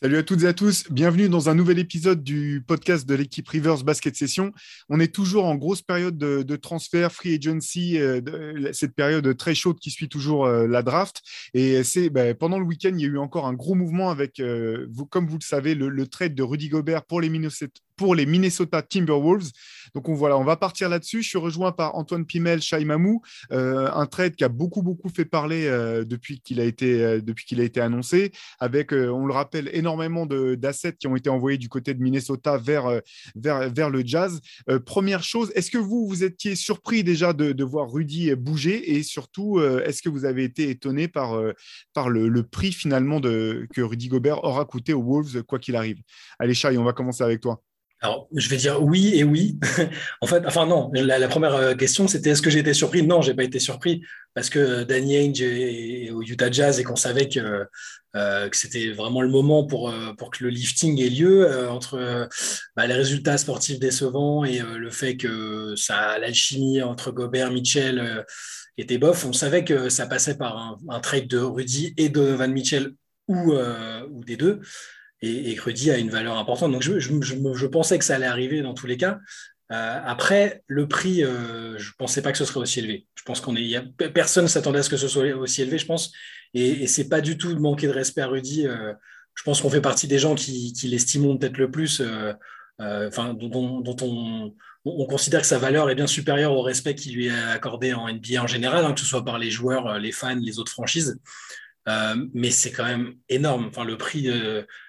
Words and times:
Salut 0.00 0.18
à 0.18 0.22
toutes 0.22 0.44
et 0.44 0.46
à 0.46 0.52
tous, 0.52 0.84
bienvenue 0.92 1.28
dans 1.28 1.48
un 1.48 1.56
nouvel 1.56 1.80
épisode 1.80 2.22
du 2.22 2.62
podcast 2.64 3.04
de 3.04 3.16
l'équipe 3.16 3.48
Rivers 3.48 3.82
Basket 3.82 4.14
Session. 4.14 4.52
On 4.88 5.00
est 5.00 5.12
toujours 5.12 5.44
en 5.44 5.56
grosse 5.56 5.82
période 5.82 6.16
de, 6.16 6.56
transfert, 6.56 7.10
free 7.10 7.34
agency, 7.34 7.98
euh, 7.98 8.20
cette 8.72 8.94
période 8.94 9.36
très 9.36 9.56
chaude 9.56 9.80
qui 9.80 9.90
suit 9.90 10.08
toujours 10.08 10.46
euh, 10.46 10.68
la 10.68 10.84
draft. 10.84 11.20
Et 11.52 11.82
c'est 11.82 12.10
ben, 12.10 12.32
pendant 12.32 12.60
le 12.60 12.64
week-end, 12.64 12.92
il 12.94 13.00
y 13.00 13.06
a 13.06 13.08
eu 13.08 13.18
encore 13.18 13.48
un 13.48 13.54
gros 13.54 13.74
mouvement 13.74 14.08
avec, 14.08 14.38
euh, 14.38 14.86
comme 15.10 15.26
vous 15.26 15.38
le 15.38 15.44
savez, 15.44 15.74
le, 15.74 15.88
le, 15.88 16.06
trade 16.06 16.36
de 16.36 16.44
Rudy 16.44 16.68
Gobert 16.68 17.04
pour 17.04 17.20
les 17.20 17.28
Minnesota, 17.28 17.80
pour 17.98 18.14
les 18.14 18.24
Minnesota 18.24 18.80
Timberwolves. 18.80 19.50
Donc 19.94 20.08
on, 20.08 20.14
voilà, 20.14 20.38
on 20.38 20.44
va 20.44 20.56
partir 20.56 20.88
là-dessus. 20.88 21.22
Je 21.22 21.28
suis 21.28 21.38
rejoint 21.38 21.72
par 21.72 21.96
Antoine 21.96 22.24
Pimel, 22.24 22.62
Shai 22.62 22.84
Mamou, 22.84 23.22
euh, 23.52 23.90
un 23.92 24.06
trade 24.06 24.36
qui 24.36 24.44
a 24.44 24.48
beaucoup 24.48 24.82
beaucoup 24.82 25.08
fait 25.08 25.24
parler 25.24 25.66
euh, 25.66 26.04
depuis 26.04 26.40
qu'il 26.40 26.60
a 26.60 26.64
été 26.64 27.02
euh, 27.02 27.20
depuis 27.20 27.58
a 27.58 27.64
été 27.64 27.80
annoncé, 27.80 28.30
avec 28.60 28.92
on 28.92 29.26
le 29.26 29.32
rappelle 29.32 29.68
énormément 29.72 30.26
d'assets 30.26 30.92
qui 30.92 31.08
ont 31.08 31.16
été 31.16 31.28
envoyés 31.28 31.58
du 31.58 31.68
côté 31.68 31.92
de 31.92 32.00
Minnesota 32.00 32.56
vers 32.56 33.00
vers, 33.34 33.68
vers 33.68 33.90
le 33.90 34.02
Jazz. 34.04 34.40
première 34.86 35.24
chose, 35.24 35.50
est-ce 35.56 35.72
que 35.72 35.78
vous 35.78 36.06
vous 36.06 36.22
étiez 36.22 36.54
surpris 36.54 37.02
déjà 37.02 37.32
de, 37.32 37.50
de 37.50 37.64
voir 37.64 37.90
Rudy 37.90 38.32
bouger? 38.36 38.96
Et 38.96 39.02
surtout 39.02 39.60
est-ce 39.60 40.02
que 40.02 40.08
vous 40.08 40.24
avez 40.24 40.44
été 40.44 40.70
étonné 40.70 41.08
par 41.08 41.36
par 41.94 42.10
le, 42.10 42.28
le, 42.28 42.42
prix 42.44 42.72
finalement 42.72 43.18
de 43.18 43.66
que 43.74 43.80
Rudy 43.80 44.06
Gobert 44.08 44.44
aura 44.44 44.64
coûté 44.64 44.92
aux 44.92 45.02
Wolves 45.02 45.42
quoi 45.42 45.58
qu'il 45.58 45.74
arrive? 45.74 45.98
Allez 46.38 46.54
Shai, 46.54 46.78
on 46.78 46.84
va 46.84 46.92
commencer 46.92 47.24
avec 47.24 47.40
toi. 47.40 47.60
Alors, 48.00 48.28
je 48.32 48.48
vais 48.48 48.56
dire 48.56 48.80
oui 48.80 49.12
et 49.14 49.24
oui. 49.24 49.58
en 50.20 50.26
fait, 50.26 50.44
enfin 50.46 50.66
non, 50.66 50.88
la, 50.94 51.26
première 51.26 51.54
euh, 51.56 51.74
question, 51.74 52.06
c'était 52.06 52.30
est-ce 52.30 52.42
que 52.42 52.50
j'ai 52.50 52.60
été 52.60 52.72
surpris? 52.72 53.02
Non, 53.02 53.22
j'ai 53.22 53.34
pas 53.34 53.42
été 53.42 53.58
surpris 53.58 54.02
parce 54.34 54.50
que 54.50 54.84
Danny 54.84 55.16
Ainge 55.16 55.42
est 55.42 56.10
au 56.12 56.22
Utah 56.22 56.50
Jazz 56.50 56.78
et 56.78 56.84
qu'on 56.84 56.94
savait 56.94 57.28
que, 57.28 57.66
euh, 58.14 58.48
c'était 58.52 58.92
vraiment 58.92 59.20
le 59.20 59.28
moment 59.28 59.64
pour, 59.64 59.90
euh, 59.90 60.12
pour 60.16 60.30
que 60.30 60.44
le 60.44 60.50
lifting 60.50 61.00
ait 61.00 61.08
lieu 61.08 61.68
entre 61.68 62.28
bah, 62.76 62.86
les 62.86 62.94
résultats 62.94 63.36
sportifs 63.36 63.80
décevants 63.80 64.44
et 64.44 64.60
le 64.60 64.90
fait 64.90 65.16
que 65.16 65.74
ça, 65.76 66.18
l'alchimie 66.18 66.80
entre 66.82 67.10
Gobert, 67.10 67.50
Mitchell 67.50 68.24
était 68.76 68.98
bof. 68.98 69.24
On 69.24 69.32
savait 69.32 69.64
que 69.64 69.88
ça 69.88 70.06
passait 70.06 70.36
par 70.36 70.78
un, 70.88 71.00
trade 71.00 71.26
de 71.26 71.38
Rudy 71.38 71.94
et 71.96 72.08
de 72.08 72.20
Van 72.20 72.48
Mitchell 72.48 72.92
ou 73.26 73.52
des 74.24 74.36
deux 74.36 74.60
et, 75.22 75.52
et 75.52 75.90
a 75.90 75.98
une 75.98 76.10
valeur 76.10 76.38
importante. 76.38 76.72
Donc 76.72 76.82
je, 76.82 76.98
je, 76.98 77.12
je, 77.20 77.66
pensais 77.66 77.98
que 77.98 78.04
ça 78.04 78.16
allait 78.16 78.26
arriver 78.26 78.62
dans 78.62 78.74
tous 78.74 78.86
les 78.86 78.96
cas. 78.96 79.18
Euh, 79.70 80.00
après, 80.04 80.62
le 80.66 80.88
prix, 80.88 81.22
euh, 81.22 81.76
je 81.78 81.90
ne 81.90 81.94
pensais 81.98 82.22
pas 82.22 82.32
que 82.32 82.38
ce 82.38 82.44
serait 82.44 82.60
aussi 82.60 82.78
élevé. 82.78 83.06
Je 83.16 83.22
pense 83.22 83.40
qu'on 83.40 83.54
est, 83.54 83.80
personne 84.12 84.44
ne 84.44 84.48
s'attendait 84.48 84.78
à 84.78 84.82
ce 84.82 84.90
que 84.90 84.96
ce 84.96 85.08
soit 85.08 85.26
aussi 85.34 85.62
élevé, 85.62 85.78
je 85.78 85.86
pense. 85.86 86.12
Et, 86.54 86.84
et 86.84 86.86
ce 86.86 87.02
n'est 87.02 87.08
pas 87.08 87.20
du 87.20 87.36
tout 87.36 87.52
de 87.52 87.58
manquer 87.58 87.86
de 87.86 87.92
respect 87.92 88.22
à 88.22 88.28
Rudy. 88.28 88.66
Euh, 88.66 88.94
je 89.34 89.42
pense 89.42 89.60
qu'on 89.60 89.70
fait 89.70 89.80
partie 89.80 90.08
des 90.08 90.18
gens 90.18 90.34
qui, 90.34 90.72
qui 90.72 90.88
l'estimons 90.88 91.36
peut-être 91.36 91.58
le 91.58 91.70
plus, 91.70 92.02
enfin, 92.80 93.34
dont, 93.34 93.80
dont 93.80 93.96
on, 94.02 94.52
on, 94.84 95.06
considère 95.06 95.42
que 95.42 95.46
sa 95.46 95.58
valeur 95.58 95.90
est 95.90 95.94
bien 95.94 96.08
supérieure 96.08 96.54
au 96.54 96.62
respect 96.62 96.96
qui 96.96 97.12
lui 97.12 97.26
est 97.26 97.42
accordé 97.52 97.94
en 97.94 98.12
NBA 98.12 98.42
en 98.42 98.48
général, 98.48 98.84
hein, 98.84 98.94
que 98.94 98.98
ce 98.98 99.06
soit 99.06 99.24
par 99.24 99.38
les 99.38 99.50
joueurs, 99.50 100.00
les 100.00 100.10
fans, 100.10 100.34
les 100.34 100.58
autres 100.58 100.72
franchises. 100.72 101.20
mais 102.34 102.50
c'est 102.50 102.72
quand 102.72 102.84
même 102.84 103.14
énorme. 103.28 103.66
Enfin, 103.68 103.84
le 103.84 103.96
prix 103.96 104.28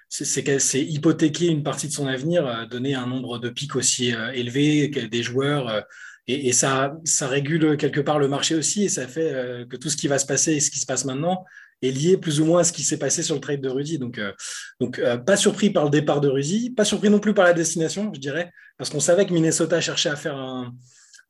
c'est 0.10 0.82
hypothéquer 0.82 1.48
une 1.48 1.64
partie 1.64 1.88
de 1.88 1.94
son 1.94 2.08
avenir, 2.08 2.46
euh, 2.46 2.66
donner 2.66 2.96
un 2.96 3.06
nombre 3.06 3.38
de 3.38 3.50
pics 3.50 3.76
aussi 3.76 4.14
euh, 4.14 4.32
élevé 4.32 4.88
des 4.88 5.24
joueurs. 5.24 5.70
Euh, 5.70 5.82
et, 6.28 6.52
ça, 6.52 6.96
ça 7.06 7.28
régule 7.28 7.76
quelque 7.78 8.02
part 8.02 8.20
le 8.20 8.28
marché 8.28 8.54
aussi 8.54 8.84
et 8.84 8.90
ça 8.90 9.08
fait 9.08 9.66
que 9.68 9.76
tout 9.76 9.90
ce 9.90 9.98
qui 9.98 10.08
va 10.08 10.20
se 10.20 10.28
passer 10.28 10.54
et 10.54 10.60
ce 10.60 10.70
qui 10.70 10.78
se 10.78 10.86
passe 10.86 11.06
maintenant 11.06 11.44
est 11.82 11.90
lié 11.90 12.18
plus 12.18 12.40
ou 12.40 12.46
moins 12.46 12.62
à 12.62 12.64
ce 12.64 12.72
qui 12.72 12.84
s'est 12.84 13.00
passé 13.00 13.24
sur 13.24 13.34
le 13.34 13.42
trade 13.42 13.62
de 13.62 13.68
Rudy. 13.68 13.98
Donc, 13.98 14.22
donc 14.80 15.02
pas 15.26 15.38
surpris 15.38 15.72
par 15.72 15.86
le 15.86 15.90
départ 15.90 16.22
de 16.22 16.28
Rudy, 16.28 16.70
pas 16.70 16.86
surpris 16.86 17.10
non 17.10 17.20
plus 17.20 17.34
par 17.34 17.46
la 17.46 17.54
destination, 17.54 18.12
je 18.14 18.20
dirais, 18.20 18.52
parce 18.78 18.92
qu'on 18.92 19.00
savait 19.00 19.26
que 19.26 19.34
Minnesota 19.34 19.82
cherchait 19.82 20.10
à 20.10 20.16
faire 20.16 20.36
un, 20.36 20.76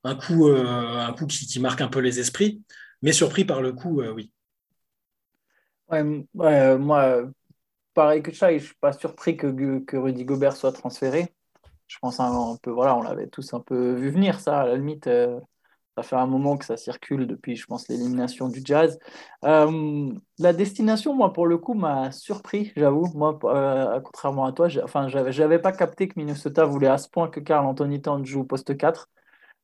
un 0.03 0.15
coup, 0.15 0.49
un 0.49 1.13
coup 1.13 1.27
qui, 1.27 1.47
qui, 1.47 1.61
marque 1.61 1.79
un 1.79 1.87
peu 1.87 1.99
les 1.99 2.19
esprits, 2.19 2.61
mais 3.01 3.13
surpris 3.13 3.45
par 3.45 3.61
le 3.61 3.71
coup, 3.71 4.01
oui. 4.01 4.33
Ouais, 5.89 6.03
ouais, 6.33 6.77
moi, 6.77 7.31
pareil 7.93 8.21
que 8.23 8.31
ça, 8.33 8.49
je 8.49 8.55
ne 8.55 8.59
suis 8.59 8.75
pas 8.75 8.93
surpris 8.93 9.37
que, 9.37 9.79
que 9.79 9.97
Rudy 9.97 10.25
Gobert 10.25 10.55
soit 10.55 10.71
transféré. 10.71 11.33
Je 11.87 11.97
pense 11.99 12.19
un, 12.19 12.55
peu, 12.61 12.69
voilà, 12.69 12.95
on 12.95 13.01
l'avait 13.01 13.27
tous 13.27 13.53
un 13.53 13.59
peu 13.59 13.93
vu 13.93 14.11
venir, 14.11 14.39
ça, 14.39 14.61
à 14.61 14.65
la 14.67 14.75
limite. 14.75 15.07
Euh, 15.07 15.39
ça 15.97 16.03
fait 16.03 16.15
un 16.15 16.27
moment 16.27 16.55
que 16.55 16.63
ça 16.63 16.77
circule 16.77 17.27
depuis, 17.27 17.55
je 17.55 17.65
pense, 17.65 17.89
l'élimination 17.89 18.47
du 18.47 18.61
Jazz. 18.63 18.99
Euh, 19.43 20.11
la 20.37 20.53
destination, 20.53 21.13
moi, 21.13 21.33
pour 21.33 21.47
le 21.47 21.57
coup, 21.57 21.73
m'a 21.73 22.11
surpris, 22.11 22.71
j'avoue. 22.77 23.07
Moi, 23.15 23.37
euh, 23.45 23.99
contrairement 24.01 24.45
à 24.45 24.53
toi, 24.53 24.67
enfin, 24.83 25.07
j'avais 25.07 25.59
pas 25.59 25.71
capté 25.71 26.07
que 26.07 26.13
Minnesota 26.17 26.63
voulait 26.63 26.87
à 26.87 26.99
ce 26.99 27.09
point 27.09 27.27
que 27.27 27.39
Carl 27.39 27.65
Anthony 27.65 28.01
Towns 28.01 28.25
joue 28.25 28.41
au 28.41 28.45
poste 28.45 28.77
4. 28.77 29.09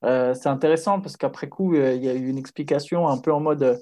c'est 0.01 0.47
intéressant 0.47 0.99
parce 1.01 1.17
qu'après 1.17 1.47
coup, 1.47 1.75
il 1.75 2.03
y 2.03 2.09
a 2.09 2.13
eu 2.15 2.27
une 2.27 2.37
explication 2.37 3.07
un 3.07 3.19
peu 3.19 3.31
en 3.31 3.39
mode 3.39 3.79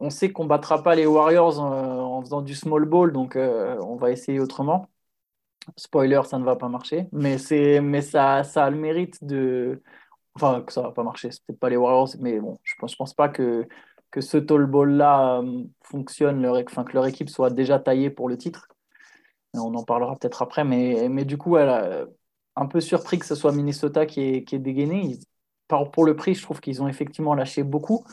on 0.00 0.10
sait 0.10 0.32
qu'on 0.32 0.44
ne 0.44 0.48
battra 0.48 0.82
pas 0.82 0.94
les 0.94 1.06
Warriors 1.06 1.60
en, 1.60 2.22
faisant 2.22 2.40
du 2.42 2.54
small 2.54 2.86
ball, 2.86 3.12
donc 3.12 3.36
euh, 3.36 3.78
on 3.80 3.96
va 3.96 4.10
essayer 4.10 4.40
autrement. 4.40 4.88
Spoiler, 5.76 6.22
ça 6.24 6.38
ne 6.38 6.44
va 6.44 6.56
pas 6.56 6.68
marcher, 6.68 7.06
mais, 7.12 7.36
mais 7.82 8.02
ça, 8.02 8.42
ça 8.44 8.64
a 8.64 8.70
le 8.70 8.78
mérite 8.78 9.22
de. 9.22 9.82
Enfin, 10.34 10.62
que 10.62 10.72
ça 10.72 10.80
ne 10.80 10.86
va 10.86 10.92
pas 10.92 11.02
marcher, 11.02 11.30
c'est 11.30 11.44
peut-être 11.44 11.60
pas 11.60 11.68
les 11.68 11.76
Warriors, 11.76 12.08
mais 12.18 12.40
bon, 12.40 12.58
je 12.62 12.74
ne 12.80 12.88
pense, 12.96 13.14
pas 13.14 13.28
que, 13.28 13.68
que 14.10 14.20
ce 14.20 14.38
tall 14.38 14.66
ball-là 14.66 15.40
euh, 15.42 15.64
fonctionne, 15.82 16.46
enfin, 16.46 16.84
que 16.84 16.92
leur 16.94 17.06
équipe 17.06 17.28
soit 17.28 17.50
déjà 17.50 17.78
taillée 17.78 18.10
pour 18.10 18.28
le 18.28 18.38
titre. 18.38 18.68
On 19.54 19.74
en 19.74 19.84
parlera 19.84 20.16
peut-être 20.16 20.42
après, 20.42 20.64
mais, 20.64 21.08
mais 21.10 21.24
du 21.24 21.36
coup, 21.36 21.56
un 21.56 22.66
peu 22.66 22.80
surpris 22.80 23.18
que 23.18 23.26
ce 23.26 23.34
soit 23.34 23.52
Minnesota 23.52 24.06
qui 24.06 24.20
est, 24.22 24.44
qui 24.44 24.58
dégainé. 24.60 25.18
pour 25.68 26.04
le 26.04 26.16
prix, 26.16 26.34
je 26.34 26.42
trouve 26.42 26.60
qu'ils 26.60 26.82
ont 26.82 26.88
effectivement 26.88 27.34
lâché 27.34 27.64
beaucoup. 27.64 28.04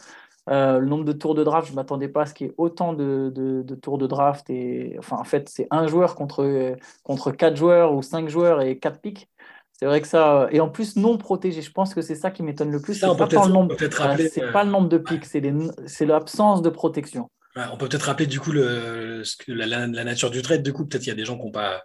Euh, 0.50 0.80
le 0.80 0.85
nombre 0.85 1.03
de 1.03 1.12
tours 1.12 1.35
de 1.35 1.44
draft, 1.44 1.68
je 1.68 1.74
ne 1.74 1.75
m'attendais 1.75 2.08
pas 2.08 2.22
à 2.22 2.25
ce 2.25 2.34
qu'il 2.34 2.47
y 2.47 2.50
ait 2.50 2.56
autant 2.58 2.94
de, 2.94 3.31
de, 3.35 3.75
tours 3.75 3.97
de 3.97 4.08
draft. 4.08 4.50
Et, 4.50 4.96
enfin, 5.00 5.18
en 5.18 5.24
fait, 5.24 5.50
c'est 5.50 5.68
un 5.72 5.88
joueur 5.88 6.16
contre, 6.16 6.75
contre 7.03 7.31
quatre 7.31 7.58
joueurs 7.58 7.94
ou 7.94 8.02
cinq 8.02 8.30
joueurs 8.30 8.62
et 8.62 8.78
quatre 8.80 9.02
pics. 9.02 9.30
C'est 9.74 9.85
vrai 9.85 10.02
que 10.02 10.08
ça. 10.08 10.47
Et 10.52 10.59
en 10.59 10.69
plus, 10.69 10.96
non 10.96 11.18
protégé. 11.18 11.62
Je 11.62 11.72
pense 11.72 11.94
que 11.94 12.02
c'est 12.02 12.16
ça 12.16 12.31
qui 12.31 12.44
m'étonne 12.44 12.72
le 12.72 12.81
plus. 12.81 12.96
C'est 12.96 13.06
pas, 13.06 13.46
le 13.46 13.52
nombre, 13.52 13.75
c'est 13.78 14.52
pas 14.52 14.63
le 14.63 14.72
nombre 14.72 14.90
de 14.90 14.97
pics, 14.97 15.25
c'est 15.25 16.06
l'absence 16.06 16.62
de 16.62 16.69
protection. 16.69 17.29
on 17.56 17.78
peut 17.78 17.88
peut-être 17.88 18.03
rappeler 18.03 18.25
du 18.25 18.40
coup 18.40 18.52
le, 18.52 19.24
la, 19.47 19.88
nature 19.88 20.31
du 20.31 20.41
trade. 20.41 20.64
Du 20.64 20.74
coup, 20.74 20.85
peut-être 20.85 21.06
il 21.06 21.09
y 21.09 21.12
a 21.12 21.16
des 21.16 21.25
gens 21.25 21.38
qui 21.38 21.46
n'ont 21.46 21.52
pas. 21.52 21.84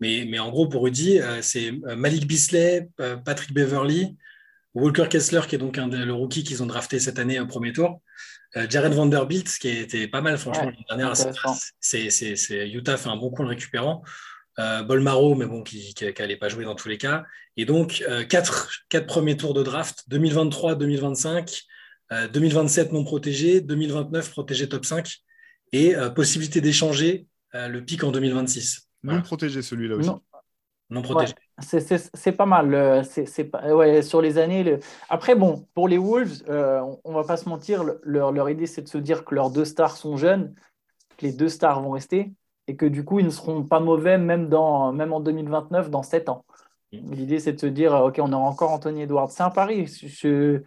Mais, 0.00 0.26
mais 0.28 0.38
en 0.38 0.50
gros, 0.50 0.66
pour 0.66 0.84
Rudy, 0.84 1.20
euh, 1.20 1.42
c'est 1.42 1.72
euh, 1.86 1.94
Malik 1.94 2.26
Bisley, 2.26 2.88
Patrick 3.24 3.52
Beverly, 3.52 4.16
Walker 4.74 5.06
Kessler, 5.08 5.42
qui 5.48 5.56
est 5.56 5.58
donc 5.58 5.78
un 5.78 5.88
le 5.88 6.12
rookie 6.12 6.44
qu'ils 6.44 6.62
ont 6.62 6.66
drafté 6.66 6.98
cette 7.00 7.18
année 7.18 7.40
au 7.40 7.46
premier 7.46 7.72
tour. 7.72 8.00
Euh, 8.56 8.66
Jared 8.68 8.92
Vanderbilt, 8.92 9.48
qui 9.58 9.68
a 9.68 9.80
été 9.80 10.08
pas 10.08 10.20
mal, 10.20 10.38
franchement, 10.38 10.66
l'année 10.66 10.84
dernière. 10.88 11.14
C'est, 11.80 12.68
Utah 12.68 12.96
fait 12.96 13.08
un 13.08 13.16
bon 13.16 13.30
coup 13.30 13.42
en 13.42 13.44
le 13.44 13.50
récupérant. 13.50 14.02
Euh, 14.58 14.82
Bolmaro, 14.82 15.34
mais 15.34 15.46
bon, 15.46 15.62
qui 15.62 15.94
n'allait 16.18 16.36
pas 16.36 16.48
jouer 16.48 16.64
dans 16.64 16.74
tous 16.74 16.88
les 16.88 16.98
cas. 16.98 17.24
Et 17.56 17.64
donc, 17.64 18.04
euh, 18.08 18.24
quatre, 18.24 18.70
quatre, 18.88 19.06
premiers 19.06 19.36
tours 19.36 19.54
de 19.54 19.62
draft 19.62 20.04
2023, 20.08 20.74
2025, 20.74 21.62
2027 22.32 22.92
non 22.92 23.04
protégé, 23.04 23.60
2029 23.60 24.30
protégé 24.30 24.68
top 24.68 24.84
5 24.84 25.18
et 25.72 25.94
possibilité 26.12 26.60
d'échanger 26.60 27.28
le 27.52 27.78
pic 27.78 28.02
en 28.02 28.10
2026. 28.10 28.88
Non 29.04 29.22
protégé 29.22 29.62
celui-là 29.62 29.94
aussi. 29.94 30.10
Non 30.90 31.02
protégé. 31.02 31.34
C'est 31.60 32.32
pas 32.32 32.46
mal. 32.46 33.04
C'est, 33.04 33.54
ouais, 33.72 34.02
sur 34.02 34.20
les 34.20 34.38
années. 34.38 34.78
Après, 35.08 35.34
bon, 35.34 35.66
pour 35.74 35.88
les 35.88 35.98
Wolves, 35.98 36.42
euh, 36.48 36.82
on, 37.04 37.12
va 37.12 37.24
pas 37.24 37.36
se 37.36 37.48
mentir, 37.48 37.84
leur, 38.02 38.32
leur 38.32 38.50
idée, 38.50 38.66
c'est 38.66 38.82
de 38.82 38.88
se 38.88 38.98
dire 38.98 39.24
que 39.24 39.34
leurs 39.34 39.50
deux 39.50 39.64
stars 39.64 39.96
sont 39.96 40.16
jeunes, 40.16 40.54
que 41.16 41.26
les 41.26 41.32
deux 41.32 41.48
stars 41.48 41.82
vont 41.82 41.90
rester, 41.90 42.32
et 42.66 42.76
que 42.76 42.86
du 42.86 43.04
coup, 43.04 43.18
ils 43.18 43.26
ne 43.26 43.30
seront 43.30 43.64
pas 43.64 43.80
mauvais 43.80 44.18
même, 44.18 44.48
dans, 44.48 44.92
même 44.92 45.12
en 45.12 45.20
2029, 45.20 45.90
dans 45.90 46.02
7 46.02 46.28
ans. 46.28 46.44
Mm. 46.92 47.12
L'idée, 47.12 47.38
c'est 47.40 47.52
de 47.52 47.60
se 47.60 47.66
dire, 47.66 47.92
OK, 47.94 48.18
on 48.20 48.32
aura 48.32 48.48
encore 48.48 48.72
Anthony 48.72 49.02
Edwards. 49.02 49.30
C'est 49.30 49.42
un 49.42 49.50
pari. 49.50 49.86
Je, 49.86 50.62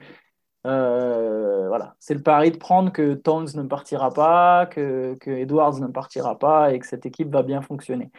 euh, 0.66 1.68
voilà, 1.68 1.96
c'est 2.00 2.14
le 2.14 2.22
pari 2.22 2.52
de 2.52 2.58
prendre 2.58 2.92
que 2.92 3.16
Towns 3.16 3.50
ne 3.56 3.64
partira 3.64 4.12
pas, 4.12 4.66
que, 4.68 5.16
que 5.20 5.32
Edwards 5.32 5.80
ne 5.80 5.88
partira 5.88 6.38
pas, 6.40 6.74
et 6.74 6.80
que 6.80 6.88
cette 6.88 7.06
équipe 7.06 7.30
va 7.30 7.44
bien 7.44 7.62
fonctionner. 7.62 8.12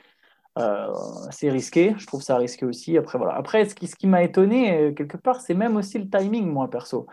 Euh, 0.59 0.93
c'est 1.31 1.51
risqué, 1.51 1.95
je 1.99 2.07
trouve 2.07 2.23
ça 2.23 2.37
risqué 2.37 2.65
aussi. 2.65 2.97
Après, 2.97 3.19
voilà. 3.19 3.35
Après 3.35 3.65
ce 3.65 3.75
qui, 3.75 3.87
ce 3.89 3.97
qui 3.97 4.07
m'a 4.07 4.23
étonné, 4.23 4.79
euh, 4.79 4.93
quelque 4.93 5.17
part, 5.17 5.41
c'est 5.41 5.55
même 5.55 5.77
aussi 5.77 5.99
le 5.99 6.09
timing, 6.09 6.47
moi, 6.47 6.71
perso. 6.71 7.07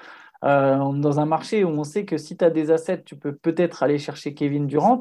Euh, 0.43 0.91
dans 0.93 1.19
un 1.19 1.25
marché 1.25 1.63
où 1.63 1.69
on 1.69 1.83
sait 1.83 2.05
que 2.05 2.17
si 2.17 2.37
tu 2.37 2.45
as 2.45 2.49
des 2.49 2.71
assets, 2.71 3.03
tu 3.03 3.15
peux 3.15 3.35
peut-être 3.35 3.83
aller 3.83 3.97
chercher 3.97 4.33
Kevin 4.33 4.67
Durant. 4.67 4.99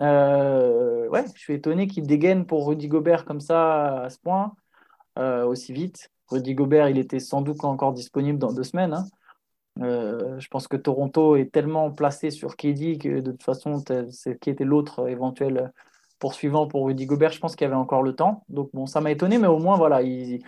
ouais, 0.00 1.24
je 1.34 1.40
suis 1.40 1.54
étonné 1.54 1.86
qu'il 1.86 2.06
dégaine 2.06 2.46
pour 2.46 2.66
Rudy 2.66 2.88
Gobert 2.88 3.24
comme 3.24 3.40
ça, 3.40 4.04
à 4.04 4.10
ce 4.10 4.18
point, 4.18 4.54
aussi 5.16 5.72
vite. 5.72 6.10
Rudy 6.28 6.54
Gobert, 6.54 6.88
il 6.88 6.98
était 6.98 7.20
sans 7.20 7.42
doute 7.42 7.64
encore 7.64 7.92
disponible 7.92 8.38
dans 8.38 8.52
deux 8.52 8.64
semaines. 8.64 8.94
Hein. 8.94 9.04
je 10.38 10.48
pense 10.48 10.68
que 10.68 10.76
Toronto 10.76 11.36
est 11.36 11.52
tellement 11.52 11.90
placé 11.90 12.30
sur 12.30 12.56
KD 12.56 12.98
que 12.98 13.20
de 13.20 13.30
toute 13.32 13.42
façon, 13.42 13.82
c'est 14.10 14.38
qui 14.40 14.50
était 14.50 14.64
l'autre 14.64 15.08
éventuel 15.08 15.72
poursuivant 16.22 16.68
pour 16.68 16.86
Rudy 16.86 17.06
Gobert, 17.06 17.32
je 17.32 17.40
pense 17.40 17.56
qu'il 17.56 17.64
y 17.64 17.66
avait 17.66 17.74
encore 17.74 18.04
le 18.04 18.14
temps. 18.14 18.44
Donc 18.48 18.70
bon, 18.72 18.86
ça 18.86 19.00
m'a 19.00 19.10
étonné, 19.10 19.38
mais 19.38 19.48
au 19.48 19.58
moins, 19.58 19.76
voilà, 19.76 20.02
ils, 20.02 20.40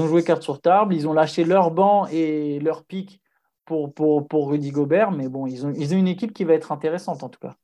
ont 0.00 0.06
joué 0.06 0.24
carte 0.24 0.42
sur 0.42 0.62
table, 0.62 0.94
ils 0.94 1.06
ont 1.06 1.12
lâché 1.12 1.44
leur 1.44 1.70
banc 1.70 2.06
et 2.06 2.58
leur 2.60 2.82
pic 2.86 3.20
pour, 3.66 3.92
pour, 3.92 4.26
pour 4.26 4.48
Rudy 4.48 4.70
Gobert, 4.70 5.10
mais 5.10 5.28
bon, 5.28 5.46
ils 5.46 5.66
ont, 5.66 5.72
ils 5.76 5.94
ont 5.94 5.98
une 5.98 6.08
équipe 6.08 6.32
qui 6.32 6.44
va 6.44 6.54
être 6.54 6.72
intéressante 6.72 7.22
en 7.22 7.28
tout 7.28 7.40
cas. 7.40 7.56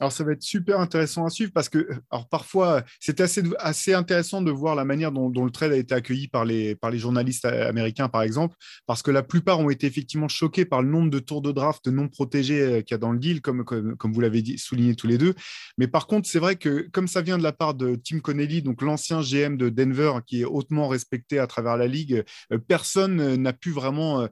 Alors, 0.00 0.10
ça 0.10 0.24
va 0.24 0.32
être 0.32 0.42
super 0.42 0.80
intéressant 0.80 1.24
à 1.24 1.30
suivre 1.30 1.52
parce 1.52 1.68
que, 1.68 1.88
alors 2.10 2.28
parfois, 2.28 2.82
c'est 2.98 3.20
assez, 3.20 3.42
assez 3.60 3.94
intéressant 3.94 4.42
de 4.42 4.50
voir 4.50 4.74
la 4.74 4.84
manière 4.84 5.12
dont, 5.12 5.30
le 5.30 5.50
trade 5.50 5.72
a 5.72 5.76
été 5.76 5.94
accueilli 5.94 6.26
par 6.26 6.44
les, 6.44 6.74
par 6.74 6.90
les 6.90 6.98
journalistes 6.98 7.44
américains, 7.44 8.08
par 8.08 8.22
exemple, 8.22 8.56
parce 8.86 9.02
que 9.02 9.12
la 9.12 9.22
plupart 9.22 9.60
ont 9.60 9.70
été 9.70 9.86
effectivement 9.86 10.26
choqués 10.26 10.64
par 10.64 10.82
le 10.82 10.88
nombre 10.88 11.10
de 11.10 11.20
tours 11.20 11.42
de 11.42 11.52
draft 11.52 11.86
non 11.86 12.08
protégés 12.08 12.60
euh, 12.60 12.80
qu'il 12.80 12.94
y 12.94 12.96
a 12.96 12.98
dans 12.98 13.12
le 13.12 13.20
deal, 13.20 13.40
comme, 13.40 13.64
comme, 13.64 14.12
vous 14.12 14.20
l'avez 14.20 14.42
souligné 14.56 14.96
tous 14.96 15.06
les 15.06 15.18
deux. 15.18 15.34
Mais 15.78 15.86
par 15.86 16.08
contre, 16.08 16.28
c'est 16.28 16.40
vrai 16.40 16.56
que, 16.56 16.88
comme 16.92 17.06
ça 17.06 17.22
vient 17.22 17.38
de 17.38 17.44
la 17.44 17.52
part 17.52 17.74
de 17.74 17.94
Tim 17.94 18.18
Connelly, 18.18 18.62
donc 18.62 18.82
l'ancien 18.82 19.20
GM 19.20 19.56
de 19.56 19.68
Denver, 19.68 20.14
qui 20.26 20.40
est 20.40 20.44
hautement 20.44 20.88
respecté 20.88 21.38
à 21.38 21.46
travers 21.46 21.76
la 21.76 21.86
ligue, 21.86 22.24
euh, 22.52 22.58
personne 22.58 23.36
n'a 23.36 23.52
pu 23.52 23.70
vraiment. 23.70 24.22
Euh, 24.22 24.26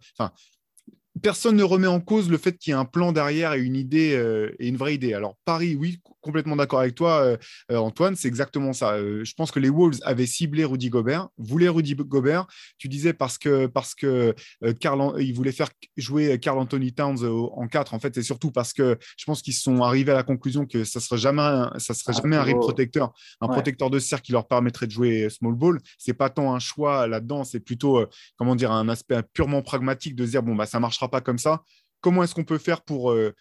personne 1.22 1.56
ne 1.56 1.62
remet 1.62 1.86
en 1.86 2.00
cause 2.00 2.28
le 2.28 2.36
fait 2.36 2.58
qu'il 2.58 2.72
y 2.72 2.74
ait 2.74 2.78
un 2.78 2.84
plan 2.84 3.12
derrière 3.12 3.54
et 3.54 3.60
une 3.60 3.76
idée 3.76 4.14
euh, 4.14 4.54
et 4.58 4.68
une 4.68 4.76
vraie 4.76 4.94
idée. 4.94 5.14
Alors 5.14 5.36
Paris, 5.44 5.76
oui, 5.76 6.00
complètement 6.20 6.56
d'accord 6.56 6.80
avec 6.80 6.94
toi, 6.94 7.22
euh, 7.22 7.36
euh, 7.70 7.76
Antoine, 7.76 8.16
c'est 8.16 8.28
exactement 8.28 8.72
ça. 8.72 8.98
je 8.98 9.34
pense 9.34 9.50
que 9.50 9.60
les 9.60 9.70
Wolves 9.70 9.98
avaient 10.02 10.26
ciblé 10.26 10.64
Rudy 10.64 10.90
Gobert, 10.90 11.28
voulaient 11.38 11.68
Rudy 11.68 11.94
Gobert. 11.94 12.46
Tu 12.78 12.88
disais 12.88 13.12
parce 13.12 13.38
que 13.38 13.66
parce 13.66 13.94
que 13.94 14.34
Carl, 14.80 15.14
ils 15.20 15.32
voulaient 15.32 15.52
faire 15.52 15.70
jouer 15.96 16.38
Carl 16.38 16.58
Anthony 16.58 16.92
Towns 16.92 17.24
en 17.24 17.66
4. 17.68 17.94
En 17.94 18.00
fait, 18.00 18.14
c'est 18.14 18.22
surtout 18.22 18.50
parce 18.50 18.72
que 18.72 18.98
je 19.16 19.24
pense 19.24 19.42
qu'ils 19.42 19.54
sont 19.54 19.82
arrivés 19.82 20.12
à 20.12 20.16
la 20.16 20.22
conclusion 20.22 20.66
que 20.66 20.84
ça 20.84 21.00
serait 21.00 21.18
jamais 21.18 21.42
un, 21.42 21.72
ça 21.78 21.94
serait 21.94 22.12
ah, 22.16 22.20
jamais 22.22 22.36
un 22.36 22.42
rim 22.42 22.58
protecteur, 22.58 23.12
un 23.40 23.48
protecteur 23.48 23.90
de 23.90 23.98
cercle 23.98 24.26
qui 24.26 24.32
leur 24.32 24.48
permettrait 24.48 24.86
de 24.86 24.92
jouer 24.92 25.28
small 25.30 25.54
ball. 25.54 25.80
C'est 25.98 26.14
pas 26.14 26.30
tant 26.30 26.54
un 26.54 26.58
choix 26.58 27.06
là-dedans, 27.06 27.44
c'est 27.44 27.60
plutôt 27.60 28.04
comment 28.36 28.56
dire 28.56 28.72
un 28.72 28.88
aspect 28.88 29.22
purement 29.32 29.62
pragmatique 29.62 30.16
de 30.16 30.26
dire 30.26 30.42
bon 30.42 30.54
bah 30.54 30.66
ça 30.66 30.80
marchera 30.80 31.08
pas 31.12 31.20
comme 31.20 31.38
ça. 31.38 31.62
Comment 32.00 32.24
est-ce 32.24 32.34
qu'on 32.34 32.44
peut 32.44 32.58
faire 32.58 32.82
pour 32.82 33.12
euh, 33.12 33.32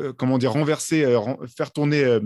euh, 0.00 0.12
comment 0.12 0.38
dire, 0.38 0.52
renverser, 0.52 1.04
euh, 1.04 1.20
faire 1.56 1.70
tourner 1.72 2.18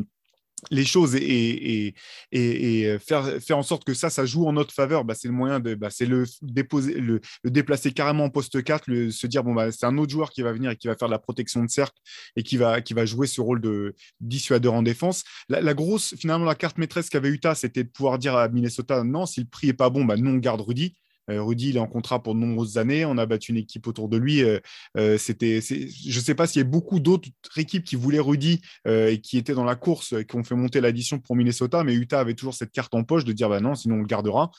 les 0.70 0.84
choses 0.84 1.14
et, 1.14 1.94
faire, 2.32 3.40
faire 3.40 3.58
en 3.58 3.62
sorte 3.62 3.84
que 3.84 3.94
ça, 3.94 4.10
ça 4.10 4.26
joue 4.26 4.46
en 4.46 4.52
notre 4.52 4.74
faveur, 4.74 5.04
bah, 5.04 5.14
c'est 5.14 5.28
le 5.28 5.34
moyen 5.34 5.60
de 5.60 5.74
bah, 5.74 5.88
le, 6.00 6.24
déposer, 6.42 6.94
le, 6.94 7.20
déplacer 7.44 7.92
carrément 7.92 8.24
en 8.24 8.30
poste 8.30 8.62
4, 8.62 8.84
le, 8.88 9.10
se 9.10 9.26
dire 9.26 9.42
bon, 9.42 9.54
bah, 9.54 9.72
c'est 9.72 9.86
un 9.86 9.96
autre 9.96 10.12
joueur 10.12 10.30
qui 10.30 10.42
va 10.42 10.52
venir 10.52 10.70
et 10.70 10.76
qui 10.76 10.86
va 10.86 10.96
faire 10.96 11.08
de 11.08 11.12
la 11.12 11.18
protection 11.18 11.64
de 11.64 11.70
cercle 11.70 11.96
et 12.36 12.42
qui 12.42 12.56
va, 12.56 12.80
qui 12.80 12.94
va 12.94 13.06
jouer 13.06 13.26
ce 13.26 13.40
rôle 13.40 13.60
de 13.60 13.94
dissuadeur 14.20 14.74
en 14.74 14.82
défense. 14.82 15.24
La, 15.48 15.74
grosse, 15.74 16.14
finalement, 16.16 16.44
la 16.44 16.54
carte 16.54 16.78
maîtresse 16.78 17.08
qu'avait 17.08 17.30
Utah, 17.30 17.54
c'était 17.54 17.84
de 17.84 17.90
pouvoir 17.90 18.18
dire 18.18 18.36
à 18.36 18.48
Minnesota 18.48 19.02
non, 19.04 19.26
si 19.26 19.40
le 19.40 19.46
prix 19.46 19.68
n'est 19.68 19.72
pas 19.72 19.88
bon, 19.88 20.04
bah, 20.04 20.16
non, 20.16 20.32
on 20.32 20.36
garde 20.36 20.60
Rudy. 20.60 20.94
Euh, 21.30 21.42
Rudy, 21.42 21.70
il 21.70 21.76
est 21.76 21.80
en 21.80 21.86
contrat 21.86 22.22
pour 22.22 22.34
de 22.34 22.40
nombreuses 22.40 22.78
années. 22.78 23.04
On 23.04 23.18
a 23.18 23.26
battu 23.26 23.52
une 23.52 23.58
équipe 23.58 23.86
autour 23.86 24.08
de 24.08 24.16
lui. 24.16 24.42
Euh, 24.42 24.58
euh, 24.96 25.18
c'était, 25.18 25.60
je 25.60 26.18
ne 26.18 26.24
sais 26.24 26.34
pas 26.34 26.46
s'il 26.46 26.60
y 26.60 26.64
a 26.64 26.68
beaucoup 26.68 27.00
d'autres 27.00 27.28
équipes 27.56 27.84
qui 27.84 27.96
voulaient 27.96 28.20
Rudy 28.20 28.60
et 28.86 29.20
qui 29.20 29.38
étaient 29.38 29.54
dans 29.54 29.64
la 29.64 29.76
course, 29.76 30.14
qui 30.28 30.36
ont 30.36 30.44
fait 30.44 30.54
monter 30.54 30.80
l'addition 30.80 31.18
pour 31.18 31.36
Minnesota, 31.36 31.84
mais 31.84 31.94
Utah 31.94 32.20
avait 32.20 32.34
toujours 32.34 32.54
cette 32.54 32.72
carte 32.72 32.94
en 32.94 33.04
poche 33.04 33.24
de 33.24 33.32
dire 33.32 33.48
bah 33.48 33.60
non, 33.60 33.74
sinon 33.74 33.96
on 33.96 34.00
le 34.00 34.06
gardera. 34.06 34.50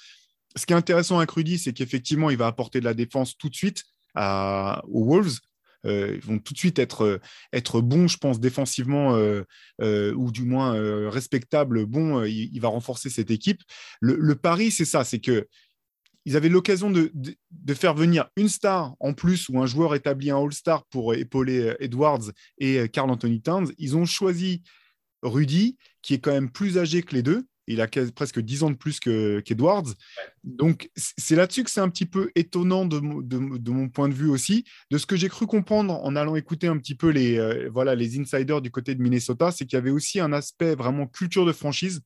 Ce 0.56 0.66
qui 0.66 0.74
est 0.74 0.76
intéressant 0.76 1.18
avec 1.18 1.32
Rudy, 1.32 1.58
c'est 1.58 1.74
qu'effectivement, 1.74 2.30
il 2.30 2.38
va 2.38 2.48
apporter 2.48 2.80
de 2.80 2.86
la 2.86 2.94
défense 2.94 3.38
tout 3.38 3.50
de 3.50 3.56
suite 3.56 3.84
aux 4.16 5.06
Wolves. 5.06 5.40
ils 5.86 6.20
vont 6.22 6.40
tout 6.40 6.54
de 6.54 6.58
suite 6.58 6.80
être, 6.80 7.20
être 7.54 7.82
bons, 7.82 8.08
je 8.08 8.18
pense, 8.18 8.40
défensivement, 8.40 9.18
ou 9.80 10.32
du 10.32 10.44
moins 10.44 11.10
respectable, 11.10 11.86
bon, 11.86 12.24
il, 12.24 12.60
va 12.60 12.70
renforcer 12.70 13.10
cette 13.10 13.32
équipe. 13.32 13.62
Le 14.02 14.36
pari, 14.36 14.72
c'est 14.72 14.86
ça, 14.86 15.04
c'est 15.04 15.20
que 15.20 15.48
ils 16.26 16.36
avaient 16.36 16.50
l'occasion 16.50 16.92
de, 16.92 17.12
faire 17.74 17.94
venir 17.94 18.30
une 18.36 18.50
star 18.50 18.96
en 19.00 19.14
plus 19.14 19.50
ou 19.50 19.60
un 19.60 19.66
joueur 19.66 19.96
établi, 19.96 20.30
un 20.30 20.38
All-Star 20.38 20.86
pour 20.86 21.14
épauler 21.14 21.60
euh, 21.60 21.84
Edwards 21.84 22.32
et 22.58 22.80
euh, 22.80 22.88
Carl 22.88 23.10
Anthony 23.10 23.42
Towns. 23.42 23.72
Ils 23.78 23.96
ont 23.96 24.06
choisi 24.06 24.62
Rudy, 25.24 25.78
qui 26.02 26.14
est 26.14 26.20
quand 26.20 26.32
même 26.32 26.52
plus 26.52 26.78
âgé 26.78 27.04
que 27.04 27.16
les 27.16 27.24
deux. 27.24 27.46
Il 27.68 27.80
a 27.80 27.88
presque 28.16 28.40
10 28.40 28.64
ans 28.64 28.70
de 28.72 28.76
plus 28.76 29.00
qu'Edwards. 29.00 29.94
Donc, 30.44 30.90
c'est 30.96 31.36
là-dessus 31.36 31.64
que 31.64 31.70
c'est 31.70 31.80
un 31.80 31.90
petit 31.90 32.08
peu 32.08 32.32
étonnant 32.36 32.86
de, 32.86 33.00
mon 33.00 33.88
point 33.88 34.10
de 34.10 34.14
vue 34.14 34.30
aussi. 34.30 34.66
De 34.90 34.98
ce 34.98 35.06
que 35.06 35.16
j'ai 35.16 35.30
cru 35.30 35.46
comprendre 35.46 35.94
en 36.04 36.16
allant 36.16 36.36
écouter 36.36 36.68
un 36.68 36.78
petit 36.78 36.96
peu 36.96 37.10
les, 37.10 37.38
euh, 37.38 37.70
voilà, 37.72 37.96
les 37.96 38.20
insiders 38.20 38.62
du 38.62 38.72
côté 38.72 38.94
de 38.96 39.02
Minnesota, 39.02 39.52
c'est 39.52 39.66
qu'il 39.66 39.78
y 39.78 39.80
avait 39.80 39.92
aussi 39.92 40.20
un 40.20 40.34
aspect 40.34 40.76
vraiment 40.76 41.08
culture 41.08 41.46
de 41.46 41.54
franchise 41.54 42.02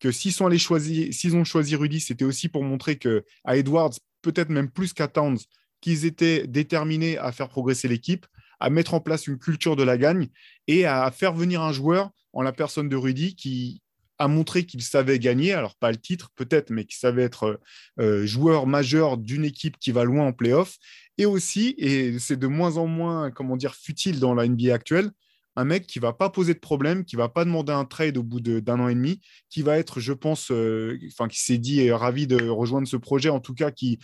que 0.00 0.10
s'ils 0.10 0.32
s'ils 0.32 1.36
ont 1.36 1.44
choisi 1.44 1.76
Rudy, 1.76 2.00
c'était 2.00 2.24
aussi 2.24 2.48
pour 2.48 2.64
montrer 2.64 2.96
que 2.96 3.24
à 3.44 3.56
Edwards, 3.56 3.92
peut-être 4.22 4.48
même 4.48 4.70
plus 4.70 4.92
qu'à 4.92 5.08
Towns, 5.08 5.38
qu'ils 5.80 6.04
étaient 6.04 6.46
déterminés 6.46 7.18
à 7.18 7.32
faire 7.32 7.48
progresser 7.48 7.88
l'équipe, 7.88 8.26
à 8.58 8.70
mettre 8.70 8.94
en 8.94 9.00
place 9.00 9.26
une 9.26 9.38
culture 9.38 9.76
de 9.76 9.82
la 9.82 9.96
gagne 9.96 10.28
et 10.66 10.84
à 10.86 11.10
faire 11.10 11.34
venir 11.34 11.62
un 11.62 11.72
joueur 11.72 12.10
en 12.32 12.42
la 12.42 12.52
personne 12.52 12.88
de 12.88 12.96
Rudy 12.96 13.34
qui 13.34 13.82
a 14.18 14.28
montré 14.28 14.66
qu'il 14.66 14.82
savait 14.82 15.18
gagner, 15.18 15.54
alors 15.54 15.76
pas 15.76 15.90
le 15.90 15.96
titre 15.96 16.30
peut-être, 16.36 16.70
mais 16.70 16.84
qu'il 16.84 16.98
savait 16.98 17.22
être 17.22 17.58
euh, 17.98 18.26
joueur 18.26 18.66
majeur 18.66 19.16
d'une 19.16 19.46
équipe 19.46 19.78
qui 19.78 19.92
va 19.92 20.04
loin 20.04 20.26
en 20.26 20.32
playoff. 20.34 20.76
Et 21.16 21.24
aussi, 21.24 21.74
et 21.78 22.18
c'est 22.18 22.38
de 22.38 22.46
moins 22.46 22.76
en 22.76 22.86
moins, 22.86 23.30
comment 23.30 23.56
dire, 23.56 23.74
futile 23.74 24.20
dans 24.20 24.34
la 24.34 24.46
NBA 24.46 24.74
actuelle, 24.74 25.10
un 25.56 25.64
mec 25.64 25.86
qui 25.86 25.98
va 25.98 26.12
pas 26.12 26.30
poser 26.30 26.54
de 26.54 26.58
problème, 26.58 27.04
qui 27.04 27.16
va 27.16 27.28
pas 27.28 27.44
demander 27.44 27.72
un 27.72 27.84
trade 27.84 28.16
au 28.16 28.22
bout 28.22 28.40
d'un 28.40 28.80
an 28.80 28.88
et 28.88 28.94
demi, 28.94 29.20
qui 29.48 29.62
va 29.62 29.78
être, 29.78 30.00
je 30.00 30.12
pense, 30.12 30.50
euh, 30.50 30.98
enfin, 31.08 31.28
qui 31.28 31.40
s'est 31.40 31.58
dit 31.58 31.80
est 31.80 31.92
ravi 31.92 32.26
de 32.26 32.48
rejoindre 32.48 32.88
ce 32.88 32.96
projet, 32.96 33.28
en 33.28 33.40
tout 33.40 33.54
cas, 33.54 33.70
qui, 33.70 33.98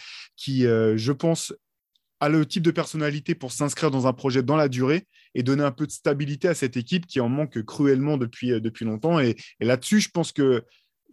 euh, 0.66 0.96
je 0.96 1.12
pense, 1.12 1.54
a 2.20 2.28
le 2.28 2.46
type 2.46 2.62
de 2.62 2.70
personnalité 2.70 3.34
pour 3.34 3.52
s'inscrire 3.52 3.90
dans 3.90 4.06
un 4.06 4.12
projet 4.12 4.42
dans 4.42 4.56
la 4.56 4.68
durée 4.68 5.06
et 5.34 5.42
donner 5.42 5.62
un 5.62 5.70
peu 5.70 5.86
de 5.86 5.92
stabilité 5.92 6.48
à 6.48 6.54
cette 6.54 6.76
équipe 6.76 7.06
qui 7.06 7.20
en 7.20 7.28
manque 7.28 7.62
cruellement 7.64 8.16
depuis, 8.16 8.52
euh, 8.52 8.60
depuis 8.60 8.84
longtemps. 8.84 9.20
et 9.20 9.36
là-dessus, 9.60 10.00
je 10.00 10.08
pense 10.10 10.32
que 10.32 10.64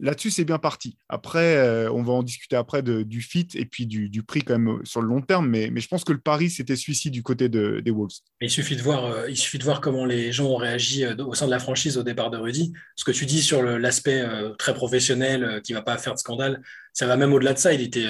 là-dessus, 0.03 0.31
c'est 0.31 0.43
bien 0.43 0.59
parti. 0.59 0.97
Après, 1.07 1.55
euh, 1.55 1.89
on 1.91 2.03
va 2.03 2.13
en 2.13 2.23
discuter 2.23 2.55
après 2.55 2.83
du 2.83 3.21
fit 3.21 3.47
et 3.55 3.65
puis 3.65 3.87
du, 3.87 4.23
prix 4.23 4.41
quand 4.41 4.59
même 4.59 4.75
euh, 4.75 4.81
sur 4.83 5.01
le 5.01 5.07
long 5.07 5.21
terme. 5.21 5.47
Mais, 5.47 5.71
je 5.75 5.87
pense 5.87 6.03
que 6.03 6.11
le 6.11 6.19
pari, 6.19 6.49
c'était 6.49 6.75
celui-ci 6.75 7.09
du 7.09 7.23
côté 7.23 7.49
des 7.49 7.91
Wolves. 7.91 8.11
Il 8.41 8.49
suffit, 8.49 8.75
de 8.75 8.81
voir, 8.81 9.05
euh, 9.05 9.29
il 9.29 9.37
suffit 9.37 9.57
de 9.57 9.63
voir 9.63 9.81
comment 9.81 10.05
les 10.05 10.31
gens 10.31 10.45
ont 10.45 10.57
réagi 10.57 11.05
au 11.05 11.33
sein 11.33 11.45
de 11.45 11.51
la 11.51 11.59
franchise 11.59 11.97
au 11.97 12.03
départ 12.03 12.29
de 12.29 12.37
Rudy. 12.37 12.73
Ce 12.95 13.05
que 13.05 13.11
tu 13.11 13.25
dis 13.25 13.41
sur 13.41 13.63
l'aspect 13.63 14.23
très 14.59 14.73
professionnel, 14.73 15.61
qui 15.63 15.71
ne 15.71 15.77
va 15.77 15.83
pas 15.83 15.97
faire 15.97 16.13
de 16.13 16.19
scandale, 16.19 16.61
ça 16.91 17.07
va 17.07 17.15
même 17.15 17.33
au-delà 17.33 17.53
de 17.53 17.59
ça. 17.59 17.73
Il 17.73 17.81
était, 17.81 18.05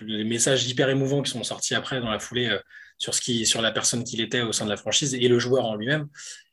les 0.00 0.24
messages 0.24 0.66
hyper 0.68 0.88
émouvants 0.88 1.22
qui 1.22 1.32
sont 1.32 1.42
sortis 1.42 1.74
après 1.74 2.00
dans 2.00 2.10
la 2.10 2.20
foulée 2.20 2.56
sur, 3.02 3.14
ce 3.14 3.20
qui, 3.20 3.46
sur 3.46 3.60
la 3.62 3.72
personne 3.72 4.04
qu'il 4.04 4.20
était 4.20 4.42
au 4.42 4.52
sein 4.52 4.64
de 4.64 4.70
la 4.70 4.76
franchise 4.76 5.12
et 5.12 5.26
le 5.26 5.40
joueur 5.40 5.64
en 5.64 5.74
lui-même. 5.74 6.06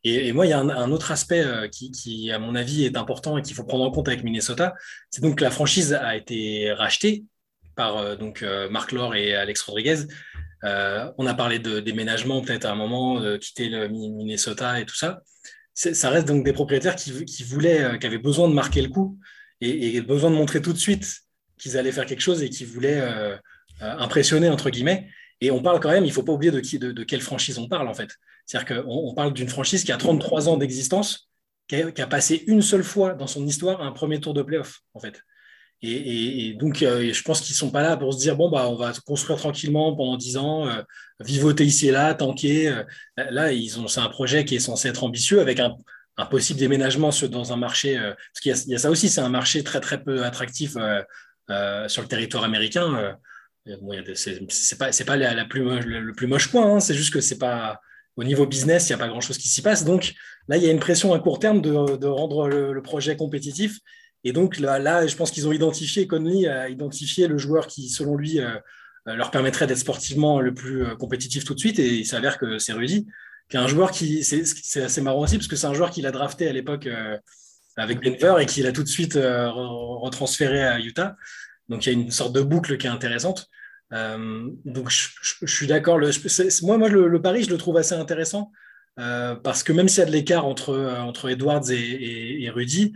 Et, 0.03 0.33
moi, 0.33 0.47
il 0.47 0.49
y 0.49 0.53
a 0.53 0.59
un, 0.59 0.91
autre 0.91 1.11
aspect 1.11 1.41
euh, 1.41 1.67
qui, 1.67 2.31
à 2.31 2.39
mon 2.39 2.55
avis, 2.55 2.85
est 2.85 2.97
important 2.97 3.37
et 3.37 3.43
qu'il 3.43 3.55
faut 3.55 3.63
prendre 3.63 3.83
en 3.83 3.91
compte 3.91 4.07
avec 4.07 4.23
Minnesota. 4.23 4.73
C'est 5.11 5.21
donc 5.21 5.37
que 5.37 5.43
la 5.43 5.51
franchise 5.51 5.93
a 5.93 6.15
été 6.15 6.73
rachetée 6.73 7.23
par 7.75 7.97
euh, 7.97 8.15
donc, 8.15 8.41
euh, 8.41 8.67
Marc 8.67 8.93
Laure 8.93 9.13
et 9.13 9.35
Alex 9.35 9.61
Rodriguez. 9.61 10.07
on 10.63 11.27
a 11.27 11.33
parlé 11.35 11.59
de 11.59 11.81
déménagement 11.81 12.41
peut-être 12.41 12.65
à 12.65 12.71
un 12.71 12.75
moment, 12.75 13.19
de 13.19 13.37
quitter 13.37 13.69
le 13.69 13.87
Minnesota 13.87 14.79
et 14.79 14.87
tout 14.87 14.95
ça. 14.95 15.21
Ça 15.75 16.09
reste 16.09 16.27
donc 16.27 16.43
des 16.43 16.51
propriétaires 16.51 16.95
qui, 16.95 17.25
qui 17.25 17.43
voulaient, 17.43 17.99
qui 17.99 18.07
avaient 18.07 18.17
besoin 18.17 18.49
de 18.49 18.53
marquer 18.55 18.81
le 18.81 18.89
coup 18.89 19.19
et, 19.61 19.95
et, 19.95 20.01
besoin 20.01 20.31
de 20.31 20.35
montrer 20.35 20.61
tout 20.61 20.73
de 20.73 20.79
suite 20.79 21.21
qu'ils 21.59 21.77
allaient 21.77 21.91
faire 21.91 22.07
quelque 22.07 22.21
chose 22.21 22.41
et 22.41 22.49
qui 22.49 22.65
voulaient 22.65 23.01
impressionner, 23.79 24.49
entre 24.49 24.71
guillemets. 24.71 25.07
Et 25.41 25.51
on 25.51 25.61
parle 25.61 25.79
quand 25.79 25.89
même, 25.89 26.03
il 26.03 26.09
ne 26.09 26.13
faut 26.13 26.23
pas 26.23 26.33
oublier 26.33 26.51
de, 26.51 26.59
qui, 26.59 26.79
de, 26.79 27.03
quelle 27.03 27.21
franchise 27.21 27.57
on 27.57 27.67
parle 27.67 27.87
en 27.87 27.93
fait. 27.93 28.09
C'est-à-dire 28.45 28.83
qu'on 28.83 29.09
on 29.09 29.13
parle 29.13 29.33
d'une 29.33 29.49
franchise 29.49 29.83
qui 29.83 29.91
a 29.91 29.97
33 29.97 30.49
ans 30.49 30.57
d'existence, 30.57 31.29
qui, 31.67 31.75
a 31.81 32.07
passé 32.07 32.43
une 32.47 32.61
seule 32.61 32.83
fois 32.83 33.13
dans 33.13 33.27
son 33.27 33.45
histoire 33.45 33.81
un 33.81 33.91
premier 33.91 34.19
tour 34.19 34.33
de 34.33 34.41
playoff 34.41 34.81
en 34.93 34.99
fait. 34.99 35.23
Et, 35.81 36.55
donc, 36.59 36.83
euh, 36.83 37.13
je 37.13 37.23
pense 37.23 37.39
qu'ils 37.39 37.53
ne 37.53 37.57
sont 37.57 37.71
pas 37.71 37.81
là 37.81 37.95
pour 37.95 38.13
se 38.13 38.19
dire 38.19 38.35
bon, 38.35 38.49
bah, 38.49 38.67
on 38.67 38.75
va 38.75 38.91
construire 39.05 39.39
tranquillement 39.39 39.95
pendant 39.95 40.17
10 40.17 40.35
ans, 40.35 40.67
euh, 40.67 40.81
vivoter 41.21 41.63
ici 41.63 41.87
et 41.87 41.91
là, 41.91 42.13
tanker. 42.13 42.67
Euh. 42.67 42.83
là, 43.15 43.49
c'est 43.87 44.01
un 44.01 44.09
projet 44.09 44.43
qui 44.43 44.55
est 44.55 44.59
censé 44.59 44.89
être 44.89 45.05
ambitieux 45.05 45.39
avec 45.39 45.61
un, 45.61 45.77
possible 46.29 46.59
déménagement 46.59 47.11
dans 47.31 47.53
un 47.53 47.55
marché. 47.55 47.95
parce 47.97 48.41
qu'il 48.41 48.71
y, 48.71 48.75
a, 48.75 48.77
ça 48.77 48.89
aussi, 48.89 49.07
c'est 49.07 49.21
un 49.21 49.29
marché 49.29 49.63
très, 49.63 49.79
très 49.79 50.03
peu 50.03 50.25
attractif 50.25 50.73
sur 50.73 50.81
le 52.01 52.07
territoire 52.07 52.43
américain 52.43 53.17
c'est 53.65 54.77
pas, 54.77 54.89
pas 55.05 55.17
le, 55.17 56.11
plus 56.13 56.27
moche 56.27 56.49
point, 56.49 56.75
hein. 56.75 56.79
c'est 56.79 56.93
juste 56.93 57.13
que 57.13 57.21
c'est 57.21 57.37
pas 57.37 57.79
au 58.19 58.23
niveau 58.25 58.45
business, 58.45 58.89
il 58.89 58.91
n'y 58.91 58.95
a 58.95 58.97
pas 58.97 59.07
grand 59.07 59.21
chose 59.21 59.37
qui 59.37 59.47
s'y 59.47 59.61
passe. 59.61 59.85
Donc 59.85 60.13
là, 60.49 60.57
il 60.57 60.63
y 60.63 60.67
a 60.67 60.71
une 60.71 60.79
pression 60.79 61.13
à 61.13 61.19
court 61.19 61.39
terme 61.39 61.61
de, 61.61 61.71
rendre 62.05 62.49
le, 62.49 62.81
projet 62.81 63.15
compétitif. 63.15 63.79
Et 64.25 64.33
donc 64.33 64.59
là, 64.59 64.77
là 64.77 65.07
je 65.07 65.15
pense 65.15 65.31
qu'ils 65.31 65.47
ont 65.47 65.53
identifié, 65.53 66.05
Conley 66.05 66.45
a 66.45 66.67
identifié 66.67 67.27
le 67.27 67.37
joueur 67.37 67.67
qui, 67.67 67.87
selon 67.87 68.17
lui, 68.17 68.41
euh, 68.41 68.57
leur 69.05 69.31
permettrait 69.31 69.67
d'être 69.67 69.77
sportivement 69.77 70.41
le 70.41 70.53
plus 70.53 70.83
euh, 70.83 70.95
compétitif 70.95 71.45
tout 71.45 71.53
de 71.53 71.59
suite. 71.59 71.79
Et 71.79 71.99
il 71.99 72.05
s'avère 72.05 72.37
que 72.37 72.59
c'est 72.59 72.73
Rudy, 72.73 73.07
qui 73.49 73.55
est 73.55 73.59
un 73.59 73.67
joueur 73.67 73.91
qui, 73.91 74.21
c'est 74.23 74.83
assez 74.83 75.01
marrant 75.01 75.21
aussi, 75.21 75.37
parce 75.37 75.47
que 75.47 75.55
c'est 75.55 75.67
un 75.67 75.73
joueur 75.73 75.89
qu'il 75.89 76.05
a 76.05 76.11
drafté 76.11 76.47
à 76.49 76.53
l'époque. 76.53 76.87
Euh, 76.87 77.17
avec 77.77 78.01
Denver 78.01 78.41
et 78.41 78.45
qu'il 78.45 78.67
a 78.67 78.73
tout 78.73 78.83
de 78.83 78.89
suite 78.89 79.13
retransféré 79.13 80.61
à 80.65 80.81
Utah. 80.81 81.15
Donc 81.69 81.85
il 81.85 81.93
y 81.93 81.95
a 81.95 81.99
une 81.99 82.11
sorte 82.11 82.33
de 82.33 82.41
boucle 82.41 82.77
qui 82.77 82.87
est 82.87 82.89
intéressante. 82.89 83.47
donc 83.91 84.89
je, 84.89 85.45
suis 85.45 85.67
d'accord. 85.67 85.99
Moi, 86.63 86.77
moi 86.77 86.89
le, 86.89 87.21
pari, 87.21 87.43
je 87.43 87.49
le 87.49 87.57
trouve 87.57 87.77
assez 87.77 87.95
intéressant 87.95 88.51
parce 88.97 89.63
que 89.63 89.71
même 89.71 89.87
s'il 89.87 89.99
y 89.99 90.03
a 90.03 90.05
de 90.05 90.11
l'écart 90.11 90.45
entre, 90.45 90.75
entre 90.99 91.29
Edwards 91.29 91.69
et, 91.71 92.49
Rudy, 92.53 92.93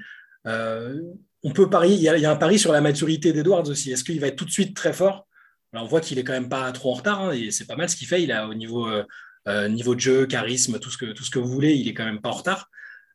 on 1.44 1.52
peut 1.52 1.70
parier. 1.70 1.96
Il 1.96 2.02
y, 2.02 2.26
a, 2.26 2.32
un 2.32 2.36
pari 2.36 2.58
sur 2.58 2.72
la 2.72 2.82
maturité 2.82 3.34
d'Edwards 3.34 3.68
aussi. 3.70 3.92
Est-ce 3.92 4.04
qu'il 4.04 4.20
va 4.20 4.28
être 4.28 4.38
tout 4.38 4.46
de 4.46 4.52
suite 4.52 4.76
très 4.76 4.94
fort? 4.94 5.28
On 5.74 5.86
voit 5.86 6.02
qu'il 6.02 6.20
est 6.20 6.24
quand 6.24 6.34
même 6.34 6.50
pas 6.50 6.72
trop 6.72 6.92
en 6.92 6.96
retard, 6.96 7.22
hein, 7.22 7.32
et 7.32 7.52
c'est 7.52 7.66
pas 7.66 7.76
mal 7.76 7.90
ce 7.90 7.96
qu'il 7.96 8.08
fait. 8.08 8.22
Il 8.22 8.32
a 8.32 8.48
au 8.48 8.54
niveau, 8.54 8.88
euh, 8.88 9.04
euh, 9.48 9.68
niveau 9.68 9.96
de 9.96 10.00
jeu, 10.00 10.26
charisme, 10.28 10.80
tout 10.80 10.92
ce, 10.92 10.98
que, 10.98 11.12
tout 11.14 11.24
ce 11.24 11.32
que 11.32 11.40
vous 11.40 11.48
voulez, 11.48 11.74
il 11.74 11.88
est 11.88 11.94
quand 11.94 12.06
même 12.06 12.22
pas 12.22 12.30
en 12.30 12.34
retard. 12.34 12.70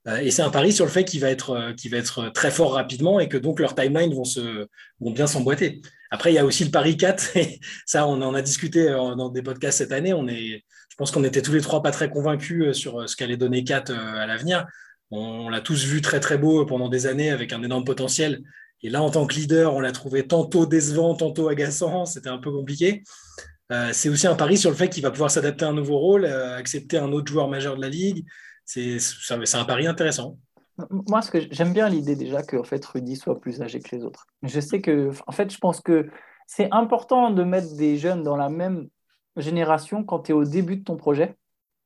Euh, 0.08 0.18
et 0.18 0.30
c'est 0.30 0.42
un 0.42 0.50
pari 0.50 0.72
sur 0.72 0.84
le 0.84 0.90
fait 0.90 1.04
qu'il 1.04 1.20
va, 1.20 1.30
être, 1.30 1.74
va 1.90 1.96
être 1.96 2.30
très 2.30 2.50
fort 2.50 2.72
rapidement 2.72 3.20
et 3.20 3.28
que 3.28 3.36
donc 3.36 3.60
leurs 3.60 3.74
timelines 3.74 4.14
vont, 4.14 5.10
bien 5.12 5.26
s'emboîter. 5.26 5.82
Après, 6.10 6.32
il 6.32 6.34
y 6.36 6.38
a 6.38 6.44
aussi 6.44 6.64
le 6.64 6.70
pari 6.70 6.96
4, 6.96 7.36
et 7.36 7.60
ça, 7.86 8.06
on 8.06 8.20
en 8.22 8.34
a 8.34 8.42
discuté 8.42 8.88
dans 8.88 9.28
des 9.28 9.42
podcasts 9.42 9.78
cette 9.78 9.92
année. 9.92 10.10
Je 10.10 10.96
pense 10.96 11.10
qu'on 11.10 11.24
était 11.24 11.42
tous 11.42 11.52
les 11.52 11.60
trois 11.60 11.82
pas 11.82 11.90
très 11.90 12.08
convaincus 12.08 12.76
sur 12.76 13.08
ce 13.08 13.14
qu'allait 13.14 13.36
donner 13.36 13.62
4 13.62 13.92
à 13.92 14.26
l'avenir. 14.26 14.66
On 15.10 15.48
l'a 15.48 15.60
tous 15.60 15.84
vu 15.84 16.00
très 16.00 16.20
très 16.20 16.36
beau 16.36 16.66
pendant 16.66 16.88
des 16.88 17.06
années 17.06 17.30
avec 17.30 17.52
un 17.52 17.62
énorme 17.62 17.84
potentiel. 17.84 18.42
Et 18.82 18.90
là, 18.90 19.02
en 19.02 19.10
tant 19.10 19.26
que 19.26 19.34
leader, 19.34 19.74
on 19.74 19.80
l'a 19.80 19.92
trouvé 19.92 20.26
tantôt 20.26 20.66
décevant, 20.66 21.14
tantôt 21.14 21.48
agaçant. 21.48 22.04
C'était 22.06 22.28
un 22.28 22.38
peu 22.38 22.50
compliqué. 22.50 23.02
Euh, 23.70 23.90
c'est 23.92 24.08
aussi 24.08 24.26
un 24.26 24.34
pari 24.34 24.56
sur 24.56 24.70
le 24.70 24.76
fait 24.76 24.88
qu'il 24.88 25.02
va 25.02 25.10
pouvoir 25.10 25.30
s'adapter 25.30 25.66
à 25.66 25.68
un 25.68 25.74
nouveau 25.74 25.98
rôle, 25.98 26.24
euh, 26.24 26.56
accepter 26.56 26.96
un 26.96 27.12
autre 27.12 27.30
joueur 27.30 27.48
majeur 27.48 27.76
de 27.76 27.82
la 27.82 27.88
ligue. 27.88 28.24
C'est 28.68 29.54
un 29.54 29.64
pari 29.64 29.86
intéressant. 29.86 30.36
Moi, 30.90 31.22
ce 31.22 31.30
que 31.30 31.38
j'aime 31.50 31.72
bien 31.72 31.88
l'idée 31.88 32.16
déjà 32.16 32.42
que 32.42 32.56
en 32.58 32.64
fait 32.64 32.84
Rudy 32.84 33.16
soit 33.16 33.40
plus 33.40 33.62
âgé 33.62 33.80
que 33.80 33.96
les 33.96 34.04
autres. 34.04 34.26
Je 34.42 34.60
sais 34.60 34.82
que, 34.82 35.10
en 35.26 35.32
fait, 35.32 35.50
je 35.50 35.56
pense 35.56 35.80
que 35.80 36.08
c'est 36.46 36.68
important 36.70 37.30
de 37.30 37.42
mettre 37.42 37.74
des 37.76 37.96
jeunes 37.96 38.22
dans 38.22 38.36
la 38.36 38.50
même 38.50 38.88
génération 39.36 40.04
quand 40.04 40.20
tu 40.20 40.32
es 40.32 40.34
au 40.34 40.44
début 40.44 40.76
de 40.76 40.84
ton 40.84 40.96
projet. 40.96 41.36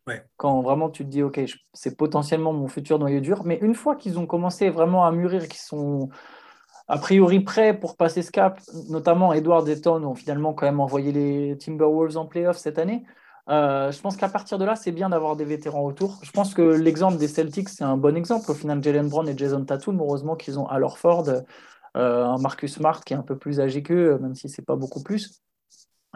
Ouais. 0.08 0.24
Quand 0.36 0.60
vraiment 0.60 0.90
tu 0.90 1.04
te 1.04 1.08
dis, 1.08 1.22
OK, 1.22 1.40
c'est 1.72 1.96
potentiellement 1.96 2.52
mon 2.52 2.66
futur 2.66 2.98
noyau 2.98 3.20
dur. 3.20 3.44
Mais 3.44 3.58
une 3.62 3.76
fois 3.76 3.94
qu'ils 3.94 4.18
ont 4.18 4.26
commencé 4.26 4.68
vraiment 4.68 5.06
à 5.06 5.12
mûrir, 5.12 5.46
qu'ils 5.46 5.60
sont 5.60 6.08
a 6.88 6.98
priori 6.98 7.40
prêts 7.40 7.78
pour 7.78 7.96
passer 7.96 8.22
ce 8.22 8.32
cap, 8.32 8.60
notamment 8.90 9.32
Edward 9.32 9.68
et 9.68 9.86
ont 9.86 10.14
finalement 10.16 10.52
quand 10.52 10.66
même 10.66 10.80
envoyé 10.80 11.12
les 11.12 11.56
Timberwolves 11.56 12.16
en 12.16 12.26
playoff 12.26 12.56
cette 12.56 12.80
année. 12.80 13.04
Euh, 13.48 13.90
je 13.90 14.00
pense 14.00 14.16
qu'à 14.16 14.28
partir 14.28 14.58
de 14.58 14.64
là, 14.64 14.76
c'est 14.76 14.92
bien 14.92 15.08
d'avoir 15.08 15.36
des 15.36 15.44
vétérans 15.44 15.84
autour. 15.84 16.20
Je 16.22 16.30
pense 16.30 16.54
que 16.54 16.62
l'exemple 16.62 17.18
des 17.18 17.28
Celtics, 17.28 17.68
c'est 17.68 17.84
un 17.84 17.96
bon 17.96 18.16
exemple. 18.16 18.50
Au 18.50 18.54
final, 18.54 18.82
Jalen 18.82 19.08
Brown 19.08 19.28
et 19.28 19.36
Jason 19.36 19.64
Tatum, 19.64 20.00
heureusement 20.00 20.36
qu'ils 20.36 20.58
ont 20.58 20.66
Al 20.66 20.84
Ford, 20.96 21.28
euh, 21.28 22.24
un 22.24 22.38
Marcus 22.38 22.74
Smart 22.74 23.00
qui 23.04 23.14
est 23.14 23.16
un 23.16 23.22
peu 23.22 23.36
plus 23.36 23.60
âgé 23.60 23.82
qu'eux, 23.82 24.18
même 24.18 24.34
si 24.34 24.48
c'est 24.48 24.64
pas 24.64 24.76
beaucoup 24.76 25.02
plus. 25.02 25.42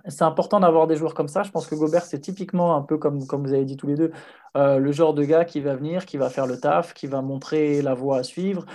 C'est 0.09 0.23
important 0.23 0.61
d'avoir 0.61 0.87
des 0.87 0.95
joueurs 0.95 1.15
comme 1.15 1.27
ça. 1.27 1.43
Je 1.43 1.51
pense 1.51 1.67
que 1.67 1.75
Gobert, 1.75 2.05
c'est 2.05 2.21
typiquement 2.21 2.77
un 2.77 2.83
peu 2.83 2.97
comme, 2.97 3.27
comme 3.27 3.45
vous 3.45 3.55
avez 3.55 3.65
dit 3.65 3.77
tous 3.77 3.87
les 3.89 3.97
deux, 3.97 4.13
euh, 4.57 4.79
le 4.79 4.93
genre 4.93 5.15
de 5.15 5.25
gars 5.25 5.45
qui 5.45 5.61
va 5.61 5.75
venir, 5.75 6.07
qui 6.07 6.19
va 6.19 6.31
faire 6.31 6.47
le 6.47 6.61
taf, 6.61 6.95
qui 6.95 7.07
va 7.07 7.23
montrer 7.23 7.83
la 7.83 7.95
voie 7.95 8.19
à 8.19 8.23
suivre. 8.23 8.67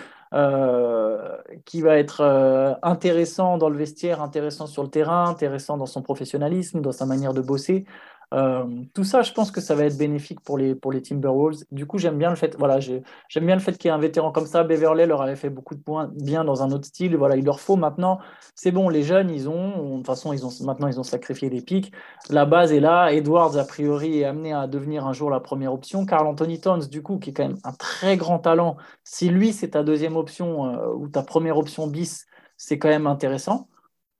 Qui 1.65 1.81
va 1.81 1.97
être 1.97 2.79
intéressant 2.83 3.57
dans 3.57 3.67
le 3.67 3.77
vestiaire, 3.77 4.21
intéressant 4.21 4.65
sur 4.65 4.81
le 4.81 4.89
terrain, 4.89 5.27
intéressant 5.27 5.75
dans 5.77 5.85
son 5.85 6.01
professionnalisme, 6.01 6.79
dans 6.79 6.93
sa 6.93 7.05
manière 7.05 7.33
de 7.33 7.41
bosser. 7.41 7.85
Euh, 8.33 8.65
tout 8.93 9.03
ça, 9.03 9.23
je 9.23 9.33
pense 9.33 9.51
que 9.51 9.59
ça 9.59 9.75
va 9.75 9.85
être 9.85 9.97
bénéfique 9.97 10.39
pour 10.39 10.57
les, 10.57 10.73
pour 10.73 10.91
les 10.91 11.01
Timberwolves. 11.01 11.63
Du 11.71 11.85
coup, 11.85 11.97
j'aime 11.97 12.17
bien 12.17 12.29
le 12.29 12.37
fait, 12.37 12.55
voilà, 12.57 12.79
j'aime 12.79 13.45
bien 13.45 13.55
le 13.55 13.61
fait 13.61 13.77
qu'il 13.77 13.89
y 13.89 13.91
ait 13.91 13.95
un 13.95 13.99
vétéran 13.99 14.31
comme 14.31 14.45
ça. 14.45 14.63
Beverley 14.63 15.05
leur 15.05 15.21
avait 15.21 15.35
fait 15.35 15.49
beaucoup 15.49 15.75
de 15.75 15.81
points 15.81 16.09
bien 16.15 16.45
dans 16.45 16.63
un 16.63 16.71
autre 16.71 16.85
style. 16.85 17.17
Voilà, 17.17 17.35
il 17.35 17.43
leur 17.43 17.59
faut 17.59 17.75
maintenant. 17.75 18.19
C'est 18.55 18.71
bon, 18.71 18.87
les 18.87 19.03
jeunes, 19.03 19.29
ils 19.29 19.49
ont, 19.49 19.91
de 19.91 19.97
toute 19.97 20.05
façon, 20.05 20.31
ils 20.31 20.45
ont, 20.45 20.51
maintenant, 20.63 20.87
ils 20.87 20.99
ont 20.99 21.03
sacrifié 21.03 21.49
les 21.49 21.61
pics. 21.61 21.91
La 22.29 22.45
base 22.45 22.71
est 22.71 22.79
là. 22.79 23.11
Edwards, 23.11 23.57
a 23.57 23.65
priori, 23.65 24.19
est 24.19 24.25
amené 24.25 24.53
à 24.53 24.67
devenir 24.67 25.05
un 25.05 25.13
jour 25.13 25.29
la 25.29 25.41
première 25.41 25.73
option. 25.73 26.05
Carl 26.05 26.25
Anthony 26.27 26.61
Towns, 26.61 26.87
du 26.89 27.03
coup, 27.03 27.19
qui 27.19 27.31
est 27.31 27.33
quand 27.33 27.47
même 27.47 27.59
un 27.65 27.73
très 27.73 28.15
grand 28.15 28.39
talent. 28.39 28.77
Si 29.03 29.29
lui, 29.29 29.51
c'est 29.51 29.71
ta 29.71 29.83
deuxième 29.83 30.15
option 30.15 30.67
euh, 30.67 30.93
ou 30.95 31.09
ta 31.09 31.21
première 31.23 31.57
option 31.57 31.87
bis, 31.87 32.25
c'est 32.55 32.79
quand 32.79 32.89
même 32.89 33.07
intéressant. 33.07 33.67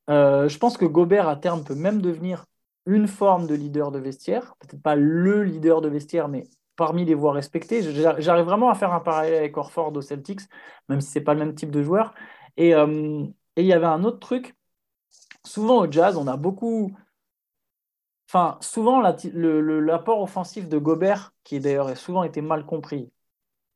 Euh, 0.10 0.50
je 0.50 0.58
pense 0.58 0.78
que 0.78 0.86
Gobert, 0.86 1.28
à 1.30 1.38
terme, 1.38 1.64
peut 1.64 1.76
même 1.76 2.02
devenir 2.02 2.46
une 2.86 3.08
forme 3.08 3.48
de 3.48 3.56
leader 3.56 3.92
de 3.92 4.00
vestiaire, 4.00 4.56
peut-être 4.60 4.82
pas 4.82 4.96
le 4.96 5.44
leader 5.44 5.82
de 5.82 5.90
vestiaire, 5.90 6.28
mais 6.28 6.44
parmi 6.76 7.06
les 7.06 7.14
voix 7.14 7.34
respectées. 7.34 7.82
J'arrive 7.94 8.46
vraiment 8.46 8.70
à 8.70 8.76
faire 8.76 8.94
un 8.94 9.00
parallèle 9.00 9.36
avec 9.36 9.58
Orford 9.58 9.96
au 9.96 10.02
Celtics, 10.02 10.42
même 10.90 11.02
si 11.02 11.12
c'est 11.12 11.22
pas 11.22 11.34
le 11.34 11.40
même 11.40 11.56
type 11.56 11.72
de 11.72 11.84
joueur. 11.84 12.14
Euh, 12.60 13.26
et 13.56 13.62
il 13.62 13.68
y 13.68 13.74
avait 13.74 13.86
un 13.86 14.04
autre 14.04 14.20
truc. 14.20 14.56
Souvent 15.46 15.80
au 15.82 15.92
jazz, 15.92 16.18
on 16.18 16.28
a 16.28 16.38
beaucoup. 16.38 16.96
Enfin, 18.28 18.58
souvent, 18.62 19.02
l'apport 19.02 20.22
offensif 20.22 20.68
de 20.70 20.78
Gobert, 20.78 21.34
qui 21.44 21.60
d'ailleurs 21.60 21.98
souvent 21.98 22.24
été 22.24 22.42
mal 22.42 22.66
compris, 22.66 23.12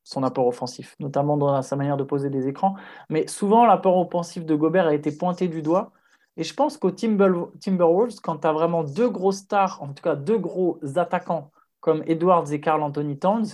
son 0.02 0.22
apport 0.22 0.46
offensif, 0.46 0.96
notamment 1.00 1.36
dans 1.36 1.62
sa 1.62 1.76
manière 1.76 1.96
de 1.96 2.04
poser 2.04 2.30
des 2.30 2.48
écrans, 2.48 2.76
mais 3.10 3.26
souvent 3.26 3.66
l'apport 3.66 3.98
offensif 3.98 4.44
de 4.46 4.54
Gobert 4.54 4.86
a 4.86 4.94
été 4.94 5.10
pointé 5.12 5.48
du 5.48 5.62
doigt 5.62 5.92
et 6.36 6.44
je 6.44 6.54
pense 6.54 6.76
qu'au 6.76 6.90
Timberwolves, 6.90 8.20
quand 8.22 8.38
tu 8.38 8.46
as 8.46 8.52
vraiment 8.52 8.84
deux 8.84 9.08
gros 9.08 9.32
stars, 9.32 9.82
en 9.82 9.88
tout 9.88 10.02
cas 10.02 10.16
deux 10.16 10.38
gros 10.38 10.78
attaquants 10.96 11.50
comme 11.80 12.02
Edwards 12.06 12.52
et 12.52 12.60
Carl 12.60 12.82
Anthony 12.82 13.18
Towns, 13.18 13.46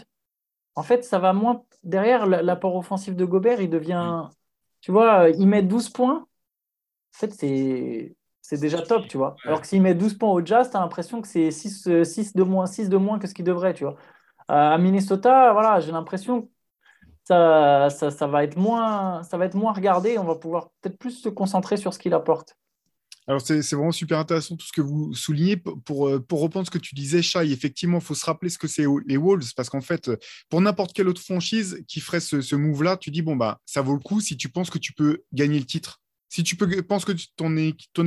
en 0.74 0.82
fait, 0.82 1.04
ça 1.04 1.18
va 1.18 1.32
moins. 1.32 1.64
Derrière, 1.82 2.26
l'apport 2.26 2.76
offensif 2.76 3.14
de 3.14 3.24
Gobert, 3.24 3.60
il 3.60 3.70
devient. 3.70 4.24
Tu 4.80 4.90
vois, 4.90 5.28
il 5.30 5.46
met 5.46 5.62
12 5.62 5.90
points. 5.90 6.26
En 7.14 7.18
fait, 7.18 7.32
c'est. 7.32 8.16
C'est 8.44 8.58
déjà 8.58 8.82
top, 8.82 9.06
tu 9.06 9.16
vois. 9.16 9.36
Alors 9.44 9.60
que 9.60 9.66
s'il 9.68 9.80
met 9.80 9.94
12 9.94 10.14
points 10.18 10.30
au 10.30 10.44
Jazz, 10.44 10.68
tu 10.68 10.76
as 10.76 10.80
l'impression 10.80 11.22
que 11.22 11.28
c'est 11.28 11.52
6, 11.52 12.02
6, 12.04 12.34
de 12.34 12.42
moins, 12.42 12.66
6 12.66 12.88
de 12.88 12.96
moins 12.96 13.20
que 13.20 13.28
ce 13.28 13.34
qu'il 13.34 13.44
devrait, 13.44 13.72
tu 13.72 13.84
vois. 13.84 13.96
à 14.48 14.76
Minnesota, 14.78 15.52
voilà, 15.52 15.78
j'ai 15.78 15.92
l'impression 15.92 16.42
que 16.42 16.48
ça, 17.24 17.88
ça, 17.90 18.10
ça, 18.10 18.26
va 18.26 18.42
être 18.42 18.56
moins, 18.56 19.22
ça 19.22 19.38
va 19.38 19.44
être 19.46 19.54
moins 19.54 19.72
regardé. 19.72 20.18
On 20.18 20.24
va 20.24 20.34
pouvoir 20.34 20.70
peut-être 20.80 20.98
plus 20.98 21.12
se 21.12 21.28
concentrer 21.28 21.76
sur 21.76 21.94
ce 21.94 22.00
qu'il 22.00 22.14
apporte. 22.14 22.56
Alors, 23.28 23.40
c'est 23.40 23.60
vraiment 23.72 23.92
super 23.92 24.18
intéressant 24.18 24.56
tout 24.56 24.66
ce 24.66 24.72
que 24.72 24.80
vous 24.80 25.14
soulignez. 25.14 25.56
Pour, 25.56 26.08
euh, 26.08 26.18
pour 26.20 26.40
reprendre 26.40 26.66
ce 26.66 26.70
que 26.70 26.78
tu 26.78 26.94
disais, 26.94 27.22
Shai, 27.22 27.52
effectivement, 27.52 27.98
il 27.98 28.04
faut 28.04 28.14
se 28.14 28.26
rappeler 28.26 28.50
ce 28.50 28.58
que 28.58 28.66
c'est 28.66 28.84
les 29.06 29.16
Wolves, 29.16 29.52
parce 29.56 29.70
qu'en 29.70 29.80
fait, 29.80 30.10
pour 30.48 30.60
n'importe 30.60 30.92
quelle 30.92 31.08
autre 31.08 31.22
franchise 31.22 31.82
qui 31.86 32.00
ferait 32.00 32.20
ce, 32.20 32.54
move-là, 32.56 32.96
tu 32.96 33.10
dis, 33.10 33.22
bon, 33.22 33.36
bah, 33.36 33.60
ça 33.64 33.80
vaut 33.80 33.94
le 33.94 34.00
coup 34.00 34.20
si 34.20 34.36
tu 34.36 34.48
penses 34.48 34.70
que 34.70 34.78
tu 34.78 34.92
peux 34.92 35.22
gagner 35.32 35.58
le 35.58 35.66
titre. 35.66 36.02
Si 36.32 36.42
tu 36.42 36.56
peux, 36.56 36.80
penses 36.80 37.04
que 37.04 37.12
ton, 37.36 37.54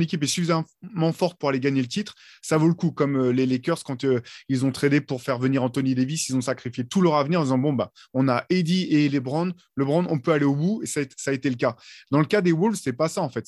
équipe 0.00 0.24
est 0.24 0.26
suffisamment 0.26 1.12
forte 1.12 1.38
pour 1.38 1.48
aller 1.48 1.60
gagner 1.60 1.80
le 1.80 1.86
titre, 1.86 2.12
ça 2.42 2.56
vaut 2.56 2.66
le 2.66 2.74
coup. 2.74 2.90
Comme 2.90 3.16
euh, 3.16 3.32
les 3.32 3.46
Lakers, 3.46 3.84
quand 3.84 4.02
euh, 4.04 4.20
ils 4.48 4.66
ont 4.66 4.72
tradé 4.72 5.00
pour 5.00 5.22
faire 5.22 5.38
venir 5.38 5.62
Anthony 5.62 5.94
Davis, 5.94 6.28
ils 6.28 6.34
ont 6.34 6.40
sacrifié 6.40 6.84
tout 6.84 7.00
leur 7.02 7.14
avenir 7.14 7.38
en 7.38 7.44
disant, 7.44 7.58
bon, 7.58 7.72
bah, 7.72 7.92
on 8.14 8.28
a 8.28 8.44
Eddie 8.50 8.88
et 8.90 9.08
LeBron. 9.08 9.52
LeBron, 9.76 10.06
on 10.10 10.18
peut 10.18 10.32
aller 10.32 10.44
au 10.44 10.56
bout, 10.56 10.82
et 10.82 10.86
ça, 10.86 11.02
ça 11.16 11.30
a 11.30 11.34
été 11.34 11.48
le 11.48 11.54
cas. 11.54 11.76
Dans 12.10 12.18
le 12.18 12.24
cas 12.24 12.40
des 12.40 12.50
Wolves, 12.50 12.80
c'est 12.82 12.94
pas 12.94 13.08
ça, 13.08 13.22
en 13.22 13.28
fait. 13.28 13.46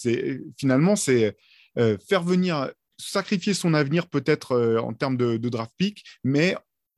Finalement, 0.56 0.94
c'est 0.94 1.24
euh, 1.24 1.32
faire 2.08 2.22
venir, 2.22 2.70
sacrifier 2.98 3.54
son 3.54 3.74
avenir 3.74 4.08
peut-être 4.08 4.52
euh, 4.52 4.80
en 4.80 4.92
termes 4.92 5.16
de, 5.16 5.36
draft 5.48 5.72
pick, 5.76 6.04
mais 6.24 6.56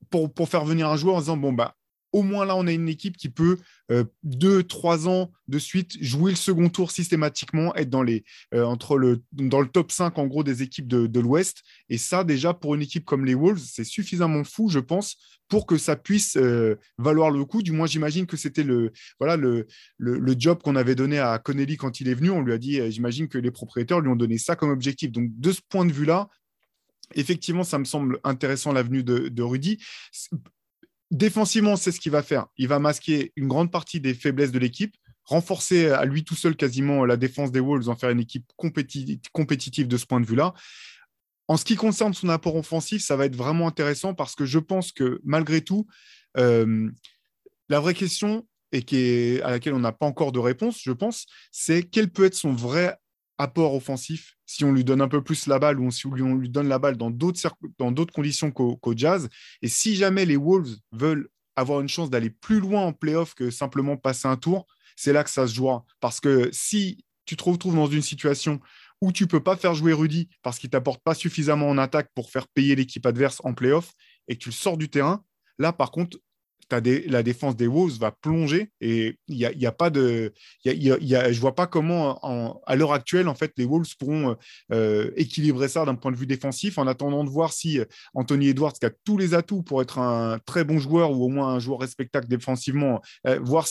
pour, 0.09 0.33
pour, 0.33 0.49
faire 0.49 0.65
venir 0.65 0.89
un 0.89 0.97
joueur 0.97 1.15
en 1.15 1.19
disant, 1.19 1.37
bon, 1.37 1.53
bah, 1.53 1.75
au 2.13 2.23
moins 2.23 2.45
là, 2.45 2.55
on 2.55 2.67
a 2.67 2.71
une 2.71 2.89
équipe 2.89 3.17
qui 3.17 3.29
peut, 3.29 3.57
euh, 3.91 4.03
deux, 4.23 4.63
trois 4.63 5.07
ans 5.07 5.31
de 5.47 5.59
suite, 5.59 5.97
jouer 6.01 6.31
le 6.31 6.37
second 6.37 6.69
tour 6.69 6.91
systématiquement, 6.91 7.73
être 7.75 7.89
dans, 7.89 8.03
les, 8.03 8.23
euh, 8.53 8.63
entre 8.63 8.97
le, 8.97 9.23
dans 9.31 9.61
le 9.61 9.67
top 9.67 9.91
5 9.91 10.17
en 10.17 10.27
gros 10.27 10.43
des 10.43 10.61
équipes 10.63 10.87
de, 10.87 11.19
l'Ouest. 11.19 11.63
Et 11.89 11.97
ça, 11.97 12.23
déjà, 12.23 12.53
pour 12.53 12.75
une 12.75 12.81
équipe 12.81 13.05
comme 13.05 13.25
les 13.25 13.35
Wolves, 13.35 13.59
c'est 13.59 13.83
suffisamment 13.83 14.43
fou, 14.43 14.69
je 14.69 14.79
pense, 14.79 15.17
pour 15.47 15.65
que 15.65 15.77
ça 15.77 15.95
puisse 15.95 16.37
euh, 16.37 16.75
valoir 16.97 17.31
le 17.31 17.45
coup. 17.45 17.61
Du 17.61 17.71
moins, 17.71 17.87
j'imagine 17.87 18.25
que 18.25 18.37
c'était 18.37 18.63
le, 18.63 18.91
voilà, 19.19 19.35
le, 19.37 19.67
le, 19.97 20.35
job 20.37 20.61
qu'on 20.63 20.75
avait 20.75 20.95
donné 20.95 21.19
à 21.19 21.37
Connelly 21.39 21.77
quand 21.77 21.99
il 22.01 22.07
est 22.07 22.13
venu. 22.13 22.29
On 22.29 22.41
lui 22.41 22.53
a 22.53 22.57
dit, 22.57 22.79
j'imagine 22.91 23.27
que 23.27 23.37
les 23.37 23.51
propriétaires 23.51 23.99
lui 23.99 24.09
ont 24.09 24.15
donné 24.15 24.37
ça 24.37 24.55
comme 24.55 24.69
objectif. 24.69 25.11
Donc, 25.11 25.29
de 25.37 25.51
ce 25.51 25.61
point 25.69 25.85
de 25.85 25.91
vue-là, 25.91 26.29
effectivement, 27.15 27.63
ça 27.63 27.77
me 27.77 27.85
semble 27.85 28.19
intéressant 28.23 28.71
l'avenue 28.71 29.03
de, 29.03 29.27
de 29.27 29.43
Rudy 29.43 29.79
défensivement, 31.11 31.75
c'est 31.75 31.91
ce 31.91 31.99
qu'il 31.99 32.11
va 32.11 32.23
faire. 32.23 32.47
Il 32.57 32.67
va 32.67 32.79
masquer 32.79 33.33
une 33.35 33.47
grande 33.47 33.71
partie 33.71 33.99
des 33.99 34.13
faiblesses 34.13 34.51
de 34.51 34.59
l'équipe, 34.59 34.95
renforcer 35.25 35.89
à 35.89 36.05
lui 36.05 36.23
tout 36.23 36.35
seul 36.35 36.55
quasiment 36.55 37.05
la 37.05 37.17
défense 37.17 37.51
des 37.51 37.59
Wolves, 37.59 37.89
en 37.89 37.95
faire 37.95 38.09
une 38.09 38.21
équipe 38.21 38.49
compétitive 38.55 39.87
de 39.87 39.97
ce 39.97 40.05
point 40.05 40.19
de 40.19 40.25
vue-là. 40.25 40.53
En 41.47 41.57
ce 41.57 41.65
qui 41.65 41.75
concerne 41.75 42.13
son 42.13 42.29
apport 42.29 42.55
offensif, 42.55 43.03
ça 43.03 43.17
va 43.17 43.25
être 43.25 43.35
vraiment 43.35 43.67
intéressant 43.67 44.13
parce 44.13 44.35
que 44.35 44.45
je 44.45 44.57
pense 44.57 44.91
que 44.91 45.19
malgré 45.23 45.61
tout, 45.61 45.85
euh, 46.37 46.89
la 47.67 47.79
vraie 47.79 47.93
question, 47.93 48.47
et 48.71 49.41
à 49.43 49.51
laquelle 49.51 49.73
on 49.73 49.79
n'a 49.79 49.91
pas 49.91 50.05
encore 50.05 50.31
de 50.31 50.39
réponse, 50.39 50.79
je 50.81 50.93
pense, 50.93 51.25
c'est 51.51 51.83
quel 51.83 52.09
peut 52.09 52.23
être 52.23 52.35
son 52.35 52.53
vrai 52.53 52.95
apport 53.41 53.73
offensif 53.73 54.37
si 54.45 54.63
on 54.63 54.71
lui 54.71 54.83
donne 54.83 55.01
un 55.01 55.07
peu 55.07 55.23
plus 55.23 55.47
la 55.47 55.57
balle 55.57 55.79
ou 55.79 55.89
si 55.91 56.05
on 56.05 56.35
lui 56.35 56.49
donne 56.49 56.67
la 56.67 56.77
balle 56.79 56.95
dans 56.95 57.09
d'autres 57.09 58.13
conditions 58.13 58.51
qu'au 58.51 58.93
Jazz. 58.95 59.29
Et 59.61 59.67
si 59.67 59.95
jamais 59.95 60.25
les 60.25 60.37
Wolves 60.37 60.75
veulent 60.91 61.27
avoir 61.55 61.81
une 61.81 61.89
chance 61.89 62.09
d'aller 62.09 62.29
plus 62.29 62.59
loin 62.59 62.81
en 62.81 62.93
playoff 62.93 63.33
que 63.33 63.49
simplement 63.49 63.97
passer 63.97 64.27
un 64.27 64.37
tour, 64.37 64.67
c'est 64.95 65.13
là 65.13 65.23
que 65.23 65.29
ça 65.29 65.47
se 65.47 65.55
jouera. 65.55 65.85
Parce 65.99 66.19
que 66.19 66.49
si 66.51 67.03
tu 67.25 67.35
te 67.35 67.43
retrouves 67.43 67.75
dans 67.75 67.87
une 67.87 68.01
situation 68.01 68.59
où 69.01 69.11
tu 69.11 69.25
peux 69.25 69.41
pas 69.41 69.55
faire 69.55 69.73
jouer 69.73 69.93
Rudy 69.93 70.29
parce 70.43 70.59
qu'il 70.59 70.69
t'apporte 70.69 71.01
pas 71.03 71.15
suffisamment 71.15 71.69
en 71.69 71.77
attaque 71.77 72.11
pour 72.13 72.29
faire 72.29 72.47
payer 72.47 72.75
l'équipe 72.75 73.05
adverse 73.05 73.41
en 73.43 73.53
playoff 73.53 73.93
et 74.27 74.35
que 74.35 74.43
tu 74.43 74.49
le 74.49 74.53
sors 74.53 74.77
du 74.77 74.89
terrain, 74.89 75.23
là, 75.57 75.73
par 75.73 75.91
contre, 75.91 76.17
la 76.79 77.23
défense 77.23 77.55
des 77.55 77.67
Wolves 77.67 77.97
va 77.99 78.11
plonger 78.11 78.71
et 78.79 79.17
il 79.27 79.35
n'y 79.37 79.45
a, 79.45 79.69
a, 79.69 79.71
pas 79.71 79.89
de. 79.89 80.33
Y 80.65 81.15
a, 81.15 81.31
je 81.31 81.39
vois 81.39 81.55
pas 81.55 81.67
comment, 81.67 82.19
à 82.65 82.75
l'heure 82.75 82.93
actuelle, 82.93 83.27
en 83.27 83.35
fait, 83.35 83.51
les 83.57 83.65
Wolves 83.65 83.95
pourront 83.99 84.35
euh, 84.71 85.11
équilibrer 85.15 85.67
ça 85.67 85.85
d'un 85.85 85.95
point 85.95 86.11
de 86.11 86.17
vue 86.17 86.27
défensif 86.27 86.77
en 86.77 86.87
attendant 86.87 87.23
de 87.23 87.29
voir 87.29 87.53
si 87.53 87.79
euh, 87.79 87.85
Anthony 88.13 88.49
Edwards, 88.49 88.73
qui 88.73 88.85
a 88.85 88.91
tous 89.03 89.17
les 89.17 89.33
atouts 89.33 89.63
pour 89.63 89.81
être 89.81 89.99
un 89.99 90.39
très 90.45 90.63
bon 90.63 90.79
joueur 90.79 91.11
ou 91.11 91.25
au 91.25 91.29
moins 91.29 91.53
un 91.53 91.59
joueur 91.59 91.79
respectable 91.79 92.27
défensivement, 92.27 93.01
euh, 93.27 93.39
voir 93.41 93.67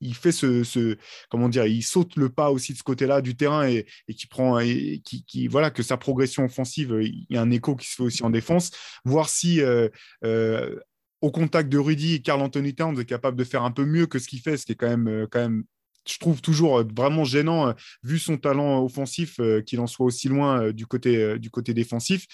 il 0.00 0.14
fait 0.14 0.32
ce, 0.32 0.96
comment 1.30 1.48
dire 1.48 1.66
il 1.66 1.82
saute 1.82 2.16
le 2.16 2.28
pas 2.28 2.50
aussi 2.50 2.72
de 2.72 2.78
ce 2.78 2.82
côté-là 2.82 3.20
du 3.20 3.36
terrain 3.36 3.66
et, 3.66 3.86
qui 4.14 4.26
prend 4.26 4.58
et 4.58 5.00
qui, 5.04 5.48
voilà 5.48 5.70
que 5.70 5.82
sa 5.82 5.96
progression 5.96 6.44
offensive 6.44 6.96
il 7.00 7.26
y 7.30 7.36
a 7.36 7.40
un 7.40 7.50
écho 7.50 7.76
qui 7.76 7.88
se 7.88 7.96
fait 7.96 8.02
aussi 8.02 8.24
en 8.24 8.30
défense 8.30 8.70
voir 9.04 9.28
si 9.28 9.60
au 11.26 11.30
contact 11.32 11.68
de 11.68 11.78
Rudy 11.78 12.14
et 12.14 12.20
Carl 12.20 12.40
Anthony 12.40 12.72
Towns 12.72 13.00
est 13.00 13.04
capable 13.04 13.36
de 13.36 13.42
faire 13.42 13.64
un 13.64 13.72
peu 13.72 13.84
mieux 13.84 14.06
que 14.06 14.20
ce 14.20 14.28
qu'il 14.28 14.38
fait, 14.38 14.56
ce 14.56 14.64
qui 14.64 14.72
est 14.72 14.76
quand 14.76 14.88
même, 14.88 15.08
euh, 15.08 15.26
quand 15.28 15.40
même 15.40 15.64
je 16.08 16.18
trouve 16.20 16.40
toujours 16.40 16.78
euh, 16.78 16.84
vraiment 16.96 17.24
gênant, 17.24 17.66
euh, 17.66 17.72
vu 18.04 18.20
son 18.20 18.36
talent 18.36 18.84
offensif, 18.84 19.40
qu'il 19.66 19.80
en 19.80 19.88
soit 19.88 20.06
aussi 20.06 20.28
loin 20.28 20.70
du, 20.70 20.86
côté, 20.86 21.36
du 21.40 21.50
côté 21.50 21.74
défensif. 21.74 22.26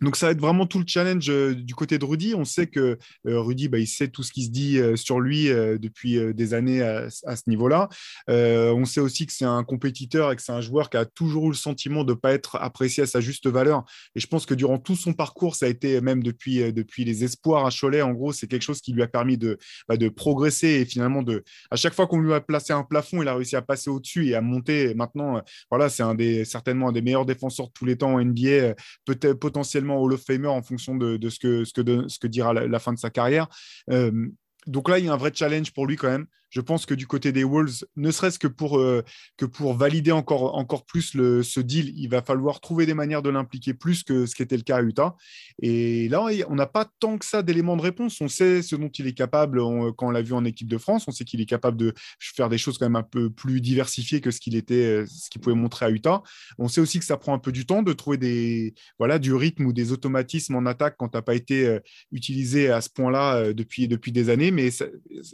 Donc 0.00 0.16
ça 0.16 0.26
va 0.26 0.32
être 0.32 0.40
vraiment 0.40 0.66
tout 0.66 0.78
le 0.78 0.84
challenge 0.86 1.28
euh, 1.28 1.54
du 1.54 1.74
côté 1.74 1.98
de 1.98 2.04
Rudy. 2.04 2.34
On 2.34 2.44
sait 2.44 2.66
que 2.66 2.98
euh, 3.26 3.40
Rudy, 3.40 3.68
bah, 3.68 3.78
il 3.78 3.86
sait 3.86 4.08
tout 4.08 4.22
ce 4.22 4.32
qui 4.32 4.44
se 4.44 4.50
dit 4.50 4.78
euh, 4.78 4.96
sur 4.96 5.20
lui 5.20 5.48
depuis 5.48 6.34
des 6.34 6.54
années 6.54 6.82
à, 6.82 7.08
ce 7.10 7.42
niveau-là. 7.46 7.88
on 8.28 8.84
sait 8.84 9.00
aussi 9.00 9.26
que 9.26 9.32
c'est 9.32 9.44
un 9.44 9.64
compétiteur 9.64 10.32
et 10.32 10.36
que 10.36 10.42
c'est 10.42 10.52
un 10.52 10.60
joueur 10.60 10.90
qui 10.90 10.96
a 10.96 11.04
toujours 11.04 11.46
eu 11.46 11.50
le 11.50 11.54
sentiment 11.54 12.04
de 12.04 12.12
ne 12.12 12.18
pas 12.18 12.32
être 12.32 12.56
apprécié 12.56 13.02
à 13.02 13.06
sa 13.06 13.20
juste 13.20 13.46
valeur. 13.46 13.84
Et 14.14 14.20
je 14.20 14.26
pense 14.26 14.46
que 14.46 14.54
durant 14.54 14.78
tout 14.78 14.96
son 14.96 15.12
parcours, 15.12 15.54
ça 15.54 15.66
a 15.66 15.68
été 15.68 16.00
même 16.00 16.22
depuis, 16.22 16.72
depuis 16.72 17.04
les 17.04 17.24
espoirs 17.24 17.66
à 17.66 17.70
Cholet, 17.70 18.02
en 18.02 18.12
gros, 18.12 18.32
c'est 18.32 18.46
quelque 18.46 18.62
chose 18.62 18.80
qui 18.80 18.92
lui 18.92 19.02
a 19.02 19.08
permis 19.08 19.38
de, 19.38 19.58
bah, 19.88 19.96
de 19.96 20.08
progresser 20.08 20.68
et 20.68 20.84
finalement 20.84 21.22
de, 21.22 21.44
à 21.70 21.76
chaque 21.76 21.94
fois 21.94 22.06
qu'on 22.06 22.20
lui 22.20 22.32
a 22.32 22.40
placé 22.40 22.72
un 22.72 22.84
plafond, 22.84 23.22
il 23.22 23.28
a 23.28 23.34
réussi 23.34 23.56
à 23.56 23.62
passer 23.62 23.90
au-dessus 23.90 24.28
et 24.28 24.34
à 24.34 24.40
monter. 24.40 24.94
maintenant, 24.94 25.42
voilà, 25.70 25.88
c'est 25.88 26.02
un 26.02 26.14
des, 26.14 26.44
certainement 26.44 26.88
un 26.88 26.92
des 26.92 27.02
meilleurs 27.02 27.26
défenseurs 27.26 27.66
de 27.68 27.72
tous 27.72 27.84
les 27.84 27.96
temps 27.96 28.14
en 28.14 28.24
NBA, 28.24 28.74
peut-être 29.04 29.38
potentiellement 29.38 29.87
Hall 29.94 30.12
of 30.12 30.22
Famer 30.22 30.48
en 30.48 30.62
fonction 30.62 30.96
de, 30.96 31.28
ce, 31.28 31.38
que, 31.38 31.64
ce, 31.64 31.72
que 32.18 32.26
dira 32.26 32.52
la, 32.52 32.78
fin 32.78 32.92
de 32.92 32.98
sa 32.98 33.10
carrière. 33.10 33.48
Euh, 33.90 34.28
donc 34.66 34.88
là, 34.88 34.98
il 34.98 35.06
y 35.06 35.08
a 35.08 35.12
un 35.12 35.16
vrai 35.16 35.32
challenge 35.34 35.72
pour 35.72 35.86
lui 35.86 35.96
quand 35.96 36.08
même. 36.08 36.26
Je 36.50 36.60
pense 36.60 36.86
que 36.86 36.94
du 36.94 37.06
côté 37.06 37.32
des 37.32 37.44
Wolves, 37.44 37.84
ne 37.96 38.10
serait-ce 38.10 38.38
que 38.38 38.46
pour, 38.46 38.78
euh, 38.78 39.02
que 39.36 39.44
pour 39.44 39.74
valider 39.74 40.12
encore, 40.12 40.56
encore 40.56 40.84
plus 40.84 41.14
le, 41.14 41.42
ce 41.42 41.60
deal, 41.60 41.92
il 41.96 42.08
va 42.08 42.22
falloir 42.22 42.60
trouver 42.60 42.86
des 42.86 42.94
manières 42.94 43.22
de 43.22 43.30
l'impliquer 43.30 43.74
plus 43.74 44.02
que 44.02 44.26
ce 44.26 44.34
qui 44.34 44.42
était 44.42 44.56
le 44.56 44.62
cas 44.62 44.76
à 44.76 44.82
Utah. 44.82 45.16
Et 45.62 46.08
là, 46.08 46.26
on 46.48 46.54
n'a 46.54 46.66
pas 46.66 46.90
tant 47.00 47.18
que 47.18 47.24
ça 47.24 47.42
d'éléments 47.42 47.76
de 47.76 47.82
réponse. 47.82 48.20
On 48.20 48.28
sait 48.28 48.62
ce 48.62 48.76
dont 48.76 48.88
il 48.88 49.06
est 49.06 49.12
capable 49.12 49.60
quand 49.96 50.08
on 50.08 50.10
l'a 50.10 50.22
vu 50.22 50.32
en 50.32 50.44
équipe 50.44 50.68
de 50.68 50.78
France. 50.78 51.04
On 51.06 51.10
sait 51.10 51.24
qu'il 51.24 51.40
est 51.40 51.46
capable 51.46 51.76
de 51.76 51.92
faire 52.18 52.48
des 52.48 52.58
choses 52.58 52.78
quand 52.78 52.86
même 52.86 52.96
un 52.96 53.02
peu 53.02 53.30
plus 53.30 53.60
diversifiées 53.60 54.20
que 54.20 54.30
ce 54.30 54.40
qu'il 54.40 54.56
était, 54.56 55.04
qu'il 55.30 55.40
pouvait 55.40 55.56
montrer 55.56 55.86
à 55.86 55.90
Utah. 55.90 56.22
On 56.58 56.68
sait 56.68 56.80
aussi 56.80 56.98
que 56.98 57.04
ça 57.04 57.16
prend 57.16 57.34
un 57.34 57.38
peu 57.38 57.52
du 57.52 57.66
temps 57.66 57.82
de 57.82 57.92
trouver 57.92 58.16
des, 58.16 58.74
voilà, 58.98 59.18
du 59.18 59.34
rythme 59.34 59.66
ou 59.66 59.72
des 59.72 59.92
automatismes 59.92 60.54
en 60.54 60.66
attaque 60.66 60.96
quand 60.98 61.08
tu 61.08 61.16
n'as 61.16 61.22
pas 61.22 61.34
été 61.34 61.66
euh, 61.66 61.80
utilisé 62.12 62.70
à 62.70 62.80
ce 62.80 62.88
point-là 62.90 63.36
euh, 63.36 63.52
depuis, 63.52 63.88
depuis 63.88 64.12
des 64.12 64.30
années. 64.30 64.50
Mais 64.50 64.70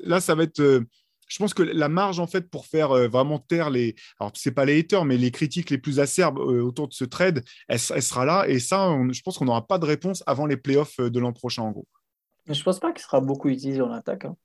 là, 0.04 0.21
ça 0.21 0.35
va 0.35 0.44
être 0.44 0.85
je 1.28 1.38
pense 1.38 1.54
que 1.54 1.62
la 1.62 1.88
marge, 1.88 2.21
en 2.21 2.26
fait, 2.26 2.50
pour 2.50 2.66
faire 2.66 2.93
euh, 2.93 3.09
vraiment 3.09 3.38
taire 3.38 3.71
les. 3.71 3.95
Alors, 4.21 4.33
ce 4.35 4.49
n'est 4.49 4.54
pas 4.54 4.64
les 4.64 4.78
haters, 4.78 5.04
mais 5.04 5.16
les 5.16 5.31
critiques 5.31 5.71
les 5.71 5.78
plus 5.78 6.00
acerbes 6.00 6.38
euh, 6.38 6.62
autour 6.62 6.88
de 6.88 6.95
ce 6.95 7.04
trade, 7.04 7.45
elle, 7.69 7.78
sera 7.78 8.25
là. 8.25 8.44
Et 8.49 8.59
ça, 8.59 8.96
je 9.11 9.22
pense 9.22 9.38
qu'on 9.38 9.46
n'aura 9.46 9.66
pas 9.66 9.79
de 9.79 9.87
réponse 9.87 10.22
avant 10.27 10.46
les 10.46 10.57
playoffs 10.57 11.01
euh, 11.01 11.11
de 11.11 11.20
l'an 11.20 11.33
prochain, 11.33 11.62
en 11.62 11.70
gros. 11.70 11.87
Je 12.46 12.59
ne 12.59 12.64
pense 12.64 12.79
pas 12.79 12.92
qu'il 12.92 13.03
sera 13.03 13.20
beaucoup 13.20 13.49
utilisé 13.49 13.81
en 13.81 13.92
attaque. 13.92 14.27
Hein. 14.27 14.37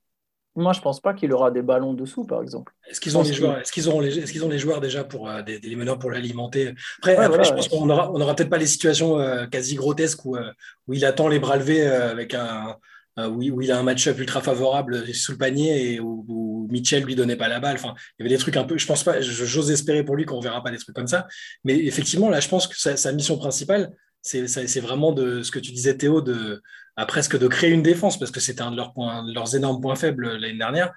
Moi, 0.56 0.72
je 0.72 0.78
ne 0.78 0.82
pense 0.82 1.00
pas 1.00 1.14
qu'il 1.14 1.32
aura 1.32 1.50
des 1.50 1.62
ballons 1.62 1.94
dessous, 1.94 2.24
par 2.24 2.42
exemple. 2.42 2.72
Est-ce 2.88 3.00
qu'ils 3.00 3.16
ont, 3.16 3.22
les 3.22 3.32
joueurs, 3.32 3.58
est-ce 3.58 3.70
qu'ils 3.70 3.88
auront 3.88 4.00
les, 4.00 4.18
est-ce 4.18 4.32
qu'ils 4.32 4.44
ont 4.44 4.48
les 4.48 4.58
joueurs 4.58 4.80
déjà 4.80 5.04
pour 5.04 5.30
des, 5.44 5.60
des 5.60 5.76
meneurs 5.76 5.98
pour 5.98 6.10
l'alimenter? 6.10 6.74
Après, 7.02 7.44
je 7.44 7.52
pense 7.52 7.68
qu'on 7.68 7.86
n'aura 7.86 8.10
on 8.10 8.20
aura 8.20 8.34
peut-être 8.34 8.50
pas 8.50 8.58
les 8.58 8.66
situations 8.66 9.18
quasi 9.48 9.76
grotesques 9.76 10.24
où, 10.24 10.36
où 10.36 10.92
il 10.92 11.04
attend 11.04 11.28
les 11.28 11.38
bras 11.38 11.56
levés 11.56 11.86
avec 11.86 12.34
un, 12.34 12.76
euh, 13.18 13.28
où, 13.28 13.60
il 13.60 13.72
a 13.72 13.78
un 13.78 13.82
match-up 13.82 14.18
ultra 14.18 14.40
favorable 14.40 15.12
sous 15.14 15.32
le 15.32 15.38
panier 15.38 15.94
et 15.94 16.00
où, 16.00 16.68
Mitchell 16.70 17.02
lui 17.02 17.16
donnait 17.16 17.36
pas 17.36 17.48
la 17.48 17.58
balle. 17.58 17.76
Enfin, 17.76 17.94
il 18.18 18.22
y 18.22 18.26
avait 18.26 18.36
des 18.36 18.40
trucs 18.40 18.56
un 18.56 18.64
peu. 18.64 18.78
Je 18.78 18.86
pense 18.86 19.02
pas. 19.02 19.20
J'ose 19.20 19.70
espérer 19.70 20.04
pour 20.04 20.14
lui 20.14 20.24
qu'on 20.24 20.40
verra 20.40 20.62
pas 20.62 20.70
des 20.70 20.78
trucs 20.78 20.94
comme 20.94 21.08
ça. 21.08 21.26
Mais 21.64 21.76
effectivement, 21.76 22.30
là, 22.30 22.38
je 22.38 22.48
pense 22.48 22.68
que 22.68 22.76
sa, 22.76 23.12
mission 23.12 23.36
principale, 23.38 23.90
c'est 24.22 24.80
vraiment 24.80 25.12
de 25.12 25.42
ce 25.42 25.50
que 25.50 25.58
tu 25.58 25.72
disais, 25.72 25.96
Théo, 25.96 26.20
de 26.20 26.62
à 26.96 27.06
presque 27.06 27.38
de 27.38 27.48
créer 27.48 27.70
une 27.70 27.82
défense 27.82 28.18
parce 28.18 28.30
que 28.30 28.40
c'était 28.40 28.62
un 28.62 28.70
de 28.70 28.76
leurs 28.76 28.92
points, 28.92 29.24
leurs 29.32 29.56
énormes 29.56 29.80
points 29.80 29.96
faibles 29.96 30.36
l'année 30.36 30.58
dernière. 30.58 30.92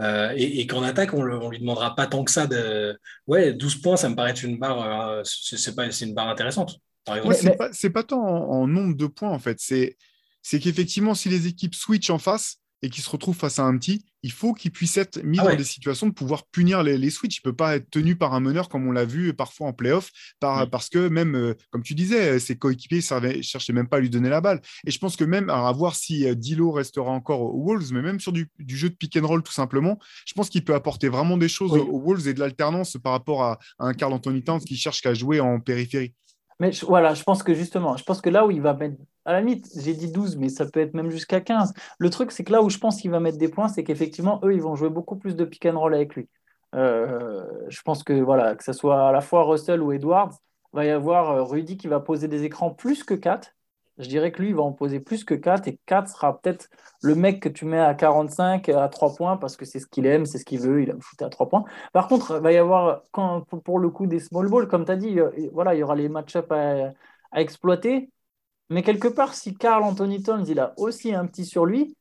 Euh, 0.00 0.32
et, 0.36 0.66
qu'en 0.66 0.84
attaque, 0.84 1.12
on, 1.12 1.24
ne 1.24 1.50
lui 1.50 1.58
demandera 1.58 1.96
pas 1.96 2.06
tant 2.06 2.22
que 2.22 2.30
ça 2.30 2.46
de. 2.46 2.98
Ouais, 3.26 3.52
12 3.52 3.76
points, 3.82 3.96
ça 3.96 4.08
me 4.08 4.14
paraît 4.14 4.30
être 4.30 4.44
une 4.44 4.58
barre. 4.58 5.10
Euh, 5.10 5.22
c'est 5.24 5.74
pas, 5.74 5.86
une 5.86 6.14
barre 6.14 6.28
intéressante. 6.28 6.78
c'est 7.72 7.90
pas, 7.90 8.02
tant 8.04 8.22
en, 8.22 8.66
nombre 8.68 8.96
de 8.96 9.06
points 9.06 9.30
en 9.30 9.40
fait. 9.40 9.58
C'est 9.60 9.96
c'est 10.50 10.60
qu'effectivement, 10.60 11.14
si 11.14 11.28
les 11.28 11.46
équipes 11.46 11.74
switchent 11.74 12.08
en 12.08 12.16
face 12.16 12.56
et 12.80 12.88
qu'ils 12.88 13.04
se 13.04 13.10
retrouvent 13.10 13.36
face 13.36 13.58
à 13.58 13.64
un 13.64 13.76
petit, 13.76 14.06
il 14.22 14.32
faut 14.32 14.54
qu'ils 14.54 14.70
puissent 14.70 14.96
être 14.96 15.22
mis 15.22 15.38
ah 15.40 15.44
dans 15.44 15.54
des 15.54 15.62
situations 15.62 16.06
de 16.06 16.12
pouvoir 16.14 16.46
punir 16.46 16.82
les, 16.82 16.96
les 16.96 17.10
switches. 17.10 17.36
Il 17.36 17.40
ne 17.46 17.50
peut 17.50 17.56
pas 17.56 17.76
être 17.76 17.90
tenu 17.90 18.16
par 18.16 18.32
un 18.32 18.40
meneur 18.40 18.70
comme 18.70 18.88
on 18.88 18.92
l'a 18.92 19.04
vu 19.04 19.34
parfois 19.34 19.66
en 19.66 19.74
playoff, 19.74 20.10
par, 20.40 20.70
parce 20.70 20.88
que 20.88 21.08
même, 21.08 21.34
euh, 21.34 21.54
comme 21.70 21.82
tu 21.82 21.94
disais, 21.94 22.38
ses 22.38 22.56
coéquipiers 22.56 23.02
ne 23.20 23.42
cherchaient 23.42 23.74
même 23.74 23.88
pas 23.88 23.98
à 23.98 24.00
lui 24.00 24.08
donner 24.08 24.30
la 24.30 24.40
balle. 24.40 24.62
Et 24.86 24.90
je 24.90 24.98
pense 24.98 25.16
que 25.16 25.24
même, 25.24 25.50
à 25.50 25.70
voir 25.72 25.94
si 25.94 26.26
euh, 26.26 26.34
Dilo 26.34 26.70
restera 26.70 27.10
encore 27.10 27.42
aux 27.42 27.62
Wolves, 27.66 27.92
mais 27.92 28.00
même 28.00 28.18
sur 28.18 28.32
du, 28.32 28.50
jeu 28.68 28.88
de 28.88 28.94
pick 28.94 29.18
and 29.18 29.26
roll 29.26 29.42
tout 29.42 29.52
simplement, 29.52 29.98
je 30.24 30.32
pense 30.32 30.48
qu'il 30.48 30.64
peut 30.64 30.74
apporter 30.74 31.10
vraiment 31.10 31.36
des 31.36 31.50
choses 31.50 31.72
aux 31.72 32.00
Wolves 32.00 32.26
et 32.26 32.32
de 32.32 32.40
l'alternance 32.40 32.96
par 32.96 33.12
rapport 33.12 33.44
à, 33.44 33.58
un 33.80 33.92
Carl 33.92 34.14
Anthony 34.14 34.42
Towns 34.42 34.60
qui 34.60 34.78
cherche 34.78 35.02
qu'à 35.02 35.12
jouer 35.12 35.40
en 35.40 35.60
périphérie. 35.60 36.14
Mais 36.58 36.70
voilà, 36.86 37.12
je 37.12 37.22
pense 37.22 37.42
que 37.42 37.52
justement, 37.52 37.98
je 37.98 38.04
pense 38.04 38.22
que 38.22 38.30
là 38.30 38.46
où 38.46 38.50
il 38.50 38.62
va 38.62 38.72
mettre, 38.72 38.96
à 39.24 39.32
la 39.32 39.40
limite, 39.40 39.68
j'ai 39.76 39.94
dit 39.94 40.10
12, 40.10 40.36
mais 40.36 40.48
ça 40.48 40.66
peut 40.66 40.80
être 40.80 40.94
même 40.94 41.10
jusqu'à 41.10 41.40
15. 41.40 41.72
Le 41.98 42.10
truc, 42.10 42.32
c'est 42.32 42.44
que 42.44 42.52
là 42.52 42.62
où 42.62 42.70
je 42.70 42.78
pense 42.78 43.00
qu'il 43.00 43.10
va 43.10 43.20
mettre 43.20 43.38
des 43.38 43.48
points, 43.48 43.68
c'est 43.68 43.84
qu'effectivement, 43.84 44.40
eux, 44.44 44.54
ils 44.54 44.62
vont 44.62 44.74
jouer 44.74 44.90
beaucoup 44.90 45.16
plus 45.16 45.36
de 45.36 45.44
pick 45.44 45.66
and 45.66 45.78
roll 45.78 45.94
avec 45.94 46.14
lui. 46.14 46.28
Euh, 46.74 47.44
je 47.68 47.82
pense 47.82 48.02
que 48.04 48.12
voilà, 48.12 48.54
que 48.54 48.64
ce 48.64 48.72
soit 48.72 49.08
à 49.08 49.12
la 49.12 49.20
fois 49.20 49.44
Russell 49.44 49.82
ou 49.82 49.92
Edwards, 49.92 50.32
va 50.72 50.84
y 50.84 50.90
avoir 50.90 51.30
euh, 51.30 51.42
Rudy 51.44 51.76
qui 51.76 51.88
va 51.88 52.00
poser 52.00 52.28
des 52.28 52.44
écrans 52.44 52.70
plus 52.70 53.04
que 53.04 53.14
4 53.14 53.54
je 53.98 54.08
dirais 54.08 54.30
que 54.30 54.40
lui, 54.40 54.50
il 54.50 54.54
va 54.54 54.62
en 54.62 54.72
poser 54.72 55.00
plus 55.00 55.24
que 55.24 55.34
4 55.34 55.66
et 55.68 55.78
4 55.86 56.08
sera 56.08 56.40
peut-être 56.40 56.68
le 57.02 57.14
mec 57.14 57.40
que 57.40 57.48
tu 57.48 57.64
mets 57.64 57.80
à 57.80 57.94
45 57.94 58.68
à 58.68 58.88
3 58.88 59.14
points 59.16 59.36
parce 59.36 59.56
que 59.56 59.64
c'est 59.64 59.80
ce 59.80 59.86
qu'il 59.86 60.06
aime, 60.06 60.24
c'est 60.24 60.38
ce 60.38 60.44
qu'il 60.44 60.60
veut, 60.60 60.82
il 60.82 60.90
aime 60.90 61.02
shooter 61.02 61.24
à 61.24 61.28
3 61.28 61.48
points. 61.48 61.64
Par 61.92 62.06
contre, 62.06 62.36
il 62.36 62.42
va 62.42 62.52
y 62.52 62.56
avoir, 62.56 63.02
pour 63.64 63.78
le 63.78 63.90
coup, 63.90 64.06
des 64.06 64.20
small 64.20 64.48
balls, 64.48 64.68
comme 64.68 64.84
tu 64.84 64.92
as 64.92 64.96
dit, 64.96 65.18
voilà, 65.52 65.74
il 65.74 65.78
y 65.78 65.82
aura 65.82 65.96
les 65.96 66.08
match-ups 66.08 66.50
à, 66.50 66.92
exploiter. 67.40 68.10
Mais 68.70 68.82
quelque 68.82 69.08
part, 69.08 69.34
si 69.34 69.54
Carl 69.54 69.82
Anthony 69.82 70.22
Towns, 70.22 70.44
il 70.48 70.60
a 70.60 70.74
aussi 70.76 71.14
un 71.14 71.26
petit 71.26 71.44
sur 71.44 71.64
lui, 71.66 71.94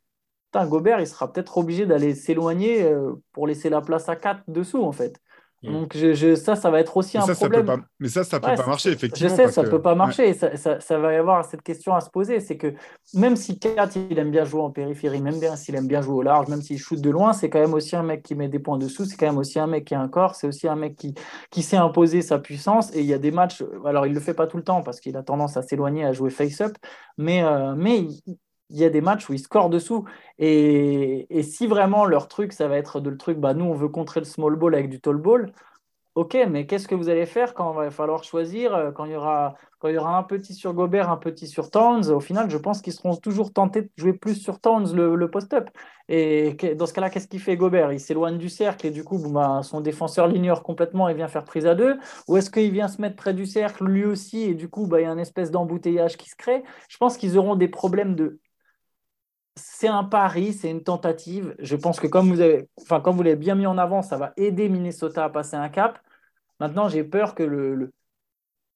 Gobert, 0.66 1.00
il 1.00 1.08
sera 1.08 1.32
peut-être 1.32 1.58
obligé 1.58 1.86
d'aller 1.86 2.16
s'éloigner 2.16 2.84
euh, 2.84 3.14
pour 3.34 3.48
laisser 3.48 3.70
la 3.70 3.82
place 3.82 4.10
à 4.10 4.16
4 4.16 4.44
dessous, 4.48 4.82
en 4.82 4.92
fait. 4.92 5.20
Mm. 5.68 5.74
Donc 5.74 5.96
je, 5.96 6.36
ça, 6.36 6.56
ça 6.56 6.70
va 6.70 6.80
être 6.80 6.96
aussi 6.98 7.18
un 7.18 7.26
problème. 7.26 7.84
mais 8.00 8.08
ça, 8.08 8.24
ça 8.24 8.40
peut 8.40 8.56
pas 8.56 8.66
marcher, 8.66 8.92
effectivement. 8.92 9.30
Je 9.30 9.36
sais, 9.36 9.48
ça 9.50 9.64
ne 9.64 9.70
peut 9.70 9.82
pas 9.82 9.96
marcher. 9.96 10.34
Ça, 10.34 10.80
ça, 10.80 10.98
va 10.98 11.14
y 11.14 11.16
avoir 11.16 11.46
cette 11.46 11.62
question 11.62 11.94
à 11.94 12.02
se 12.02 12.10
poser. 12.10 12.40
C'est 12.40 12.58
que 12.58 12.74
même 13.14 13.36
si 13.36 13.60
Kat, 13.60 13.90
il 14.10 14.18
aime 14.18 14.32
bien 14.32 14.46
jouer 14.46 14.62
en 14.62 14.72
périphérie, 14.72 15.22
même 15.22 15.40
bien 15.40 15.56
s'il 15.56 15.76
aime 15.76 15.88
bien 15.88 16.02
jouer 16.02 16.16
au 16.16 16.22
large, 16.22 16.48
même 16.48 16.62
s'il 16.62 16.80
shoot 16.80 17.00
de 17.00 17.10
loin, 17.10 17.34
c'est 17.34 17.50
quand 17.50 17.60
même 17.60 17.74
aussi 17.74 17.96
un 17.96 18.04
mec 18.04 18.24
qui 18.24 18.36
met 18.36 18.48
des 18.48 18.60
points 18.60 18.78
dessous. 18.78 19.06
C'est 19.06 19.18
quand 19.18 19.28
même 19.28 19.38
aussi 19.38 19.60
un 19.60 19.68
mec 19.68 19.86
qui 19.86 19.96
a 19.96 20.02
un 20.02 20.08
corps. 20.08 20.36
C'est 20.36 20.48
aussi 20.48 20.68
un 20.68 20.76
mec 20.76 20.96
qui, 20.96 21.14
qui 21.52 21.62
sait 21.62 21.78
imposer 21.78 22.22
sa 22.22 22.40
puissance. 22.40 22.96
Et 22.96 23.02
il 23.02 23.06
y 23.06 23.14
a 23.14 23.20
des 23.20 23.32
matchs. 23.32 23.64
Alors, 23.86 24.06
il 24.06 24.10
ne 24.10 24.16
le 24.16 24.22
fait 24.22 24.34
pas 24.34 24.48
tout 24.48 24.58
le 24.58 24.64
temps 24.64 24.82
parce 24.82 25.00
qu'il 25.00 25.16
a 25.18 25.24
tendance 25.24 25.58
à 25.58 25.62
s'éloigner, 25.62 26.06
à 26.06 26.14
jouer 26.14 26.30
face-up. 26.30 26.76
Mais, 27.18 27.44
euh, 27.44 27.76
mais 27.76 28.00
il 28.00 28.38
y 28.70 28.84
a 28.84 28.90
des 28.90 29.02
matchs 29.02 29.30
où 29.30 29.34
ils 29.34 29.40
scorent 29.40 29.70
dessous. 29.70 30.06
Et, 30.40 31.28
et, 31.38 31.44
si 31.44 31.68
vraiment 31.68 32.06
leur 32.06 32.28
truc, 32.28 32.54
ça 32.54 32.68
va 32.68 32.78
être 32.78 33.00
de 33.00 33.10
le 33.10 33.18
truc, 33.18 33.38
bah, 33.38 33.54
nous, 33.54 33.66
on 33.66 33.74
veut 33.74 33.90
contrer 33.90 34.20
le 34.20 34.26
small 34.26 34.56
ball 34.56 34.76
avec 34.76 34.90
du 34.90 35.00
tall 35.00 35.18
ball, 35.18 35.54
ok, 36.18 36.36
mais 36.50 36.66
qu'est-ce 36.66 36.88
que 36.88 36.96
vous 36.96 37.10
allez 37.10 37.28
faire 37.28 37.54
quand 37.54 37.74
il 37.74 37.76
va 37.78 37.92
falloir 37.92 38.24
choisir, 38.24 38.74
euh, 38.74 38.92
quand 38.92 39.06
il, 39.06 39.12
y 39.12 39.16
aura, 39.16 39.56
quand 39.78 39.88
il 39.88 39.94
y 39.94 39.98
aura 40.00 40.18
un 40.18 40.24
petit 40.24 40.56
sur 40.56 40.74
Gobert, 40.74 41.12
un 41.12 41.18
petit 41.18 41.46
sur 41.46 41.70
Towns? 41.70 42.10
Au 42.10 42.20
final, 42.20 42.50
je 42.50 42.58
pense 42.58 42.82
qu'ils 42.82 42.94
seront 42.94 43.16
toujours 43.16 43.54
tentés 43.54 43.84
de 43.84 43.90
jouer 43.98 44.14
plus 44.14 44.34
sur 44.34 44.60
Towns, 44.60 44.96
le, 44.96 45.30
post-up. 45.30 45.70
Et 46.10 46.54
dans 46.76 46.88
ce 46.88 46.94
cas-là, 46.94 47.12
qu'est-ce 47.12 47.28
qu'il 47.28 47.40
fait 47.40 47.56
Gobert? 47.56 47.94
Il 47.94 48.00
s'éloigne 48.00 48.40
du 48.40 48.50
cercle 48.50 48.88
et 48.88 48.92
du 48.92 49.04
coup, 49.04 49.20
bah, 49.30 49.62
son 49.62 49.80
défenseur 49.80 50.28
l'ignore 50.28 50.64
complètement 50.64 51.08
et 51.08 51.14
vient 51.14 51.28
faire 51.28 51.44
prise 51.44 51.68
à 51.68 51.76
deux. 51.76 52.00
Ou 52.28 52.38
est-ce 52.38 52.50
qu'il 52.50 52.72
vient 52.72 52.88
se 52.88 53.00
mettre 53.00 53.16
près 53.16 53.36
du 53.36 53.46
cercle 53.46 53.86
lui 53.86 54.04
aussi 54.04 54.42
et 54.42 54.56
du 54.56 54.70
coup, 54.70 54.88
bah, 54.88 55.00
il 55.00 55.04
y 55.04 55.08
a 55.08 55.12
une 55.12 55.20
espèce 55.20 55.52
d'embouteillage 55.52 56.18
qui 56.18 56.32
se 56.32 56.36
crée? 56.36 56.64
Je 56.90 56.98
pense 56.98 57.16
qu'ils 57.16 57.38
auront 57.38 57.56
des 57.56 57.68
problèmes 57.68 58.16
de 58.16 58.40
c'est 59.58 59.88
un 59.88 60.04
pari, 60.04 60.54
c'est 60.54 60.70
une 60.70 60.84
tentative. 60.84 61.56
Je 61.60 61.76
pense 61.76 62.00
que 62.00 62.08
comme 62.08 62.32
vous 62.32 63.24
l'avez 63.24 63.36
bien 63.36 63.56
mis 63.56 63.66
en 63.66 63.78
avant, 63.78 64.02
ça 64.02 64.18
va 64.18 64.34
aider 64.38 64.70
Minnesota 64.70 65.26
à 65.26 65.30
passer 65.30 65.56
un 65.56 65.70
cap. 65.70 66.00
Maintenant, 66.60 66.90
j'ai 66.90 67.04
peur 67.04 67.36
que 67.36 67.44
le, 67.44 67.92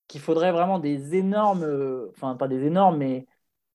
qu'il 0.07 0.21
faudrait 0.21 0.51
vraiment 0.51 0.79
des 0.79 1.15
énormes, 1.15 1.65
enfin 2.09 2.35
pas 2.35 2.47
des 2.47 2.65
énormes, 2.65 2.97
mais 2.97 3.27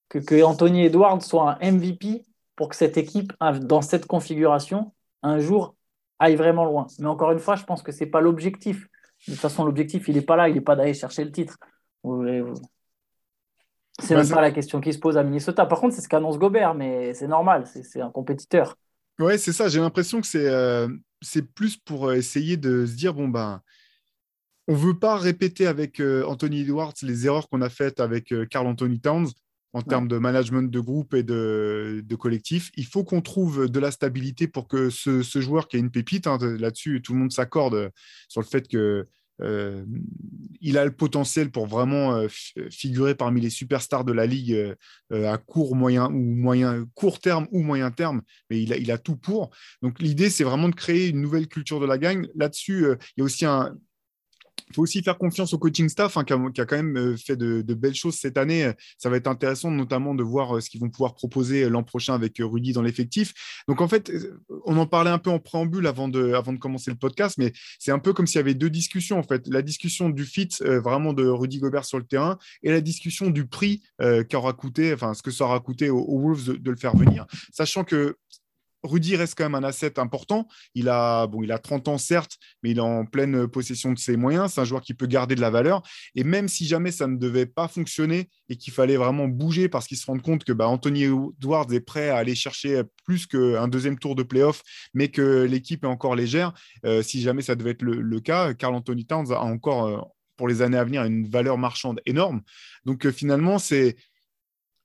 que, 0.08 0.42
Anthony 0.42 0.84
Edwards 0.84 1.22
soit 1.22 1.58
un 1.60 1.72
MVP 1.72 2.24
pour 2.56 2.68
que 2.68 2.76
cette 2.76 2.96
équipe, 2.96 3.32
dans 3.62 3.82
cette 3.82 4.06
configuration, 4.06 4.92
un 5.22 5.38
jour 5.38 5.74
aille 6.18 6.36
vraiment 6.36 6.64
loin. 6.64 6.86
Mais 6.98 7.06
encore 7.06 7.32
une 7.32 7.38
fois, 7.38 7.56
je 7.56 7.64
pense 7.64 7.82
que 7.82 7.92
ce 7.92 8.04
n'est 8.04 8.10
pas 8.10 8.20
l'objectif. 8.20 8.86
De 9.26 9.32
toute 9.32 9.40
façon, 9.40 9.64
l'objectif, 9.64 10.08
il 10.08 10.16
n'est 10.16 10.22
pas 10.22 10.36
là, 10.36 10.48
il 10.48 10.54
n'est 10.54 10.60
pas 10.60 10.76
d'aller 10.76 10.94
chercher 10.94 11.24
le 11.24 11.32
titre. 11.32 11.58
C'est 14.00 14.14
bah, 14.14 14.22
même 14.22 14.30
pas 14.30 14.40
la 14.40 14.50
question 14.50 14.80
qui 14.80 14.92
se 14.92 14.98
pose 14.98 15.16
à 15.16 15.22
Minnesota. 15.22 15.64
Par 15.64 15.80
contre, 15.80 15.94
c'est 15.94 16.02
ce 16.02 16.09
qu'annonce 16.09 16.38
Gobert, 16.38 16.74
mais 16.74 17.14
c'est 17.14 17.28
normal, 17.28 17.64
c'est 17.66 18.00
un 18.00 18.11
compétiteur. 18.11 18.76
Ouais, 19.18 19.38
c'est 19.38 19.52
ça. 19.52 19.68
J'ai 19.68 19.80
l'impression 19.80 20.20
que 20.20 20.26
c'est 20.26 20.48
euh, 20.48 20.88
plus 21.54 21.76
pour 21.76 22.12
essayer 22.12 22.56
de 22.56 22.85
se 22.85 22.94
dire 22.94 23.14
bon, 23.14 23.28
ben, 23.28 23.62
on 24.68 24.72
ne 24.72 24.78
veut 24.78 24.98
pas 24.98 25.16
répéter 25.16 25.66
avec 25.66 26.00
euh, 26.00 26.24
Anthony 26.24 26.61
Edwards 26.61 26.94
les 27.02 27.26
erreurs 27.26 27.48
qu'on 27.48 27.62
a 27.62 27.70
faites 27.70 28.00
avec 28.00 28.32
euh, 28.32 28.44
Carl 28.46 28.66
Anthony 28.66 29.00
Towns 29.00 29.28
en 29.72 29.82
termes 29.82 30.09
de 30.09 30.16
management 30.16 30.70
de 30.70 30.80
groupe 30.80 31.12
et 31.12 31.22
de, 31.22 32.02
collectif. 32.18 32.70
Il 32.76 32.87
faut 32.87 33.04
qu'on 33.04 33.20
trouve 33.20 33.68
de 33.68 33.78
la 33.78 33.90
stabilité 33.90 34.48
pour 34.48 34.68
que 34.68 34.88
ce, 34.88 35.22
joueur 35.40 35.68
qui 35.68 35.76
a 35.76 35.78
une 35.78 35.90
pépite, 35.90 36.26
hein, 36.26 36.38
là-dessus, 36.40 37.02
tout 37.02 37.12
le 37.12 37.18
monde 37.18 37.32
s'accorde 37.32 37.90
sur 38.28 38.40
le 38.40 38.46
fait 38.46 38.66
que 38.68 39.06
euh, 39.42 39.85
il 40.61 40.79
a 40.79 40.85
le 40.85 40.92
potentiel 40.92 41.51
pour 41.51 41.66
vraiment 41.66 42.27
figurer 42.70 43.14
parmi 43.14 43.40
les 43.40 43.51
superstars 43.51 44.05
de 44.05 44.12
la 44.12 44.27
ligue 44.27 44.75
à 45.12 45.38
court, 45.38 45.77
moyen 45.77 46.07
ou 46.07 46.35
moyen, 46.35 46.87
court 46.94 47.20
terme 47.20 47.46
ou 47.53 47.62
moyen 47.62 47.90
terme, 47.90 48.22
mais 48.51 48.62
il 48.62 48.72
a, 48.72 48.77
il 48.77 48.90
a 48.90 48.99
tout 48.99 49.16
pour. 49.16 49.51
Donc 49.83 50.01
l'idée, 50.01 50.31
c'est 50.31 50.44
vraiment 50.44 50.68
de 50.68 50.75
créer 50.75 51.09
une 51.09 51.20
nouvelle 51.20 51.49
culture 51.49 51.79
de 51.79 51.87
la 51.87 51.99
gagne. 51.99 52.27
Là-dessus, 52.35 52.87
il 53.16 53.20
y 53.20 53.20
a 53.20 53.25
aussi 53.25 53.44
un, 53.44 53.77
il 54.68 54.74
faut 54.74 54.83
aussi 54.83 55.02
faire 55.02 55.18
confiance 55.18 55.52
au 55.55 55.59
coaching 55.59 55.88
staff 55.88 56.16
hein, 56.16 56.24
qui, 56.24 56.33
a, 56.33 56.66
quand 56.66 56.76
même 56.76 56.96
euh, 56.96 57.16
fait 57.16 57.37
de, 57.37 57.62
belles 57.74 57.94
choses 57.94 58.16
cette 58.16 58.37
année. 58.37 58.70
Ça 58.98 59.11
va 59.11 59.16
être 59.16 59.26
intéressant 59.26 59.70
notamment 59.70 60.14
de 60.14 60.22
voir 60.22 60.57
euh, 60.57 60.61
ce 60.61 60.70
qu'ils 60.70 60.81
vont 60.81 60.90
pouvoir 60.90 61.14
proposer 61.14 61.64
euh, 61.64 61.68
l'an 61.68 61.83
prochain 61.83 62.14
avec 62.14 62.38
Rudy 62.38 62.72
dans 62.72 62.83
l'effectif. 62.83 63.62
Donc 63.68 63.81
en 63.81 63.88
fait, 63.88 64.12
on 64.64 64.76
en 64.76 64.87
parlait 64.87 65.11
un 65.11 65.18
peu 65.18 65.31
en 65.31 65.38
préambule 65.38 65.87
avant 65.87 66.09
de, 66.09 66.33
de 66.33 66.59
commencer 66.59 66.90
le 66.90 66.96
podcast, 66.96 67.37
mais 67.38 67.52
c'est 67.79 67.92
un 67.92 67.98
peu 67.98 68.12
comme 68.12 68.26
s'il 68.26 68.38
y 68.38 68.40
avait 68.40 68.55
deux 68.55 68.70
discussions 68.70 69.18
en 69.18 69.22
fait. 69.22 69.46
La 69.48 69.62
discussion 69.62 70.11
du 70.11 70.24
fit 70.24 70.48
vraiment 70.61 71.12
de 71.12 71.26
Rudy 71.26 71.59
Gobert 71.59 71.85
sur 71.85 71.98
le 71.98 72.05
terrain 72.05 72.38
et 72.62 72.70
la 72.70 72.81
discussion 72.81 73.31
du 73.31 73.46
prix 73.46 73.83
qu'aura 74.31 74.52
coûté, 74.52 74.92
enfin 74.92 75.14
ce 75.14 75.22
que 75.22 75.31
ça 75.31 75.44
aura 75.44 75.61
coûté 75.61 75.90
aux, 75.90 76.20
Wolves 76.20 76.59
de, 76.59 76.70
le 76.70 76.76
faire 76.76 76.96
venir, 76.96 77.26
sachant 77.52 77.85
que 77.85 78.16
Rudy 78.82 79.16
reste 79.16 79.36
quand 79.36 79.44
même 79.44 79.54
un 79.54 79.64
asset 79.66 79.98
important. 79.98 80.46
Il 80.74 80.88
a, 80.88 81.26
bon, 81.26 81.42
il 81.42 81.52
a 81.52 81.58
30 81.58 81.88
ans, 81.88 81.98
certes, 81.98 82.38
mais 82.62 82.70
il 82.70 82.78
est 82.78 82.80
en 82.80 83.04
pleine 83.04 83.46
possession 83.48 83.92
de 83.92 83.98
ses 83.98 84.16
moyens. 84.16 84.52
C'est 84.52 84.60
un 84.60 84.64
joueur 84.64 84.82
qui 84.82 84.94
peut 84.94 85.06
garder 85.06 85.34
de 85.34 85.40
la 85.40 85.50
valeur. 85.50 85.82
Et 86.14 86.24
même 86.24 86.48
si 86.48 86.66
jamais 86.66 86.92
ça 86.92 87.06
ne 87.06 87.16
devait 87.16 87.46
pas 87.46 87.68
fonctionner 87.68 88.28
et 88.48 88.56
qu'il 88.56 88.72
fallait 88.72 88.96
vraiment 88.96 89.28
bouger 89.28 89.68
parce 89.68 89.86
qu'il 89.86 89.96
se 89.96 90.06
rend 90.06 90.18
compte 90.18 90.44
que 90.44 90.52
bah, 90.52 90.68
Anthony 90.68 91.04
Edwards 91.04 91.72
est 91.72 91.80
prêt 91.80 92.10
à 92.10 92.18
aller 92.18 92.34
chercher 92.34 92.82
plus 93.04 93.26
qu'un 93.26 93.68
deuxième 93.68 93.98
tour 93.98 94.14
de 94.14 94.22
playoff, 94.22 94.62
mais 94.94 95.08
que 95.08 95.44
l'équipe 95.44 95.84
est 95.84 95.88
encore 95.88 96.16
légère, 96.16 96.52
euh, 96.84 97.02
si 97.02 97.20
jamais 97.20 97.42
ça 97.42 97.54
devait 97.54 97.70
être 97.70 97.82
le, 97.82 98.20
cas, 98.20 98.54
Carl 98.54 98.74
Anthony 98.74 99.06
Towns 99.06 99.32
a 99.32 99.40
encore, 99.40 99.86
euh, 99.86 99.98
pour 100.36 100.48
les 100.48 100.62
années 100.62 100.78
à 100.78 100.84
venir, 100.84 101.04
une 101.04 101.26
valeur 101.26 101.58
marchande 101.58 102.00
énorme. 102.06 102.42
Donc 102.84 103.06
euh, 103.06 103.12
finalement, 103.12 103.58
c'est 103.58 103.96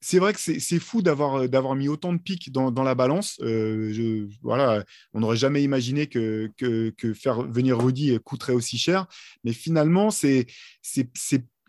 c'est 0.02 0.20
vrai 0.20 0.34
que 0.34 0.40
c'est 0.40 0.80
fou 0.80 1.02
d'avoir 1.02 1.48
d'avoir 1.48 1.76
mis 1.76 1.88
autant 1.88 2.12
de 2.12 2.18
pics 2.18 2.52
dans, 2.52 2.72
la 2.84 2.96
balance. 2.96 3.38
Euh, 3.42 4.28
voilà, 4.42 4.84
on 5.14 5.20
n'aurait 5.20 5.38
jamais 5.38 5.64
imaginé 5.64 6.08
que, 6.08 6.52
que, 6.58 7.14
faire 7.14 7.44
venir 7.44 7.78
Rudy 7.80 8.18
coûterait 8.24 8.54
aussi 8.54 8.78
cher. 8.78 9.06
Mais 9.44 9.54
finalement, 9.54 10.10
c'est 10.10 10.48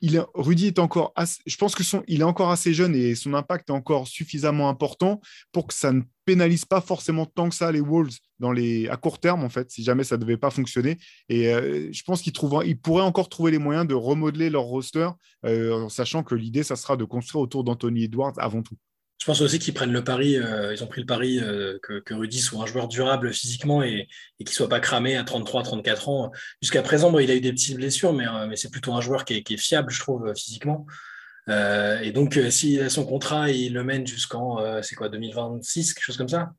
il 0.03 0.23
Rudy 0.35 0.67
est 0.67 0.79
encore, 0.81 1.15
je 1.47 1.57
pense 1.57 1.75
que 1.77 1.85
son, 1.85 2.03
il 2.09 2.21
est 2.21 2.25
encore 2.25 2.51
assez 2.51 2.75
jeune 2.75 2.95
et 2.95 3.15
son 3.15 3.35
impact 3.35 3.71
est 3.71 3.73
encore 3.73 4.09
suffisamment 4.09 4.69
important 4.69 5.21
pour 5.53 5.69
que 5.69 5.75
ça 5.75 5.93
ne 5.93 6.03
pénalise 6.25 6.65
pas 6.65 6.81
forcément 6.81 7.27
tant 7.27 7.49
que 7.49 7.55
ça 7.55 7.73
les 7.73 7.81
Wolves 7.81 8.17
dans 8.39 8.53
les, 8.53 8.89
à 8.89 8.97
court 8.97 9.19
terme 9.19 9.45
en 9.45 9.49
fait, 9.49 9.71
si 9.71 9.83
jamais 9.83 10.05
ça 10.05 10.17
devait 10.17 10.37
pas 10.37 10.51
fonctionner. 10.51 10.99
Et 11.29 11.53
euh, 11.53 11.89
je 11.93 12.03
pense 12.03 12.23
qu'ils 12.23 12.33
il 12.65 12.79
pourraient 12.79 13.03
encore 13.03 13.29
trouver 13.29 13.53
les 13.53 13.59
moyens 13.59 13.87
de 13.87 13.95
remodeler 13.95 14.51
leur 14.51 14.63
roster, 14.63 15.09
euh, 15.45 15.73
en 15.85 15.89
sachant 15.89 16.23
que 16.23 16.35
l'idée, 16.35 16.63
ça 16.63 16.77
sera 16.77 16.97
de 16.97 17.05
construire 17.05 17.43
autour 17.43 17.65
d'Anthony 17.65 18.05
Edwards 18.05 18.35
avant 18.39 18.63
tout. 18.63 18.77
Je 19.21 19.27
pense 19.27 19.41
aussi 19.41 19.61
qu'ils 19.61 19.73
prennent 19.73 19.93
le 19.93 20.03
pari, 20.03 20.37
euh, 20.37 20.75
ils 20.75 20.83
ont 20.83 20.89
pris 20.89 21.01
le 21.01 21.07
pari 21.07 21.39
euh, 21.39 21.79
que, 21.81 22.13
Rudy 22.13 22.41
soit 22.41 22.61
un 22.61 22.67
joueur 22.67 22.89
durable 22.89 23.33
physiquement 23.33 23.81
et, 23.81 24.09
et 24.41 24.45
qu'il 24.45 24.49
ne 24.49 24.55
soit 24.55 24.69
pas 24.69 24.81
cramé 24.81 25.17
à 25.17 25.23
33-34 25.23 26.11
ans. 26.11 26.33
Jusqu'à 26.61 26.83
présent, 26.83 27.17
il 27.21 27.31
a 27.31 27.37
eu 27.37 27.41
des 27.41 27.53
petites 27.53 27.77
blessures, 27.77 28.13
mais, 28.13 28.25
mais 28.49 28.57
c'est 28.57 28.71
plutôt 28.71 28.93
un 28.95 29.01
joueur 29.01 29.25
qui 29.25 29.35
est, 29.35 29.57
fiable, 29.57 29.93
je 29.93 30.01
trouve, 30.01 30.33
physiquement. 30.35 30.87
Et 31.49 32.13
donc, 32.13 32.39
s'il 32.51 32.81
a 32.83 32.91
son 32.91 33.05
contrat, 33.05 33.51
il 33.51 33.75
le 33.75 33.85
mène 33.85 34.07
jusqu'en, 34.07 34.59
c'est 34.83 34.95
quoi, 34.95 35.09
2026, 35.09 35.95
quelque 35.95 36.05
chose 36.05 36.17
comme 36.17 36.29
ça 36.29 36.53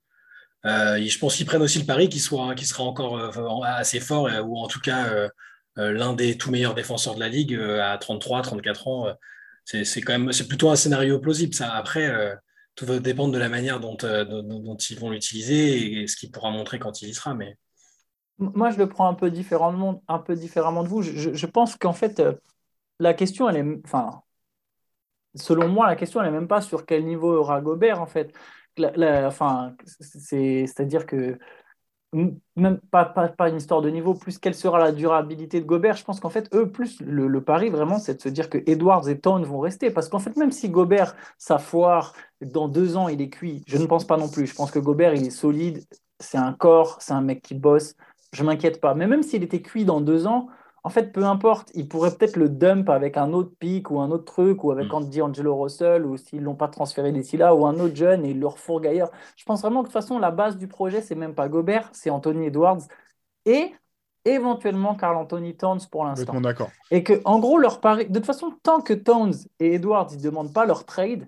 Je 0.66 1.20
pense 1.20 1.36
qu'ils 1.36 1.46
prennent 1.46 1.62
aussi 1.62 1.80
le 1.80 1.86
pari 1.86 2.10
qu'il 2.10 2.22
soit, 2.22 2.56
sera 2.58 2.84
encore 2.84 3.64
assez 3.66 4.00
fort, 4.00 4.30
ou 4.46 4.58
en 4.58 4.68
tout 4.68 4.82
cas 4.82 5.30
l'un 5.78 6.14
des 6.14 6.38
tout 6.38 6.52
meilleurs 6.52 6.76
défenseurs 6.76 7.16
de 7.16 7.22
la 7.22 7.30
ligue 7.30 7.56
à 7.56 7.98
33-34 7.98 8.90
ans. 8.90 9.16
c'est 9.66 10.02
quand 10.02 10.20
même, 10.20 10.32
c'est 10.34 10.48
plutôt 10.48 10.70
un 10.70 10.76
scénario 10.76 11.20
plausible. 11.20 11.54
Ça. 11.54 11.74
Après, 11.74 12.38
tout 12.76 12.86
va 12.86 13.00
dépendre 13.00 13.34
de 13.34 13.38
la 13.38 13.50
manière 13.50 13.78
euh, 13.78 14.26
dont, 14.26 14.78
ils 14.78 15.00
vont 15.00 15.10
l'utiliser 15.10 16.02
et 16.02 16.08
ce 16.08 16.16
qu'il 16.16 16.32
pourra 16.32 16.52
montrer 16.52 16.80
quand 16.80 17.02
il 17.02 17.10
y 17.10 17.14
sera. 17.14 17.34
Mais... 17.34 17.58
Moi, 18.38 18.72
je 18.72 18.78
le 18.78 18.90
prends 18.90 19.08
un 19.08 19.14
peu 19.14 19.30
différemment, 19.30 20.04
un 20.08 20.20
peu 20.20 20.36
différemment 20.36 20.84
de 20.84 20.88
vous. 20.88 21.02
Je, 21.02 21.46
pense 21.46 21.76
qu'en 21.76 21.94
fait, 21.94 22.20
euh, 22.20 22.34
la 23.00 23.14
question, 23.14 23.48
elle 23.48 23.58
est. 23.58 23.82
Enfin, 23.86 24.22
selon 25.36 25.68
moi, 25.68 25.88
la 25.88 25.96
question, 25.96 26.22
n'est 26.22 26.32
même 26.32 26.48
pas 26.48 26.62
sur 26.62 26.86
quel 26.86 27.06
niveau 27.06 27.34
aura 27.34 27.62
Gobert, 27.62 28.02
en 28.02 28.06
fait. 28.06 28.34
enfin, 28.80 29.76
c'est-à-dire 29.86 31.06
que 31.06 31.38
même 32.56 32.80
pas, 32.92 33.06
pas, 33.06 33.50
une 33.50 33.58
histoire 33.58 33.82
de 33.82 33.90
niveau, 33.90 34.14
plus 34.14 34.38
quelle 34.38 34.54
sera 34.54 34.80
la 34.80 34.92
durabilité 34.92 35.60
de 35.60 35.66
Gobert. 35.66 35.96
Je 35.96 36.04
pense 36.04 36.20
qu'en 36.20 36.30
fait, 36.30 36.54
eux, 36.54 36.72
plus 36.72 37.02
le, 37.02 37.42
pari 37.42 37.70
vraiment, 37.70 37.98
c'est 37.98 38.16
de 38.16 38.22
se 38.22 38.30
dire 38.30 38.50
que 38.50 38.60
Edwards 38.68 39.10
et 39.10 39.20
Towns 39.20 39.44
vont 39.44 39.60
rester. 39.60 39.90
Parce 39.90 40.10
qu'en 40.10 40.20
fait, 40.20 40.36
même 40.38 40.52
si 40.52 40.70
Gobert, 40.70 41.16
sa 41.38 41.58
foire, 41.58 42.14
dans 42.42 42.68
deux 42.68 42.98
ans, 42.98 43.08
il 43.08 43.22
est 43.22 43.30
cuit, 43.30 43.64
je 43.68 43.78
ne 43.78 43.86
pense 43.86 44.06
pas 44.06 44.18
non 44.18 44.30
plus. 44.30 44.48
Je 44.48 44.56
pense 44.56 44.72
que 44.72 44.80
Gobert, 44.80 45.16
il 45.16 45.26
est 45.26 45.32
solide, 45.32 45.84
c'est 46.20 46.38
un 46.38 46.54
corps, 46.54 46.98
c'est 47.02 47.14
un 47.14 47.22
mec 47.22 47.42
qui 47.42 47.56
bosse. 47.56 47.96
Je 48.32 48.44
m'inquiète 48.44 48.80
pas. 48.80 48.94
Mais 48.94 49.08
même 49.08 49.24
s'il 49.24 49.44
était 49.44 49.62
cuit 49.62 49.86
dans 49.86 50.02
deux 50.02 50.28
ans, 50.28 50.48
en 50.86 50.90
fait, 50.90 51.14
peu 51.14 51.24
importe, 51.24 51.72
ils 51.74 51.88
pourraient 51.88 52.14
peut-être 52.14 52.36
le 52.36 52.50
dump 52.50 52.90
avec 52.90 53.16
un 53.16 53.32
autre 53.32 53.52
pic 53.58 53.90
ou 53.90 54.02
un 54.02 54.12
autre 54.12 54.26
truc, 54.26 54.64
ou 54.64 54.72
avec. 54.72 54.94
Andy 54.94 55.22
Angelo 55.22 55.56
Russell, 55.56 56.06
ou 56.06 56.18
s'ils 56.18 56.40
ne 56.40 56.46
l'ont 56.46 56.56
pas 56.56 56.68
transféré 56.68 57.14
d'ici 57.14 57.38
là, 57.38 57.56
ou 57.56 57.66
un 57.66 57.80
autre 57.80 57.96
jeune 57.96 58.26
et 58.26 58.32
ils 58.32 58.40
le 58.40 58.48
refourguent 58.48 58.88
ailleurs. 58.88 59.12
Je 59.38 59.46
pense 59.46 59.62
vraiment 59.62 59.82
que 59.82 59.88
de 59.88 59.94
toute 59.94 60.02
façon, 60.02 60.20
la 60.20 60.32
base 60.32 60.58
du 60.58 60.68
projet, 60.68 61.02
c'est 61.02 61.16
même 61.16 61.36
pas 61.36 61.48
Gobert, 61.48 61.90
c'est 61.94 62.10
Anthony 62.10 62.48
Edwards 62.48 62.82
et 63.46 63.74
éventuellement 64.26 64.96
Carl 64.96 65.16
Anthony 65.16 65.56
Towns 65.56 65.80
pour 65.90 66.04
l'instant. 66.04 66.40
d'accord. 66.42 66.70
Et 66.92 67.04
que, 67.04 67.22
en 67.24 67.40
gros, 67.40 67.58
leur 67.58 67.80
pari. 67.80 68.08
De 68.08 68.20
toute 68.20 68.26
façon, 68.26 68.54
tant 68.64 68.82
que 68.82 68.94
Towns 68.94 69.34
et 69.60 69.76
Edwards 69.76 70.12
ne 70.12 70.22
demandent 70.22 70.54
pas 70.54 70.66
leur 70.66 70.86
trade, 70.86 71.28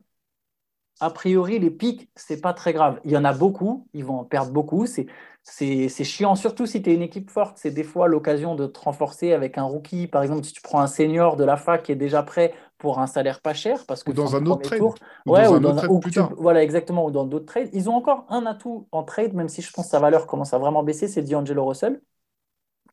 a 0.99 1.09
priori, 1.09 1.59
les 1.59 1.71
pics, 1.71 2.09
c'est 2.15 2.39
pas 2.39 2.53
très 2.53 2.73
grave. 2.73 2.99
Il 3.03 3.11
y 3.11 3.17
en 3.17 3.25
a 3.25 3.33
beaucoup, 3.33 3.87
ils 3.93 4.05
vont 4.05 4.19
en 4.19 4.23
perdre 4.23 4.51
beaucoup. 4.51 4.85
C'est 4.85 5.07
c'est 5.47 6.03
chiant, 6.03 6.35
surtout 6.35 6.65
si 6.65 6.81
tu 6.81 6.89
es 6.89 6.95
une 6.95 7.03
équipe 7.03 7.29
forte. 7.29 7.59
C'est 7.59 7.69
des 7.69 7.83
fois 7.83 8.07
l'occasion 8.07 8.55
de 8.55 8.65
te 8.65 8.79
renforcer 8.79 9.31
avec 9.31 9.59
un 9.59 9.63
rookie. 9.63 10.07
Par 10.07 10.23
exemple, 10.23 10.43
si 10.43 10.53
tu 10.53 10.61
prends 10.61 10.79
un 10.79 10.87
senior 10.87 11.37
de 11.37 11.43
la 11.43 11.55
fac 11.55 11.83
qui 11.83 11.91
est 11.91 11.95
déjà 11.95 12.23
prêt 12.23 12.53
pour 12.79 12.99
un 12.99 13.05
salaire 13.05 13.41
pas 13.41 13.53
cher. 13.53 13.85
Parce 13.87 14.03
que 14.03 14.09
ou 14.09 14.13
dans 14.13 14.35
un 14.35 14.45
autre 14.47 14.63
trade. 14.63 14.81
ouais, 15.27 15.47
ou 15.47 15.59
dans 15.59 15.77
un, 15.77 15.99
plus 15.99 16.11
tard. 16.11 16.33
Voilà, 16.37 16.63
exactement, 16.63 17.05
ou 17.05 17.11
dans 17.11 17.25
d'autres 17.25 17.45
trades. 17.45 17.69
Ils 17.73 17.89
ont 17.91 17.95
encore 17.95 18.25
un 18.29 18.45
atout 18.47 18.87
en 18.91 19.03
trade, 19.03 19.33
même 19.33 19.47
si 19.47 19.61
je 19.61 19.71
pense 19.71 19.85
que 19.85 19.91
sa 19.91 19.99
valeur 19.99 20.25
commence 20.25 20.53
à 20.53 20.57
vraiment 20.57 20.81
baisser, 20.81 21.07
c'est 21.07 21.21
D'Angelo 21.21 21.65
Russell. 21.65 22.01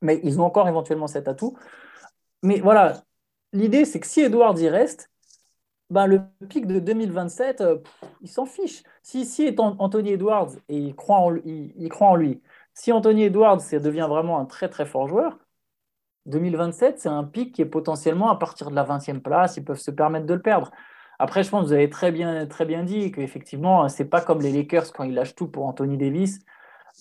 Mais 0.03 0.21
ils 0.23 0.39
ont 0.39 0.45
encore 0.45 0.69
éventuellement 0.69 1.07
cet 1.07 1.29
atout. 1.29 1.57
Mais 2.43 2.61
voilà, 2.61 3.03
l'idée, 3.53 3.87
c'est 3.87 3.99
que 3.99 4.07
si 4.07 4.21
Edward 4.21 4.59
y 4.59 4.69
reste, 4.69 5.12
bah, 5.93 6.07
le 6.07 6.23
pic 6.49 6.67
de 6.67 6.79
2027, 6.79 7.61
euh, 7.61 7.79
il 8.23 8.29
s'en 8.29 8.47
fiche. 8.47 8.83
Si, 9.03 9.27
si 9.27 9.55
Anthony 9.59 10.13
Edwards, 10.13 10.53
et 10.71 10.77
il 10.79 10.95
croit, 10.97 11.19
en, 11.19 11.37
il, 11.45 11.89
croit 11.91 12.09
en 12.09 12.17
lui, 12.17 12.41
si 12.73 12.93
Anthony 12.93 13.25
Edwards 13.25 13.61
devient 13.73 14.07
vraiment 14.09 14.39
un 14.39 14.47
très 14.47 14.71
très 14.71 14.87
fort 14.87 15.07
joueur, 15.07 15.39
2027, 16.27 16.99
c'est 16.99 17.09
un 17.11 17.25
pic 17.25 17.55
qui 17.55 17.61
est 17.63 17.67
potentiellement 17.67 18.31
à 18.31 18.37
partir 18.37 18.71
de 18.71 18.75
la 18.75 18.85
20e 18.85 19.21
place, 19.21 19.59
ils 19.59 19.65
peuvent 19.65 19.79
se 19.79 19.91
permettre 19.91 20.25
de 20.25 20.35
le 20.35 20.41
perdre. 20.41 20.71
Après, 21.19 21.43
je 21.43 21.51
pense 21.51 21.65
que 21.65 21.67
vous 21.67 21.73
avez 21.75 21.91
très 21.91 22.11
bien, 22.11 22.47
très 22.47 22.65
bien 22.65 22.85
dit 22.85 23.13
qu'effectivement, 23.13 23.87
c'est 23.89 24.07
pas 24.07 24.23
comme 24.23 24.41
les 24.41 24.51
Lakers 24.51 24.93
quand 24.93 25.05
ils 25.05 25.15
lâchent 25.15 25.35
tout 25.35 25.49
pour 25.49 25.67
Anthony 25.67 25.99
Davis. 25.99 26.39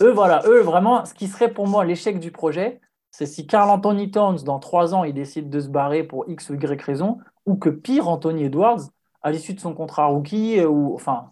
Eux, 0.02 0.12
voilà, 0.12 0.42
eux, 0.48 0.62
vraiment, 0.62 1.06
ce 1.06 1.14
qui 1.14 1.28
serait 1.28 1.54
pour 1.54 1.68
moi 1.68 1.86
l'échec 1.86 2.20
du 2.20 2.32
projet, 2.32 2.82
c'est 3.10 3.26
si 3.26 3.48
Carl 3.48 3.70
Anthony 3.70 4.12
Towns, 4.12 4.44
dans 4.44 4.60
trois 4.60 4.94
ans, 4.94 5.06
il 5.06 5.14
décide 5.14 5.50
de 5.50 5.60
se 5.62 5.70
barrer 5.70 6.04
pour 6.04 6.30
X 6.30 6.50
ou 6.50 6.56
Y 6.56 6.82
raison, 6.82 7.20
ou 7.46 7.56
que 7.56 7.70
pire 7.70 8.08
Anthony 8.08 8.46
Edwards, 8.46 8.82
à 9.22 9.32
l'issue 9.32 9.54
de 9.54 9.60
son 9.60 9.74
contrat 9.74 10.06
rookie, 10.08 10.60
euh, 10.60 10.68
ou 10.68 10.96
enfin, 10.96 11.32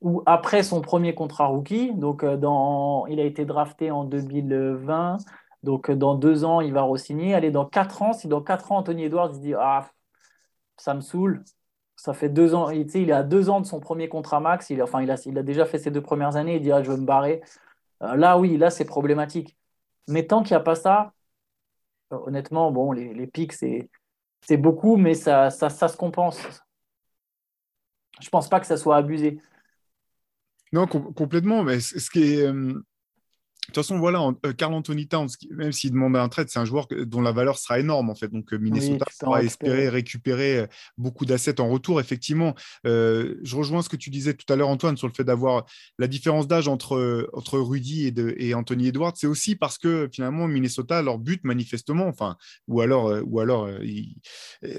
où 0.00 0.22
après 0.26 0.62
son 0.62 0.80
premier 0.80 1.14
contrat 1.14 1.46
rookie, 1.46 1.92
donc 1.94 2.24
dans, 2.24 3.06
il 3.06 3.20
a 3.20 3.24
été 3.24 3.44
drafté 3.44 3.90
en 3.90 4.04
2020, 4.04 5.18
donc 5.62 5.90
dans 5.90 6.14
deux 6.14 6.44
ans, 6.44 6.60
il 6.60 6.72
va 6.72 6.82
re-signer. 6.82 7.34
Allez, 7.34 7.50
dans 7.50 7.66
quatre 7.66 8.02
ans, 8.02 8.12
si 8.12 8.28
dans 8.28 8.42
quatre 8.42 8.72
ans, 8.72 8.78
Anthony 8.78 9.04
Edwards 9.04 9.30
dit 9.38 9.54
Ah, 9.54 9.90
ça 10.76 10.94
me 10.94 11.00
saoule, 11.00 11.44
ça 11.96 12.14
fait 12.14 12.28
deux 12.28 12.54
ans, 12.54 12.70
il, 12.70 13.10
est 13.10 13.12
à 13.12 13.22
deux 13.24 13.50
ans 13.50 13.60
de 13.60 13.66
son 13.66 13.80
premier 13.80 14.08
contrat 14.08 14.40
max, 14.40 14.70
il, 14.70 14.82
enfin, 14.82 15.02
il 15.02 15.10
a, 15.10 15.16
il 15.26 15.38
a 15.38 15.42
déjà 15.42 15.66
fait 15.66 15.78
ses 15.78 15.90
deux 15.90 16.02
premières 16.02 16.36
années, 16.36 16.56
il 16.56 16.62
dit 16.62 16.72
ah, 16.72 16.82
Je 16.82 16.90
veux 16.92 16.98
me 16.98 17.06
barrer. 17.06 17.42
là, 18.00 18.38
oui, 18.38 18.56
là, 18.58 18.70
c'est 18.70 18.84
problématique. 18.84 19.56
Mais 20.08 20.26
tant 20.26 20.42
qu'il 20.42 20.52
n'y 20.54 20.60
a 20.60 20.64
pas 20.64 20.76
ça, 20.76 21.12
honnêtement, 22.10 22.70
bon, 22.72 22.92
les 22.92 23.26
pics, 23.26 23.52
c'est 23.52 23.90
beaucoup, 24.56 24.96
mais 24.96 25.14
ça, 25.14 25.50
ça, 25.50 25.68
ça, 25.68 25.88
se 25.88 25.96
compense. 25.96 26.40
Je 28.20 28.28
pense 28.28 28.48
pas 28.48 28.60
que 28.60 28.66
ça 28.66 28.76
soit 28.76 28.96
abusé. 28.96 29.40
Non, 30.72 30.86
complètement. 30.86 31.62
Mais 31.62 31.80
ce 31.80 32.10
qui 32.10 32.34
est, 32.34 32.46
euh, 32.46 32.74
toute 33.68 33.84
façon, 33.84 33.98
voilà, 33.98 34.32
euh, 34.46 34.54
Carl 34.54 34.72
Anthony 34.72 35.08
Towns, 35.08 35.28
même 35.50 35.72
s'il 35.72 35.90
demande 35.90 36.16
un 36.16 36.28
trade, 36.30 36.48
c'est 36.48 36.58
un 36.58 36.64
joueur 36.64 36.86
dont 37.06 37.20
la 37.20 37.32
valeur 37.32 37.58
sera 37.58 37.78
énorme 37.78 38.08
en 38.08 38.14
fait. 38.14 38.28
Donc 38.28 38.54
euh, 38.54 38.58
Minnesota 38.58 39.04
pourra 39.20 39.42
espérer 39.42 39.90
récupérer 39.90 40.58
euh, 40.60 40.66
beaucoup 40.96 41.26
d'assets 41.26 41.60
en 41.60 41.68
retour. 41.68 42.00
Effectivement, 42.00 42.54
je 42.84 43.56
rejoins 43.56 43.82
ce 43.82 43.90
que 43.90 43.96
tu 43.96 44.08
disais 44.08 44.32
tout 44.32 44.50
à 44.50 44.56
l'heure, 44.56 44.70
Antoine, 44.70 44.96
sur 44.96 45.06
le 45.06 45.12
fait 45.12 45.24
d'avoir 45.24 45.66
la 45.98 46.06
différence 46.06 46.48
d'âge 46.48 46.66
entre, 46.66 47.28
entre 47.34 47.58
Rudy 47.58 48.06
et, 48.06 48.10
de, 48.10 48.34
et 48.38 48.54
Anthony 48.54 48.88
Edwards. 48.88 49.12
C'est 49.16 49.26
aussi 49.26 49.54
parce 49.54 49.76
que 49.76 50.08
finalement, 50.12 50.48
Minnesota, 50.48 51.02
leur 51.02 51.18
but 51.18 51.44
manifestement, 51.44 52.06
enfin, 52.06 52.36
ou 52.68 52.80
alors, 52.80 53.20
ou 53.26 53.40
alors 53.40 53.68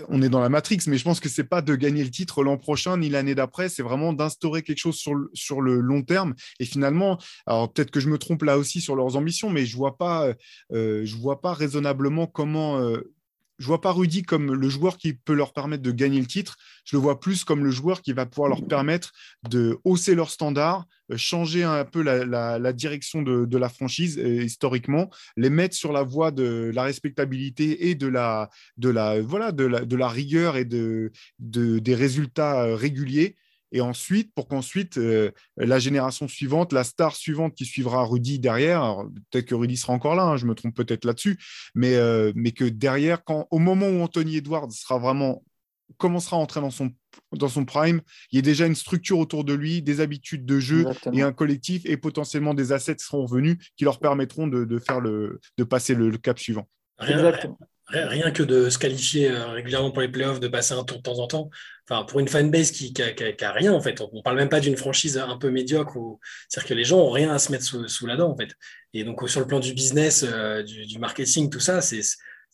on 0.08 0.22
est 0.22 0.30
dans 0.30 0.40
la 0.40 0.50
Matrix, 0.50 0.80
mais 0.88 0.98
je 0.98 1.04
pense 1.04 1.20
que 1.20 1.30
c'est 1.30 1.44
pas 1.44 1.62
de 1.62 1.76
gagner 1.76 2.04
le 2.04 2.10
titre 2.10 2.44
l'an 2.44 2.58
prochain 2.58 2.98
ni 2.98 3.10
l'année 3.10 3.36
d'après, 3.36 3.70
c'est 3.70 3.84
vraiment 3.84 4.14
d'instaurer 4.14 4.64
quelque 4.64 4.80
chose 4.80 4.96
sur 4.96 5.14
le, 5.14 5.30
sur 5.34 5.62
le 5.62 5.80
long 5.80 6.02
terme. 6.02 6.34
Et 6.60 6.66
finalement, 6.66 7.20
alors 7.46 7.72
peut-être 7.72 7.92
que 7.92 8.00
je 8.00 8.10
me 8.10 8.18
trompe 8.18 8.44
là 8.44 8.58
aussi 8.58 8.79
sur 8.80 8.96
leurs 8.96 9.16
ambitions, 9.16 9.50
mais 9.50 9.66
je 9.66 9.76
vois 9.76 9.98
pas, 9.98 10.34
euh, 10.72 11.06
je 11.06 11.16
vois 11.16 11.42
pas 11.42 11.54
raisonnablement 11.54 12.28
comment. 12.28 12.80
Euh, 12.80 13.14
je 13.58 13.68
vois 13.68 13.82
pas 13.82 13.92
Rudy 13.92 14.24
comme 14.24 14.54
le 14.54 14.70
joueur 14.70 14.98
qui 14.98 15.12
peut 15.12 15.34
leur 15.34 15.52
permettre 15.52 15.84
de 15.84 15.92
gagner 15.92 16.22
le 16.22 16.26
titre. 16.26 16.56
Je 16.86 16.96
le 16.96 17.02
vois 17.02 17.20
plus 17.20 17.44
comme 17.44 17.66
le 17.66 17.72
joueur 17.72 18.02
qui 18.02 18.14
va 18.14 18.26
pouvoir 18.26 18.48
leur 18.48 18.66
permettre 18.66 19.12
de 19.50 19.78
hausser 19.84 20.16
leurs 20.16 20.30
standards, 20.30 20.86
euh, 21.12 21.18
changer 21.18 21.66
un 21.66 21.84
peu 21.84 22.02
la, 22.02 22.72
direction 22.72 23.22
de, 23.22 23.58
la 23.58 23.68
franchise 23.68 24.16
historiquement, 24.16 25.10
les 25.36 25.50
mettre 25.50 25.76
sur 25.76 25.92
la 25.92 26.04
voie 26.04 26.32
de 26.32 26.72
la 26.74 26.84
respectabilité 26.84 27.90
et 27.90 27.96
de 27.96 28.08
la, 28.08 28.50
de 28.78 28.88
la, 28.88 29.20
voilà, 29.20 29.52
de 29.52 29.66
la, 29.66 30.08
rigueur 30.08 30.56
et 30.56 30.64
de, 30.64 31.12
des 31.40 31.96
résultats 31.96 32.78
réguliers 32.78 33.36
et 33.72 33.82
ensuite, 33.82 34.34
pour 34.34 34.48
qu'ensuite 34.48 34.98
euh, 34.98 35.32
la 35.58 35.80
génération 35.80 36.28
suivante, 36.28 36.74
la 36.74 36.84
star 36.84 37.16
suivante 37.16 37.56
qui 37.56 37.66
suivra 37.66 38.04
Rudy 38.04 38.40
derrière, 38.40 39.04
peut-être 39.32 39.46
que 39.46 39.56
Rudy 39.56 39.78
sera 39.78 39.94
encore 39.94 40.16
là, 40.16 40.24
hein, 40.24 40.38
je 40.38 40.46
me 40.46 40.56
trompe 40.56 40.76
peut-être 40.76 41.06
là-dessus, 41.06 41.40
mais, 41.76 41.96
euh, 41.96 42.32
mais 42.36 42.52
que 42.52 42.66
derrière, 42.66 43.24
quand, 43.24 43.48
au 43.52 43.60
moment 43.60 43.88
où 43.88 44.02
Anthony 44.02 44.38
Edwards 44.38 44.72
sera 44.72 44.98
vraiment 44.98 45.44
commencera 45.98 46.38
à 46.38 46.40
entrer 46.40 46.62
dans 46.62 46.70
son, 46.70 46.92
dans 47.36 47.48
son 47.48 47.66
prime, 47.66 48.02
il 48.32 48.36
y 48.36 48.40
a 48.40 48.42
déjà 48.44 48.68
une 48.68 48.76
structure 48.76 49.18
autour 49.18 49.44
de 49.44 49.54
lui, 49.54 49.82
des 49.82 50.02
habitudes 50.02 50.46
de 50.46 50.60
jeu 50.60 50.86
et 51.14 51.24
un 51.24 51.32
collectif 51.32 51.82
et 51.86 51.98
potentiellement 51.98 52.54
des 52.54 52.72
assets 52.72 52.98
seront 53.00 53.26
venus 53.26 53.58
qui 53.76 53.86
leur 53.86 54.00
permettront 54.00 54.48
de, 54.48 54.80
faire 54.80 55.00
le, 55.00 55.40
de 55.58 55.64
passer 55.64 55.96
le, 55.96 56.16
cap 56.18 56.38
suivant. 56.38 56.68
Exactement 57.02 57.58
rien 57.92 58.32
que 58.32 58.44
de 58.44 58.70
se 58.70 58.78
qualifier 58.78 59.32
euh, 59.32 59.48
régulièrement 59.48 59.92
pour 59.92 60.02
les 60.02 60.08
playoffs, 60.08 60.40
de 60.40 60.48
passer 60.48 60.74
un 60.74 60.84
tour 60.84 60.98
de 60.98 61.04
temps 61.04 61.20
en 61.20 61.28
temps, 61.28 61.50
enfin, 61.90 62.04
pour 62.04 62.20
une 62.20 62.28
fanbase 62.28 62.72
qui 62.72 62.94
n'a 62.94 63.52
rien, 63.52 63.74
en 63.74 63.82
fait, 63.82 64.02
on 64.02 64.18
ne 64.18 64.22
parle 64.22 64.38
même 64.38 64.50
pas 64.50 64.60
d'une 64.60 64.78
franchise 64.78 65.18
un 65.18 65.38
peu 65.38 65.50
médiocre, 65.50 65.98
c'est-à-dire 66.48 66.70
que 66.70 66.74
les 66.74 66.84
gens 66.84 66.98
n'ont 66.98 67.12
rien 67.12 67.32
à 67.32 67.40
se 67.40 67.52
mettre 67.52 67.90
sous, 67.90 68.06
la 68.06 68.16
dent, 68.16 68.32
en 68.32 68.38
fait. 68.38 68.50
Et 68.94 69.04
donc, 69.04 69.28
sur 69.30 69.40
le 69.40 69.48
plan 69.48 69.60
du 69.60 69.74
business, 69.74 70.26
euh, 70.28 70.64
du, 70.64 71.00
marketing, 71.00 71.50
tout 71.50 71.60
ça, 71.60 71.82
c'est 71.82 72.02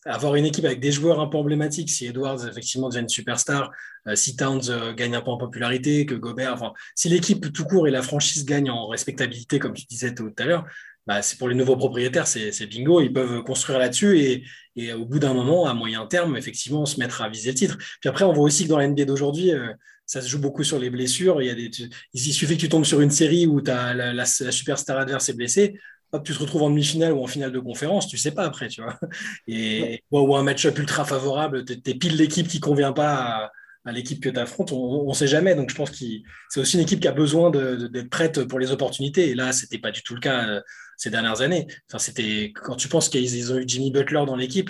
avoir 0.06 0.36
une 0.36 0.46
équipe 0.46 0.66
avec 0.66 0.80
des 0.80 0.92
joueurs 0.92 1.20
un 1.20 1.28
peu 1.28 1.38
emblématiques. 1.38 1.90
Si 1.90 2.06
Edwards, 2.06 2.48
effectivement, 2.48 2.90
devient 2.90 3.02
une 3.02 3.10
superstar, 3.10 3.72
euh, 4.08 4.16
si 4.16 4.36
Towns 4.36 4.94
gagne 4.96 5.16
un 5.16 5.22
peu 5.22 5.32
en 5.32 5.38
popularité, 5.38 6.06
que 6.06 6.14
Gobert, 6.14 6.54
enfin, 6.54 6.74
si 6.94 7.10
l'équipe 7.10 7.52
tout 7.52 7.66
court 7.66 7.88
et 7.88 7.92
la 7.92 8.04
franchise 8.04 8.46
gagnent 8.46 8.70
en 8.70 8.88
respectabilité, 8.88 9.60
comme 9.60 9.74
tu 9.74 9.86
disais 9.86 10.14
tout 10.14 10.32
à 10.38 10.46
l'heure, 10.46 10.66
bah, 11.08 11.22
c'est 11.22 11.38
pour 11.38 11.50
les 11.50 11.56
nouveaux 11.56 11.78
propriétaires, 11.78 12.28
c'est 12.28 12.66
bingo, 12.68 13.00
ils 13.02 13.14
peuvent 13.14 13.44
construire 13.44 13.78
là-dessus 13.80 14.20
et, 14.20 14.44
et, 14.76 14.94
au 14.94 15.06
bout 15.06 15.20
d'un 15.20 15.34
moment, 15.34 15.68
à 15.68 15.74
moyen 15.74 16.06
terme, 16.08 16.36
effectivement, 16.36 16.86
se 16.86 17.00
mettre 17.00 17.22
à 17.22 17.30
viser 17.30 17.52
le 17.52 17.56
titre. 17.56 17.78
Puis 18.02 18.10
après, 18.10 18.26
on 18.26 18.34
voit 18.34 18.44
aussi 18.44 18.64
que 18.64 18.70
dans 18.70 18.78
la 18.78 18.88
NBA 18.88 19.06
d'aujourd'hui, 19.06 19.54
euh, 19.54 19.72
ça 20.06 20.22
se 20.22 20.28
joue 20.28 20.40
beaucoup 20.40 20.64
sur 20.64 20.80
les 20.80 20.90
blessures. 20.90 21.42
Il, 21.42 21.48
y 21.48 21.50
a 21.50 21.56
des, 21.56 21.70
il 22.14 22.20
suffit 22.34 22.56
que 22.56 22.62
tu 22.62 22.70
tombes 22.70 22.86
sur 22.86 23.02
une 23.02 23.12
série 23.12 23.46
où 23.46 23.62
as 23.68 23.94
la, 23.94 24.14
la, 24.14 24.26
superstar 24.26 24.98
adverse 25.00 25.30
est 25.30 25.34
blessée, 25.34 25.80
hop, 26.12 26.24
tu 26.24 26.34
te 26.34 26.40
retrouves 26.40 26.64
en 26.64 26.70
demi-finale 26.70 27.14
ou 27.14 27.24
en 27.24 27.28
finale 27.28 27.52
de 27.52 27.60
conférence, 27.60 28.08
tu 28.08 28.18
sais 28.18 28.32
pas 28.32 28.46
après, 28.46 28.68
tu 28.68 28.82
vois. 28.82 29.00
Et, 29.48 30.04
ou 30.12 30.36
un 30.36 30.44
match-up 30.44 30.78
ultra 30.78 31.06
favorable, 31.06 31.66
tu 31.66 31.74
es, 31.74 31.96
pile 31.96 32.18
l'équipe 32.18 32.48
qui 32.48 32.60
convient 32.60 32.94
pas 32.94 33.52
à, 33.86 33.92
l'équipe 33.92 34.20
que 34.20 34.30
tu 34.30 34.40
affrontes, 34.40 34.72
on 34.72 35.08
ne 35.08 35.14
sait 35.14 35.28
jamais. 35.28 35.54
Donc 35.54 35.70
je 35.70 35.76
pense 35.76 35.92
que 35.92 36.06
c'est 36.50 36.60
aussi 36.60 36.76
une 36.76 36.84
équipe 36.84 37.00
qui 37.00 37.08
a 37.08 37.12
besoin 37.12 37.52
d'être 37.52 38.10
prête 38.10 38.44
pour 38.46 38.58
les 38.58 38.72
opportunités. 38.72 39.30
Et 39.30 39.36
là, 39.36 39.54
ce 39.54 39.64
n'était 39.64 39.78
pas 39.78 39.92
du 39.92 40.02
tout 40.02 40.16
le 40.16 40.20
cas. 40.20 40.62
Ces 40.98 41.10
dernières 41.10 41.42
années. 41.42 41.68
Enfin, 41.90 42.00
c'était 42.00 42.54
quand 42.54 42.76
tu 42.76 42.88
penses 42.88 43.10
qu'ils 43.10 43.54
ont 43.54 43.58
eu 43.58 43.64
Jimmy 43.68 43.92
Butler 43.92 44.24
dans 44.26 44.36
l'équipe, 44.36 44.70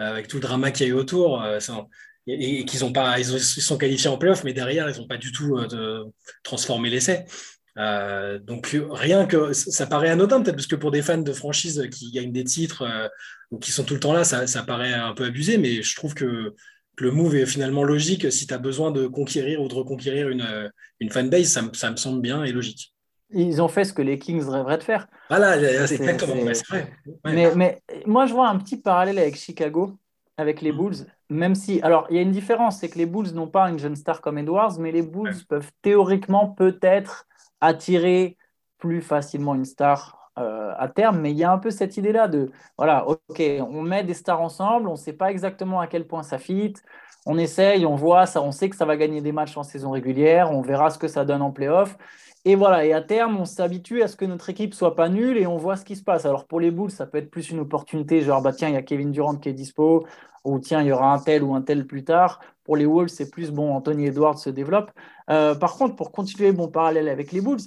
euh, 0.00 0.10
avec 0.10 0.26
tout 0.26 0.38
le 0.38 0.42
drama 0.42 0.72
qu'il 0.72 0.86
y 0.86 0.90
a 0.90 0.92
eu 0.92 0.96
autour, 0.96 1.42
euh, 1.42 1.60
et, 2.26 2.64
qu'ils 2.64 2.84
ont 2.84 2.92
pas, 2.92 3.18
ils, 3.20 3.40
sont 3.40 3.78
qualifiés 3.78 4.10
en 4.10 4.18
playoff, 4.18 4.42
mais 4.42 4.52
derrière, 4.52 4.90
ils 4.90 5.00
n'ont 5.00 5.06
pas 5.06 5.18
du 5.18 5.30
tout 5.30 5.56
euh, 5.56 6.04
transformé 6.42 6.90
l'essai. 6.90 7.26
donc 7.76 8.76
rien 8.90 9.26
que 9.26 9.52
ça 9.52 9.86
paraît 9.86 10.08
anodin 10.08 10.42
peut-être 10.42 10.56
parce 10.56 10.66
que 10.66 10.76
pour 10.76 10.90
des 10.90 11.02
fans 11.02 11.18
de 11.18 11.32
franchise 11.32 11.88
qui 11.92 12.10
gagnent 12.12 12.32
des 12.32 12.44
titres 12.44 13.10
ou 13.50 13.58
qui 13.58 13.72
sont 13.72 13.84
tout 13.84 13.94
le 13.94 14.00
temps 14.00 14.12
là, 14.12 14.24
ça, 14.24 14.62
paraît 14.62 14.94
un 14.94 15.12
peu 15.14 15.24
abusé, 15.24 15.58
mais 15.58 15.82
je 15.82 15.96
trouve 15.96 16.14
que, 16.14 16.54
le 16.98 17.10
move 17.10 17.34
est 17.34 17.46
finalement 17.46 17.82
logique 17.82 18.30
si 18.30 18.46
tu 18.46 18.54
as 18.54 18.58
besoin 18.58 18.92
de 18.92 19.08
conquérir 19.08 19.60
ou 19.60 19.66
de 19.66 19.74
reconquérir 19.74 20.28
une, 20.28 21.10
fanbase, 21.10 21.60
ça 21.72 21.90
me 21.90 21.96
semble 21.96 22.20
bien 22.20 22.44
et 22.44 22.52
logique. 22.52 22.93
Ils 23.30 23.60
ont 23.62 23.68
fait 23.68 23.84
ce 23.84 23.92
que 23.92 24.02
les 24.02 24.18
Kings 24.18 24.46
rêveraient 24.48 24.78
de 24.78 24.82
faire. 24.82 25.06
Voilà, 25.28 25.58
c'est 25.86 25.94
exactement 25.94 26.34
vrai. 26.34 26.52
Mais, 27.24 27.54
mais, 27.54 27.82
moi, 28.06 28.26
je 28.26 28.32
vois 28.32 28.48
un 28.48 28.58
petit 28.58 28.76
parallèle 28.76 29.18
avec 29.18 29.36
Chicago, 29.36 29.92
avec 30.36 30.60
les 30.60 30.72
mm. 30.72 30.76
Bulls, 30.76 31.06
même 31.30 31.54
si. 31.54 31.80
Alors, 31.82 32.06
il 32.10 32.16
y 32.16 32.18
a 32.18 32.22
une 32.22 32.32
différence, 32.32 32.78
c'est 32.78 32.88
que 32.88 32.98
les 32.98 33.06
Bulls 33.06 33.32
n'ont 33.32 33.48
pas 33.48 33.68
une 33.70 33.78
jeune 33.78 33.96
star 33.96 34.20
comme 34.20 34.38
Edwards, 34.38 34.78
mais 34.78 34.92
les 34.92 35.02
Bulls 35.02 35.34
peuvent 35.48 35.70
théoriquement 35.82 36.48
peut-être 36.48 37.26
attirer 37.60 38.36
plus 38.78 39.00
facilement 39.00 39.54
une 39.54 39.64
star 39.64 40.24
euh, 40.38 40.72
à 40.76 40.88
terme, 40.88 41.20
mais 41.20 41.30
il 41.30 41.36
y 41.36 41.44
a 41.44 41.52
un 41.52 41.58
peu 41.58 41.70
cette 41.70 41.96
idée-là 41.96 42.26
de, 42.26 42.50
voilà, 42.76 43.06
ok, 43.06 43.40
on 43.60 43.82
met 43.82 44.02
des 44.02 44.14
stars 44.14 44.40
ensemble, 44.40 44.88
on 44.88 44.92
ne 44.92 44.96
sait 44.96 45.12
pas 45.12 45.30
exactement 45.30 45.78
à 45.78 45.86
quel 45.86 46.08
point 46.08 46.24
ça 46.24 46.38
fit, 46.38 46.74
on 47.24 47.38
essaye, 47.38 47.86
on 47.86 47.94
voit, 47.94 48.26
ça, 48.26 48.42
on 48.42 48.50
sait 48.50 48.68
que 48.68 48.74
ça 48.74 48.84
va 48.84 48.96
gagner 48.96 49.20
des 49.20 49.30
matchs 49.30 49.56
en 49.56 49.62
saison 49.62 49.92
régulière, 49.92 50.50
on 50.50 50.60
verra 50.60 50.90
ce 50.90 50.98
que 50.98 51.06
ça 51.06 51.24
donne 51.24 51.40
en 51.40 51.52
playoff, 51.52 51.96
et 52.44 52.56
voilà, 52.56 52.84
et 52.84 52.92
à 52.92 53.00
terme, 53.00 53.38
on 53.38 53.44
s'habitue 53.46 54.02
à 54.02 54.08
ce 54.08 54.16
que 54.16 54.24
notre 54.26 54.50
équipe 54.50 54.74
soit 54.74 54.94
pas 54.94 55.08
nulle 55.08 55.38
et 55.38 55.46
on 55.46 55.56
voit 55.56 55.76
ce 55.76 55.84
qui 55.84 55.96
se 55.96 56.02
passe. 56.02 56.26
Alors 56.26 56.46
pour 56.46 56.60
les 56.60 56.70
Bulls, 56.70 56.90
ça 56.90 57.06
peut 57.06 57.18
être 57.18 57.30
plus 57.30 57.50
une 57.50 57.60
opportunité, 57.60 58.20
genre 58.20 58.42
bah 58.42 58.52
tiens, 58.52 58.68
il 58.68 58.74
y 58.74 58.76
a 58.76 58.82
Kevin 58.82 59.12
Durant 59.12 59.36
qui 59.36 59.48
est 59.48 59.54
dispo, 59.54 60.06
ou 60.44 60.58
tiens, 60.58 60.82
il 60.82 60.88
y 60.88 60.92
aura 60.92 61.12
un 61.12 61.18
tel 61.18 61.42
ou 61.42 61.54
un 61.54 61.62
tel 61.62 61.86
plus 61.86 62.04
tard. 62.04 62.40
Pour 62.64 62.76
les 62.76 62.86
Wolves, 62.86 63.08
c'est 63.08 63.30
plus 63.30 63.50
bon, 63.50 63.74
Anthony 63.74 64.06
Edwards 64.06 64.38
se 64.38 64.50
développe. 64.50 64.90
Euh, 65.30 65.54
par 65.54 65.76
contre, 65.76 65.96
pour 65.96 66.12
continuer 66.12 66.52
mon 66.52 66.68
parallèle 66.68 67.08
avec 67.08 67.32
les 67.32 67.40
Bulls, 67.40 67.60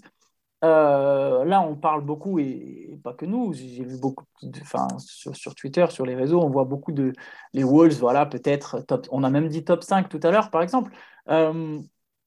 euh, 0.64 1.46
là, 1.46 1.62
on 1.62 1.76
parle 1.76 2.04
beaucoup, 2.04 2.40
et, 2.40 3.00
pas 3.04 3.14
que 3.14 3.26
nous, 3.26 3.54
j'ai 3.54 3.84
vu 3.84 3.98
beaucoup, 4.00 4.26
enfin, 4.62 4.88
sur, 5.00 5.36
sur, 5.36 5.54
Twitter, 5.56 5.86
sur 5.90 6.06
les 6.06 6.16
réseaux, 6.16 6.42
on 6.42 6.50
voit 6.50 6.66
beaucoup 6.66 6.92
de 6.92 7.14
les 7.54 7.64
Wolves, 7.64 8.00
voilà, 8.00 8.26
peut-être, 8.26 8.84
on 9.12 9.24
a 9.24 9.30
même 9.30 9.50
dit 9.50 9.64
top 9.64 9.84
5 9.84 10.10
tout 10.10 10.20
à 10.24 10.32
l'heure, 10.32 10.50
par 10.50 10.62
exemple. 10.64 10.92
Euh, 11.30 11.80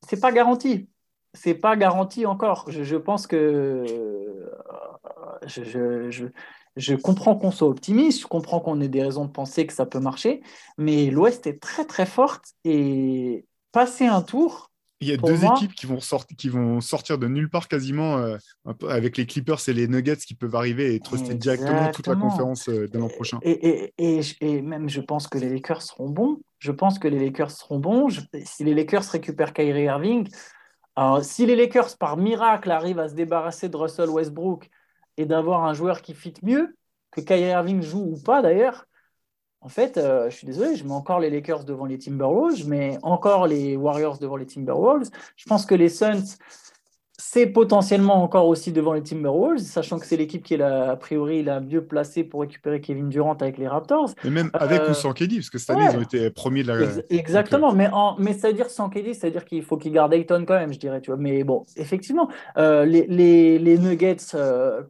c'est 0.09 0.21
pas 0.21 0.33
garanti 0.33 0.89
c'est 1.35 1.55
pas 1.55 1.77
garanti 1.77 2.27
encore. 2.27 2.67
Je, 2.69 2.97
pense 2.97 3.27
que 3.27 3.85
je, 5.47 6.95
comprends 6.95 7.37
qu'on 7.37 7.51
soit 7.51 7.69
optimiste, 7.69 8.23
je 8.23 8.27
comprends 8.27 8.61
qu'on 8.61 8.81
ait 8.81 8.89
des 8.89 9.03
raisons 9.03 9.25
de 9.25 9.31
penser 9.31 9.67
que 9.67 9.73
ça 9.73 9.87
peut 9.87 10.01
marcher, 10.01 10.43
mais 10.79 11.11
l'Ouest 11.11 11.47
est 11.47 11.61
très 11.61 11.85
très 11.85 12.07
forte 12.07 12.55
et 12.65 13.45
passer 13.73 14.07
un 14.07 14.23
tour. 14.23 14.71
Il 15.03 15.09
y 15.09 15.13
a 15.13 15.17
deux 15.17 15.47
équipes 15.47 15.73
qui 15.73 15.87
vont, 15.87 15.99
qui 16.37 16.51
vont 16.51 16.83
sortir 16.83 17.17
de 17.17 17.27
nulle 17.27 17.49
part 17.49 17.69
quasiment 17.69 18.19
euh, 18.19 18.37
avec 18.87 19.17
les 19.17 19.25
Clippers 19.25 19.67
et 19.67 19.73
les 19.73 19.89
Nuggets 19.89 20.17
qui 20.17 20.35
peuvent 20.35 20.55
arriver 20.55 20.95
et 20.95 21.01
truster 21.01 21.35
directement 21.35 21.91
toute 21.91 22.07
la 22.07 22.17
conférence 22.17 22.69
euh, 22.69 22.87
de 22.87 22.99
l'an 22.99 23.09
prochain. 23.09 23.39
Et, 23.43 23.95
et, 23.97 24.61
même 24.61 24.91
je 24.91 25.01
pense 25.01 25.27
que 25.27 25.39
les 25.39 25.49
Lakers 25.49 25.81
seront 25.81 26.11
bons. 26.11 26.43
Je 26.59 26.71
pense 26.71 26.99
que 26.99 27.09
les 27.09 27.19
Lakers 27.19 27.51
seront 27.51 27.79
bons. 27.79 28.09
si 28.45 28.63
les 28.63 28.75
Lakers 28.75 29.05
récupèrent 29.05 29.55
Kyrie 29.55 29.85
Irving, 29.85 30.29
si 31.23 31.47
les 31.47 31.57
Lakers, 31.57 31.97
par 31.99 32.17
miracle, 32.17 32.71
arrivent 32.71 32.99
à 32.99 33.09
se 33.09 33.15
débarrasser 33.15 33.69
de 33.69 33.77
Russell 33.77 34.11
Westbrook 34.11 34.69
et 35.17 35.27
d'avoir 35.27 35.65
un 35.65 35.75
joueur 35.75 36.03
qui 36.03 36.15
fit 36.15 36.35
mieux, 36.43 36.77
que 37.11 37.21
Kyrie 37.21 37.51
Irving 37.51 37.83
joue 37.83 38.13
ou 38.13 38.23
pas 38.23 38.43
d'ailleurs, 38.43 38.87
en 39.63 39.69
fait, 39.69 39.99
euh, 39.99 40.31
je 40.31 40.37
suis 40.37 40.47
désolé, 40.47 40.75
je 40.75 40.85
mets 40.85 40.93
encore 40.93 41.21
les 41.21 41.29
Lakers 41.29 41.65
devant 41.65 41.85
les 41.85 41.99
Timberwolves, 41.99 42.57
je 42.57 42.99
encore 43.03 43.47
les 43.47 43.77
Warriors 43.77 44.19
devant 44.19 44.37
les 44.37 44.47
Timberwolves. 44.47 45.11
Je 45.37 45.45
pense 45.45 45.67
que 45.67 45.75
les 45.75 45.91
Suns, 45.91 46.39
c'est 47.33 47.47
potentiellement 47.47 48.25
encore 48.25 48.49
aussi 48.49 48.73
devant 48.73 48.93
les 48.93 49.05
Timberwolves, 49.05 49.61
sachant 49.61 50.01
que 50.01 50.07
c'est 50.07 50.17
l'équipe 50.17 50.43
qui 50.43 50.55
est 50.55 50.61
a 50.61 50.97
priori 50.97 51.45
la 51.45 51.61
mieux 51.61 51.85
placée 51.85 52.25
pour 52.25 52.41
récupérer 52.41 52.81
Kevin 52.81 53.09
Durant 53.09 53.35
avec 53.35 53.57
les 53.57 53.69
Raptors. 53.69 54.11
Et 54.25 54.31
même 54.31 54.51
avec 54.53 54.83
ou 54.89 54.95
sans 54.95 55.13
KD, 55.13 55.37
parce 55.37 55.49
que 55.49 55.59
cette 55.59 55.71
année, 55.71 55.87
ils 55.93 55.97
ont 55.97 56.03
été 56.03 56.29
premiers 56.31 56.65
de 56.65 56.73
la. 56.73 56.89
exactement, 57.09 57.73
mais, 57.73 57.89
en, 57.93 58.17
mais 58.19 58.33
c'est-à-dire 58.33 58.69
sans 58.69 58.91
KD, 58.91 59.15
c'est-à-dire 59.15 59.45
qu'il 59.45 59.63
faut 59.63 59.77
qu'ils 59.77 59.93
gardent 59.93 60.13
Ayton 60.13 60.45
quand 60.45 60.59
même, 60.59 60.73
je 60.73 60.81
dirais. 60.81 61.01
Tu 61.01 61.13
vois. 61.13 61.21
Mais 61.21 61.45
bon, 61.45 61.65
effectivement, 61.77 62.29
les, 62.57 63.07
les, 63.07 63.61
les, 63.61 63.79
Nuggets, 63.79 64.17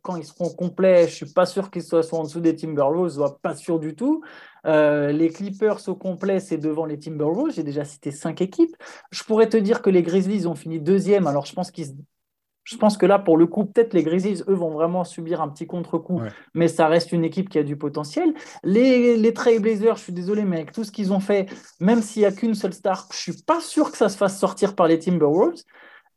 quand 0.01 0.17
ils 0.17 0.25
seront 0.25 0.49
complets, 0.49 1.09
je 1.09 1.17
suis 1.17 1.33
pas 1.35 1.45
sûr 1.45 1.71
qu'ils 1.71 1.83
soient, 1.83 2.01
en 2.13 2.23
dessous 2.23 2.41
des 2.41 2.57
Timberwolves, 2.57 3.23
pas 3.43 3.55
sûr 3.55 3.79
du 3.79 3.95
tout. 3.95 4.23
Euh, 4.67 5.13
les 5.13 5.29
Clippers 5.31 5.89
au 5.89 5.95
complet, 5.95 6.41
c'est 6.41 6.59
devant 6.59 6.87
les 6.87 6.99
Timberwolves. 6.99 7.55
J'ai 7.55 7.65
déjà 7.65 7.85
cité 7.85 8.11
cinq 8.11 8.41
équipes. 8.41 8.77
Je 9.11 9.25
pourrais 9.25 9.49
te 9.49 9.59
dire 9.59 9.83
que 9.83 9.91
les 9.91 10.03
Grizzlies 10.03 10.47
ont 10.47 10.55
fini 10.55 10.81
deuxième. 10.81 11.27
Alors, 11.27 11.45
je 11.45 11.53
pense 11.53 11.71
qu'ils 11.71 11.97
je 12.65 12.77
pense 12.77 12.97
que 12.97 13.07
là, 13.07 13.19
pour 13.19 13.37
le 13.37 13.47
coup, 13.47 13.65
peut-être 13.65 13.95
les 13.95 14.03
Grizzlies, 14.03 14.43
eux, 14.49 14.55
vont 14.55 14.71
vraiment 14.71 15.05
subir 15.05 15.41
un 15.41 15.49
petit 15.49 15.67
contre-coup, 15.67 16.21
mais 16.55 16.69
ça 16.69 16.89
reste 16.89 17.13
une 17.13 17.25
équipe 17.25 17.49
qui 17.49 17.59
a 17.59 17.63
du 17.63 17.77
potentiel. 17.77 18.35
Les, 18.63 19.17
les 19.17 19.33
Trailblazers, 19.33 19.97
je 19.97 20.03
suis 20.03 20.13
désolé, 20.13 20.45
mais 20.45 20.57
avec 20.57 20.73
tout 20.73 20.85
ce 20.85 20.93
qu'ils 20.93 21.13
ont 21.13 21.21
fait, 21.21 21.49
même 21.81 22.03
s'il 22.03 22.21
n'y 22.21 22.27
a 22.27 22.33
qu'une 22.33 22.55
seule 22.55 22.73
star, 22.75 23.09
je 23.13 23.19
suis 23.19 23.43
pas 23.43 23.61
sûr 23.61 23.91
que 23.91 23.97
ça 23.97 24.09
se 24.09 24.17
fasse 24.17 24.39
sortir 24.39 24.75
par 24.75 24.87
les 24.87 24.99
Timberwolves. 24.99 25.63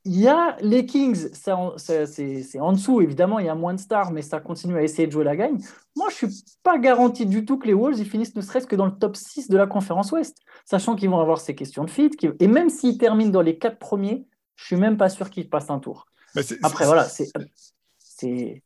Il 0.05 0.19
y 0.19 0.27
a 0.27 0.57
les 0.59 0.85
Kings, 0.85 1.29
c'est 1.31 1.51
en 1.53 2.73
dessous, 2.73 2.99
évidemment, 2.99 3.39
il 3.39 3.45
y 3.45 3.49
a 3.49 3.55
moins 3.55 3.73
de 3.73 3.79
stars, 3.79 4.11
mais 4.11 4.21
ça 4.21 4.41
continue 4.41 4.75
à 4.75 4.83
essayer 4.83 5.07
de 5.07 5.13
jouer 5.13 5.23
la 5.23 5.37
gagne. 5.37 5.57
Moi, 5.95 6.09
je 6.19 6.25
ne 6.25 6.31
suis 6.31 6.43
pas 6.61 6.77
garanti 6.77 7.25
du 7.25 7.45
tout 7.45 7.57
que 7.57 7.67
les 7.67 7.73
Wolves 7.73 7.99
ils 7.99 8.05
finissent 8.05 8.35
ne 8.35 8.41
serait-ce 8.41 8.67
que 8.67 8.75
dans 8.75 8.85
le 8.85 8.91
top 8.91 9.15
6 9.15 9.47
de 9.47 9.55
la 9.55 9.65
conférence 9.65 10.11
Ouest, 10.11 10.39
sachant 10.65 10.97
qu'ils 10.97 11.09
vont 11.09 11.21
avoir 11.21 11.39
ces 11.39 11.55
questions 11.55 11.85
de 11.85 11.89
fit. 11.89 12.11
Et 12.41 12.47
même 12.47 12.69
s'ils 12.69 12.97
terminent 12.97 13.31
dans 13.31 13.41
les 13.41 13.57
quatre 13.57 13.79
premiers, 13.79 14.27
je 14.57 14.63
ne 14.63 14.65
suis 14.65 14.75
même 14.75 14.97
pas 14.97 15.07
sûr 15.07 15.29
qu'ils 15.29 15.49
passent 15.49 15.69
un 15.69 15.79
tour. 15.79 16.05
Bah, 16.35 16.41
Après, 16.63 16.85
voilà, 16.85 17.07
c'est. 17.07 17.29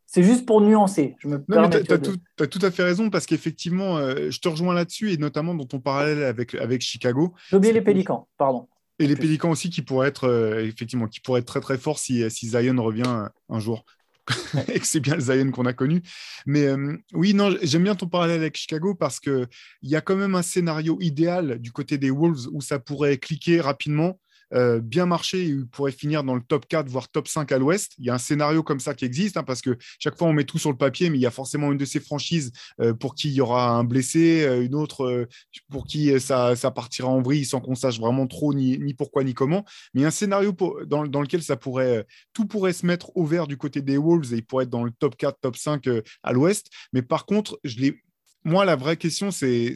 C'est 0.05 0.23
juste 0.23 0.45
pour 0.45 0.61
nuancer. 0.61 1.15
Je 1.17 1.27
me 1.27 1.43
non, 1.47 1.67
tu 1.67 1.77
as, 1.77 2.43
as, 2.43 2.47
tout 2.47 2.59
à 2.61 2.69
fait 2.69 2.83
raison 2.83 3.09
parce 3.09 3.25
qu'effectivement, 3.25 3.97
euh, 3.97 4.29
je 4.29 4.39
te 4.39 4.47
rejoins 4.47 4.75
là-dessus 4.75 5.11
et 5.11 5.17
notamment 5.17 5.55
dans 5.55 5.65
ton 5.65 5.79
parallèle 5.79 6.23
avec, 6.23 6.53
avec 6.53 6.81
Chicago. 6.81 7.33
J'ai 7.49 7.57
oublié 7.57 7.73
les 7.73 7.81
Pélicans, 7.81 8.27
pardon. 8.37 8.67
Et 8.99 9.07
les 9.07 9.15
Pélicans 9.15 9.49
aussi 9.49 9.71
qui 9.71 9.81
pourraient 9.81 10.09
être 10.09 10.27
euh, 10.27 10.63
effectivement 10.63 11.07
qui 11.07 11.21
pourraient 11.21 11.39
être 11.39 11.47
très 11.47 11.61
très 11.61 11.79
forts 11.79 11.97
si, 11.97 12.29
si 12.29 12.49
Zion 12.49 12.83
revient 12.83 13.27
un 13.49 13.59
jour. 13.59 13.83
et 14.73 14.79
que 14.79 14.85
c'est 14.85 14.99
bien 14.99 15.15
le 15.15 15.21
Zion 15.21 15.51
qu'on 15.51 15.65
a 15.65 15.73
connu. 15.73 16.01
Mais 16.45 16.65
euh, 16.65 16.97
oui, 17.13 17.33
non, 17.33 17.55
j'aime 17.61 17.83
bien 17.83 17.95
ton 17.95 18.07
parallèle 18.07 18.41
avec 18.41 18.57
Chicago 18.57 18.95
parce 18.95 19.19
qu'il 19.19 19.47
y 19.83 19.95
a 19.95 20.01
quand 20.01 20.15
même 20.15 20.35
un 20.35 20.41
scénario 20.41 20.97
idéal 21.01 21.59
du 21.59 21.71
côté 21.71 21.97
des 21.97 22.11
Wolves 22.11 22.47
où 22.51 22.61
ça 22.61 22.79
pourrait 22.79 23.17
cliquer 23.17 23.61
rapidement 23.61 24.19
euh, 24.53 24.79
bien 24.79 25.05
marché 25.05 25.47
et 25.47 25.55
pourrait 25.71 25.91
finir 25.91 26.23
dans 26.23 26.35
le 26.35 26.41
top 26.41 26.67
4, 26.67 26.89
voire 26.89 27.09
top 27.09 27.27
5 27.27 27.51
à 27.51 27.57
l'ouest. 27.57 27.93
Il 27.97 28.05
y 28.05 28.09
a 28.09 28.13
un 28.13 28.19
scénario 28.19 28.63
comme 28.63 28.79
ça 28.79 28.93
qui 28.93 29.05
existe, 29.05 29.37
hein, 29.37 29.43
parce 29.43 29.61
que 29.61 29.77
chaque 29.99 30.17
fois 30.17 30.27
on 30.27 30.33
met 30.33 30.45
tout 30.45 30.57
sur 30.57 30.71
le 30.71 30.77
papier, 30.77 31.09
mais 31.09 31.17
il 31.17 31.21
y 31.21 31.25
a 31.25 31.31
forcément 31.31 31.71
une 31.71 31.77
de 31.77 31.85
ces 31.85 31.99
franchises 31.99 32.51
euh, 32.79 32.93
pour 32.93 33.15
qui 33.15 33.29
il 33.29 33.33
y 33.33 33.41
aura 33.41 33.69
un 33.71 33.83
blessé, 33.83 34.45
euh, 34.45 34.63
une 34.63 34.75
autre 34.75 35.27
pour 35.69 35.85
qui 35.85 36.19
ça, 36.19 36.55
partira 36.75 37.09
en 37.09 37.21
vrille 37.21 37.45
sans 37.45 37.59
qu'on 37.59 37.75
sache 37.75 37.99
vraiment 37.99 38.27
trop 38.27 38.53
ni, 38.53 38.77
ni, 38.79 38.93
pourquoi 38.93 39.23
ni 39.23 39.33
comment. 39.33 39.65
Mais 39.93 40.01
il 40.01 40.03
y 40.03 40.05
a 40.05 40.09
un 40.09 40.11
scénario 40.11 40.55
dans, 40.85 41.03
lequel 41.03 41.43
ça 41.43 41.57
pourrait, 41.57 42.05
tout 42.33 42.45
pourrait 42.45 42.73
se 42.73 42.85
mettre 42.85 43.15
au 43.15 43.25
vert 43.25 43.47
du 43.47 43.57
côté 43.57 43.81
des 43.81 43.97
Wolves 43.97 44.33
et 44.33 44.37
il 44.37 44.45
pourrait 44.45 44.63
être 44.63 44.69
dans 44.69 44.83
le 44.83 44.91
top 44.91 45.15
4, 45.17 45.39
top 45.41 45.55
5 45.55 45.87
à 46.23 46.33
l'ouest. 46.33 46.67
Mais 46.93 47.01
par 47.01 47.25
contre, 47.25 47.59
je 47.63 47.79
l'ai 47.79 48.01
moi, 48.47 48.63
la 48.63 48.77
vraie 48.77 48.95
question, 48.95 49.29
c'est 49.29 49.73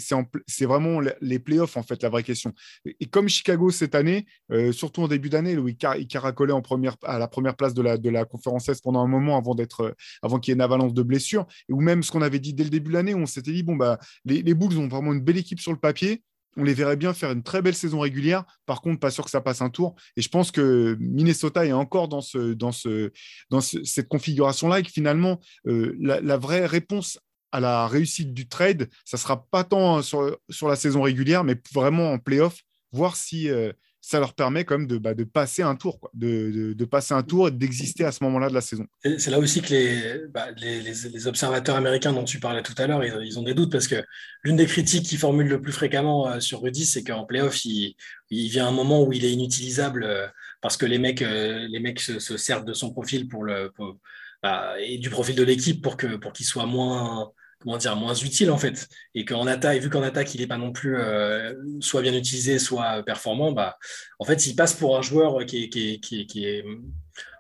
vraiment 0.62 1.02
les 1.22 1.40
playoffs, 1.40 1.76
en 1.76 1.84
fait, 1.84 2.02
la 2.02 2.10
vraie 2.10 2.24
question. 2.24 2.54
Et 2.86 3.06
comme 3.06 3.28
Chicago 3.28 3.70
cette 3.70 3.96
année, 3.96 4.26
euh, 4.52 4.72
surtout 4.72 5.02
en 5.04 5.10
début 5.10 5.30
d'année, 5.30 5.58
où 5.58 5.68
il, 5.68 5.76
caracolait 5.76 6.54
en 6.54 6.62
première, 6.62 6.96
à 7.04 7.20
la 7.20 7.28
première 7.28 7.56
place 7.58 7.74
de 7.74 7.82
la, 7.82 7.98
de 7.98 8.10
la 8.10 8.24
conférence 8.24 8.70
Est 8.70 8.82
pendant 8.82 9.02
un 9.02 9.08
moment 9.08 9.38
avant, 9.38 9.56
euh, 9.60 9.92
avant 10.22 10.40
qu'il 10.40 10.52
y 10.52 10.54
ait 10.54 10.56
une 10.56 10.62
avalanche 10.62 10.94
de 10.94 11.04
blessures, 11.04 11.46
ou 11.70 11.82
même 11.82 12.02
ce 12.02 12.12
qu'on 12.12 12.22
avait 12.22 12.40
dit 12.40 12.54
dès 12.54 12.64
le 12.64 12.70
début 12.70 12.92
de 12.92 12.96
l'année, 12.96 13.14
où 13.14 13.20
on 13.20 13.26
s'était 13.26 13.52
dit, 13.52 13.64
bon, 13.64 13.76
bah, 13.76 14.00
les, 14.24 14.42
les 14.42 14.54
Bulls 14.54 14.78
ont 14.78 14.88
vraiment 14.88 15.12
une 15.12 15.22
belle 15.22 15.38
équipe 15.38 15.60
sur 15.60 15.74
le 15.74 15.78
papier, 15.78 16.24
on 16.58 16.64
les 16.64 16.74
verrait 16.74 16.96
bien 16.96 17.14
faire 17.14 17.32
une 17.32 17.44
très 17.44 17.62
belle 17.62 17.76
saison 17.76 18.00
régulière. 18.00 18.46
Par 18.66 18.82
contre, 18.82 19.00
pas 19.00 19.12
sûr 19.12 19.24
que 19.24 19.32
ça 19.32 19.42
passe 19.42 19.62
un 19.62 19.70
tour. 19.70 19.96
Et 20.18 20.22
je 20.22 20.30
pense 20.30 20.52
que 20.52 20.98
Minnesota 21.00 21.66
est 21.66 21.72
encore 21.72 22.08
dans, 22.08 22.22
ce, 22.22 22.54
dans, 22.54 22.72
ce, 22.72 23.12
dans 23.50 23.62
cette 23.62 24.08
configuration-là 24.08 24.80
et 24.80 24.84
que 24.84 24.92
finalement, 24.92 25.40
euh, 25.68 25.96
la, 26.00 26.20
la, 26.20 26.38
vraie 26.38 26.66
réponse 26.66 27.20
à 27.52 27.60
la 27.60 27.88
réussite 27.88 28.34
du 28.34 28.48
trade, 28.48 28.90
ça 29.06 29.18
sera 29.18 29.46
pas 29.46 29.64
tant 29.64 30.02
sur, 30.02 30.38
sur 30.50 30.68
la 30.68 30.76
saison 30.76 31.02
régulière, 31.02 31.44
mais 31.44 31.56
vraiment 31.74 32.12
en 32.12 32.20
playoff, 32.20 32.62
voir 32.92 33.16
si 33.16 33.50
euh, 33.50 33.72
ça 34.02 34.20
leur 34.20 34.34
permet 34.34 34.66
quand 34.66 34.78
même 34.78 34.88
de, 34.88 34.98
bah, 34.98 35.14
de 35.14 35.24
passer 35.24 35.62
un 35.62 35.76
tour, 35.76 36.10
de, 36.14 36.74
de, 36.74 36.86
passer 36.86 37.14
un 37.14 37.22
tour 37.22 37.48
et 37.48 37.52
d'exister 37.52 38.04
à 38.04 38.12
ce 38.12 38.24
moment-là 38.24 38.50
de 38.50 38.54
la 38.54 38.62
saison. 38.62 38.88
C'est 39.04 39.30
là 39.30 39.38
aussi 39.38 39.62
que 39.62 39.70
les, 39.70 40.28
bah, 40.30 40.48
les, 40.58 40.82
les, 40.82 41.28
observateurs 41.28 41.76
américains 41.76 42.12
dont 42.12 42.24
tu 42.24 42.40
parlais 42.40 42.64
tout 42.64 42.74
à 42.78 42.88
l'heure, 42.88 43.04
ils, 43.04 43.38
ont 43.38 43.44
des 43.44 43.54
doutes 43.54 43.72
parce 43.72 43.88
que 43.88 44.04
l'une 44.44 44.56
des 44.56 44.66
critiques 44.66 45.06
qu'ils 45.06 45.20
formulent 45.20 45.50
le 45.50 45.62
plus 45.62 45.72
fréquemment 45.72 46.28
euh, 46.28 46.40
sur 46.40 46.62
Rudy, 46.62 46.86
c'est 46.86 47.04
qu'en 47.04 47.26
playoff, 47.26 47.64
il, 47.64 47.96
il 48.32 48.50
vient 48.50 48.68
un 48.68 48.72
moment 48.72 49.04
où 49.04 49.14
il 49.14 49.24
est 49.24 49.32
inutilisable 49.32 50.04
euh, 50.04 50.28
parce 50.62 50.78
que 50.78 50.86
les 50.86 50.98
mecs, 50.98 51.22
les 51.22 51.80
mecs 51.80 52.00
se, 52.00 52.38
servent 52.38 52.66
de 52.66 52.74
son 52.74 52.92
profil 52.92 53.28
pour 53.28 53.44
le, 53.44 53.72
bah, 54.44 54.76
et 54.80 54.98
du 54.98 55.10
profil 55.10 55.36
de 55.36 55.44
l'équipe 55.44 55.82
pour 55.82 55.98
qu'il 55.98 56.20
pour 56.20 56.34
qu'il 56.34 56.46
soit 56.46 56.68
moins 56.68 57.32
comment 57.62 57.78
dire, 57.78 57.96
moins 57.96 58.14
utile 58.14 58.52
en 58.52 58.58
fait. 58.58 58.88
Et 59.16 59.26
qu'en 59.26 59.48
attaque, 59.48 59.82
vu 59.82 59.90
qu'en 59.90 60.04
attaque, 60.04 60.34
il 60.36 60.42
n'est 60.42 60.48
pas 60.48 60.58
non 60.58 60.72
plus 60.72 60.98
euh, 60.98 61.54
soit 61.80 62.02
bien 62.02 62.14
utilisé, 62.14 62.60
soit 62.60 63.04
performant, 63.04 63.52
bah, 63.52 63.78
en 64.20 64.26
fait, 64.26 64.46
il 64.48 64.56
passe 64.56 64.74
pour 64.74 64.98
un 64.98 65.02
joueur 65.02 65.46
qui 65.46 65.66
est, 65.66 65.70
qui 65.70 66.00
qui 66.00 66.26
qui 66.28 66.46
est 66.46 66.64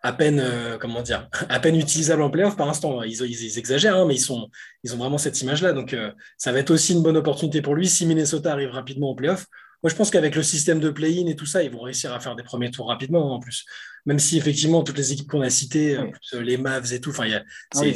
à 0.04 0.14
peine, 0.14 0.40
euh, 0.40 0.78
comment 0.78 1.02
dire, 1.02 1.30
à 1.50 1.60
peine 1.60 1.76
utilisable 1.76 2.22
en 2.22 2.30
playoff 2.30 2.58
par 2.58 2.70
instant. 2.70 3.04
Ils, 3.04 3.22
ils, 3.22 3.58
exagèrent, 3.58 3.98
hein, 3.98 4.06
mais 4.06 4.16
ils, 4.16 4.20
sont, 4.20 4.50
ils 4.84 4.94
ont 4.94 4.98
vraiment 4.98 5.18
cette 5.18 5.42
image-là. 5.42 5.74
Donc, 5.74 5.94
euh, 5.94 6.12
ça 6.38 6.52
va 6.52 6.60
être 6.60 6.72
aussi 6.72 6.94
une 6.94 7.04
bonne 7.04 7.18
opportunité 7.18 7.62
pour 7.62 7.76
lui 7.76 7.88
si 7.88 8.06
Minnesota 8.06 8.52
arrive 8.52 8.72
rapidement 8.72 9.12
en 9.12 9.16
playoff. 9.16 9.46
Moi, 9.84 9.90
je 9.90 9.96
pense 9.96 10.12
qu'avec 10.12 10.36
le 10.36 10.44
système 10.44 10.80
de 10.80 10.90
play-in 10.90 11.28
et 11.28 11.36
tout 11.36 11.46
ça, 11.46 11.64
ils 11.64 11.72
vont 11.72 11.82
réussir 11.82 12.14
à 12.14 12.20
faire 12.20 12.36
des 12.36 12.44
premiers 12.44 12.72
tours 12.72 12.88
rapidement 12.88 13.34
en 13.34 13.40
plus 13.40 13.66
même 14.06 14.20
si 14.20 14.38
effectivement 14.38 14.84
toutes 14.84 14.98
les 14.98 15.14
équipes 15.14 15.30
qu'on 15.30 15.42
a 15.42 15.50
citées, 15.50 15.98
euh, 15.98 16.42
les 16.42 16.58
Mavs 16.58 16.92
et 16.94 17.00
tout, 17.00 17.12
enfin, 17.12 17.26
c'est 17.72 17.94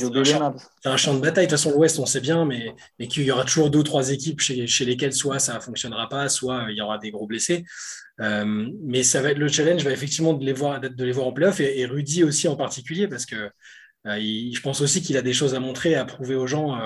un, 0.86 0.98
champ 0.98 1.16
de 1.16 1.20
bataille. 1.20 1.48
De 1.48 1.50
toute 1.50 1.60
façon, 1.60 1.72
l'Ouest, 1.72 2.00
on 2.00 2.06
sait 2.06 2.22
bien, 2.22 2.46
mais, 2.46 2.76
mais 3.00 3.08
qu'il 3.08 3.24
y 3.24 3.32
aura 3.32 3.44
toujours 3.44 3.70
deux 3.70 3.80
ou 3.80 3.84
trois 3.84 4.12
équipes 4.12 4.40
chez, 4.42 4.68
chez 4.68 4.86
lesquelles 4.86 5.14
soit 5.14 5.40
ça 5.40 5.56
ne 5.56 5.60
fonctionnera 5.60 6.08
pas, 6.08 6.30
soit 6.30 6.68
il 6.70 6.78
y 6.78 6.82
aura 6.82 7.00
des 7.00 7.12
gros 7.12 7.26
blessés. 7.26 7.66
Euh, 8.22 8.70
mais 8.84 9.04
ça 9.04 9.22
va 9.22 9.32
être 9.32 9.40
le 9.40 9.48
challenge, 9.48 9.84
va 9.84 9.92
effectivement 9.92 10.34
de 10.34 10.46
les 10.46 10.54
voir, 10.54 10.80
de 10.80 11.04
les 11.04 11.12
voir 11.12 11.28
en 11.28 11.34
playoff 11.34 11.60
et, 11.60 11.80
et 11.80 11.86
Rudy 11.86 12.24
aussi 12.24 12.48
en 12.48 12.56
particulier, 12.56 13.08
parce 13.08 13.26
que 13.26 13.50
euh, 14.08 14.20
je 14.20 14.62
pense 14.62 14.82
aussi 14.82 15.02
qu'il 15.02 15.18
a 15.18 15.22
des 15.22 15.34
choses 15.34 15.56
à 15.56 15.60
montrer, 15.60 15.96
à 15.96 16.06
prouver 16.06 16.36
aux 16.36 16.48
gens 16.48 16.80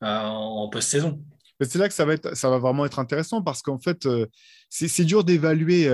en 0.00 0.68
post-saison. 0.68 1.22
C'est 1.60 1.78
là 1.78 1.88
que 1.88 1.94
ça 1.94 2.04
va, 2.04 2.14
ça 2.34 2.50
va 2.50 2.58
vraiment 2.58 2.86
être 2.86 2.98
intéressant 2.98 3.42
parce 3.42 3.62
qu'en 3.62 3.78
fait, 3.78 4.08
c'est 4.68 5.04
dur 5.04 5.24
d'évaluer 5.24 5.88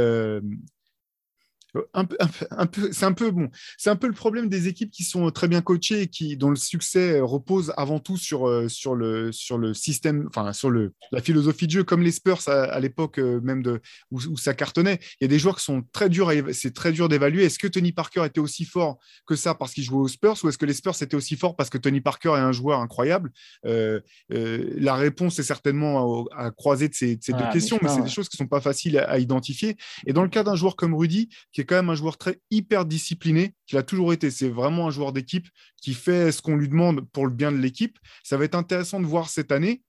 un 1.93 2.05
peu, 2.05 2.17
un 2.51 2.67
peu, 2.67 2.93
c'est 2.93 3.05
un 3.05 3.13
peu 3.13 3.31
bon. 3.31 3.51
C'est 3.79 3.91
un 3.91 3.97
peu 3.97 4.07
le 4.07 4.13
problème 4.13 4.49
des 4.49 4.69
équipes 4.69 4.91
qui 4.91 5.05
sont 5.05 5.31
très 5.31 5.49
bien 5.49 5.61
coachées 5.61 6.03
et 6.03 6.07
qui, 6.07 6.37
dont 6.37 6.51
le 6.51 6.57
succès 6.57 7.21
repose 7.21 7.73
avant 7.77 7.99
tout 7.99 8.17
sur, 8.17 8.49
euh, 8.49 8.69
sur, 8.69 8.95
le, 8.95 9.33
sur 9.33 9.59
le 9.59 9.75
système, 9.75 10.27
enfin 10.29 10.53
sur 10.53 10.71
le, 10.71 10.95
la 11.11 11.21
philosophie 11.21 11.67
de 11.67 11.73
jeu, 11.73 11.85
comme 11.85 12.03
les 12.03 12.13
Spurs 12.13 12.49
à, 12.49 12.79
l'époque 12.81 13.19
euh, 13.19 13.41
même 13.41 13.63
de, 13.63 13.81
où, 14.11 14.37
ça 14.37 14.55
cartonnait. 14.55 15.01
Il 15.21 15.25
y 15.25 15.27
a 15.27 15.29
des 15.29 15.39
joueurs 15.39 15.57
qui 15.57 15.65
sont 15.65 15.83
très 15.93 16.09
durs, 16.09 16.31
c'est 16.53 16.75
très 16.75 16.93
dur 16.93 17.09
d'évaluer. 17.09 17.45
Est-ce 17.45 17.59
que 17.59 17.69
Tony 17.69 17.93
Parker 17.93 18.25
était 18.25 18.41
aussi 18.41 18.65
fort 18.65 18.99
que 19.27 19.37
ça 19.37 19.55
parce 19.55 19.73
qu'il 19.73 19.85
jouait 19.85 19.99
aux 19.99 20.09
Spurs 20.09 20.37
ou 20.45 20.49
est-ce 20.49 20.59
que 20.59 20.67
les 20.67 20.75
Spurs 20.75 20.95
étaient 21.01 21.17
aussi 21.17 21.37
forts 21.37 21.57
parce 21.57 21.71
que 21.71 21.79
Tony 21.79 22.01
Parker 22.01 22.31
est 22.37 22.41
un 22.41 22.53
joueur 22.53 22.81
incroyable? 22.81 23.31
Euh, 23.67 24.01
La 24.31 24.95
réponse 24.95 25.39
est 25.39 25.45
certainement 25.45 26.27
à, 26.37 26.51
croiser 26.51 26.89
de 26.89 26.95
ces, 26.95 27.17
deux 27.17 27.53
questions, 27.53 27.79
mais 27.83 27.89
c'est 27.89 28.03
des 28.03 28.11
choses 28.11 28.29
qui 28.29 28.37
sont 28.37 28.47
pas 28.47 28.61
faciles 28.61 28.99
à, 28.99 29.11
à 29.11 29.19
identifier. 29.19 29.77
Et 30.07 30.13
dans 30.13 30.23
le 30.23 30.29
cas 30.29 30.45
d'un 30.45 30.55
joueur 30.55 30.77
comme 30.77 30.95
Rudy, 30.95 31.29
qui 31.53 31.64
quand 31.65 31.77
même 31.77 31.91
un 31.91 31.95
joueur 31.95 32.17
très 32.17 32.41
hyper 32.51 32.85
discipliné, 32.85 33.55
qu'il 33.67 33.79
a 33.79 33.83
toujours 33.83 34.13
été. 34.13 34.31
C'est 34.31 34.49
vraiment 34.49 34.89
un 34.89 34.91
joueur 34.91 35.13
d'équipe 35.13 35.49
qui 35.81 35.95
fait 35.95 36.33
ce 36.33 36.43
qu'on 36.43 36.57
lui 36.57 36.69
demande 36.69 37.09
pour 37.11 37.27
le 37.27 37.33
bien 37.33 37.53
de 37.53 37.59
l'équipe. 37.59 37.99
Ça 38.23 38.37
va 38.37 38.45
être 38.45 38.55
intéressant 38.55 39.01
de 39.01 39.07
voir 39.07 39.29
cette 39.29 39.53
année 39.53 39.83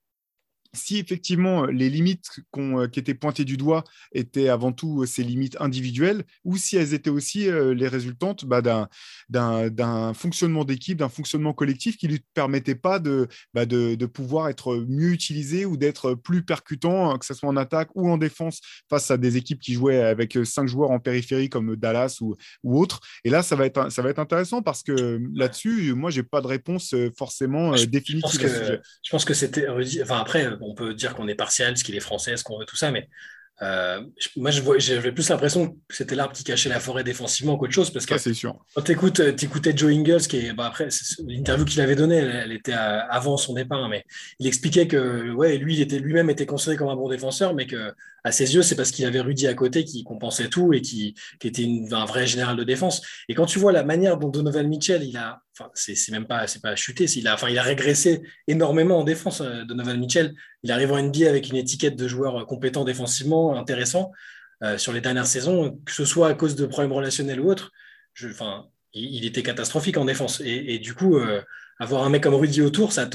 si 0.76 0.98
effectivement 0.98 1.64
euh, 1.64 1.72
les 1.72 1.90
limites 1.90 2.30
euh, 2.58 2.88
qui 2.88 3.00
étaient 3.00 3.14
pointées 3.14 3.46
du 3.46 3.58
doigt 3.58 3.84
étaient 4.14 4.50
avant 4.50 4.72
tout 4.72 5.02
euh, 5.02 5.06
ces 5.06 5.24
limites 5.24 5.58
individuelles, 5.60 6.24
ou 6.44 6.58
si 6.58 6.78
elles 6.78 6.94
étaient 6.94 7.10
aussi 7.10 7.46
les 7.46 7.88
résultantes 7.88 8.46
bah, 8.46 8.62
d'un 9.30 10.14
fonctionnement 10.14 10.66
d'équipe, 10.66 10.98
d'un 10.98 11.10
fonctionnement 11.10 11.54
collectif 11.54 11.98
qui 11.98 12.08
ne 12.08 12.14
lui 12.14 12.22
permettait 12.34 12.76
pas 12.76 13.00
bah, 13.54 13.66
de, 13.66 13.96
de, 13.96 14.06
pouvoir 14.06 14.50
être 14.50 14.86
mieux 14.88 15.12
utilisé 15.12 15.66
ou 15.66 15.78
d'être 15.78 16.14
plus 16.14 16.44
percutant, 16.44 17.10
hein, 17.10 17.18
que 17.18 17.26
ce 17.26 17.34
soit 17.34 17.50
en 17.50 17.58
attaque 17.58 17.90
ou 17.96 18.10
en 18.10 18.18
défense, 18.18 18.62
face 18.90 19.12
à 19.12 19.18
des 19.18 19.38
équipes 19.38 19.60
qui 19.60 19.74
jouaient 19.74 20.02
avec 20.02 20.38
cinq 20.44 20.68
joueurs 20.68 20.92
en 20.92 21.00
périphérie 21.00 21.50
comme 21.50 21.76
Dallas 21.76 22.18
ou, 22.22 22.36
ou 22.64 22.80
autres. 22.80 23.00
Et 23.24 23.30
là, 23.30 23.44
ça 23.44 23.56
va 23.56 23.66
être, 23.66 23.92
ça 23.92 24.02
va 24.02 24.10
être 24.10 24.20
intéressant 24.20 24.62
parce 24.62 24.84
que 24.84 25.20
là-dessus, 25.34 25.94
moi, 25.94 26.10
je 26.10 26.22
n'ai 26.22 26.28
pas 26.28 26.42
de 26.42 26.48
réponse 26.48 26.96
forcément 27.18 27.74
définitive. 27.88 28.42
Je 28.42 29.12
pense 29.12 29.24
que, 29.24 29.30
que 29.30 29.34
c'était. 29.34 29.68
Enfin, 30.02 30.20
après, 30.20 30.48
on 30.66 30.76
peut 30.76 30.94
dire 30.94 31.16
qu'on 31.16 31.28
est 31.28 31.36
partial, 31.36 31.78
ce 31.78 31.84
qu'il 31.84 31.96
est 31.96 32.02
français, 32.02 32.38
ce 32.38 32.44
qu'on 32.44 32.60
veut, 32.60 32.66
tout 32.66 32.78
ça, 32.78 32.92
mais 32.92 33.08
euh, 33.62 34.02
moi, 34.36 34.52
j'avais 34.52 35.14
plus 35.14 35.30
l'impression 35.30 35.70
que 35.88 35.96
c'était 35.96 36.16
l'arbre 36.16 36.34
qui 36.34 36.44
cachait 36.44 36.68
la 36.68 36.80
forêt 36.80 37.04
défensivement 37.04 37.58
qu'autre 37.58 37.74
chose. 37.74 37.90
Parce 37.90 38.06
que 38.06 38.18
c'est 38.18 38.34
sûr. 38.34 38.58
Quand 38.76 38.82
tu 38.82 38.92
écoutais 38.92 39.76
Joe 39.76 39.94
Ingles, 39.94 40.28
qui 40.28 40.38
est, 40.38 40.54
bah, 40.54 40.68
après, 40.68 40.90
l'interview 41.26 41.64
qu'il 41.64 41.80
avait 41.80 41.96
donnée, 41.96 42.18
elle, 42.18 42.52
était 42.52 42.74
avant 42.74 43.38
son 43.38 43.54
départ, 43.54 43.88
mais 43.88 44.04
il 44.40 44.48
expliquait 44.48 44.88
que 44.88 45.32
ouais, 45.32 45.58
lui, 45.58 45.76
il 45.76 45.82
était 45.82 46.00
lui-même 46.00 46.30
était 46.30 46.46
considéré 46.46 46.78
comme 46.78 46.90
un 46.90 46.96
bon 46.96 47.08
défenseur, 47.08 47.54
mais 47.54 47.66
que 47.66 47.94
à 48.26 48.32
ses 48.32 48.56
yeux, 48.56 48.64
c'est 48.64 48.76
parce 48.76 48.90
qu'il 48.90 49.06
avait 49.06 49.22
Rudy 49.22 49.46
à 49.48 49.54
côté 49.54 49.86
qui 49.86 50.04
compensait 50.04 50.50
tout 50.50 50.74
et 50.74 50.82
qui, 50.82 51.14
qui 51.40 51.48
était 51.48 51.70
un 51.92 52.06
vrai 52.06 52.26
général 52.26 52.58
de 52.58 52.64
défense. 52.64 53.04
Et 53.30 53.36
quand 53.36 53.46
tu 53.46 53.60
vois 53.60 53.72
la 53.72 53.84
manière 53.84 54.18
dont 54.18 54.30
Donovan 54.30 54.68
Mitchell, 54.68 55.04
il 55.04 55.16
a, 55.16 55.44
enfin, 55.54 55.70
c'est 55.76 56.12
même 56.12 56.26
pas, 56.26 56.48
c'est 56.48 56.62
pas 56.62 56.76
chuté, 56.76 57.06
il 57.06 57.28
a, 57.28 57.36
enfin, 57.36 57.50
il 57.50 57.60
a 57.60 57.62
régressé 57.62 58.24
énormément 58.48 58.98
en 58.98 59.04
défense. 59.04 59.42
Euh, 59.42 59.64
Donovan 59.66 60.00
Mitchell, 60.00 60.34
il 60.66 60.72
arrive 60.72 60.92
en 60.92 61.00
NBA 61.00 61.30
avec 61.30 61.50
une 61.50 61.58
étiquette 61.58 61.96
de 61.96 62.08
joueur 62.08 62.44
compétent 62.48 62.84
défensivement, 62.84 63.56
intéressant 63.56 64.12
euh, 64.64 64.80
sur 64.80 64.94
les 64.94 65.00
dernières 65.00 65.28
saisons, 65.28 65.80
que 65.86 65.92
ce 65.92 66.06
soit 66.06 66.28
à 66.28 66.34
cause 66.34 66.56
de 66.56 66.66
problèmes 66.66 66.92
relationnels 66.92 67.40
ou 67.40 67.52
autres. 67.52 67.72
Enfin, 68.32 68.66
il, 68.92 69.28
était 69.28 69.44
catastrophique 69.44 69.98
en 69.98 70.06
défense. 70.06 70.42
Et, 70.44 70.80
du 70.80 70.96
coup, 70.96 71.18
euh, 71.18 71.40
avoir 71.80 72.04
un 72.04 72.10
mec 72.10 72.24
comme 72.24 72.34
Rudy 72.34 72.64
autour, 72.64 72.94
ça, 72.94 73.08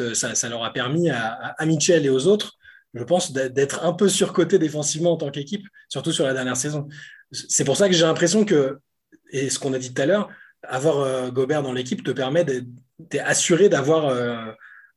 leur 0.48 0.62
a 0.62 0.72
permis 0.72 1.10
à, 1.10 1.56
Mitchell 1.66 2.06
et 2.06 2.08
aux 2.08 2.28
autres 2.28 2.56
je 2.92 3.04
pense, 3.04 3.32
d'être 3.32 3.84
un 3.84 3.92
peu 3.92 4.08
surcoté 4.08 4.58
défensivement 4.58 5.12
en 5.12 5.16
tant 5.16 5.30
qu'équipe, 5.30 5.64
surtout 5.88 6.10
sur 6.10 6.26
la 6.26 6.34
dernière 6.34 6.56
saison. 6.56 6.88
C'est 7.30 7.64
pour 7.64 7.76
ça 7.76 7.88
que 7.88 7.94
j'ai 7.94 8.04
l'impression 8.04 8.44
que, 8.44 8.80
et 9.30 9.48
ce 9.48 9.60
qu'on 9.60 9.72
a 9.74 9.78
dit 9.78 9.94
tout 9.94 10.02
à 10.02 10.06
l'heure, 10.06 10.28
avoir 10.64 10.98
euh, 10.98 11.30
Gobert 11.30 11.62
dans 11.62 11.72
l'équipe 11.72 12.02
te 12.02 12.10
permet 12.10 12.44
d'être 12.44 12.66
assuré 13.24 13.68
d'avoir 13.68 14.08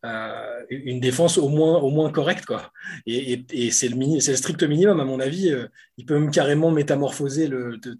euh, 0.05 0.07
euh, 0.07 0.65
une 0.69 0.99
défense 0.99 1.37
au 1.37 1.49
moins, 1.49 1.77
au 1.77 1.89
moins 1.89 2.11
correcte. 2.11 2.45
Quoi. 2.45 2.71
Et, 3.05 3.71
c'est 3.71 3.89
le, 3.89 4.19
strict 4.19 4.63
minimum, 4.63 4.99
à 4.99 5.05
mon 5.05 5.19
avis. 5.19 5.53
il 5.97 6.05
peut 6.05 6.17
même 6.17 6.31
carrément 6.31 6.71
métamorphoser 6.71 7.49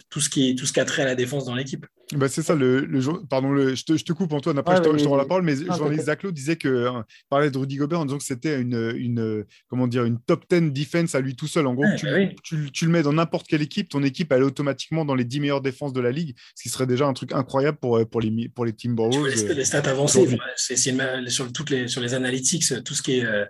tout, 0.09 0.19
ce 0.19 0.29
qui 0.29 0.49
est, 0.49 0.55
tout 0.55 0.65
ce 0.65 0.73
qui 0.73 0.79
a 0.79 0.85
trait 0.85 1.03
à 1.03 1.05
la 1.05 1.15
défense 1.15 1.45
dans 1.45 1.55
l'équipe. 1.55 1.85
Bah, 2.11 2.27
c'est 2.27 2.41
ça, 2.43 2.53
le, 2.53 2.81
le 2.81 2.99
pardon, 3.27 3.51
le, 3.51 3.75
je, 3.75 3.85
te, 3.85 3.97
je, 3.97 4.03
te, 4.03 4.13
coupe 4.13 4.33
Antoine, 4.33 4.57
après 4.57 4.77
je, 4.77 4.81
te, 4.81 4.97
je, 4.97 5.03
te, 5.03 5.07
rends 5.07 5.15
la 5.15 5.25
parole, 5.25 5.43
mais 5.43 5.55
Jean-Louis 5.55 6.01
Zaclo 6.01 6.31
disait 6.31 6.57
que, 6.57 6.87
hein, 6.87 7.05
parlait 7.29 7.49
de 7.49 7.57
Rudy 7.57 7.77
Gobert 7.77 8.01
en 8.01 8.05
disant 8.05 8.17
que 8.17 8.23
c'était 8.23 8.59
une, 8.59 8.93
une, 8.95 9.45
comment 9.67 9.87
dire, 9.87 10.03
une 10.03 10.19
top 10.19 10.45
10 10.49 10.71
defense 10.71 11.15
à 11.15 11.21
lui 11.21 11.35
tout 11.35 11.47
seul. 11.47 11.65
En 11.65 11.73
gros, 11.73 11.85
tu, 11.97 12.05
bah 12.05 12.17
tu, 12.43 12.71
tu, 12.71 12.85
le 12.85 12.91
mets 12.91 13.03
dans 13.03 13.13
n'importe 13.13 13.47
quelle 13.47 13.61
équipe, 13.61 13.89
ton 13.89 14.03
équipe 14.03 14.31
elle 14.31 14.41
est 14.41 14.45
automatiquement 14.45 15.05
dans 15.05 15.15
les 15.15 15.23
10 15.23 15.39
meilleures 15.39 15.61
défenses 15.61 15.93
de 15.93 16.01
la 16.01 16.11
ligue, 16.11 16.35
ce 16.55 16.63
qui 16.63 16.69
serait 16.69 16.87
déjà 16.87 17.07
un 17.07 17.13
truc 17.13 17.31
incroyable 17.31 17.77
pour, 17.77 17.99
pour, 18.09 18.21
les, 18.21 18.49
pour 18.49 18.65
les 18.65 18.73
Timberwolves. 18.73 19.47
Les, 19.47 19.53
les 19.55 19.65
stats 19.65 19.89
avancées, 19.89 20.27
c'est, 20.55 20.75
sur, 21.27 21.51
toutes 21.51 21.69
les, 21.69 21.87
sur 21.87 22.01
les 22.01 22.13
analytics, 22.13 22.83
tout 22.83 22.93
ce 22.93 23.01
qui 23.01 23.19
est 23.19 23.25
euh, 23.25 23.45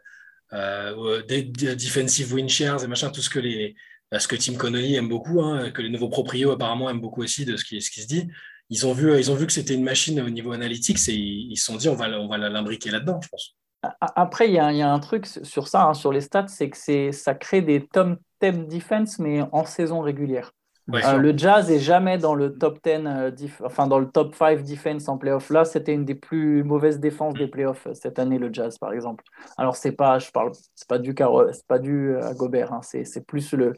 euh, 0.53 1.21
defensive 1.27 2.33
win 2.33 2.47
shares 2.47 2.83
et 2.83 2.87
machin, 2.87 3.09
tout 3.09 3.21
ce 3.21 3.29
que 3.29 3.39
les 3.39 3.75
ce 4.19 4.27
que 4.27 4.35
Tim 4.35 4.55
Connolly 4.55 4.95
aime 4.95 5.09
beaucoup, 5.09 5.41
hein, 5.41 5.71
que 5.71 5.81
les 5.81 5.89
nouveaux 5.89 6.09
proprios 6.09 6.51
apparemment 6.51 6.89
aiment 6.89 7.01
beaucoup 7.01 7.21
aussi 7.21 7.45
de 7.45 7.57
ce 7.57 7.65
qui, 7.65 7.81
se 7.81 8.07
dit 8.07 8.29
ils 8.69 8.87
ont 8.87 8.93
vu, 8.93 9.17
ils 9.17 9.31
ont 9.31 9.35
vu 9.35 9.45
que 9.45 9.53
c'était 9.53 9.73
une 9.73 9.83
machine 9.83 10.19
au 10.21 10.29
niveau 10.29 10.51
analytique 10.51 10.97
et 11.07 11.13
ils 11.13 11.57
se 11.57 11.65
sont 11.65 11.75
dit 11.75 11.89
on 11.89 11.95
va, 11.95 12.07
l'imbriquer 12.07 12.91
là-dedans, 12.91 13.19
je 13.21 13.29
pense. 13.29 13.55
Après, 13.99 14.47
il 14.47 14.53
y, 14.53 14.59
a, 14.59 14.93
un 14.93 14.99
truc 14.99 15.25
sur 15.25 15.67
ça, 15.67 15.83
hein, 15.83 15.93
sur 15.93 16.13
les 16.13 16.21
stats, 16.21 16.47
c'est 16.47 16.69
que 16.69 17.11
ça 17.11 17.35
crée 17.35 17.61
des 17.61 17.85
top 17.85 18.17
10 18.41 18.67
defense, 18.67 19.19
mais 19.19 19.41
en 19.51 19.65
saison 19.65 19.99
régulière. 19.99 20.53
Euh, 20.91 21.17
le 21.17 21.37
Jazz 21.37 21.71
est 21.71 21.79
jamais 21.79 22.17
dans 22.17 22.35
le 22.35 22.57
top 22.57 22.79
10, 22.83 22.89
euh, 23.05 23.31
enfin 23.63 23.87
dans 23.87 23.99
le 23.99 24.09
top 24.09 24.35
5 24.35 24.63
defense 24.63 25.07
en 25.07 25.17
playoff. 25.17 25.49
Là, 25.49 25.63
c'était 25.63 25.93
une 25.93 26.03
des 26.03 26.15
plus 26.15 26.63
mauvaises 26.63 26.99
défenses 26.99 27.35
des 27.35 27.47
playoffs 27.47 27.87
euh, 27.87 27.93
cette 27.93 28.19
année, 28.19 28.37
le 28.37 28.51
Jazz, 28.51 28.77
par 28.77 28.91
exemple. 28.91 29.23
Alors, 29.57 29.77
c'est 29.77 29.93
pas, 29.93 30.19
je 30.19 30.29
parle, 30.31 30.51
c'est 30.75 30.87
pas 30.87 30.99
du, 30.99 31.15
c'est 31.53 31.67
pas 31.67 31.79
du 31.79 32.17
à 32.17 32.33
Gobert, 32.33 32.73
hein, 32.73 32.81
c'est 32.81 33.25
plus 33.25 33.53
le, 33.53 33.73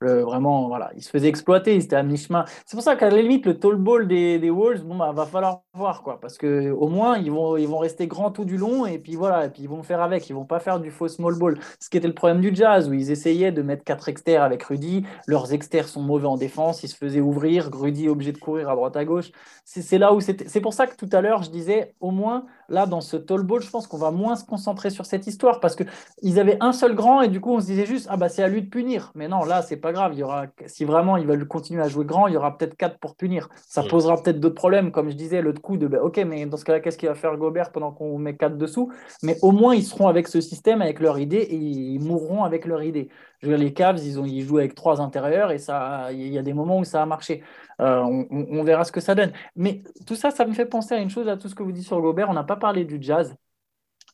vraiment, 0.00 0.68
voilà, 0.68 0.90
il 0.96 1.02
se 1.02 1.10
faisait 1.10 1.28
exploiter, 1.28 1.74
il 1.74 1.82
était 1.82 1.96
à 1.96 2.02
mi-chemin. 2.02 2.44
C'est 2.66 2.76
pour 2.76 2.82
ça 2.82 2.96
qu'à 2.96 3.10
la 3.10 3.20
limite, 3.20 3.46
le 3.46 3.58
tall 3.58 3.76
ball 3.76 4.08
des, 4.08 4.38
des 4.38 4.50
Wolves, 4.50 4.82
bon, 4.82 4.96
bah, 4.96 5.12
va 5.12 5.26
falloir 5.26 5.62
voir, 5.74 6.02
quoi, 6.02 6.20
parce 6.20 6.38
que 6.38 6.70
au 6.70 6.88
moins, 6.88 7.18
ils 7.18 7.30
vont, 7.30 7.56
ils 7.56 7.68
vont 7.68 7.78
rester 7.78 8.06
grands 8.06 8.30
tout 8.30 8.44
du 8.44 8.56
long, 8.56 8.86
et 8.86 8.98
puis 8.98 9.16
voilà, 9.16 9.46
et 9.46 9.50
puis 9.50 9.62
ils 9.62 9.68
vont 9.68 9.82
faire 9.82 10.00
avec, 10.00 10.28
ils 10.28 10.34
vont 10.34 10.44
pas 10.44 10.60
faire 10.60 10.80
du 10.80 10.90
faux 10.90 11.08
small 11.08 11.38
ball. 11.38 11.58
Ce 11.78 11.88
qui 11.90 11.96
était 11.96 12.08
le 12.08 12.14
problème 12.14 12.40
du 12.40 12.54
Jazz, 12.54 12.88
où 12.88 12.92
ils 12.92 13.10
essayaient 13.10 13.52
de 13.52 13.62
mettre 13.62 13.84
quatre 13.84 14.08
externes 14.08 14.44
avec 14.44 14.62
Rudy, 14.62 15.04
leurs 15.26 15.52
externes 15.52 15.86
sont 15.86 16.02
mauvais 16.02 16.26
en 16.26 16.36
défense, 16.36 16.82
ils 16.82 16.88
se 16.88 16.96
faisaient 16.96 17.20
ouvrir, 17.20 17.70
Rudy 17.72 18.08
obligé 18.08 18.32
de 18.32 18.38
courir 18.38 18.70
à 18.70 18.74
droite 18.74 18.96
à 18.96 19.04
gauche. 19.04 19.30
C'est 19.64 19.98
là 19.98 20.12
où 20.12 20.20
c'était. 20.20 20.48
C'est 20.48 20.60
pour 20.60 20.72
ça 20.74 20.86
que 20.86 20.96
tout 20.96 21.08
à 21.12 21.20
l'heure, 21.20 21.42
je 21.42 21.50
disais, 21.50 21.94
au 22.00 22.10
moins, 22.10 22.46
là, 22.70 22.86
dans 22.86 23.00
ce 23.00 23.16
tall 23.16 23.42
ball, 23.42 23.60
je 23.60 23.68
pense 23.68 23.86
qu'on 23.86 23.98
va 23.98 24.10
moins 24.10 24.36
se 24.36 24.44
concentrer 24.44 24.90
sur 24.90 25.04
cette 25.04 25.26
histoire, 25.26 25.60
parce 25.60 25.76
qu'ils 25.76 26.40
avaient 26.40 26.56
un 26.60 26.72
seul 26.72 26.94
grand, 26.94 27.20
et 27.20 27.28
du 27.28 27.40
coup, 27.40 27.52
on 27.52 27.60
se 27.60 27.66
disait 27.66 27.86
juste, 27.86 28.06
ah 28.10 28.16
bah 28.16 28.28
c'est 28.28 28.42
à 28.42 28.48
lui 28.48 28.62
de 28.62 28.68
punir. 28.68 29.12
Mais 29.14 29.28
non, 29.28 29.44
là, 29.44 29.62
c'est 29.62 29.76
pas 29.76 29.92
grave. 29.92 30.12
Il 30.14 30.20
y 30.20 30.22
aura, 30.22 30.46
si 30.66 30.84
vraiment 30.84 31.16
ils 31.16 31.26
veulent 31.26 31.46
continuer 31.46 31.82
à 31.82 31.88
jouer 31.88 32.04
grand, 32.04 32.28
il 32.28 32.34
y 32.34 32.36
aura 32.36 32.56
peut-être 32.56 32.76
quatre 32.76 32.98
pour 32.98 33.16
punir. 33.16 33.48
Ça 33.66 33.82
posera 33.82 34.16
peut-être 34.22 34.40
d'autres 34.40 34.54
problèmes, 34.54 34.92
comme 34.92 35.10
je 35.10 35.16
disais, 35.16 35.42
le 35.42 35.52
coup 35.52 35.76
de 35.76 35.86
ben, 35.86 36.00
OK, 36.00 36.18
mais 36.26 36.46
dans 36.46 36.56
ce 36.56 36.64
cas-là, 36.64 36.80
qu'est-ce 36.80 36.96
qu'il 36.96 37.08
va 37.08 37.14
faire 37.14 37.36
Gobert 37.36 37.72
pendant 37.72 37.90
qu'on 37.90 38.18
met 38.18 38.36
quatre 38.36 38.56
dessous? 38.56 38.92
Mais 39.22 39.36
au 39.42 39.50
moins, 39.50 39.74
ils 39.74 39.84
seront 39.84 40.08
avec 40.08 40.28
ce 40.28 40.40
système, 40.40 40.80
avec 40.80 41.00
leur 41.00 41.18
idée, 41.18 41.38
et 41.38 41.56
ils 41.56 42.00
mourront 42.00 42.44
avec 42.44 42.64
leur 42.64 42.82
idée. 42.82 43.08
Je 43.40 43.48
veux 43.48 43.56
dire, 43.56 43.64
les 43.64 43.72
Cavs, 43.72 43.98
ils, 43.98 44.20
ont, 44.20 44.24
ils 44.24 44.42
jouent 44.42 44.58
avec 44.58 44.74
trois 44.74 45.00
intérieurs, 45.00 45.50
et 45.50 45.58
ça, 45.58 46.12
il 46.12 46.28
y 46.28 46.38
a 46.38 46.42
des 46.42 46.52
moments 46.52 46.78
où 46.78 46.84
ça 46.84 47.02
a 47.02 47.06
marché. 47.06 47.42
Euh, 47.80 48.24
on, 48.30 48.62
verra 48.62 48.84
ce 48.84 48.92
que 48.92 49.00
ça 49.00 49.14
donne. 49.14 49.32
Mais 49.56 49.82
tout 50.06 50.14
ça, 50.14 50.30
ça 50.30 50.44
me 50.44 50.52
fait 50.52 50.66
penser 50.66 50.94
à 50.94 50.98
une 50.98 51.10
chose, 51.10 51.28
à 51.28 51.36
tout 51.36 51.48
ce 51.48 51.54
que 51.54 51.62
vous 51.62 51.72
dites 51.72 51.86
sur 51.86 52.00
Gobert. 52.00 52.28
On 52.28 52.34
n'a 52.34 52.44
pas 52.44 52.56
parlé 52.56 52.84
du 52.84 52.98
jazz. 53.00 53.34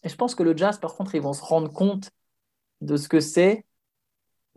Et 0.05 0.09
je 0.09 0.15
pense 0.15 0.35
que 0.35 0.43
le 0.43 0.57
jazz, 0.57 0.79
par 0.79 0.95
contre, 0.95 1.15
ils 1.15 1.21
vont 1.21 1.33
se 1.33 1.43
rendre 1.43 1.73
compte 1.73 2.11
de 2.81 2.97
ce 2.97 3.09
que 3.09 3.19
c'est 3.21 3.65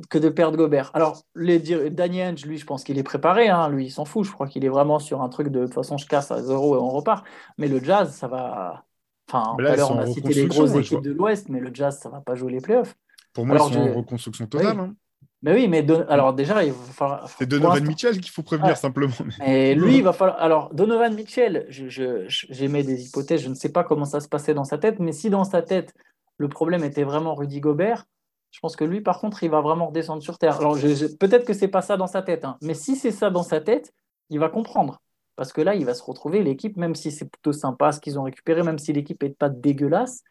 que 0.10 0.18
de 0.18 0.30
perdre 0.30 0.58
Gobert. 0.58 0.92
Alors, 0.94 1.24
les, 1.36 1.60
Daniel, 1.90 2.36
lui, 2.46 2.58
je 2.58 2.66
pense 2.66 2.84
qu'il 2.84 2.98
est 2.98 3.04
préparé. 3.04 3.50
Hein. 3.50 3.68
Lui, 3.70 3.88
il 3.88 3.92
s'en 3.92 4.06
fout. 4.06 4.26
Je 4.26 4.32
crois 4.32 4.48
qu'il 4.48 4.64
est 4.64 4.70
vraiment 4.70 5.00
sur 5.00 5.22
un 5.22 5.30
truc 5.30 5.50
de, 5.50 5.62
de 5.62 5.66
toute 5.66 5.74
façon, 5.74 5.98
je 5.98 6.06
casse 6.06 6.32
à 6.32 6.42
zéro 6.42 6.76
et 6.76 6.80
on 6.80 6.90
repart. 6.90 7.26
Mais 7.58 7.68
le 7.68 7.84
Jazz, 7.84 8.16
ça 8.16 8.28
va. 8.28 8.86
Enfin, 9.28 9.56
tout 9.58 9.66
à 9.66 9.76
l'heure, 9.76 9.92
on 9.92 10.00
a 10.00 10.08
cité 10.08 10.34
les 10.34 10.48
grosses 10.48 10.76
équipes 10.76 11.02
de 11.02 11.12
l'Ouest, 11.12 11.50
mais 11.50 11.60
le 11.60 11.72
Jazz, 11.74 12.00
ça 12.00 12.10
va 12.10 12.22
pas 12.22 12.36
jouer 12.36 12.52
les 12.52 12.62
playoffs. 12.62 12.96
Pour 13.34 13.46
moi, 13.46 13.58
ils 13.60 13.74
sont 13.74 13.80
en 13.80 13.94
reconstruction 13.94 14.48
totale. 14.48 14.80
Oui. 14.80 14.86
Hein. 14.86 14.96
Mais 15.42 15.54
oui, 15.54 15.68
mais 15.70 15.86
alors 16.10 16.34
déjà, 16.34 16.64
il 16.66 16.74
va 16.74 16.94
falloir. 16.94 17.30
C'est 17.30 17.46
Donovan 17.46 17.84
Mitchell 17.86 18.20
qu'il 18.20 18.32
faut 18.32 18.44
prévenir 18.44 18.76
simplement. 18.76 19.14
Et 19.46 19.74
lui, 19.74 19.98
il 19.98 20.04
va 20.04 20.12
falloir. 20.12 20.38
Alors, 20.42 20.74
Donovan 20.74 21.14
Mitchell, 21.14 21.66
j'émets 21.70 22.84
des 22.84 23.08
hypothèses, 23.08 23.42
je 23.42 23.50
ne 23.50 23.56
sais 23.56 23.72
pas 23.72 23.84
comment 23.84 24.06
ça 24.06 24.20
se 24.20 24.28
passait 24.28 24.54
dans 24.54 24.66
sa 24.66 24.78
tête, 24.78 25.00
mais 25.00 25.14
si 25.14 25.30
dans 25.30 25.46
sa 25.46 25.62
tête, 25.62 25.94
le 26.38 26.50
problème 26.50 26.84
était 26.84 27.04
vraiment 27.04 27.36
Rudy 27.36 27.62
Gobert, 27.62 28.06
je 28.52 28.60
pense 28.60 28.76
que 28.76 28.84
lui, 28.84 29.02
par 29.02 29.20
contre, 29.20 29.44
il 29.44 29.50
va 29.50 29.62
vraiment 29.62 29.88
redescendre 29.88 30.24
sur 30.24 30.38
Terre. 30.38 30.58
Alors, 30.58 30.76
peut-être 30.76 31.46
que 31.46 31.54
c'est 31.54 31.68
pas 31.68 31.82
ça 31.82 31.98
dans 31.98 32.08
sa 32.08 32.22
tête, 32.22 32.44
hein, 32.44 32.58
mais 32.62 32.74
si 32.74 32.96
c'est 32.96 33.12
ça 33.12 33.30
dans 33.30 33.44
sa 33.44 33.62
tête, 33.62 33.94
il 34.30 34.40
va 34.40 34.50
comprendre. 34.50 35.02
Parce 35.36 35.54
que 35.54 35.62
là, 35.62 35.74
il 35.74 35.86
va 35.86 35.94
se 35.94 36.04
retrouver, 36.04 36.44
l'équipe, 36.44 36.76
même 36.76 36.96
si 36.96 37.12
c'est 37.12 37.30
plutôt 37.30 37.54
sympa 37.54 37.94
ce 37.94 38.02
qu'ils 38.02 38.20
ont 38.20 38.24
récupéré, 38.24 38.62
même 38.64 38.78
si 38.78 38.92
l'équipe 38.92 39.24
n'est 39.24 39.30
pas 39.30 39.48
dégueulasse, 39.48 40.24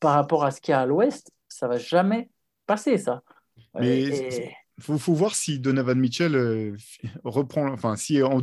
par 0.00 0.14
rapport 0.14 0.44
à 0.44 0.50
ce 0.50 0.60
qu'il 0.62 0.72
y 0.72 0.74
a 0.74 0.80
à 0.80 0.86
l'Ouest, 0.86 1.30
ça 1.48 1.68
va 1.68 1.76
jamais 1.76 2.30
passer, 2.66 2.96
ça. 2.96 3.22
Mais 3.80 4.04
il 4.78 4.98
faut, 4.98 5.14
voir 5.14 5.34
si 5.34 5.58
Donovan 5.58 5.98
Mitchell 5.98 6.34
euh, 6.34 6.76
reprend, 7.24 7.72
enfin, 7.72 7.96
si 7.96 8.22
en, 8.22 8.40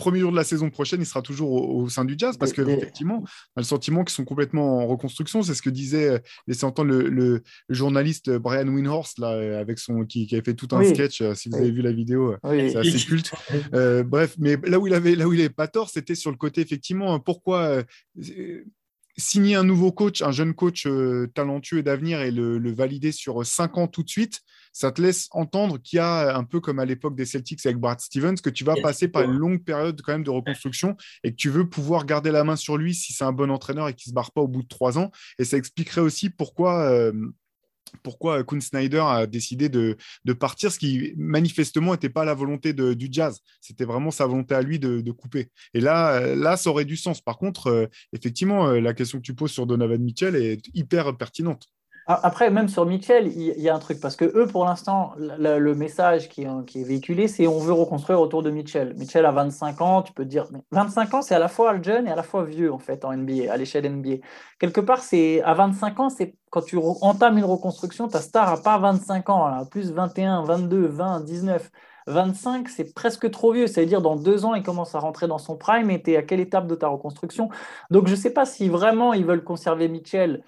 premier 0.00 0.20
jour 0.20 0.32
de 0.32 0.36
la 0.36 0.44
saison 0.44 0.70
prochaine, 0.70 1.00
il 1.00 1.06
sera 1.06 1.22
toujours 1.22 1.52
au, 1.52 1.88
sein 1.88 2.04
du 2.04 2.16
Jazz 2.18 2.36
parce 2.36 2.52
qu'effectivement, 2.52 3.22
on 3.22 3.58
a 3.58 3.60
le 3.60 3.64
sentiment 3.64 4.02
qu'ils 4.02 4.14
sont 4.14 4.24
complètement 4.24 4.78
en 4.78 4.86
reconstruction. 4.86 5.42
C'est 5.42 5.54
ce 5.54 5.62
que 5.62 5.70
disait, 5.70 6.08
euh, 6.08 6.18
laissez 6.48 6.64
entendre 6.64 6.92
le, 6.92 7.42
journaliste 7.68 8.30
Brian 8.30 8.66
Winhorst, 8.66 9.18
là, 9.18 9.32
euh, 9.32 9.60
avec 9.60 9.78
son, 9.78 10.04
qui, 10.04 10.26
avait 10.32 10.42
fait 10.42 10.54
tout 10.54 10.68
un 10.72 10.82
sketch. 10.82 11.20
Euh, 11.20 11.34
si 11.34 11.48
vous 11.48 11.56
avez 11.56 11.70
vu 11.70 11.82
la 11.82 11.92
vidéo, 11.92 12.34
c'est 12.42 12.76
assez 12.76 12.98
culte. 13.06 13.30
bref, 14.06 14.34
mais 14.38 14.56
là 14.64 14.80
où 14.80 14.86
il 14.86 14.94
avait, 14.94 15.14
là 15.14 15.28
où 15.28 15.32
il 15.32 15.36
n'avait 15.36 15.50
pas 15.50 15.68
tort, 15.68 15.90
c'était 15.90 16.16
sur 16.16 16.30
le 16.30 16.36
côté, 16.36 16.62
effectivement, 16.62 17.20
pourquoi 17.20 17.84
signer 19.16 19.54
un 19.54 19.64
nouveau 19.64 19.92
coach, 19.92 20.22
un 20.22 20.32
jeune 20.32 20.54
coach 20.54 20.88
talentueux 21.34 21.78
et 21.78 21.82
d'avenir 21.82 22.22
et 22.22 22.30
le, 22.30 22.56
le, 22.58 22.72
valider 22.72 23.12
sur 23.12 23.44
cinq 23.44 23.76
ans 23.76 23.86
tout 23.86 24.02
de 24.02 24.08
suite, 24.08 24.40
ça 24.72 24.92
te 24.92 25.02
laisse 25.02 25.28
entendre 25.32 25.78
qu'il 25.78 25.96
y 25.96 26.00
a 26.00 26.36
un 26.36 26.44
peu 26.44 26.60
comme 26.60 26.78
à 26.78 26.84
l'époque 26.84 27.16
des 27.16 27.26
Celtics 27.26 27.64
avec 27.66 27.78
Brad 27.78 28.00
Stevens, 28.00 28.36
que 28.36 28.50
tu 28.50 28.64
vas 28.64 28.74
passer 28.82 29.08
par 29.08 29.22
une 29.22 29.32
longue 29.32 29.64
période 29.64 30.00
quand 30.02 30.12
même 30.12 30.24
de 30.24 30.30
reconstruction 30.30 30.96
et 31.24 31.32
que 31.32 31.36
tu 31.36 31.50
veux 31.50 31.68
pouvoir 31.68 32.06
garder 32.06 32.30
la 32.30 32.44
main 32.44 32.56
sur 32.56 32.76
lui 32.76 32.94
si 32.94 33.12
c'est 33.12 33.24
un 33.24 33.32
bon 33.32 33.50
entraîneur 33.50 33.88
et 33.88 33.94
qu'il 33.94 34.10
ne 34.10 34.12
se 34.12 34.14
barre 34.14 34.32
pas 34.32 34.40
au 34.40 34.48
bout 34.48 34.62
de 34.62 34.68
trois 34.68 34.98
ans. 34.98 35.10
Et 35.38 35.44
ça 35.44 35.56
expliquerait 35.56 36.00
aussi 36.00 36.30
pourquoi. 36.30 36.82
Euh, 36.90 37.12
pourquoi 38.04 38.44
Kuhn 38.44 38.60
Snyder 38.60 39.02
a 39.04 39.26
décidé 39.26 39.68
de, 39.68 39.96
partir, 40.38 40.70
ce 40.70 40.78
qui 40.78 41.12
manifestement 41.16 41.90
n'était 41.90 42.08
pas 42.08 42.24
la 42.24 42.34
volonté 42.34 42.72
du 42.72 43.08
jazz. 43.10 43.40
C'était 43.60 43.84
vraiment 43.84 44.12
sa 44.12 44.26
volonté 44.26 44.54
à 44.54 44.62
lui 44.62 44.78
de, 44.78 45.10
couper. 45.10 45.50
Et 45.74 45.80
là, 45.80 46.12
euh, 46.12 46.36
là, 46.36 46.56
ça 46.56 46.70
aurait 46.70 46.84
du 46.84 46.96
sens. 46.96 47.20
Par 47.20 47.36
contre, 47.36 47.66
euh, 47.66 47.86
effectivement, 48.12 48.70
la 48.70 48.94
question 48.94 49.18
que 49.18 49.24
tu 49.24 49.34
poses 49.34 49.50
sur 49.50 49.66
Donovan 49.66 50.00
Mitchell 50.00 50.36
est 50.36 50.68
hyper 50.72 51.16
pertinente. 51.16 51.66
Après, 52.22 52.50
même 52.50 52.68
sur 52.68 52.86
Mitchell, 52.86 53.28
il 53.28 53.60
y 53.60 53.68
a 53.68 53.74
un 53.74 53.78
truc, 53.78 54.00
parce 54.00 54.16
que 54.16 54.24
eux, 54.24 54.46
pour 54.46 54.64
l'instant, 54.64 55.12
le, 55.16 55.74
message 55.74 56.28
qui 56.28 56.42
est, 56.42 56.64
qui 56.66 56.80
est 56.80 56.84
véhiculé, 56.84 57.28
c'est 57.28 57.46
on 57.46 57.58
veut 57.58 57.72
reconstruire 57.72 58.20
autour 58.20 58.42
de 58.42 58.50
Mitchell. 58.50 58.94
Mitchell 58.96 59.24
a 59.24 59.30
25 59.30 59.80
ans, 59.80 60.02
tu 60.02 60.12
peux 60.12 60.24
te 60.24 60.28
dire, 60.28 60.46
mais 60.50 60.58
25 60.72 61.14
ans, 61.14 61.22
c'est 61.22 61.36
à 61.36 61.38
la 61.38 61.46
fois 61.46 61.80
jeune 61.80 62.08
et 62.08 62.10
à 62.10 62.16
la 62.16 62.24
fois 62.24 62.42
vieux, 62.42 62.72
en 62.72 62.78
fait, 62.78 63.04
en 63.04 63.16
NBA, 63.16 63.52
à 63.52 63.56
l'échelle 63.56 63.88
NBA. 63.88 64.16
Quelque 64.58 64.80
part, 64.80 65.02
c'est 65.02 65.40
à 65.42 65.54
25 65.54 66.00
ans, 66.00 66.10
c'est 66.10 66.34
quand 66.50 66.62
tu 66.62 66.76
entames 66.78 67.38
une 67.38 67.44
reconstruction, 67.44 68.08
ta 68.08 68.20
star 68.20 68.56
n'a 68.56 68.60
pas 68.60 68.78
25 68.78 69.30
ans, 69.30 69.48
elle 69.48 69.62
a 69.62 69.64
plus 69.64 69.92
21, 69.92 70.42
22, 70.42 70.86
20, 70.86 71.20
19. 71.20 71.70
25, 72.06 72.68
c'est 72.68 72.92
presque 72.92 73.30
trop 73.30 73.52
vieux. 73.52 73.66
C'est-à-dire, 73.66 74.02
dans 74.02 74.16
deux 74.16 74.44
ans, 74.44 74.54
il 74.54 74.62
commence 74.62 74.94
à 74.94 74.98
rentrer 74.98 75.28
dans 75.28 75.38
son 75.38 75.56
prime 75.56 75.90
et 75.90 76.02
tu 76.02 76.12
es 76.12 76.16
à 76.16 76.22
quelle 76.22 76.40
étape 76.40 76.66
de 76.66 76.74
ta 76.74 76.88
reconstruction? 76.88 77.50
Donc, 77.90 78.06
je 78.08 78.12
ne 78.12 78.16
sais 78.16 78.32
pas 78.32 78.46
si 78.46 78.68
vraiment 78.68 79.12
ils 79.12 79.24
veulent 79.24 79.44
conserver 79.44 79.88
Mitchell 79.88 80.42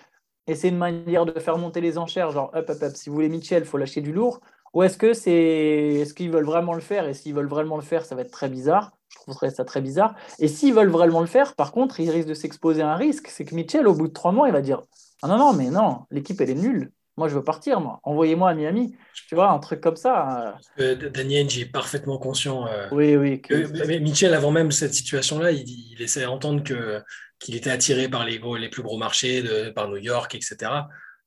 et 0.46 0.54
c'est 0.54 0.68
une 0.68 0.78
manière 0.78 1.26
de 1.26 1.38
faire 1.38 1.58
monter 1.58 1.80
les 1.80 1.98
enchères, 1.98 2.30
genre, 2.30 2.50
hop, 2.54 2.68
hop, 2.68 2.82
hop, 2.82 2.96
si 2.96 3.08
vous 3.08 3.14
voulez 3.14 3.28
Mitchell, 3.28 3.62
il 3.62 3.66
faut 3.66 3.78
lâcher 3.78 4.00
du 4.00 4.12
lourd. 4.12 4.40
Ou 4.74 4.82
est-ce 4.82 4.96
que 4.96 5.12
c'est, 5.12 5.32
est-ce 5.32 6.14
qu'ils 6.14 6.30
veulent 6.30 6.44
vraiment 6.46 6.74
le 6.74 6.80
faire? 6.80 7.06
Et 7.08 7.14
s'ils 7.14 7.34
veulent 7.34 7.48
vraiment 7.48 7.76
le 7.76 7.82
faire, 7.82 8.04
ça 8.04 8.14
va 8.14 8.22
être 8.22 8.30
très 8.30 8.48
bizarre. 8.48 8.92
Je 9.08 9.18
trouverais 9.18 9.50
ça 9.50 9.64
très 9.64 9.82
bizarre. 9.82 10.14
Et 10.38 10.48
s'ils 10.48 10.72
veulent 10.74 10.88
vraiment 10.90 11.20
le 11.20 11.26
faire, 11.26 11.54
par 11.54 11.72
contre, 11.72 12.00
ils 12.00 12.10
risquent 12.10 12.28
de 12.28 12.34
s'exposer 12.34 12.82
à 12.82 12.90
un 12.92 12.96
risque. 12.96 13.28
C'est 13.28 13.44
que 13.44 13.54
Mitchell, 13.54 13.86
au 13.86 13.94
bout 13.94 14.08
de 14.08 14.12
trois 14.12 14.32
mois, 14.32 14.48
il 14.48 14.52
va 14.52 14.62
dire 14.62 14.82
Ah 15.22 15.28
non, 15.28 15.36
non, 15.38 15.52
mais 15.52 15.70
non, 15.70 16.06
l'équipe, 16.10 16.40
elle 16.40 16.50
est 16.50 16.54
nulle. 16.54 16.90
Moi, 17.16 17.28
je 17.28 17.34
veux 17.34 17.44
partir, 17.44 17.80
moi. 17.80 18.00
Envoyez-moi 18.04 18.50
à 18.50 18.54
Miami. 18.54 18.96
Tu 19.28 19.34
vois, 19.34 19.50
un 19.50 19.58
truc 19.58 19.80
comme 19.80 19.96
ça. 19.96 20.58
Euh... 20.78 20.94
Daniel 21.10 21.46
est 21.58 21.70
parfaitement 21.70 22.18
conscient. 22.18 22.66
Euh, 22.66 22.88
oui, 22.90 23.16
oui. 23.16 23.40
Que... 23.42 23.98
Mitchell, 23.98 24.32
avant 24.32 24.50
même 24.50 24.70
cette 24.70 24.94
situation-là, 24.94 25.50
il, 25.52 25.68
il 25.68 26.00
essaie 26.00 26.24
d'entendre 26.24 26.62
que, 26.62 27.02
qu'il 27.38 27.54
était 27.54 27.70
attiré 27.70 28.08
par 28.08 28.24
les, 28.24 28.40
les 28.58 28.68
plus 28.68 28.82
gros 28.82 28.96
marchés, 28.96 29.42
de, 29.42 29.70
par 29.70 29.88
New 29.88 29.98
York, 29.98 30.34
etc. 30.34 30.70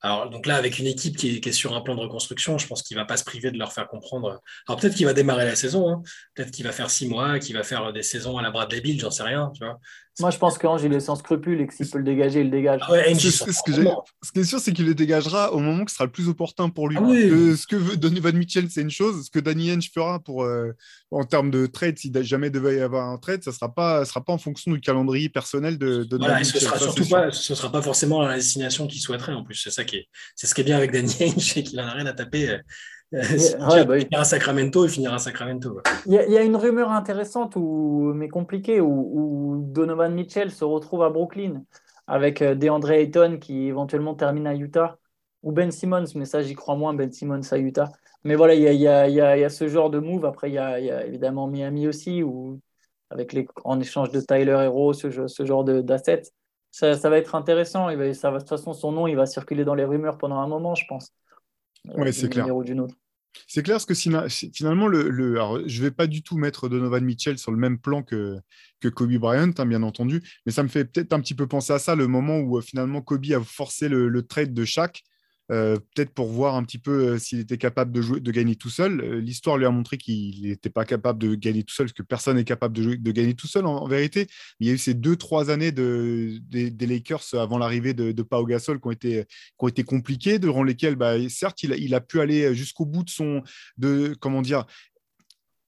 Alors, 0.01 0.29
donc 0.29 0.45
là, 0.45 0.55
avec 0.55 0.77
une 0.77 0.87
équipe 0.87 1.17
qui 1.17 1.41
est, 1.43 1.51
sur 1.51 1.75
un 1.75 1.81
plan 1.81 1.95
de 1.95 2.01
reconstruction, 2.01 2.57
je 2.57 2.67
pense 2.67 2.83
qu'il 2.83 2.95
ne 2.95 3.01
va 3.01 3.05
pas 3.05 3.17
se 3.17 3.23
priver 3.23 3.51
de 3.51 3.57
leur 3.57 3.73
faire 3.73 3.87
comprendre. 3.87 4.41
Alors, 4.67 4.79
peut-être 4.79 4.95
qu'il 4.95 5.05
va 5.05 5.13
démarrer 5.13 5.45
la 5.45 5.55
saison, 5.55 5.89
hein. 5.89 6.03
peut-être 6.35 6.51
qu'il 6.51 6.65
va 6.65 6.71
faire 6.71 6.89
six 6.89 7.07
mois, 7.07 7.39
qu'il 7.39 7.55
va 7.55 7.63
faire 7.63 7.91
des 7.91 8.03
saisons 8.03 8.37
à 8.37 8.41
la 8.41 8.51
Bradley 8.51 8.81
Bill, 8.81 8.99
j'en 8.99 9.11
sais 9.11 9.23
rien. 9.23 9.51
Tu 9.55 9.63
vois. 9.63 9.79
Moi, 10.19 10.31
je 10.31 10.37
pense 10.37 10.57
qu'Ange, 10.57 10.81
il 10.83 10.93
est 10.93 11.01
sans 11.01 11.15
scrupule 11.15 11.59
et 11.59 11.67
que 11.67 11.73
s'il 11.73 11.89
peut 11.89 11.97
le 11.97 12.03
dégager, 12.03 12.39
il 12.39 12.45
le 12.45 12.51
dégage. 12.51 12.81
Ah 12.87 12.93
ce, 13.13 14.31
qui 14.31 14.39
est 14.39 14.43
sûr, 14.43 14.59
c'est 14.59 14.71
qu'il 14.71 14.85
le 14.85 14.95
dégagera 14.95 15.51
au 15.51 15.59
moment 15.59 15.83
qui 15.83 15.93
sera 15.93 16.05
le 16.05 16.11
plus 16.11 16.29
opportun 16.29 16.69
pour 16.69 16.87
lui. 16.87 16.97
Ah 16.97 17.01
ce 17.55 17.67
que 17.67 17.75
veut 17.75 17.97
Donovan 17.97 18.35
Mitchell, 18.37 18.69
c'est 18.69 18.81
une 18.81 18.89
chose. 18.89 19.25
Ce 19.25 19.29
que 19.29 19.39
Danny 19.39 19.71
Henge 19.71 19.91
fera 19.93 20.19
pour, 20.19 20.43
euh, 20.43 20.71
en 21.11 21.25
termes 21.25 21.51
de 21.51 21.65
trade, 21.65 21.97
si 21.97 22.11
jamais 22.21 22.49
devait 22.49 22.77
y 22.77 22.79
avoir 22.79 23.09
un 23.09 23.17
trade, 23.17 23.43
ça 23.43 23.51
ne 23.51 23.55
sera 23.55 23.73
pas, 23.73 24.05
sera 24.05 24.23
pas 24.23 24.31
en 24.31 24.37
fonction 24.37 24.71
du 24.71 24.79
calendrier 24.79 25.27
personnel 25.27 25.77
de, 25.77 26.05
Donovan 26.05 26.39
Mitchell. 26.39 26.61
Ce 26.61 26.65
sera 26.65 26.79
surtout 26.79 27.09
pas, 27.09 27.31
ce 27.31 27.53
sera 27.53 27.71
pas 27.71 27.81
forcément 27.81 28.21
la 28.21 28.35
destination 28.35 28.87
qu'il 28.87 29.01
souhaiterait 29.01 29.33
en 29.33 29.43
plus. 29.43 29.55
C'est 29.55 29.71
ça 29.71 29.83
qui 29.83 29.97
est, 29.97 30.07
c'est 30.35 30.47
ce 30.47 30.55
qui 30.55 30.61
est 30.61 30.65
bien 30.65 30.77
avec 30.77 30.91
Danny 30.91 31.13
Henge, 31.19 31.43
c'est 31.43 31.63
qu'il 31.63 31.77
n'en 31.77 31.87
a 31.87 31.91
rien 31.91 32.05
à 32.05 32.13
taper 32.13 32.59
euh, 33.13 33.21
il 33.21 33.89
ouais, 33.89 33.99
finira 34.01 34.23
Sacramento, 34.23 34.85
il 34.85 34.89
finira 34.89 35.17
Sacramento. 35.19 35.81
Il 36.05 36.13
y, 36.13 36.37
a, 36.37 36.43
une 36.43 36.55
rumeur 36.55 36.91
intéressante, 36.91 37.55
ou, 37.55 38.11
mais 38.15 38.29
compliquée, 38.29 38.81
où, 38.81 39.63
Donovan 39.67 40.13
Mitchell 40.13 40.51
se 40.51 40.63
retrouve 40.63 41.03
à 41.03 41.09
Brooklyn 41.09 41.63
avec 42.07 42.41
euh, 42.41 42.55
DeAndre 42.55 42.91
Ayton 42.91 43.37
qui 43.39 43.67
éventuellement 43.67 44.15
termine 44.15 44.47
à 44.47 44.55
Utah, 44.55 44.97
ou 45.43 45.51
Ben 45.51 45.71
Simmons, 45.71 46.05
mais 46.15 46.25
ça 46.25 46.41
j'y 46.41 46.53
crois 46.53 46.75
moins, 46.75 46.93
Ben 46.93 47.11
Simmons 47.11 47.41
à 47.51 47.57
Utah. 47.57 47.91
Mais 48.23 48.35
voilà, 48.35 48.55
il 48.55 48.61
y 48.61 48.87
a, 48.87 49.49
ce 49.49 49.67
genre 49.67 49.91
de 49.91 49.99
move. 49.99 50.25
Après, 50.25 50.49
il 50.49 50.53
y 50.53 50.57
a, 50.57 51.05
évidemment 51.05 51.47
Miami 51.47 51.87
aussi, 51.87 52.23
où, 52.23 52.59
avec 53.11 53.33
les, 53.33 53.47
en 53.63 53.79
échange 53.79 54.09
de 54.09 54.19
Tyler 54.19 54.57
Hero, 54.63 54.93
ce, 54.93 55.27
ce 55.27 55.45
genre 55.45 55.63
d'assets. 55.63 56.23
Ça, 56.71 56.95
ça, 56.95 57.09
va 57.09 57.17
être 57.17 57.35
intéressant. 57.35 57.89
Il 57.89 57.97
va, 57.97 58.13
ça 58.13 58.31
va, 58.31 58.37
de 58.37 58.43
toute 58.43 58.49
façon, 58.49 58.73
son 58.73 58.91
nom, 58.91 59.07
il 59.07 59.15
va 59.15 59.27
circuler 59.27 59.63
dans 59.63 59.75
les 59.75 59.85
rumeurs 59.85 60.17
pendant 60.17 60.39
un 60.39 60.47
moment, 60.47 60.73
je 60.75 60.85
pense. 60.87 61.13
Oui, 61.95 62.13
c'est 62.13 62.29
clair. 62.29 62.47
C'est 63.47 63.63
clair 63.63 63.75
parce 63.75 63.85
que 63.85 63.93
finalement, 63.93 64.87
le, 64.87 65.35
je 65.67 65.77
ne 65.77 65.83
vais 65.83 65.91
pas 65.91 66.07
du 66.07 66.23
tout 66.23 66.37
mettre 66.37 66.69
Donovan 66.69 67.03
Mitchell 67.03 67.37
sur 67.37 67.51
le 67.51 67.57
même 67.57 67.77
plan 67.79 68.01
que, 68.01 68.37
que 68.79 68.87
Kobe 68.87 69.13
Bryant, 69.17 69.51
hein, 69.57 69.65
bien 69.65 69.83
entendu, 69.83 70.21
mais 70.45 70.51
ça 70.51 70.63
me 70.63 70.69
fait 70.69 70.85
peut-être 70.85 71.13
un 71.13 71.19
petit 71.19 71.35
peu 71.35 71.45
penser 71.47 71.73
à 71.73 71.79
ça, 71.79 71.95
le 71.95 72.07
moment 72.07 72.39
où 72.39 72.57
euh, 72.57 72.61
finalement 72.61 73.01
Kobe 73.01 73.25
a 73.33 73.43
forcé 73.43 73.89
le, 73.89 74.07
le 74.07 74.25
trade 74.25 74.53
de 74.53 74.63
Shaq 74.63 75.03
euh, 75.51 75.75
peut-être 75.75 76.09
pour 76.09 76.27
voir 76.27 76.55
un 76.55 76.63
petit 76.63 76.79
peu 76.79 77.09
euh, 77.09 77.17
s'il 77.19 77.39
était 77.39 77.57
capable 77.57 77.91
de, 77.91 78.01
jouer, 78.01 78.19
de 78.19 78.31
gagner 78.31 78.55
tout 78.55 78.71
seul. 78.71 78.99
Euh, 79.01 79.19
l'histoire 79.19 79.57
lui 79.57 79.65
a 79.65 79.69
montré 79.69 79.97
qu'il 79.97 80.41
n'était 80.41 80.71
pas 80.71 80.85
capable 80.85 81.19
de 81.19 81.35
gagner 81.35 81.63
tout 81.63 81.73
seul, 81.73 81.85
parce 81.85 81.93
que 81.93 82.01
personne 82.01 82.37
n'est 82.37 82.43
capable 82.43 82.75
de, 82.75 83.11
gagner 83.11 83.35
tout 83.35 83.47
seul 83.47 83.67
en, 83.67 83.87
vérité. 83.87 84.27
Il 84.59 84.67
y 84.67 84.71
a 84.71 84.73
eu 84.73 84.77
ces 84.79 84.95
deux, 84.95 85.15
trois 85.15 85.51
années 85.51 85.71
de, 85.71 86.39
des, 86.49 86.87
Lakers 86.87 87.33
avant 87.33 87.59
l'arrivée 87.59 87.93
de, 87.93 88.11
de 88.11 88.23
Pau 88.23 88.43
Gasol 88.45 88.79
qui 88.79 88.87
ont 88.87 88.91
été, 88.91 89.25
qui 89.25 89.55
ont 89.59 89.67
été 89.67 89.83
compliquées, 89.83 90.39
durant 90.39 90.63
lesquelles, 90.63 90.95
bah, 90.95 91.17
certes, 91.29 91.61
il 91.61 91.73
a, 91.73 91.77
il 91.77 91.93
a, 91.93 92.01
pu 92.01 92.21
aller 92.21 92.55
jusqu'au 92.55 92.85
bout 92.85 93.03
de 93.03 93.09
son, 93.09 93.43
de, 93.77 94.15
comment 94.19 94.41
dire, 94.41 94.65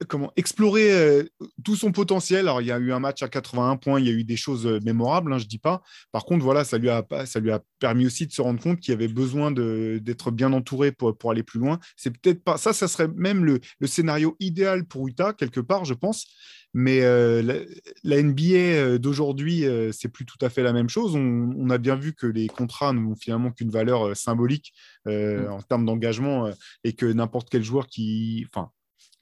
comment 0.05 0.31
explorer 0.35 0.91
euh, 0.91 1.23
tout 1.63 1.75
son 1.75 1.91
potentiel. 1.91 2.41
Alors, 2.41 2.61
il 2.61 2.67
y 2.67 2.71
a 2.71 2.77
eu 2.77 2.91
un 2.91 2.99
match 2.99 3.23
à 3.23 3.27
81 3.27 3.77
points, 3.77 3.99
il 3.99 4.05
y 4.05 4.09
a 4.09 4.13
eu 4.13 4.23
des 4.23 4.37
choses 4.37 4.67
euh, 4.67 4.79
mémorables, 4.83 5.33
hein, 5.33 5.39
je 5.39 5.45
ne 5.45 5.49
dis 5.49 5.57
pas. 5.57 5.81
Par 6.11 6.25
contre, 6.25 6.43
voilà, 6.43 6.63
ça 6.63 6.77
lui 6.77 6.89
a, 6.89 7.05
ça 7.25 7.39
lui 7.39 7.51
a 7.51 7.61
permis 7.79 8.05
aussi 8.05 8.27
de 8.27 8.31
se 8.31 8.41
rendre 8.41 8.61
compte 8.61 8.79
qu'il 8.79 8.93
avait 8.93 9.07
besoin 9.07 9.51
d'être 9.51 10.31
bien 10.31 10.53
entouré 10.53 10.91
pour, 10.91 11.17
pour 11.17 11.31
aller 11.31 11.43
plus 11.43 11.59
loin. 11.59 11.79
C'est 11.95 12.11
peut-être 12.11 12.43
pas 12.43 12.57
ça, 12.57 12.73
ça 12.73 12.87
serait 12.87 13.07
même 13.07 13.43
le, 13.43 13.59
le, 13.79 13.87
scénario 13.87 14.35
idéal 14.39 14.85
pour 14.85 15.07
Utah, 15.07 15.33
quelque 15.33 15.59
part, 15.59 15.85
je 15.85 15.93
pense. 15.93 16.27
Mais 16.73 17.01
euh, 17.01 17.65
la, 18.03 18.21
NBA 18.21 18.99
d'aujourd'hui, 18.99 19.63
c'est 19.91 20.09
plus 20.09 20.25
tout 20.25 20.37
à 20.41 20.49
fait 20.49 20.61
la 20.61 20.73
même 20.73 20.89
chose. 20.89 21.15
On, 21.15 21.53
on 21.57 21.69
a 21.69 21.77
bien 21.77 21.95
vu 21.95 22.13
que 22.13 22.27
les 22.27 22.47
contrats 22.47 22.93
n'ont 22.93 23.15
finalement 23.15 23.51
qu'une 23.51 23.71
valeur 23.71 24.15
symbolique 24.15 24.73
mmh. 25.05 25.49
en 25.49 25.61
termes 25.61 25.85
d'engagement 25.85 26.51
et 26.83 26.93
que 26.93 27.05
n'importe 27.05 27.49
quel 27.49 27.63
joueur 27.63 27.87
qui, 27.87 28.45
enfin, 28.49 28.69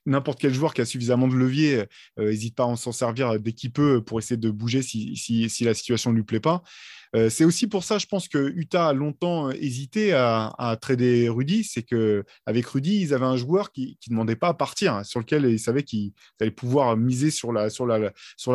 n'importe 0.05 0.39
quel 0.39 0.53
joueur 0.53 0.73
qui 0.73 0.81
a 0.81 0.85
suffisamment 0.85 1.27
de 1.27 1.35
levier 1.35 1.83
n'hésite 2.17 2.53
euh, 2.53 2.63
pas 2.63 2.71
à 2.71 2.75
s'en 2.75 2.91
servir 2.91 3.39
dès 3.39 3.53
qu'il 3.53 3.71
peut 3.71 4.03
pour 4.03 4.19
essayer 4.19 4.37
de 4.37 4.49
bouger 4.49 4.81
si, 4.81 5.49
la 5.61 5.73
situation 5.73 6.11
ne 6.11 6.15
lui 6.15 6.23
plaît 6.23 6.39
pas. 6.39 6.63
Euh, 7.15 7.29
c'est 7.29 7.45
aussi 7.45 7.67
pour 7.67 7.83
ça, 7.83 7.97
je 7.97 8.07
pense 8.07 8.27
que 8.27 8.51
Utah 8.55 8.89
a 8.89 8.93
longtemps 8.93 9.49
hésité 9.51 10.13
à, 10.13 10.77
trader 10.81 11.29
Rudy. 11.29 11.63
C'est 11.63 11.83
qu'avec 11.83 12.65
Rudy, 12.65 13.01
ils 13.01 13.13
avaient 13.13 13.25
un 13.25 13.37
joueur 13.37 13.71
qui 13.71 13.97
ne 14.07 14.13
demandait 14.13 14.35
pas 14.35 14.49
à 14.49 14.53
partir, 14.53 14.95
hein, 14.95 15.03
sur 15.03 15.19
lequel 15.19 15.45
ils 15.45 15.59
savaient 15.59 15.83
qu'ils 15.83 16.11
allaient 16.41 16.51
pouvoir 16.51 16.97
miser 16.97 17.31
sur 17.31 17.53
la 17.53 17.69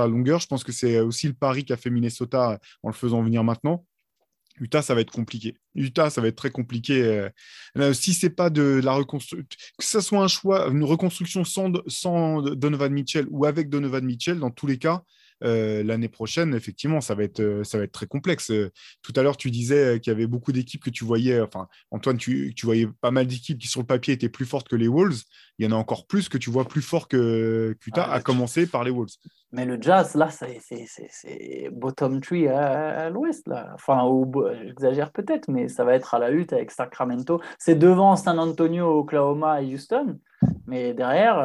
longueur. 0.07 0.40
Je 0.40 0.46
pense 0.46 0.64
que 0.64 0.72
c'est 0.72 1.01
aussi 1.01 1.26
le 1.26 1.34
pari 1.34 1.64
qu'a 1.64 1.76
fait 1.76 1.90
Minnesota 1.90 2.59
en 2.82 2.88
le 2.88 2.94
faisant 2.94 3.22
venir 3.22 3.44
maintenant. 3.44 3.86
Utah, 4.61 4.83
ça 4.83 4.95
va 4.95 5.01
être 5.01 5.11
compliqué. 5.11 5.57
Utah, 5.75 6.11
ça 6.11 6.21
va 6.21 6.29
être 6.29 6.37
très 6.37 6.51
compliqué. 6.51 7.31
Euh, 7.79 7.93
si 7.93 8.15
c'est 8.15 8.31
pas 8.31 8.51
de 8.51 8.81
la 8.85 8.93
reconstruction, 8.93 9.47
que 9.79 9.85
ce 9.85 10.01
soit 10.01 10.23
un 10.23 10.29
choix, 10.29 10.69
une 10.69 10.85
reconstruction 10.85 11.45
sans, 11.45 11.73
sans 11.87 12.43
Donovan 12.43 12.93
Mitchell 12.93 13.27
ou 13.31 13.47
avec 13.47 13.69
Donovan 13.69 14.05
Mitchell, 14.05 14.39
dans 14.39 14.51
tous 14.51 14.67
les 14.67 14.79
cas, 14.79 15.03
euh, 15.43 15.82
l'année 15.82 16.09
prochaine, 16.09 16.55
effectivement, 16.55 17.01
ça 17.01 17.14
va 17.14 17.24
être, 17.24 17.41
euh, 17.41 17.64
ça 17.64 17.78
va 17.78 17.84
être 17.84 17.93
très 17.93 18.07
complexe. 18.07 18.51
Euh, 18.51 18.70
tout 19.03 19.12
à 19.16 19.22
l'heure, 19.22 19.36
tu 19.36 19.51
disais 19.51 19.99
qu'il 20.01 20.12
y 20.12 20.16
avait 20.16 20.26
beaucoup 20.26 20.53
d'équipes 20.53 20.82
que 20.84 20.91
tu 20.91 21.05
voyais, 21.05 21.41
enfin, 21.41 21.68
Antoine, 21.91 22.18
tu, 22.18 22.53
tu 22.55 22.66
voyais 22.66 22.86
pas 23.01 23.11
mal 23.11 23.26
d'équipes 23.26 23.59
qui, 23.59 23.68
sur 23.68 23.80
le 23.80 23.86
papier, 23.86 24.14
étaient 24.14 24.28
plus 24.28 24.45
fortes 24.45 24.68
que 24.68 24.76
les 24.76 24.88
Wolves. 24.88 25.22
Il 25.59 25.64
y 25.64 25.68
en 25.68 25.72
a 25.72 25.78
encore 25.78 26.07
plus 26.07 26.28
que 26.28 26.38
tu 26.38 26.51
vois 26.51 26.66
plus 26.66 26.82
fort 26.82 27.09
que 27.09 27.76
Utah, 27.86 28.11
à 28.11 28.20
commencer 28.20 28.66
par 28.66 28.84
les 28.84 28.91
Wolves. 28.91 29.16
Mais 29.53 29.64
le 29.64 29.80
Jazz, 29.80 30.14
là, 30.14 30.28
c'est 30.30 31.68
bottom 31.72 32.20
tree 32.20 32.49
à, 32.49 33.11
l'ouest, 33.11 33.47
là. 33.49 33.70
Enfin, 33.74 34.09
j'exagère 34.64 35.11
peut-être, 35.11 35.49
mais 35.51 35.68
ça 35.68 35.84
va 35.84 35.95
être 35.95 36.14
à 36.14 36.18
la 36.18 36.30
lutte 36.30 36.53
avec 36.53 36.70
Sacramento. 36.70 37.41
C'est 37.59 37.74
devant 37.74 38.16
San 38.16 38.38
Antonio, 38.38 39.01
Oklahoma 39.01 39.62
et 39.62 39.74
Houston. 39.74 40.18
Mais 40.66 40.95
derrière, 40.95 41.36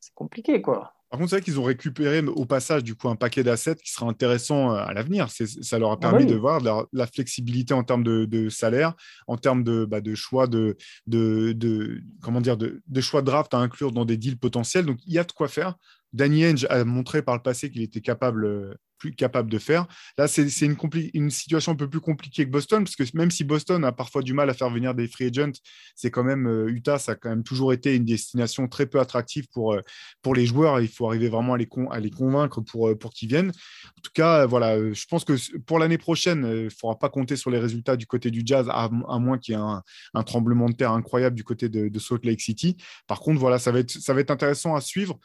c'est 0.00 0.14
compliqué, 0.14 0.62
quoi. 0.62 0.93
Par 1.14 1.20
contre, 1.20 1.30
c'est 1.30 1.36
vrai 1.36 1.44
qu'ils 1.44 1.60
ont 1.60 1.64
récupéré 1.64 2.22
au 2.22 2.44
passage 2.44 2.82
du 2.82 2.96
coup 2.96 3.08
un 3.08 3.14
paquet 3.14 3.44
d'assets 3.44 3.76
qui 3.76 3.92
sera 3.92 4.06
intéressant 4.08 4.72
euh, 4.72 4.78
à 4.78 4.92
l'avenir. 4.92 5.28
Ça 5.30 5.78
leur 5.78 5.92
a 5.92 5.92
ah 5.92 5.96
permis 5.96 6.26
de 6.26 6.34
voir 6.34 6.60
la, 6.60 7.06
flexibilité 7.06 7.72
en 7.72 7.84
termes 7.84 8.02
de, 8.02 8.48
salaire, 8.48 8.94
en 9.28 9.36
termes 9.36 9.62
de, 9.62 9.84
bah, 9.84 10.00
de 10.00 10.16
choix 10.16 10.48
de, 10.48 10.76
de, 11.06 12.02
comment 12.20 12.40
dire 12.40 12.56
de, 12.56 13.00
choix 13.00 13.20
de 13.20 13.26
draft 13.26 13.54
à 13.54 13.58
inclure 13.58 13.92
dans 13.92 14.04
des 14.04 14.16
deals 14.16 14.40
potentiels. 14.40 14.86
Donc 14.86 14.98
il 15.06 15.12
y 15.12 15.20
a 15.20 15.22
de 15.22 15.30
quoi 15.30 15.46
faire. 15.46 15.76
Danny 16.12 16.44
Henge 16.44 16.66
a 16.68 16.84
montré 16.84 17.22
par 17.22 17.36
le 17.36 17.42
passé 17.42 17.70
qu'il 17.70 17.82
était 17.82 18.00
capable 18.00 18.76
capable 19.12 19.50
de 19.50 19.58
faire. 19.58 19.86
Là, 20.18 20.28
c'est 20.28 20.42
une, 20.62 21.30
situation 21.30 21.72
un 21.72 21.76
peu 21.76 21.88
plus 21.88 22.00
compliquée 22.00 22.44
que 22.44 22.50
Boston, 22.50 22.84
parce 22.84 22.96
que 22.96 23.04
même 23.16 23.30
si 23.30 23.44
Boston 23.44 23.84
a 23.84 23.92
parfois 23.92 24.22
du 24.22 24.32
mal 24.32 24.50
à 24.50 24.54
faire 24.54 24.70
venir 24.70 24.94
des 24.94 25.08
free 25.08 25.26
agents, 25.26 25.52
c'est 25.94 26.10
quand 26.10 26.24
même 26.24 26.46
euh, 26.46 26.68
Utah, 26.68 26.98
ça 26.98 27.12
a 27.12 27.14
quand 27.14 27.28
même 27.28 27.42
toujours 27.42 27.72
été 27.72 27.94
une 27.94 28.04
destination 28.04 28.68
très 28.68 28.86
peu 28.86 29.00
attractive 29.00 29.46
pour, 29.52 29.74
euh, 29.74 29.80
pour 30.22 30.34
les 30.34 30.46
joueurs. 30.46 30.80
Il 30.80 30.88
faut 30.88 31.06
arriver 31.06 31.28
vraiment 31.28 31.54
à 31.54 31.58
les, 31.58 31.68
à 31.90 32.00
les 32.00 32.10
convaincre 32.10 32.60
pour, 32.60 32.88
euh, 32.88 32.94
pour 32.94 33.12
qu'ils 33.12 33.28
viennent. 33.28 33.50
En 33.50 34.00
tout 34.02 34.12
cas, 34.14 34.46
voilà, 34.46 34.92
je 34.92 35.06
pense 35.06 35.24
que 35.24 35.34
pour 35.58 35.78
l'année 35.78 35.98
prochaine, 35.98 36.44
il 36.44 36.64
ne 36.64 36.68
faudra 36.68 36.98
pas 36.98 37.08
compter 37.08 37.36
sur 37.36 37.50
les 37.50 37.58
résultats 37.58 37.96
du 37.96 38.06
côté 38.06 38.30
du 38.30 38.42
Jazz, 38.44 38.66
à, 38.70 38.88
moins 38.90 39.38
qu'il 39.38 39.54
y 39.54 39.58
ait 39.58 39.60
un, 39.60 40.22
tremblement 40.22 40.68
de 40.68 40.74
terre 40.74 40.92
incroyable 40.92 41.36
du 41.36 41.44
côté 41.44 41.68
de, 41.68 41.98
Salt 41.98 42.24
Lake 42.24 42.40
City. 42.40 42.76
Par 43.06 43.20
contre, 43.20 43.40
voilà, 43.40 43.58
ça 43.58 43.72
va 43.72 43.78
être, 43.80 43.90
ça 43.90 44.12
va 44.14 44.20
être 44.20 44.30
intéressant 44.30 44.74
à 44.74 44.80
suivre 44.80 45.18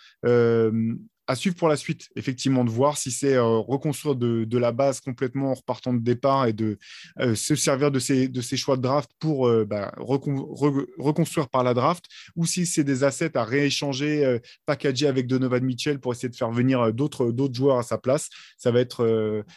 à 1.30 1.36
suivre 1.36 1.56
pour 1.56 1.68
la 1.68 1.78
suite, 1.78 2.10
effectivement, 2.16 2.66
de 2.66 2.72
voir 2.72 2.98
si 2.98 3.12
c'est 3.12 3.38
reconstruire 3.38 4.16
de, 4.16 4.58
la 4.58 4.72
base 4.72 5.00
complètement 5.00 5.52
en 5.52 5.54
repartant 5.54 5.94
de 5.94 6.00
départ 6.00 6.48
et 6.48 6.54
de 6.54 6.80
se 7.36 7.54
servir 7.54 7.92
de 7.92 8.00
ces, 8.00 8.58
choix 8.58 8.78
de 8.78 8.82
draft 8.82 9.12
pour 9.20 9.48
bah, 9.66 9.94
reconstruire 10.00 11.48
par 11.48 11.64
la 11.64 11.76
draft, 11.76 12.06
ou 12.36 12.48
si 12.48 12.66
c'est 12.66 12.84
des 12.84 13.04
assets 13.04 13.38
à 13.38 13.44
rééchanger, 13.44 14.40
packager 14.66 15.06
avec 15.06 15.28
Donovan 15.28 15.64
Mitchell 15.64 16.00
pour 16.00 16.14
essayer 16.14 16.30
de 16.30 16.36
faire 16.36 16.50
venir 16.50 16.92
d'autres 16.94 17.32
joueurs 17.54 17.78
à 17.78 17.84
sa 17.84 18.00
place. 18.00 18.30
Ça 18.58 18.72
va 18.72 18.80
être. 18.80 19.06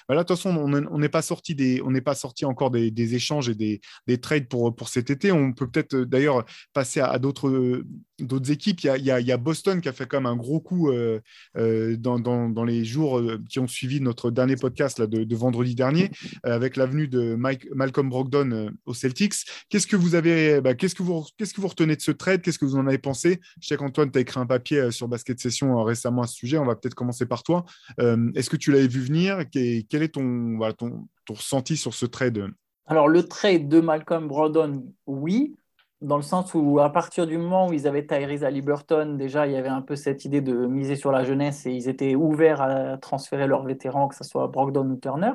Voilà, 0.08 0.24
de 0.24 0.28
toute 0.28 0.36
façon, 0.36 0.54
on 0.54 0.98
n'est 0.98 1.08
pas 1.08 1.22
sorti 1.22 1.54
des, 1.54 1.80
on 1.80 1.90
n'est 1.90 2.02
pas 2.02 2.14
sorti 2.14 2.44
encore 2.44 2.70
des, 2.70 3.14
échanges 3.14 3.48
et 3.48 3.54
des, 3.54 3.80
des, 4.06 4.20
trades 4.20 4.46
pour, 4.46 4.76
pour 4.76 4.90
cet 4.90 5.08
été. 5.08 5.32
On 5.32 5.54
peut 5.54 5.70
peut-être 5.70 5.96
d'ailleurs 5.96 6.44
passer 6.74 7.00
à, 7.00 7.18
d'autres 7.18 7.94
équipes. 8.50 8.82
Il 8.84 8.86
y, 8.86 9.10
a, 9.10 9.20
y, 9.20 9.32
a, 9.32 9.36
Boston 9.38 9.80
qui 9.80 9.88
a 9.88 9.92
fait 9.94 10.06
quand 10.06 10.18
même 10.18 10.26
un 10.26 10.36
gros 10.36 10.60
coup 10.60 10.90
euh, 11.62 11.96
dans, 11.96 12.64
les 12.64 12.84
jours 12.84 13.18
euh, 13.18 13.38
qui 13.48 13.58
ont 13.58 13.66
suivi 13.66 14.00
notre 14.00 14.30
dernier 14.30 14.56
podcast 14.56 15.00
de, 15.00 15.36
vendredi 15.36 15.74
dernier, 15.74 16.10
euh, 16.46 16.54
avec 16.54 16.76
l'avenue 16.76 17.08
de 17.08 17.34
Mike, 17.34 17.66
Malcolm 17.74 18.08
Brogdon 18.08 18.70
aux 18.86 18.94
Celtics. 18.94 19.34
Qu'est-ce 19.68 19.86
que 19.86 19.96
vous 19.96 20.14
avez, 20.14 20.60
bah, 20.60 20.74
qu'est-ce 20.74 20.94
que 20.94 21.02
vous, 21.02 21.24
qu'est-ce 21.36 21.54
que 21.54 21.60
vous 21.60 21.68
retenez 21.68 21.96
de 21.96 22.00
ce 22.00 22.10
trade? 22.10 22.42
Qu'est-ce 22.42 22.58
que 22.58 22.64
vous 22.64 22.76
en 22.76 22.86
avez 22.86 22.98
pensé? 22.98 23.40
Je 23.60 23.68
sais 23.68 23.76
qu'Antoine, 23.76 24.10
tu 24.10 24.18
as 24.18 24.22
écrit 24.22 24.40
un 24.40 24.46
papier 24.46 24.90
sur 24.90 25.08
Basket 25.08 25.38
Session 25.38 25.82
récemment 25.82 26.22
à 26.22 26.26
ce 26.26 26.34
sujet. 26.34 26.58
On 26.58 26.66
va 26.66 26.76
peut-être 26.76 26.94
commencer 26.94 27.26
par 27.26 27.42
toi. 27.42 27.64
Est-ce 27.98 28.50
que 28.50 28.56
tu 28.56 28.72
l'avais 28.72 28.88
vu 28.88 29.00
venir? 29.00 29.38
Quel 29.52 30.02
est 30.02 30.14
ton, 30.14 30.58
ton, 30.76 31.08
ton 31.24 31.34
ressenti 31.34 31.76
sur 31.76 31.94
ce 31.94 32.06
trade? 32.06 32.46
Alors, 32.86 33.08
le 33.08 33.22
trade 33.22 33.68
de 33.68 33.80
Malcolm 33.80 34.28
Brogdon, 34.28 34.92
oui 35.06 35.54
dans 36.02 36.16
le 36.16 36.22
sens 36.22 36.52
où 36.54 36.80
à 36.80 36.90
partir 36.90 37.26
du 37.26 37.38
moment 37.38 37.68
où 37.68 37.72
ils 37.72 37.86
avaient 37.86 38.06
Tyrese 38.06 38.44
Liberton, 38.44 39.14
déjà 39.16 39.46
il 39.46 39.52
y 39.52 39.56
avait 39.56 39.68
un 39.68 39.82
peu 39.82 39.96
cette 39.96 40.24
idée 40.24 40.40
de 40.40 40.66
miser 40.66 40.96
sur 40.96 41.12
la 41.12 41.24
jeunesse 41.24 41.64
et 41.66 41.72
ils 41.72 41.88
étaient 41.88 42.14
ouverts 42.14 42.60
à 42.60 42.98
transférer 42.98 43.46
leurs 43.46 43.64
vétérans, 43.64 44.08
que 44.08 44.16
ce 44.16 44.24
soit 44.24 44.48
Brogdon 44.48 44.88
ou 44.90 44.96
Turner. 44.96 45.32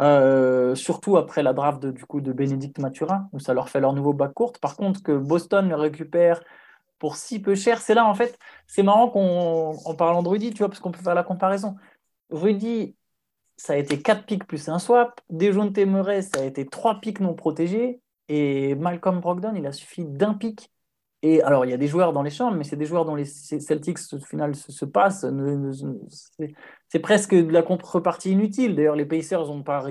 Euh, 0.00 0.74
surtout 0.74 1.16
après 1.18 1.42
la 1.42 1.52
draft 1.52 1.82
de, 1.82 1.90
du 1.90 2.04
coup 2.06 2.20
de 2.20 2.32
Bénédicte 2.32 2.78
Mathurin, 2.78 3.28
où 3.32 3.38
ça 3.38 3.54
leur 3.54 3.68
fait 3.68 3.80
leur 3.80 3.92
nouveau 3.92 4.12
bac 4.12 4.32
court. 4.34 4.52
Par 4.60 4.76
contre, 4.76 5.02
que 5.02 5.12
Boston 5.12 5.68
le 5.68 5.76
récupère 5.76 6.42
pour 6.98 7.16
si 7.16 7.40
peu 7.40 7.54
cher, 7.54 7.80
c'est 7.80 7.94
là 7.94 8.06
en 8.06 8.14
fait, 8.14 8.38
c'est 8.66 8.82
marrant 8.82 9.08
qu'on 9.10 9.76
en 9.84 9.94
parlant 9.94 10.22
de 10.22 10.28
Rudy, 10.28 10.50
tu 10.52 10.58
vois, 10.58 10.68
parce 10.68 10.80
qu'on 10.80 10.92
peut 10.92 11.02
faire 11.02 11.14
la 11.14 11.24
comparaison. 11.24 11.76
Rudy, 12.30 12.96
ça 13.56 13.74
a 13.74 13.76
été 13.76 14.02
4 14.02 14.26
pics 14.26 14.46
plus 14.46 14.68
un 14.68 14.78
swap. 14.78 15.20
Dejounte 15.30 15.78
Murray, 15.78 16.22
ça 16.22 16.40
a 16.40 16.44
été 16.44 16.66
3 16.66 17.00
pics 17.00 17.20
non 17.20 17.34
protégés. 17.34 18.00
Et 18.32 18.76
Malcolm 18.76 19.18
Brogdon, 19.18 19.54
il 19.56 19.66
a 19.66 19.72
suffi 19.72 20.04
d'un 20.04 20.34
pic. 20.34 20.70
Et 21.22 21.42
alors, 21.42 21.64
il 21.64 21.72
y 21.72 21.74
a 21.74 21.76
des 21.76 21.88
joueurs 21.88 22.12
dans 22.12 22.22
les 22.22 22.30
chambres, 22.30 22.56
mais 22.56 22.62
c'est 22.62 22.76
des 22.76 22.86
joueurs 22.86 23.04
dont 23.04 23.16
les 23.16 23.24
Celtics, 23.24 23.98
au 24.12 24.20
final, 24.20 24.54
se, 24.54 24.84
passent. 24.84 25.26
C'est 26.88 27.00
presque 27.00 27.34
de 27.34 27.52
la 27.52 27.62
contrepartie 27.62 28.30
inutile. 28.30 28.76
D'ailleurs, 28.76 28.94
les 28.94 29.04
Pacers 29.04 29.48
n'ont 29.48 29.64
pas, 29.64 29.84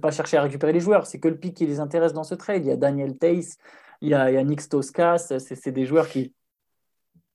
pas 0.00 0.10
cherché 0.10 0.38
à 0.38 0.42
récupérer 0.42 0.72
les 0.72 0.80
joueurs. 0.80 1.06
C'est 1.06 1.20
que 1.20 1.28
le 1.28 1.36
pic 1.36 1.54
qui 1.54 1.66
les 1.66 1.78
intéresse 1.78 2.14
dans 2.14 2.24
ce 2.24 2.34
trade. 2.34 2.64
Il 2.64 2.68
y 2.68 2.72
a 2.72 2.76
Daniel 2.76 3.18
Tace, 3.18 3.58
il 4.00 4.08
y 4.08 4.14
a, 4.14 4.30
il 4.30 4.34
y 4.34 4.38
a 4.38 4.44
Nick 4.44 4.62
Stoskas. 4.62 5.38
C'est 5.38 5.70
des 5.70 5.84
joueurs 5.84 6.08
qui, 6.08 6.32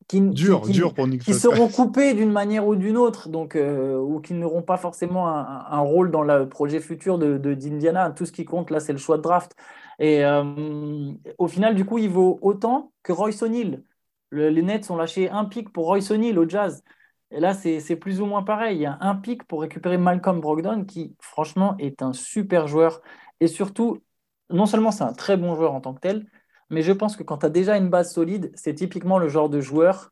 qui, 0.07 0.19
dur, 0.19 0.61
dur 0.61 0.95
pour 0.95 1.07
qui 1.07 1.35
seront 1.35 1.67
coupés 1.67 2.15
d'une 2.15 2.31
manière 2.31 2.67
ou 2.67 2.75
d'une 2.75 2.97
autre, 2.97 3.29
donc, 3.29 3.55
euh, 3.55 3.97
ou 3.97 4.19
qui 4.19 4.33
n'auront 4.33 4.63
pas 4.63 4.77
forcément 4.77 5.27
un, 5.27 5.79
rôle 5.79 6.09
dans 6.09 6.23
le 6.23 6.49
projet 6.49 6.79
futur 6.79 7.19
de 7.19 7.37
d'Indiana. 7.37 8.09
Tout 8.09 8.25
ce 8.25 8.31
qui 8.31 8.45
compte 8.45 8.71
là, 8.71 8.79
c'est 8.79 8.93
le 8.93 8.97
choix 8.97 9.17
de 9.17 9.21
draft. 9.21 9.55
Et 10.03 10.25
euh, 10.25 11.13
au 11.37 11.47
final, 11.47 11.75
du 11.75 11.85
coup, 11.85 11.97
il 11.97 12.09
vaut 12.09 12.37
autant 12.41 12.91
que 13.03 13.13
Royce 13.13 13.41
O'Neill. 13.41 13.85
les 14.31 14.61
Nets 14.61 14.91
ont 14.91 14.97
lâché 14.97 15.29
un 15.29 15.45
pic 15.45 15.71
pour 15.71 15.85
Royce 15.85 16.11
O'Neill 16.11 16.37
au 16.37 16.47
Jazz. 16.49 16.83
Et 17.31 17.39
là, 17.39 17.53
c'est 17.53 17.95
plus 17.95 18.19
ou 18.19 18.25
moins 18.25 18.43
pareil. 18.43 18.77
Il 18.77 18.81
y 18.81 18.85
a 18.85 18.97
un 18.99 19.15
pic 19.15 19.45
pour 19.45 19.61
récupérer 19.61 19.97
Malcolm 19.97 20.41
Brogdon, 20.41 20.83
qui, 20.83 21.15
franchement, 21.21 21.77
est 21.79 22.01
un 22.01 22.11
super 22.11 22.67
joueur. 22.67 23.01
Et 23.39 23.47
surtout, 23.47 24.03
non 24.49 24.65
seulement 24.65 24.91
c'est 24.91 25.05
un 25.05 25.13
très 25.13 25.37
bon 25.37 25.55
joueur 25.55 25.73
en 25.73 25.79
tant 25.79 25.93
que 25.93 26.01
tel, 26.01 26.27
mais 26.69 26.81
je 26.81 26.91
pense 26.91 27.15
que 27.15 27.23
quand 27.23 27.37
tu 27.37 27.45
as 27.45 27.49
déjà 27.49 27.77
une 27.77 27.89
base 27.89 28.13
solide, 28.13 28.51
c'est 28.55 28.75
typiquement 28.75 29.19
le 29.19 29.29
genre 29.29 29.49
de 29.49 29.61
joueur 29.61 30.11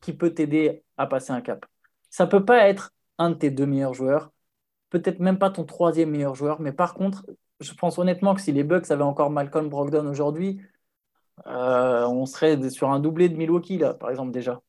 qui 0.00 0.12
peut 0.14 0.34
t'aider 0.34 0.82
à 0.96 1.06
passer 1.06 1.32
un 1.32 1.42
cap. 1.42 1.64
Ça 2.10 2.26
ne 2.26 2.30
peut 2.30 2.44
pas 2.44 2.68
être 2.68 2.92
un 3.18 3.30
de 3.30 3.34
tes 3.36 3.50
deux 3.50 3.66
meilleurs 3.66 3.94
joueurs, 3.94 4.32
peut-être 4.90 5.20
même 5.20 5.38
pas 5.38 5.50
ton 5.50 5.64
troisième 5.64 6.10
meilleur 6.10 6.34
joueur, 6.34 6.60
mais 6.60 6.72
par 6.72 6.94
contre, 6.94 7.24
je 7.60 7.72
pense 7.74 7.98
honnêtement 7.98 8.34
que 8.34 8.40
si 8.40 8.52
les 8.52 8.64
Bucks 8.64 8.90
avaient 8.90 9.02
encore 9.02 9.30
Malcolm 9.30 9.68
Brogdon 9.68 10.06
aujourd'hui, 10.06 10.60
euh, 11.46 12.06
on 12.06 12.26
serait 12.26 12.70
sur 12.70 12.90
un 12.90 13.00
doublé 13.00 13.28
de 13.28 13.36
Milwaukee, 13.36 13.78
là, 13.78 13.94
par 13.94 14.10
exemple, 14.10 14.32
déjà. 14.32 14.60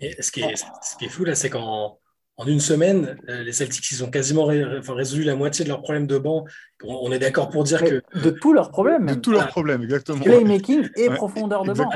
Et 0.00 0.20
ce, 0.22 0.32
qui 0.32 0.40
est, 0.40 0.56
ce 0.56 0.96
qui 0.96 1.06
est 1.06 1.08
fou, 1.08 1.24
là, 1.24 1.34
c'est 1.34 1.50
qu'en 1.50 1.98
en 2.40 2.46
une 2.46 2.60
semaine, 2.60 3.18
euh, 3.28 3.42
les 3.42 3.52
Celtics, 3.52 3.90
ils 3.90 4.02
ont 4.02 4.10
quasiment 4.10 4.46
résolu 4.46 5.24
la 5.24 5.34
moitié 5.34 5.62
de 5.62 5.68
leurs 5.68 5.82
problèmes 5.82 6.06
de 6.06 6.16
banc. 6.16 6.46
On, 6.82 7.12
est 7.12 7.18
d'accord 7.18 7.50
pour 7.50 7.64
dire 7.64 7.84
que. 7.84 8.02
De 8.14 8.30
tous 8.30 8.54
leurs 8.54 8.70
problèmes. 8.70 9.04
De 9.04 9.14
tous 9.14 9.30
leurs 9.30 9.48
problèmes, 9.48 9.82
exactement. 9.82 10.20
Playmaking 10.20 10.88
et 10.96 11.10
profondeur 11.10 11.64
de 11.64 11.74
banc. 11.74 11.90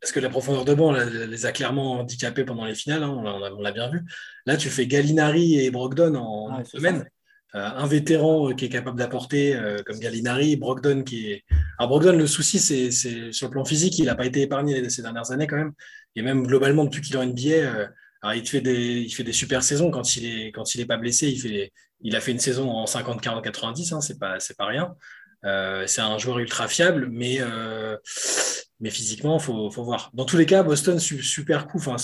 Parce 0.00 0.12
que 0.12 0.20
la 0.20 0.30
profondeur 0.30 0.64
de 0.64 0.72
banc 0.72 0.92
les 0.92 1.44
a 1.44 1.52
clairement 1.52 2.00
handicapés 2.00 2.44
pendant 2.44 2.64
les 2.64 2.74
finales, 2.74 3.02
hein, 3.02 3.10
on 3.12 3.60
l'a 3.60 3.72
bien 3.72 3.90
vu. 3.90 4.00
Là, 4.46 4.56
tu 4.56 4.70
fais 4.70 4.86
Gallinari 4.86 5.60
et 5.60 5.70
Brogdon 5.70 6.14
en 6.14 6.58
une 6.58 6.64
semaine. 6.64 7.06
Un 7.52 7.86
vétéran 7.86 8.50
euh, 8.50 8.54
qui 8.54 8.66
est 8.66 8.68
capable 8.68 8.98
d'apporter 8.98 9.56
euh, 9.56 9.78
comme 9.84 9.98
Gallinari, 9.98 10.56
Brogdon 10.56 11.02
qui 11.02 11.32
est. 11.32 11.44
Alors 11.78 11.88
Brogdon, 11.88 12.16
le 12.16 12.26
souci, 12.26 12.58
c'est 12.58 13.32
sur 13.32 13.46
le 13.46 13.50
plan 13.50 13.64
physique, 13.64 13.98
il 13.98 14.06
n'a 14.06 14.14
pas 14.14 14.26
été 14.26 14.42
épargné 14.42 14.88
ces 14.88 15.02
dernières 15.02 15.30
années 15.32 15.46
quand 15.46 15.56
même. 15.56 15.72
Et 16.16 16.22
même 16.22 16.46
globalement, 16.46 16.84
depuis 16.84 17.00
qu'il 17.00 17.14
est 17.16 17.18
en 17.18 17.26
NBA, 17.26 17.90
il 18.34 18.48
fait 18.48 18.60
des, 18.60 19.00
il 19.00 19.10
fait 19.10 19.24
des 19.24 19.32
super 19.32 19.62
saisons 19.62 19.90
quand 19.90 20.16
il 20.16 20.26
est 20.26 20.52
quand 20.52 20.74
il 20.74 20.80
est 20.80 20.86
pas 20.86 20.96
blessé. 20.96 21.28
Il 21.28 21.40
fait, 21.40 21.72
il 22.02 22.14
a 22.16 22.20
fait 22.20 22.32
une 22.32 22.38
saison 22.38 22.70
en 22.70 22.86
50, 22.86 23.20
40, 23.20 23.42
90. 23.42 23.92
Hein, 23.92 24.00
c'est 24.00 24.18
pas, 24.18 24.38
pas 24.56 24.66
rien. 24.66 24.94
c'est 25.86 26.00
un 26.00 26.18
joueur 26.18 26.38
ultra 26.38 26.68
fiable, 26.68 27.08
mais 27.10 27.40
mais 28.80 28.90
physiquement, 28.90 29.38
faut, 29.38 29.70
faut 29.70 29.84
voir. 29.84 30.10
Dans 30.14 30.24
tous 30.24 30.36
les 30.36 30.46
cas, 30.46 30.62
Boston 30.62 30.98
super 30.98 31.66
coup. 31.66 31.78
Enfin, 31.78 31.96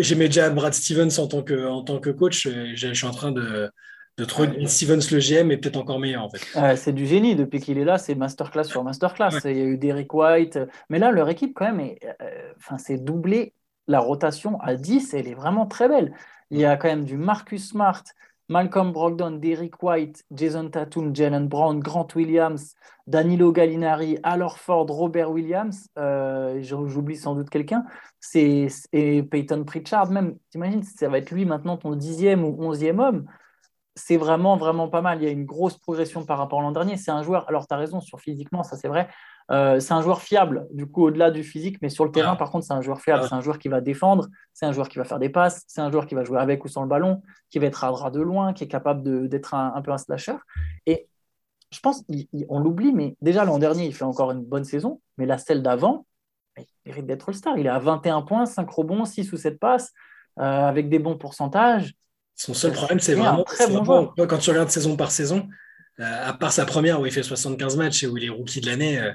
j'aimais 0.00 0.26
déjà 0.26 0.50
Brad 0.50 0.74
Stevens 0.74 1.18
en 1.18 1.26
tant 1.28 1.42
que 1.42 1.66
en 1.66 1.82
tant 1.82 1.98
que 1.98 2.10
coach. 2.10 2.48
Je 2.74 2.92
suis 2.92 3.06
en 3.06 3.12
train 3.12 3.32
de 3.32 3.70
de 4.18 4.24
trouver 4.24 4.66
Stevens 4.66 5.00
le 5.12 5.18
GM 5.18 5.50
est 5.50 5.56
peut-être 5.56 5.78
encore 5.78 5.98
meilleur 5.98 6.22
en 6.22 6.28
fait. 6.28 6.76
c'est 6.76 6.92
du 6.92 7.06
génie 7.06 7.36
depuis 7.36 7.60
qu'il 7.60 7.78
est 7.78 7.84
là, 7.84 7.98
c'est 7.98 8.14
masterclass 8.14 8.64
sur 8.64 8.84
masterclass. 8.84 9.38
Il 9.44 9.56
y 9.56 9.60
a 9.60 9.64
eu 9.64 9.78
Derek 9.78 10.12
White, 10.12 10.58
mais 10.88 10.98
là 10.98 11.10
leur 11.10 11.28
équipe 11.28 11.54
quand 11.54 11.72
même, 11.72 11.94
euh, 12.20 12.52
enfin 12.58 12.76
c'est 12.78 12.98
doublé 12.98 13.54
la 13.86 14.00
rotation 14.00 14.60
à 14.60 14.74
10, 14.74 15.14
elle 15.14 15.26
est 15.26 15.34
vraiment 15.34 15.66
très 15.66 15.88
belle. 15.88 16.14
Il 16.50 16.58
y 16.58 16.64
a 16.64 16.76
quand 16.76 16.88
même 16.88 17.04
du 17.04 17.16
Marcus 17.16 17.70
Smart, 17.70 18.04
Malcolm 18.48 18.92
Brogdon, 18.92 19.32
Derek 19.32 19.82
White, 19.82 20.24
Jason 20.32 20.68
Tatum, 20.68 21.14
Jalen 21.14 21.48
Brown, 21.48 21.80
Grant 21.80 22.08
Williams, 22.14 22.74
Danilo 23.06 23.52
Gallinari, 23.52 24.18
Al 24.22 24.44
Ford, 24.56 24.86
Robert 24.86 25.30
Williams, 25.30 25.88
euh, 25.98 26.60
j'oublie 26.62 27.16
sans 27.16 27.34
doute 27.34 27.50
quelqu'un, 27.50 27.84
et 28.34 29.22
Peyton 29.22 29.64
Pritchard 29.64 30.10
même. 30.10 30.36
T'imagines, 30.50 30.82
ça 30.82 31.08
va 31.08 31.18
être 31.18 31.30
lui 31.30 31.44
maintenant 31.44 31.76
ton 31.76 31.94
dixième 31.94 32.44
ou 32.44 32.56
onzième 32.60 33.00
homme 33.00 33.26
c'est 33.94 34.16
vraiment, 34.16 34.56
vraiment 34.56 34.88
pas 34.88 35.02
mal. 35.02 35.20
Il 35.20 35.24
y 35.24 35.28
a 35.28 35.30
une 35.30 35.44
grosse 35.44 35.76
progression 35.76 36.24
par 36.24 36.38
rapport 36.38 36.60
à 36.60 36.62
l'an 36.62 36.72
dernier. 36.72 36.96
C'est 36.96 37.10
un 37.10 37.22
joueur, 37.22 37.48
alors 37.48 37.66
tu 37.66 37.74
as 37.74 37.76
raison 37.76 38.00
sur 38.00 38.20
physiquement, 38.20 38.62
ça 38.62 38.76
c'est 38.76 38.88
vrai. 38.88 39.08
Euh, 39.50 39.80
c'est 39.80 39.94
un 39.94 40.00
joueur 40.00 40.22
fiable, 40.22 40.68
du 40.72 40.86
coup, 40.86 41.04
au-delà 41.06 41.30
du 41.30 41.42
physique, 41.42 41.78
mais 41.82 41.88
sur 41.88 42.04
le 42.04 42.12
terrain, 42.12 42.36
par 42.36 42.50
contre, 42.50 42.64
c'est 42.66 42.72
un 42.72 42.82
joueur 42.82 43.00
fiable. 43.00 43.24
C'est 43.28 43.34
un 43.34 43.40
joueur 43.40 43.58
qui 43.58 43.68
va 43.68 43.80
défendre, 43.80 44.28
c'est 44.52 44.64
un 44.64 44.72
joueur 44.72 44.88
qui 44.88 44.98
va 44.98 45.04
faire 45.04 45.18
des 45.18 45.28
passes, 45.28 45.64
c'est 45.66 45.80
un 45.80 45.90
joueur 45.90 46.06
qui 46.06 46.14
va 46.14 46.22
jouer 46.22 46.38
avec 46.38 46.64
ou 46.64 46.68
sans 46.68 46.82
le 46.82 46.88
ballon, 46.88 47.22
qui 47.50 47.58
va 47.58 47.66
être 47.66 47.82
à 47.82 47.90
droit 47.90 48.10
de 48.10 48.20
loin, 48.20 48.52
qui 48.52 48.64
est 48.64 48.68
capable 48.68 49.28
d'être 49.28 49.54
un, 49.54 49.82
peu 49.82 49.90
un 49.90 49.98
slasher. 49.98 50.36
Et 50.86 51.08
je 51.72 51.80
pense, 51.80 52.04
on 52.48 52.60
l'oublie, 52.60 52.92
mais 52.92 53.16
déjà 53.20 53.44
l'an 53.44 53.58
dernier, 53.58 53.86
il 53.86 53.94
fait 53.94 54.04
encore 54.04 54.30
une 54.30 54.44
bonne 54.44 54.64
saison, 54.64 55.00
mais 55.18 55.26
la 55.26 55.38
celle 55.38 55.62
d'avant, 55.62 56.06
il 56.56 56.66
mérite 56.86 57.06
d'être 57.06 57.28
All-Star. 57.28 57.58
Il 57.58 57.66
est 57.66 57.70
à 57.70 57.78
21 57.78 58.22
points, 58.22 58.46
5 58.46 58.70
rebonds, 58.70 59.04
6 59.04 59.32
ou 59.32 59.36
7 59.36 59.58
passes, 59.58 59.92
euh, 60.38 60.42
avec 60.42 60.88
des 60.88 61.00
bons 61.00 61.16
pourcentages. 61.16 61.94
Son 62.40 62.54
seul 62.54 62.72
problème, 62.72 63.00
c'est 63.00 63.14
vraiment, 63.14 63.44
quand 64.16 64.38
tu 64.38 64.48
regardes 64.48 64.70
saison 64.70 64.96
par 64.96 65.10
saison, 65.10 65.46
euh, 65.98 66.28
à 66.28 66.32
part 66.32 66.52
sa 66.52 66.64
première 66.64 66.98
où 66.98 67.04
il 67.04 67.12
fait 67.12 67.22
75 67.22 67.76
matchs 67.76 68.02
et 68.02 68.06
où 68.06 68.16
il 68.16 68.24
est 68.24 68.30
rookie 68.30 68.62
de 68.62 68.66
l'année, 68.66 68.98
euh, 68.98 69.12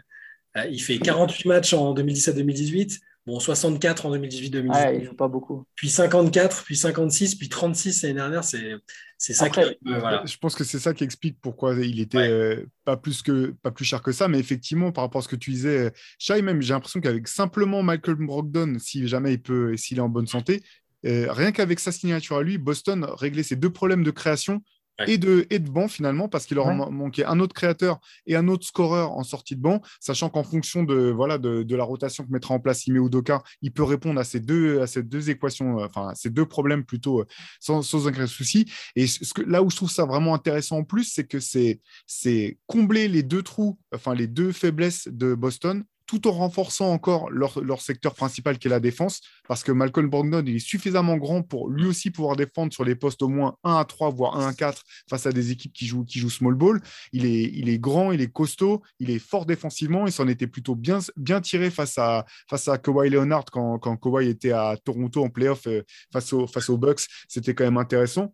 euh, 0.57 0.65
il 0.67 0.79
fait 0.79 0.99
48 0.99 1.47
matchs 1.47 1.73
en 1.73 1.95
2017-2018, 1.95 2.99
bon 3.25 3.39
64 3.39 4.05
en 4.05 4.15
2018-2019. 4.15 4.69
Ouais, 4.71 4.99
il 4.99 5.05
joue 5.05 5.15
pas 5.15 5.27
beaucoup. 5.27 5.65
Puis 5.73 5.89
54, 5.89 6.65
puis 6.65 6.75
56, 6.75 7.33
puis 7.33 7.49
36 7.49 8.03
l'année 8.03 8.13
dernière, 8.13 8.43
c'est 8.43 9.33
ça 9.33 9.49
qui, 9.49 9.59
Je 9.59 10.37
pense 10.37 10.53
que 10.53 10.63
c'est 10.63 10.77
ça 10.77 10.93
qui 10.93 11.03
explique 11.03 11.39
pourquoi 11.41 11.73
il 11.73 11.99
était 11.99 12.63
pas 12.83 12.95
plus 12.95 13.23
que 13.23 13.55
pas 13.63 13.71
plus 13.71 13.85
cher 13.85 14.03
que 14.03 14.11
ça, 14.11 14.27
mais 14.27 14.37
effectivement 14.37 14.91
par 14.91 15.03
rapport 15.03 15.21
à 15.21 15.23
ce 15.23 15.29
que 15.29 15.35
tu 15.35 15.49
disais, 15.49 15.91
Shai 16.19 16.43
même, 16.43 16.61
j'ai 16.61 16.75
l'impression 16.75 17.01
qu'avec 17.01 17.27
simplement 17.27 17.81
Michael 17.81 18.17
Brogdon, 18.17 18.77
si 18.77 19.07
jamais 19.07 19.33
il 19.33 19.41
peut, 19.41 19.73
et 19.73 19.77
s'il 19.77 19.97
est 19.97 20.01
en 20.01 20.09
bonne 20.09 20.27
santé, 20.27 20.61
rien 21.05 21.51
qu'avec 21.51 21.79
sa 21.79 21.91
signature 21.91 22.37
à 22.37 22.43
lui, 22.43 22.57
Boston 22.57 23.05
réglait 23.17 23.43
ses 23.43 23.55
deux 23.55 23.71
problèmes 23.71 24.03
de 24.03 24.11
création 24.11 24.61
et, 25.07 25.17
de, 25.17 25.45
et 25.49 25.59
de 25.59 25.69
banc 25.69 25.87
finalement, 25.87 26.29
parce 26.29 26.45
qu'il 26.45 26.55
leur 26.55 26.73
manquait 26.73 27.25
un 27.25 27.39
autre 27.39 27.53
créateur 27.53 27.99
et 28.25 28.35
un 28.35 28.47
autre 28.47 28.65
scoreur 28.65 29.11
en 29.11 29.23
sortie 29.23 29.55
de 29.55 29.61
banc, 29.61 29.81
sachant 29.99 30.29
qu'en 30.29 30.43
fonction 30.43 30.83
de, 30.83 31.11
voilà, 31.11 31.37
de, 31.37 31.75
la 31.75 31.83
rotation 31.83 32.23
que 32.23 32.31
mettra 32.31 32.53
en 32.53 32.59
place 32.59 32.87
Ime 32.87 33.05
Udoka, 33.05 33.43
il 33.61 33.73
peut 33.73 33.83
répondre 33.83 34.19
à 34.19 34.23
ces 34.23 34.39
deux, 34.39 34.81
à 34.81 34.87
ces 34.87 35.03
deux 35.03 35.29
équations, 35.29 35.79
euh, 35.79 35.85
enfin, 35.85 36.09
à 36.09 36.15
ces 36.15 36.29
deux 36.29 36.45
problèmes 36.45 36.85
plutôt 36.85 37.21
euh, 37.21 37.25
sans, 37.59 37.81
sans 37.81 38.07
aucun 38.07 38.27
souci. 38.27 38.71
Et 38.95 39.07
ce 39.07 39.33
que, 39.33 39.41
là 39.41 39.61
où 39.61 39.69
je 39.69 39.75
trouve 39.75 39.91
ça 39.91 40.05
vraiment 40.05 40.33
intéressant 40.33 40.77
en 40.77 40.83
plus, 40.83 41.03
c'est 41.03 41.25
que 41.25 41.39
c'est 41.39 42.57
combler 42.65 43.07
les 43.07 43.23
deux 43.23 43.43
trous, 43.43 43.77
enfin, 43.93 44.15
les 44.15 44.27
deux 44.27 44.51
faiblesses 44.51 45.09
de 45.11 45.35
Boston 45.35 45.83
tout 46.05 46.27
en 46.27 46.31
renforçant 46.31 46.91
encore 46.91 47.29
leur, 47.29 47.81
secteur 47.81 48.13
principal 48.13 48.57
qui 48.57 48.67
est 48.67 48.69
la 48.69 48.79
défense, 48.79 49.21
parce 49.47 49.63
que 49.63 49.71
Malcolm 49.71 50.09
Brogdon, 50.09 50.43
il 50.45 50.55
est 50.55 50.59
suffisamment 50.59 51.17
grand 51.17 51.41
pour 51.41 51.69
lui 51.69 51.87
aussi 51.87 52.11
pouvoir 52.11 52.35
défendre 52.35 52.73
sur 52.73 52.83
les 52.83 52.95
postes 52.95 53.21
au 53.21 53.27
moins 53.27 53.57
1 53.63 53.75
à 53.75 53.85
3, 53.85 54.09
voire 54.11 54.37
1 54.37 54.47
à 54.47 54.53
4 54.53 54.83
face 55.09 55.25
à 55.25 55.31
des 55.31 55.51
équipes 55.51 55.73
qui 55.73 55.87
jouent, 55.87 56.05
qui 56.05 56.19
jouent 56.19 56.29
small 56.29 56.55
ball. 56.55 56.81
Il 57.11 57.25
est, 57.25 57.51
il 57.53 57.69
est 57.69 57.79
grand, 57.79 58.11
il 58.11 58.21
est 58.21 58.31
costaud, 58.31 58.81
il 58.99 59.09
est 59.09 59.19
fort 59.19 59.45
défensivement, 59.45 60.05
il 60.05 60.11
s'en 60.11 60.27
était 60.27 60.47
plutôt 60.47 60.75
bien, 60.75 60.99
bien 61.17 61.41
tiré 61.41 61.69
face 61.69 61.97
à, 61.97 62.25
face 62.49 62.67
à 62.67 62.77
Kawhi 62.77 63.09
Leonard 63.09 63.45
quand, 63.45 63.79
quand 63.79 63.97
Kawhi 63.97 64.29
était 64.29 64.51
à 64.51 64.77
Toronto 64.83 65.23
en 65.23 65.29
playoff 65.29 65.67
euh, 65.67 65.83
face, 66.11 66.33
face 66.51 66.69
aux 66.69 66.77
Bucks. 66.77 67.05
C'était 67.27 67.53
quand 67.53 67.65
même 67.65 67.77
intéressant 67.77 68.33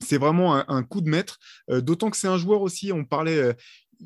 c'est 0.00 0.18
vraiment 0.18 0.54
un, 0.68 0.82
coup 0.82 1.00
de 1.00 1.08
maître. 1.08 1.38
Euh, 1.70 1.80
d'autant 1.80 2.10
que 2.10 2.16
c'est 2.16 2.28
un 2.28 2.38
joueur 2.38 2.62
aussi, 2.62 2.92
on 2.92 3.04
parlait, 3.04 3.38
euh, 3.38 3.52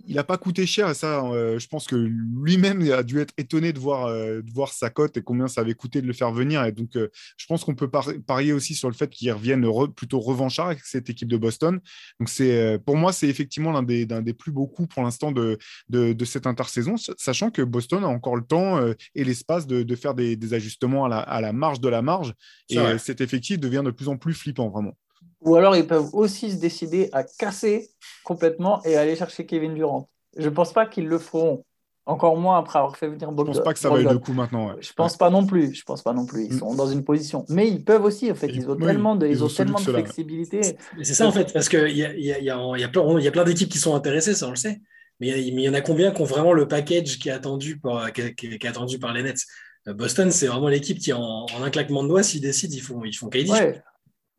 il 0.06 0.14
n'a 0.14 0.24
pas 0.24 0.38
coûté 0.38 0.66
cher. 0.66 0.88
Et 0.88 0.94
ça, 0.94 1.24
euh, 1.24 1.58
je 1.58 1.68
pense 1.68 1.86
que 1.86 1.96
lui-même 1.96 2.82
a 2.90 3.02
dû 3.02 3.20
être 3.20 3.34
étonné 3.36 3.72
de 3.72 3.78
voir, 3.78 4.06
euh, 4.06 4.42
de 4.42 4.50
voir 4.52 4.72
sa 4.72 4.90
cote 4.90 5.16
et 5.16 5.22
combien 5.22 5.48
ça 5.48 5.60
avait 5.60 5.74
coûté 5.74 6.00
de 6.00 6.06
le 6.06 6.12
faire 6.12 6.32
venir. 6.32 6.64
Et 6.64 6.72
donc, 6.72 6.96
euh, 6.96 7.08
je 7.36 7.46
pense 7.46 7.64
qu'on 7.64 7.74
peut 7.74 7.90
parier 7.90 8.52
aussi 8.52 8.74
sur 8.74 8.88
le 8.88 8.94
fait 8.94 9.10
qu'il 9.10 9.30
revienne 9.32 9.66
plutôt 9.94 10.20
revanchard 10.20 10.66
avec 10.66 10.80
cette 10.80 11.10
équipe 11.10 11.28
de 11.28 11.36
Boston. 11.36 11.80
Donc, 12.20 12.28
c'est, 12.28 12.78
pour 12.84 12.96
moi, 12.96 13.12
c'est 13.12 13.28
effectivement 13.28 13.72
l'un 13.72 13.82
des, 13.82 14.06
des, 14.06 14.34
plus 14.34 14.52
beaux 14.52 14.66
coups 14.66 14.94
pour 14.94 15.02
l'instant 15.02 15.32
de, 15.32 15.58
de, 15.88 16.24
cette 16.24 16.46
intersaison, 16.46 16.96
sachant 17.16 17.50
que 17.50 17.62
Boston 17.62 18.04
a 18.04 18.08
encore 18.08 18.36
le 18.36 18.42
temps 18.42 18.80
et 19.14 19.24
l'espace 19.24 19.66
de, 19.66 19.94
faire 19.96 20.14
des, 20.14 20.54
ajustements 20.54 21.04
à 21.06 21.08
la, 21.08 21.18
à 21.18 21.40
la, 21.40 21.52
marge 21.52 21.80
de 21.80 21.88
la 21.88 22.02
marge. 22.02 22.34
Et 22.68 22.78
cet 22.98 23.20
effectif 23.20 23.58
devient 23.58 23.82
de 23.84 23.90
plus 23.90 24.08
en 24.08 24.16
plus 24.16 24.34
flippant, 24.34 24.68
vraiment. 24.68 24.94
Ou 25.40 25.54
alors 25.56 25.76
ils 25.76 25.86
peuvent 25.86 26.14
aussi 26.14 26.50
se 26.50 26.56
décider 26.56 27.08
à 27.12 27.22
casser 27.22 27.90
complètement 28.24 28.82
et 28.84 28.96
aller 28.96 29.16
chercher 29.16 29.46
Kevin 29.46 29.74
Durant. 29.74 30.08
Je 30.36 30.48
ne 30.48 30.54
pense 30.54 30.72
pas 30.72 30.86
qu'ils 30.86 31.06
le 31.06 31.18
feront. 31.18 31.64
Encore 32.06 32.38
moins 32.38 32.58
après 32.58 32.78
avoir 32.78 32.96
fait 32.96 33.06
venir 33.06 33.30
Bogdan. 33.30 33.52
Je 33.52 33.58
pense 33.58 33.64
pas 33.66 33.74
que 33.74 33.78
ça 33.78 33.90
va 33.90 34.00
être 34.00 34.10
le 34.10 34.18
coup 34.18 34.32
maintenant. 34.32 34.74
Je 34.80 34.94
pense 34.94 35.18
pas 35.18 35.28
non 35.28 35.44
plus. 35.44 35.74
Je 35.74 35.82
pense 35.82 36.00
pas 36.00 36.14
non 36.14 36.24
plus. 36.24 36.46
Ils 36.46 36.54
mm. 36.54 36.58
sont 36.58 36.74
dans 36.74 36.86
une 36.86 37.04
position. 37.04 37.44
Mais 37.50 37.68
ils 37.68 37.84
peuvent 37.84 38.02
aussi. 38.02 38.32
En 38.32 38.34
fait, 38.34 38.46
ils 38.46 38.66
ont 38.66 38.76
tellement 38.76 39.14
de, 39.14 39.26
ils, 39.26 39.44
ont, 39.44 39.48
tellement 39.48 39.78
de 39.78 39.84
flexibilité. 39.84 40.78
C'est 41.02 41.12
ça 41.12 41.26
en 41.26 41.32
fait, 41.32 41.52
parce 41.52 41.68
qu'il 41.68 41.90
y 41.90 42.02
a, 42.02 42.16
y, 42.16 42.32
a, 42.32 42.38
y, 42.40 42.50
a 42.50 42.88
plein, 42.88 43.20
y 43.20 43.28
a 43.28 43.30
plein 43.30 43.44
d'équipes 43.44 43.68
qui 43.68 43.76
sont 43.76 43.94
intéressées, 43.94 44.32
ça 44.32 44.46
on 44.46 44.50
le 44.50 44.56
sait. 44.56 44.80
Mais 45.20 45.28
il 45.28 45.60
y 45.60 45.68
en 45.68 45.74
a 45.74 45.82
combien 45.82 46.10
qui 46.12 46.22
ont 46.22 46.24
vraiment 46.24 46.54
le 46.54 46.66
package 46.66 47.18
qui 47.18 47.28
est 47.28 47.32
attendu 47.32 47.78
par, 47.78 48.10
qui, 48.12 48.22
est 48.22 48.64
attendu 48.64 48.98
par 48.98 49.12
les 49.12 49.22
Nets? 49.22 49.44
Boston, 49.86 50.30
c'est 50.30 50.46
vraiment 50.46 50.68
l'équipe 50.68 50.98
qui, 50.98 51.12
en, 51.12 51.46
un 51.62 51.70
claquement 51.70 52.02
de 52.02 52.08
doigts, 52.08 52.22
s'ils 52.22 52.40
décident, 52.40 52.74
ils 52.74 52.80
font, 52.80 53.04
ils 53.04 53.14
font 53.14 53.28
KD. 53.28 53.50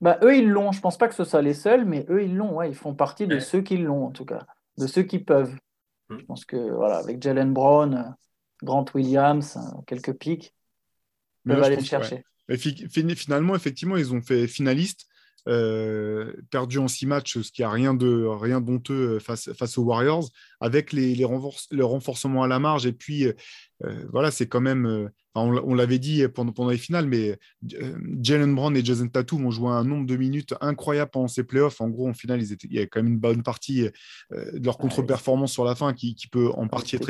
Bah, 0.01 0.17
eux, 0.23 0.37
ils 0.37 0.47
l'ont. 0.47 0.71
Je 0.71 0.79
pense 0.79 0.97
pas 0.97 1.07
que 1.07 1.15
ce 1.15 1.25
soit 1.25 1.41
les 1.41 1.53
seuls, 1.53 1.85
mais 1.85 2.05
eux, 2.09 2.23
ils 2.23 2.35
l'ont. 2.35 2.55
Ouais, 2.55 2.69
ils 2.69 2.75
font 2.75 2.93
partie 2.93 3.27
de 3.27 3.39
ceux 3.39 3.61
qui 3.61 3.77
l'ont, 3.77 4.05
en 4.05 4.11
tout 4.11 4.25
cas. 4.25 4.45
De 4.77 4.87
ceux 4.87 5.03
qui 5.03 5.19
peuvent. 5.19 5.53
Mm. 6.09 6.19
Je 6.19 6.25
pense 6.25 6.45
que, 6.45 6.71
voilà, 6.71 6.97
avec 6.97 7.21
Jalen 7.21 7.53
Brown, 7.53 8.15
Grant 8.63 8.85
Williams, 8.93 9.57
quelques 9.87 10.13
pics, 10.13 10.53
ils 11.45 11.53
peuvent 11.53 11.63
aller 11.63 11.75
le 11.75 11.83
chercher. 11.83 12.23
Finalement, 12.49 13.55
effectivement, 13.55 13.97
ils 13.97 14.13
ont 14.13 14.21
fait 14.21 14.47
finaliste. 14.47 15.05
Euh, 15.47 16.33
perdu 16.51 16.79
en 16.79 16.87
six 16.87 17.05
matchs, 17.05 17.39
ce 17.39 17.51
qui 17.51 17.63
a 17.63 17.69
rien 17.69 17.93
de 17.93 18.25
rien 18.25 18.59
d'honteux 18.59 19.15
euh, 19.15 19.19
face, 19.19 19.51
face 19.53 19.77
aux 19.77 19.83
Warriors, 19.83 20.29
avec 20.59 20.91
les, 20.91 21.15
les 21.15 21.25
le 21.71 21.85
renforcement 21.85 22.43
à 22.43 22.47
la 22.47 22.59
marge. 22.59 22.85
Et 22.85 22.91
puis, 22.91 23.25
euh, 23.25 23.33
voilà, 24.11 24.31
c'est 24.31 24.47
quand 24.47 24.61
même 24.61 25.09
on, 25.35 25.75
l'avait 25.75 25.99
dit 25.99 26.27
pendant, 26.27 26.51
pendant 26.51 26.69
les 26.71 26.77
finales, 26.77 27.07
mais 27.07 27.37
euh, 27.73 27.97
Jalen 28.21 28.53
Brown 28.55 28.75
et 28.75 28.83
Jason 28.83 29.07
Tatum 29.07 29.45
ont 29.45 29.51
joué 29.51 29.69
un 29.69 29.83
nombre 29.83 30.05
de 30.05 30.15
minutes 30.15 30.55
incroyable 30.59 31.11
pendant 31.11 31.27
ces 31.27 31.43
playoffs. 31.43 31.81
En 31.81 31.89
gros, 31.89 32.09
en 32.09 32.13
finale, 32.13 32.41
ils 32.41 32.51
étaient, 32.51 32.67
il 32.69 32.75
y 32.75 32.79
a 32.79 32.87
quand 32.87 33.01
même 33.01 33.13
une 33.13 33.19
bonne 33.19 33.43
partie 33.43 33.87
euh, 34.33 34.59
de 34.59 34.65
leur 34.65 34.77
contre-performance 34.77 35.51
sur 35.51 35.65
la 35.65 35.75
fin 35.75 35.93
qui, 35.93 36.15
peut 36.31 36.49
en 36.55 36.67
partie 36.67 36.95
être 36.95 37.09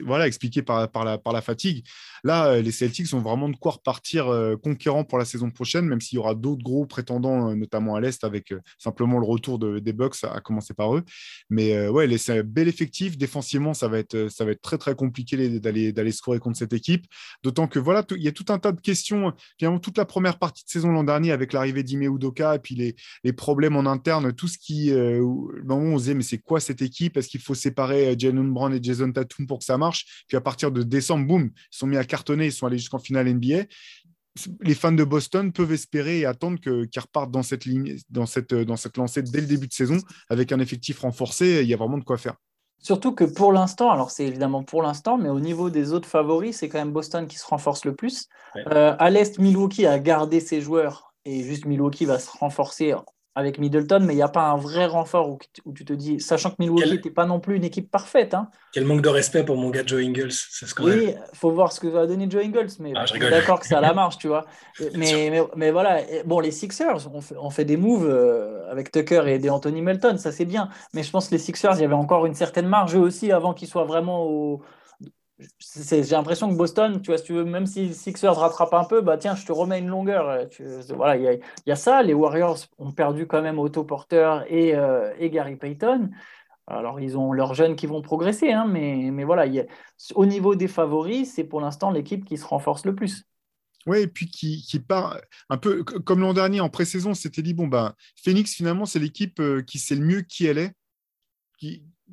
voilà, 0.00 0.26
expliquée 0.26 0.62
par, 0.62 0.90
par, 0.90 1.04
la, 1.04 1.18
par 1.18 1.32
la 1.32 1.40
fatigue. 1.40 1.86
Là, 2.24 2.48
euh, 2.48 2.62
les 2.62 2.70
Celtics 2.70 3.12
ont 3.14 3.20
vraiment 3.20 3.48
de 3.48 3.56
quoi 3.56 3.72
repartir 3.72 4.26
conquérants 4.62 5.04
pour 5.04 5.18
la 5.18 5.24
saison 5.24 5.50
prochaine, 5.50 5.86
même 5.86 6.00
s'il 6.00 6.16
y 6.16 6.18
aura 6.18 6.34
d'autres 6.34 6.62
gros 6.62 6.86
prétendants, 6.86 7.54
notamment 7.56 7.96
à 7.96 8.00
l'Est, 8.00 8.22
avec 8.24 8.52
simplement 8.78 9.18
le 9.18 9.26
retour 9.26 9.58
des 9.58 9.92
Bucks, 9.92 10.22
à 10.22 10.40
commencer 10.40 10.74
par 10.74 10.94
eux. 10.94 11.02
Mais 11.48 11.88
ouais, 11.88 12.18
c'est 12.18 12.38
un 12.38 12.42
bel 12.42 12.68
effectif. 12.68 13.16
Défensivement, 13.16 13.74
ça 13.74 13.88
va 13.88 13.98
être, 13.98 14.28
ça 14.28 14.44
va 14.44 14.52
être 14.52 14.62
très, 14.62 14.78
très 14.78 14.94
compliqué 14.94 15.60
d'aller 15.60 16.12
scorer 16.12 16.38
contre 16.38 16.58
cette 16.58 16.72
équipe. 16.72 17.06
D'autant 17.42 17.66
que 17.68 17.78
voilà, 17.78 18.04
il 18.10 18.22
y 18.22 18.28
a 18.28 18.32
tout 18.32 18.46
un 18.48 18.58
tas 18.58 18.72
de 18.72 18.80
questions. 18.80 19.32
Finalement, 19.58 19.78
toute 19.78 19.96
la 19.96 20.04
première 20.04 20.38
partie 20.38 20.64
de 20.64 20.70
saison 20.70 20.90
l'an 20.90 21.04
dernier 21.04 21.32
avec 21.32 21.52
l'arrivée 21.52 21.82
d'Ime 21.82 22.02
Udoka 22.02 22.56
et 22.56 22.58
puis 22.58 22.74
les, 22.74 23.32
problèmes 23.32 23.76
en 23.76 23.86
interne, 23.86 24.32
tout 24.32 24.48
ce 24.48 24.58
qui. 24.58 24.92
Euh, 24.92 25.22
on 25.22 25.96
se 25.96 26.02
disait, 26.02 26.14
mais 26.14 26.22
c'est 26.22 26.38
quoi 26.38 26.60
cette 26.60 26.82
équipe? 26.82 27.16
Est-ce 27.16 27.28
qu'il 27.28 27.40
faut 27.40 27.54
séparer 27.54 28.08
euh, 28.08 28.14
Jalen 28.18 28.52
Brown 28.52 28.74
et 28.74 28.82
Jason 28.82 29.10
Tatum 29.10 29.46
pour 29.46 29.60
que 29.60 29.64
ça 29.64 29.78
marche? 29.78 30.24
Puis 30.28 30.36
à 30.36 30.40
partir 30.40 30.70
de 30.70 30.82
décembre, 30.82 31.26
boum, 31.26 31.50
ils 31.54 31.76
sont 31.76 31.86
mis 31.86 31.96
à 31.96 32.04
cartonner, 32.04 32.46
ils 32.46 32.52
sont 32.52 32.66
allés 32.66 32.78
jusqu'en 32.78 32.98
finale 32.98 33.32
NBA 33.32 33.64
les 34.62 34.74
fans 34.74 34.92
de 34.92 35.04
Boston 35.04 35.52
peuvent 35.52 35.72
espérer 35.72 36.20
et 36.20 36.24
attendre 36.24 36.60
qu'ils 36.60 37.00
repartent 37.00 37.30
dans 37.30 37.42
cette 37.42 37.64
ligne, 37.64 37.96
dans 38.10 38.26
cette, 38.26 38.54
dans 38.54 38.76
cette 38.76 38.96
lancée 38.96 39.22
dès 39.22 39.40
le 39.40 39.46
début 39.46 39.66
de 39.66 39.72
saison 39.72 39.98
avec 40.28 40.52
un 40.52 40.60
effectif 40.60 41.00
renforcé. 41.00 41.60
Il 41.62 41.68
y 41.68 41.74
a 41.74 41.76
vraiment 41.76 41.98
de 41.98 42.04
quoi 42.04 42.16
faire. 42.16 42.36
Surtout 42.80 43.12
que 43.12 43.24
pour 43.24 43.52
l'instant, 43.52 43.90
alors 43.90 44.10
c'est 44.10 44.26
évidemment 44.26 44.62
pour 44.62 44.82
l'instant, 44.82 45.18
mais 45.18 45.28
au 45.28 45.40
niveau 45.40 45.68
des 45.68 45.92
autres 45.92 46.08
favoris, 46.08 46.56
c'est 46.56 46.68
quand 46.68 46.78
même 46.78 46.92
Boston 46.92 47.26
qui 47.26 47.36
se 47.36 47.46
renforce 47.46 47.84
le 47.84 47.94
plus. 47.94 48.28
Euh, 48.56 48.96
à 48.98 49.10
l'Est, 49.10 49.38
Milwaukee 49.38 49.86
a 49.86 49.98
gardé 49.98 50.40
ses 50.40 50.60
joueurs 50.62 51.14
et 51.26 51.42
juste 51.42 51.66
Milwaukee 51.66 52.06
va 52.06 52.18
se 52.18 52.30
renforcer 52.30 52.94
avec 53.36 53.58
Middleton, 53.58 54.00
mais 54.00 54.12
il 54.12 54.16
n'y 54.16 54.22
a 54.22 54.28
pas 54.28 54.48
un 54.48 54.56
vrai 54.56 54.86
renfort 54.86 55.30
où, 55.30 55.38
tu 55.72 55.84
te 55.84 55.92
dis, 55.92 56.20
sachant 56.20 56.50
que 56.50 56.56
Milwaukee 56.58 56.90
n'était 56.90 57.10
pas 57.10 57.26
non 57.26 57.38
plus 57.38 57.56
une 57.56 57.64
équipe 57.64 57.90
parfaite. 57.90 58.34
Hein. 58.34 58.48
Quel 58.72 58.84
manque 58.84 59.02
de 59.02 59.08
respect 59.08 59.44
pour 59.44 59.56
mon 59.56 59.70
gars 59.70 59.82
Joe 59.86 60.02
Ingles. 60.02 60.32
oui, 60.80 61.14
il 61.14 61.38
faut 61.38 61.52
voir 61.52 61.72
ce 61.72 61.78
que 61.78 61.86
va 61.86 62.06
donner 62.06 62.28
Joe 62.28 62.44
Ingles, 62.44 62.70
mais 62.80 62.92
ah, 62.96 63.06
je 63.06 63.12
suis 63.12 63.20
d'accord 63.20 63.60
que 63.60 63.66
ça 63.66 63.80
la 63.80 63.92
marche, 63.94 64.18
tu 64.18 64.26
vois. 64.26 64.46
mais, 64.96 65.40
mais, 65.54 65.70
voilà, 65.70 66.00
bon, 66.24 66.40
les 66.40 66.50
Sixers 66.50 67.08
fait, 67.20 67.34
fait 67.50 67.64
des 67.64 67.76
moves 67.76 68.08
euh, 68.08 68.68
avec 68.70 68.90
Tucker 68.90 69.22
et 69.28 69.38
des 69.38 69.50
Anthony 69.50 69.80
Melton, 69.80 70.16
ça 70.18 70.32
c'est 70.32 70.44
bien, 70.44 70.68
mais 70.92 71.04
je 71.04 71.10
pense 71.10 71.28
que 71.28 71.34
les 71.34 71.40
Sixers, 71.40 71.76
il 71.76 71.82
y 71.82 71.84
avait 71.84 71.94
encore 71.94 72.26
une 72.26 72.34
certaine 72.34 72.66
marge 72.66 72.96
aussi 72.96 73.30
avant 73.30 73.54
qu'ils 73.54 73.68
soient 73.68 73.84
vraiment 73.84 74.24
au, 74.24 74.60
j'ai 75.58 76.02
l'impression 76.10 76.48
que 76.50 76.54
Boston, 76.54 77.00
tu 77.00 77.10
vois, 77.10 77.20
tu 77.20 77.32
veux, 77.32 77.44
même 77.44 77.66
si 77.66 77.94
Sixers 77.94 78.36
rattrape 78.36 78.74
un 78.74 78.84
peu, 78.84 79.00
bah 79.00 79.16
tiens, 79.16 79.34
je 79.34 79.46
te 79.46 79.52
remets 79.52 79.78
une 79.78 79.88
longueur. 79.88 80.28
Euh, 80.28 80.82
voilà, 80.94 81.16
il 81.16 81.40
y, 81.66 81.72
a 81.72 81.76
ça. 81.76 82.02
Les 82.02 82.14
Warriors 82.14 82.58
ont 82.78 82.92
perdu 82.92 83.26
quand 83.26 83.42
même 83.42 83.58
Otto 83.58 83.84
Porter 83.84 84.40
et, 84.48 84.74
euh, 84.74 85.12
et, 85.18 85.30
Gary 85.30 85.56
Payton. 85.56 86.10
Alors, 86.66 87.00
ils 87.00 87.18
ont 87.18 87.32
leurs 87.32 87.54
jeunes 87.54 87.74
qui 87.74 87.86
vont 87.86 88.02
progresser, 88.02 88.52
hein, 88.52 88.66
mais, 88.68 89.10
mais 89.10 89.24
voilà, 89.24 89.50
au 90.14 90.26
niveau 90.26 90.54
des 90.54 90.68
favoris, 90.68 91.32
c'est 91.34 91.44
pour 91.44 91.60
l'instant 91.60 91.90
l'équipe 91.90 92.24
qui 92.24 92.36
se 92.36 92.44
renforce 92.44 92.84
le 92.84 92.94
plus. 92.94 93.24
Oui, 93.86 94.00
et 94.00 94.06
puis 94.06 94.26
qui, 94.26 94.62
qui, 94.62 94.78
part 94.78 95.18
un 95.48 95.56
peu 95.56 95.82
comme 95.82 96.20
l'an 96.20 96.34
dernier 96.34 96.60
en 96.60 96.68
pré-saison, 96.68 97.14
c'était 97.14 97.42
dit 97.42 97.54
bon, 97.54 97.66
ben, 97.66 97.94
Phoenix, 98.22 98.54
finalement, 98.54 98.84
c'est 98.84 98.98
l'équipe 98.98 99.40
euh, 99.40 99.62
qui 99.62 99.78
sait 99.78 99.94
le 99.94 100.04
mieux 100.04 100.20
qui 100.20 100.46
elle 100.46 100.58
est, 100.58 100.74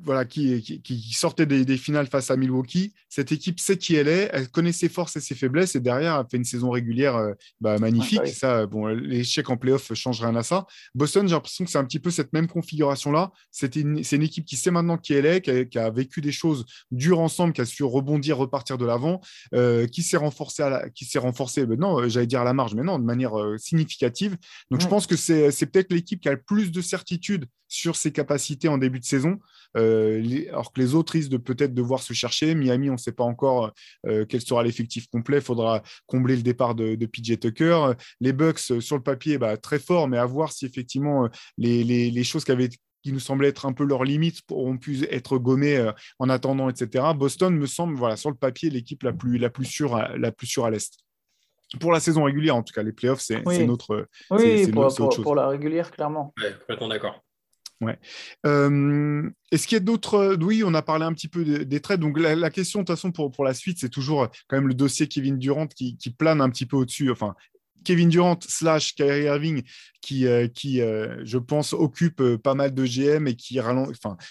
voilà, 0.02 0.24
qui, 0.24 0.62
qui, 0.82 1.12
sortait 1.12 1.46
des, 1.46 1.76
finales 1.76 2.06
face 2.06 2.30
à 2.30 2.36
Milwaukee. 2.36 2.92
Cette 3.08 3.32
équipe 3.32 3.60
sait 3.60 3.76
qui 3.76 3.94
elle 3.96 4.08
est, 4.08 4.30
elle 4.32 4.48
connaît 4.48 4.72
ses 4.72 4.88
forces 4.88 5.16
et 5.16 5.20
ses 5.20 5.34
faiblesses, 5.34 5.74
et 5.74 5.80
derrière, 5.80 6.18
elle 6.18 6.26
fait 6.30 6.36
une 6.36 6.44
saison 6.44 6.70
régulière 6.70 7.16
euh, 7.16 7.32
bah, 7.60 7.78
magnifique. 7.78 8.18
Bah 8.18 8.26
ça, 8.26 8.66
bon, 8.66 8.86
l'échec 8.86 9.48
en 9.50 9.56
playoff 9.56 9.90
ne 9.90 9.94
change 9.94 10.20
rien 10.20 10.34
à 10.36 10.42
ça. 10.42 10.66
Boston, 10.94 11.26
j'ai 11.26 11.34
l'impression 11.34 11.64
que 11.64 11.70
c'est 11.70 11.78
un 11.78 11.84
petit 11.84 11.98
peu 11.98 12.10
cette 12.10 12.32
même 12.32 12.46
configuration-là. 12.46 13.32
C'est 13.50 13.76
une, 13.76 14.02
une, 14.10 14.22
équipe 14.22 14.44
qui 14.44 14.56
sait 14.56 14.70
maintenant 14.70 14.98
qui 14.98 15.14
elle 15.14 15.26
est, 15.26 15.40
qui 15.68 15.78
a, 15.78 15.90
vécu 15.90 16.20
des 16.20 16.32
choses 16.32 16.64
dures 16.90 17.20
ensemble, 17.20 17.52
qui 17.52 17.60
a 17.60 17.64
su 17.64 17.82
rebondir, 17.82 18.36
repartir 18.36 18.78
de 18.78 18.86
l'avant, 18.86 19.20
euh, 19.54 19.86
qui 19.86 20.02
s'est 20.02 20.16
renforcée, 20.16 20.62
à 20.62 20.90
qui 20.90 21.04
s'est 21.04 21.18
renforcée 21.18 21.66
ben 21.66 21.78
non, 21.78 22.00
euh, 22.00 22.08
j'allais 22.08 22.26
dire 22.26 22.40
à 22.40 22.44
la 22.44 22.54
marge, 22.54 22.74
mais 22.74 22.82
non, 22.82 22.98
de 22.98 23.04
manière 23.04 23.32
significative. 23.56 24.36
Donc, 24.70 24.80
je 24.80 24.86
pense 24.86 25.06
que 25.06 25.16
c'est 25.16 25.66
peut-être 25.66 25.92
l'équipe 25.92 26.20
qui 26.20 26.28
a 26.28 26.32
le 26.32 26.42
plus 26.42 26.70
de 26.70 26.80
certitude 26.80 27.46
sur 27.68 27.96
ses 27.96 28.12
capacités 28.12 28.68
en 28.68 28.78
début 28.78 28.98
de 28.98 29.04
saison. 29.04 29.38
Euh, 29.76 29.87
alors 30.50 30.72
que 30.72 30.80
les 30.80 30.94
autres 30.94 31.12
risquent 31.12 31.30
de 31.30 31.36
peut-être 31.36 31.74
devoir 31.74 32.02
se 32.02 32.12
chercher. 32.12 32.54
Miami, 32.54 32.90
on 32.90 32.94
ne 32.94 32.98
sait 32.98 33.12
pas 33.12 33.24
encore 33.24 33.72
euh, 34.06 34.24
quel 34.28 34.40
sera 34.40 34.62
l'effectif 34.62 35.06
complet. 35.08 35.38
Il 35.38 35.42
faudra 35.42 35.82
combler 36.06 36.36
le 36.36 36.42
départ 36.42 36.74
de, 36.74 36.94
PJ 37.06 37.38
Tucker. 37.38 37.92
Les 38.20 38.32
Bucks, 38.32 38.60
euh, 38.70 38.80
sur 38.80 38.96
le 38.96 39.02
papier, 39.02 39.38
bah, 39.38 39.56
très 39.56 39.78
fort, 39.78 40.08
mais 40.08 40.18
à 40.18 40.26
voir 40.26 40.52
si 40.52 40.66
effectivement 40.66 41.28
les, 41.56 42.24
choses 42.24 42.44
qui 42.44 42.52
avaient 42.52 42.68
qui 43.04 43.12
nous 43.12 43.20
semblaient 43.20 43.48
être 43.48 43.64
un 43.64 43.72
peu 43.72 43.84
leurs 43.84 44.02
limites 44.02 44.40
auront 44.50 44.76
pu 44.76 45.04
être 45.10 45.38
gommées 45.38 45.90
en 46.18 46.28
attendant, 46.28 46.68
etc. 46.68 47.04
Boston 47.14 47.54
me 47.54 47.66
semble, 47.66 47.94
voilà, 47.94 48.16
sur 48.16 48.30
le 48.30 48.36
papier, 48.36 48.70
l'équipe 48.70 49.02
la 49.04 49.12
plus, 49.12 49.38
la 49.38 49.50
plus 49.50 49.66
sûre 49.66 49.94
à, 49.94 50.16
la 50.16 50.32
plus 50.32 50.48
sûre 50.48 50.64
à 50.64 50.70
l'Est. 50.70 50.98
Pour 51.80 51.92
la 51.92 52.00
saison 52.00 52.24
régulière, 52.24 52.56
en 52.56 52.62
tout 52.62 52.72
cas, 52.72 52.82
les 52.82 52.92
playoffs, 52.92 53.20
c'est 53.20 53.42
notre. 53.66 54.08
Oui, 54.30 54.70
pour, 54.72 55.22
pour, 55.22 55.34
la 55.34 55.48
régulière, 55.48 55.90
clairement. 55.90 56.34
complètement 56.60 56.88
d'accord. 56.88 57.22
Ouais. 57.80 57.96
Euh, 58.44 59.30
est-ce 59.52 59.68
qu'il 59.68 59.76
y 59.76 59.80
a 59.80 59.84
d'autres. 59.84 60.36
Oui, 60.40 60.62
on 60.64 60.74
a 60.74 60.82
parlé 60.82 61.04
un 61.04 61.12
petit 61.12 61.28
peu 61.28 61.44
des, 61.44 61.80
trades. 61.80 62.00
Donc, 62.00 62.18
la, 62.18 62.50
question, 62.50 62.80
de 62.80 62.84
toute 62.84 62.96
façon, 62.96 63.12
pour, 63.12 63.44
la 63.44 63.54
suite, 63.54 63.78
c'est 63.80 63.88
toujours 63.88 64.28
quand 64.48 64.56
même 64.56 64.68
le 64.68 64.74
dossier 64.74 65.06
Kevin 65.06 65.38
Durant 65.38 65.66
qui, 65.66 65.96
qui 65.96 66.10
plane 66.10 66.40
un 66.40 66.50
petit 66.50 66.66
peu 66.66 66.76
au-dessus. 66.76 67.10
Enfin, 67.10 67.34
Kevin 67.84 68.08
Durant 68.08 68.38
slash 68.40 68.94
Kyrie 68.94 69.24
Irving 69.24 69.62
qui, 70.00 70.26
euh, 70.26 70.48
qui 70.48 70.80
euh, 70.80 71.22
je 71.24 71.38
pense, 71.38 71.72
occupe 71.72 72.20
euh, 72.20 72.38
pas 72.38 72.54
mal 72.54 72.74
de 72.74 72.84
GM 72.84 73.26
et 73.26 73.34
qui, 73.34 73.60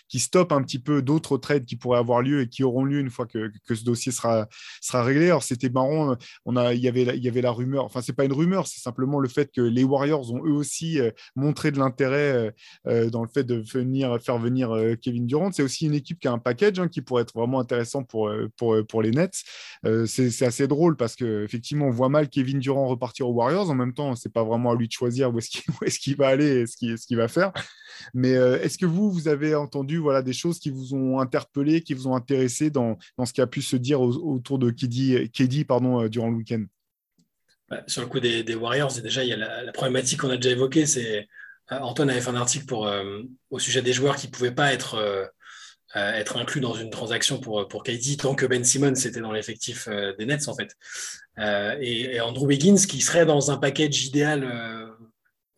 qui 0.08 0.20
stoppe 0.20 0.52
un 0.52 0.62
petit 0.64 0.80
peu 0.80 1.02
d'autres 1.02 1.38
trades 1.38 1.66
qui 1.66 1.76
pourraient 1.76 2.00
avoir 2.00 2.22
lieu 2.22 2.42
et 2.42 2.50
qui 2.50 2.64
auront 2.64 2.84
lieu 2.84 3.00
une 3.00 3.10
fois 3.10 3.26
que, 3.26 3.52
que 3.68 3.76
ce 3.76 3.84
dossier 3.84 4.12
sera, 4.12 4.48
sera 4.82 5.04
réglé. 5.04 5.28
Alors, 5.28 5.44
c'était 5.44 5.70
marrant, 5.70 6.16
on 6.46 6.56
a, 6.56 6.74
il, 6.74 6.82
y 6.82 6.88
avait 6.88 7.06
la, 7.06 7.16
il 7.16 7.24
y 7.24 7.28
avait 7.28 7.42
la 7.42 7.52
rumeur, 7.52 7.86
enfin, 7.86 8.02
c'est 8.02 8.14
pas 8.14 8.26
une 8.26 8.34
rumeur, 8.34 8.68
c'est 8.68 8.80
simplement 8.82 9.20
le 9.20 9.28
fait 9.28 9.52
que 9.52 9.62
les 9.62 9.84
Warriors 9.84 10.34
ont 10.34 10.44
eux 10.46 10.54
aussi 10.54 11.00
montré 11.36 11.72
de 11.72 11.80
l'intérêt 11.80 12.54
dans 12.86 13.22
le 13.22 13.30
fait 13.30 13.44
de 13.44 13.56
venir, 13.56 14.18
faire 14.22 14.38
venir 14.38 14.76
Kevin 15.02 15.28
Durant. 15.28 15.52
C'est 15.52 15.64
aussi 15.64 15.86
une 15.86 15.94
équipe 15.94 16.20
qui 16.20 16.28
a 16.28 16.32
un 16.32 16.40
package 16.40 16.80
hein, 16.80 16.88
qui 16.88 17.02
pourrait 17.02 17.24
être 17.24 17.34
vraiment 17.34 17.60
intéressant 17.60 18.04
pour, 18.04 18.32
pour, 18.58 18.78
pour 18.88 19.02
les 19.02 19.12
Nets. 19.12 19.44
c'est 20.06 20.46
assez 20.46 20.68
drôle 20.68 20.98
parce 20.98 21.16
qu'effectivement, 21.16 21.88
on 21.88 21.92
voit 21.92 22.10
mal 22.10 22.30
Kevin 22.30 22.60
Durant 22.60 22.88
repartir 22.88 23.28
aux 23.28 23.34
Warriors. 23.38 23.70
En 23.70 23.76
même 23.76 23.94
temps, 23.94 24.16
c'est 24.16 24.32
pas 24.32 24.44
vraiment 24.44 24.72
à 24.72 24.76
lui 24.76 24.88
de 24.88 24.92
choisir 24.92 25.34
où 25.34 25.38
est-ce 25.40 26.00
qu'il 26.00 26.16
va 26.18 26.28
aller 26.28 26.62
et 26.62 26.66
ce 26.68 27.08
qu'il 27.08 27.18
va 27.18 27.28
faire. 27.28 27.52
Mais 28.14 28.36
euh, 28.36 28.62
est-ce 28.62 28.78
que 28.78 28.86
vous, 28.86 29.12
vous 29.12 29.28
avez 29.28 29.56
entendu 29.56 29.98
voilà, 29.98 30.22
des 30.22 30.34
choses 30.34 30.60
qui 30.60 30.70
vous 30.70 30.94
ont 30.94 31.20
interpellé, 31.20 31.82
qui 31.82 31.94
vous 31.94 32.08
ont 32.08 32.16
intéressé 32.16 32.70
dans, 32.70 32.98
dans 33.18 33.26
ce 33.26 33.34
qui 33.34 33.42
a 33.42 33.48
pu 33.48 33.62
se 33.62 33.76
dire 33.76 34.02
autour 34.02 34.60
de 34.60 34.72
KD, 34.72 35.66
pardon, 35.66 36.02
euh, 36.02 36.10
durant 36.10 36.30
le 36.30 36.36
week-end? 36.36 36.64
Bah, 37.70 37.84
Sur 37.88 38.02
le 38.02 38.08
coup 38.08 38.20
des, 38.20 38.44
des, 38.44 38.56
Warriors, 38.56 38.94
déjà, 39.02 39.24
il 39.24 39.30
y 39.30 39.34
a 39.34 39.64
la, 39.64 39.72
problématique 39.72 40.22
qu'on 40.22 40.30
a 40.30 40.38
déjà 40.38 40.52
évoquée. 40.52 40.86
C'est 40.86 41.28
euh, 41.72 41.80
Antoine 41.80 42.10
avait 42.10 42.22
fait 42.22 42.30
un 42.30 42.36
article 42.36 42.66
pour, 42.66 42.90
au 43.50 43.60
sujet 43.60 43.82
des 43.82 43.94
joueurs 43.94 44.16
qui 44.16 44.28
ne 44.28 44.32
pouvaient 44.32 44.54
pas 44.54 44.74
être 44.74 45.30
être 45.98 46.38
inclus 46.38 46.62
dans 46.62 46.74
une 46.74 46.90
transaction 46.90 47.40
pour, 47.40 47.68
pour 47.68 47.84
KD 47.84 48.18
tant 48.18 48.36
que 48.36 48.46
Ben 48.46 48.64
Simmons 48.64 48.94
était 48.94 49.22
dans 49.22 49.32
l'effectif 49.32 49.88
des 49.90 50.26
Nets 50.26 50.48
en 50.48 50.56
fait. 50.56 50.76
et, 51.82 52.16
et, 52.16 52.22
Andrew 52.22 52.46
Wiggins 52.46 52.78
qui 52.88 53.02
serait 53.02 53.26
dans 53.26 53.52
un 53.52 53.58
package 53.58 54.06
idéal 54.06 54.44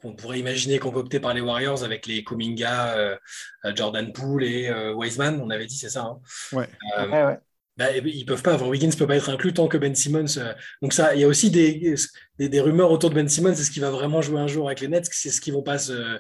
qu'on 0.02 0.14
pourrait 0.14 0.40
imaginer 0.40 0.80
concocté 0.80 1.20
par 1.20 1.34
les 1.34 1.42
Warriors 1.42 1.84
avec 1.84 2.06
les 2.06 2.24
Kuminga, 2.24 2.96
euh, 2.96 3.18
euh, 3.66 3.76
Jordan 3.76 4.12
Poole 4.14 4.44
et 4.44 4.70
euh, 4.70 4.94
Wiseman, 4.94 5.42
on 5.42 5.50
avait 5.50 5.66
dit, 5.66 5.76
c'est 5.76 5.90
ça. 5.90 6.04
Hein 6.04 6.20
ouais. 6.54 6.70
ouais, 6.98 7.38
Bah, 7.76 7.98
ils 7.98 8.26
peuvent 8.26 8.42
pas, 8.42 8.54
avoir 8.54 8.70
Wiggins 8.70 8.92
peut 8.98 9.08
pas 9.08 9.18
être 9.18 9.30
inclus 9.30 9.54
tant 9.54 9.68
que 9.68 9.78
Ben 9.78 9.94
Simmons. 9.94 10.40
donc 10.82 10.94
ça, 10.94 11.16
il 11.16 11.22
y 11.22 11.24
a 11.24 11.28
aussi 11.28 11.52
des, 11.52 11.96
des, 12.38 12.62
rumeurs 12.62 12.92
autour 12.92 13.10
de 13.10 13.16
Ben 13.16 13.28
Simmons. 13.28 13.52
Est-ce 13.52 13.72
qu'il 13.72 13.82
va 13.82 13.92
vraiment 13.92 14.22
jouer 14.22 14.40
un 14.40 14.48
jour 14.48 14.68
avec 14.68 14.80
les 14.80 14.88
Nets 14.88 15.10
C'est 15.12 15.32
ce 15.32 15.42
qu'ils 15.42 15.54
vont 15.54 15.64
pas 15.64 15.78
se, 15.78 16.18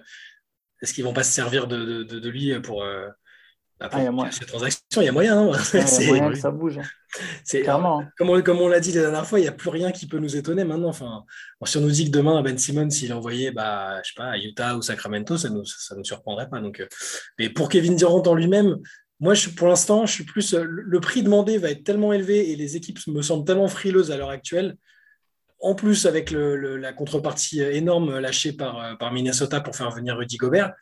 est-ce 0.82 0.93
qu'ils 0.93 1.05
vont 1.05 1.13
pas 1.13 1.24
se 1.24 1.32
servir 1.32 1.67
de, 1.67 2.03
de, 2.03 2.20
de 2.20 2.30
lui 2.30 2.59
pour, 2.59 2.86
bah, 3.80 3.88
ah, 3.93 3.99
il 3.99 4.03
y 4.03 4.07
a 4.07 4.11
moyen. 4.11 4.32
il 4.97 5.03
y 5.03 5.07
a 5.07 5.11
moyen. 5.13 5.38
Hein. 5.38 5.51
y 5.73 5.77
a 5.77 6.07
moyen 6.07 6.30
que 6.32 6.38
ça 6.38 6.51
bouge. 6.51 6.80
C'est 7.45 7.61
clairement. 7.61 8.03
Comme 8.17 8.30
on, 8.30 8.41
comme 8.41 8.59
on 8.59 8.67
l'a 8.67 8.82
dit 8.82 8.91
la 8.91 9.03
dernière 9.03 9.25
fois, 9.25 9.39
il 9.39 9.43
n'y 9.43 9.47
a 9.47 9.53
plus 9.53 9.69
rien 9.69 9.93
qui 9.93 10.05
peut 10.05 10.19
nous 10.19 10.36
étonner 10.36 10.65
maintenant. 10.65 10.89
Enfin, 10.89 11.23
si 11.63 11.77
on 11.77 11.82
nous 11.82 11.89
dit 11.89 12.11
que 12.11 12.11
demain 12.11 12.41
Ben 12.41 12.57
Simmons 12.57 12.89
s'il 12.89 13.13
envoyé, 13.13 13.51
bah, 13.51 14.01
je 14.03 14.09
sais 14.09 14.15
pas, 14.17 14.32
à 14.32 14.38
Utah 14.38 14.75
ou 14.75 14.82
Sacramento, 14.82 15.38
ça 15.38 15.49
ne 15.49 15.55
nous, 15.55 15.65
ça 15.65 15.95
nous 15.95 16.03
surprendrait 16.03 16.49
pas. 16.49 16.59
Donc, 16.59 16.82
euh, 16.82 16.88
mais 17.38 17.49
pour 17.49 17.69
Kevin 17.69 17.95
Durant 17.95 18.21
en 18.21 18.36
lui-même, 18.36 18.80
moi, 19.21 19.34
je, 19.34 19.49
pour 19.49 19.69
l'instant, 19.69 20.05
je 20.05 20.11
suis 20.11 20.25
plus. 20.25 20.53
Euh, 20.53 20.65
le 20.65 20.99
prix 20.99 21.23
demandé 21.23 21.57
va 21.57 21.69
être 21.69 21.86
tellement 21.86 22.11
élevé 22.11 22.51
et 22.51 22.57
les 22.57 22.75
équipes 22.75 22.99
me 23.07 23.21
semblent 23.21 23.45
tellement 23.45 23.69
frileuses 23.69 24.11
à 24.11 24.17
l'heure 24.17 24.30
actuelle. 24.30 24.75
En 25.61 25.73
plus, 25.73 26.05
avec 26.05 26.32
le, 26.32 26.75
la 26.75 26.91
contrepartie 26.91 27.61
énorme 27.61 28.19
lâchée 28.19 28.51
par, 28.51 28.84
euh, 28.84 28.95
par 28.95 29.13
Minnesota 29.13 29.61
pour 29.61 29.77
faire 29.77 29.91
venir 29.91 30.17
Rudy 30.17 30.36
Gobert, 30.36 30.73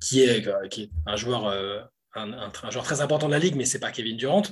qui 0.00 0.22
est, 0.22 0.46
qui 0.70 0.84
est 0.84 0.90
un 1.06 1.16
joueur 1.16 1.54
un, 2.16 2.70
joueur 2.70 2.84
très 2.84 3.00
important 3.00 3.26
de 3.26 3.32
la 3.32 3.38
ligue, 3.38 3.56
mais 3.56 3.64
c'est 3.64 3.78
pas 3.78 3.90
Kevin 3.90 4.16
Durant. 4.16 4.42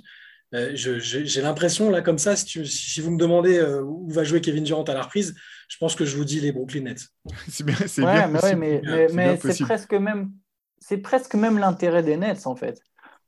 Euh, 0.54 0.70
j'ai 0.74 1.42
l'impression, 1.42 1.90
là, 1.90 2.00
comme 2.00 2.18
ça, 2.18 2.36
si, 2.36 3.00
vous 3.00 3.10
me 3.10 3.18
demandez 3.18 3.58
euh, 3.58 3.82
où 3.82 4.08
va 4.10 4.22
jouer 4.24 4.40
Kevin 4.40 4.62
Durant 4.62 4.84
à 4.84 4.94
la 4.94 5.02
reprise, 5.02 5.34
je 5.68 5.76
pense 5.78 5.96
que 5.96 6.04
je 6.04 6.16
vous 6.16 6.24
dis 6.24 6.40
les 6.40 6.52
Brooklyn 6.52 6.82
Nets. 6.82 7.08
c'est 7.48 7.64
bien, 7.64 7.76
c'est 7.86 8.02
bien 8.02 8.28
mais, 8.28 9.08
mais, 9.12 9.36
c'est 9.38 9.64
presque 9.64 9.94
même, 9.94 10.30
c'est 10.78 10.98
presque 10.98 11.34
même 11.34 11.58
l'intérêt 11.58 12.02
des 12.02 12.16
Nets, 12.16 12.46
en 12.46 12.54
fait. 12.54 12.80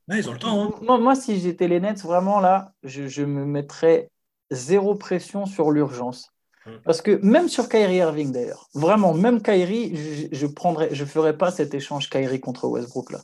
ils 0.09 0.29
ont 0.29 0.33
le 0.33 0.39
temps. 0.39 0.75
Hein. 0.81 0.97
Moi, 0.99 1.15
si 1.15 1.39
j'étais 1.39 1.67
les 1.67 1.81
Nets, 1.81 2.01
vraiment, 2.01 2.39
là, 2.39 2.71
je, 2.83 3.23
me 3.23 3.45
mettrais 3.45 4.09
zéro 4.51 4.95
pression 4.95 5.45
sur 5.45 5.71
l'urgence. 5.71 6.29
Hum. 6.65 6.79
Parce 6.85 7.01
que 7.01 7.19
même 7.23 7.49
sur 7.49 7.67
Kyrie 7.67 7.97
Irving, 7.97 8.31
d'ailleurs, 8.31 8.69
vraiment, 8.73 9.13
même 9.13 9.41
Kyrie, 9.41 10.29
je, 10.31 10.37
je 10.37 10.47
prendrais, 10.47 10.93
je 10.93 11.03
ferais 11.03 11.37
pas 11.37 11.51
cet 11.51 11.73
échange 11.73 12.09
Kyrie 12.09 12.39
contre 12.39 12.67
Westbrook, 12.67 13.11
là. 13.11 13.19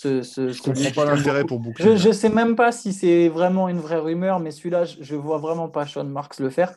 Ce, 0.00 0.22
je 0.22 0.62
comprends 0.62 0.90
pas 0.94 1.04
l'intérêt 1.12 1.44
pour. 1.44 1.60
Je 1.76 2.08
ne 2.08 2.12
sais 2.12 2.28
même 2.28 2.54
pas 2.54 2.70
si 2.70 2.92
c'est 2.92 3.28
vraiment 3.28 3.68
une 3.68 3.80
vraie 3.80 3.98
rumeur, 3.98 4.38
mais 4.38 4.52
celui-là, 4.52 4.84
je 4.84 5.16
ne 5.16 5.20
vois 5.20 5.38
vraiment 5.38 5.68
pas 5.68 5.86
Sean 5.86 6.04
Marks 6.04 6.38
le 6.38 6.50
faire. 6.50 6.76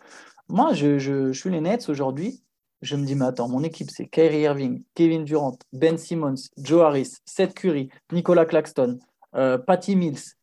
Moi, 0.50 0.74
je, 0.74 0.98
je, 0.98 1.32
suis 1.32 1.52
les 1.52 1.62
Nets 1.62 1.88
aujourd'hui. 1.88 2.42
Je 2.82 2.96
me 2.96 3.06
dis, 3.06 3.14
mais 3.14 3.26
attends, 3.26 3.48
mon 3.48 3.64
équipe, 3.64 3.92
c'est 3.92 4.08
Kyrie 4.08 4.42
Irving, 4.42 4.82
Kevin 4.96 5.24
Durant, 5.24 5.56
Ben 5.72 6.00
Simmons, 6.00 6.50
Joe 6.58 6.82
Harris, 6.82 7.18
Seth 7.26 7.54
Curry, 7.54 7.90
Nicolas 8.12 8.46
Claxton, 8.46 8.98
euh, 9.36 9.60
Patty 9.60 9.96
Mills, 9.96 10.34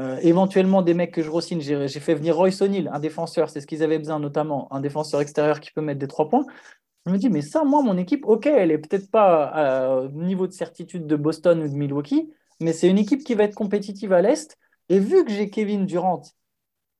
euh, 0.00 0.18
éventuellement 0.22 0.82
des 0.82 0.94
mecs 0.94 1.12
que 1.12 1.22
je 1.22 1.30
re-signe. 1.30 1.60
J'ai 1.60 2.00
fait 2.00 2.16
venir 2.16 2.34
Roy 2.34 2.50
O'Neill, 2.60 2.90
un 2.92 2.98
défenseur, 2.98 3.48
c'est 3.48 3.60
ce 3.60 3.66
qu'ils 3.68 3.84
avaient 3.84 3.98
besoin, 3.98 4.18
notamment 4.18 4.66
un 4.72 4.80
défenseur 4.80 5.20
extérieur 5.20 5.60
qui 5.60 5.70
peut 5.70 5.82
mettre 5.82 6.00
des 6.00 6.08
trois 6.08 6.28
points. 6.28 6.46
Je 7.06 7.12
me 7.12 7.18
dis, 7.18 7.28
mais 7.28 7.42
ça, 7.42 7.64
moi, 7.64 7.82
mon 7.82 7.98
équipe, 7.98 8.24
ok, 8.24 8.46
elle 8.46 8.70
est 8.70 8.78
peut-être 8.78 9.10
pas 9.10 10.00
au 10.04 10.08
niveau 10.08 10.46
de 10.46 10.52
certitude 10.52 11.06
de 11.06 11.16
Boston 11.16 11.62
ou 11.62 11.68
de 11.68 11.74
Milwaukee, 11.74 12.32
mais 12.60 12.72
c'est 12.72 12.88
une 12.88 12.98
équipe 12.98 13.24
qui 13.24 13.34
va 13.34 13.44
être 13.44 13.54
compétitive 13.54 14.12
à 14.12 14.22
l'Est. 14.22 14.56
Et 14.88 14.98
vu 14.98 15.24
que 15.24 15.30
j'ai 15.30 15.50
Kevin 15.50 15.84
Durant, 15.86 16.22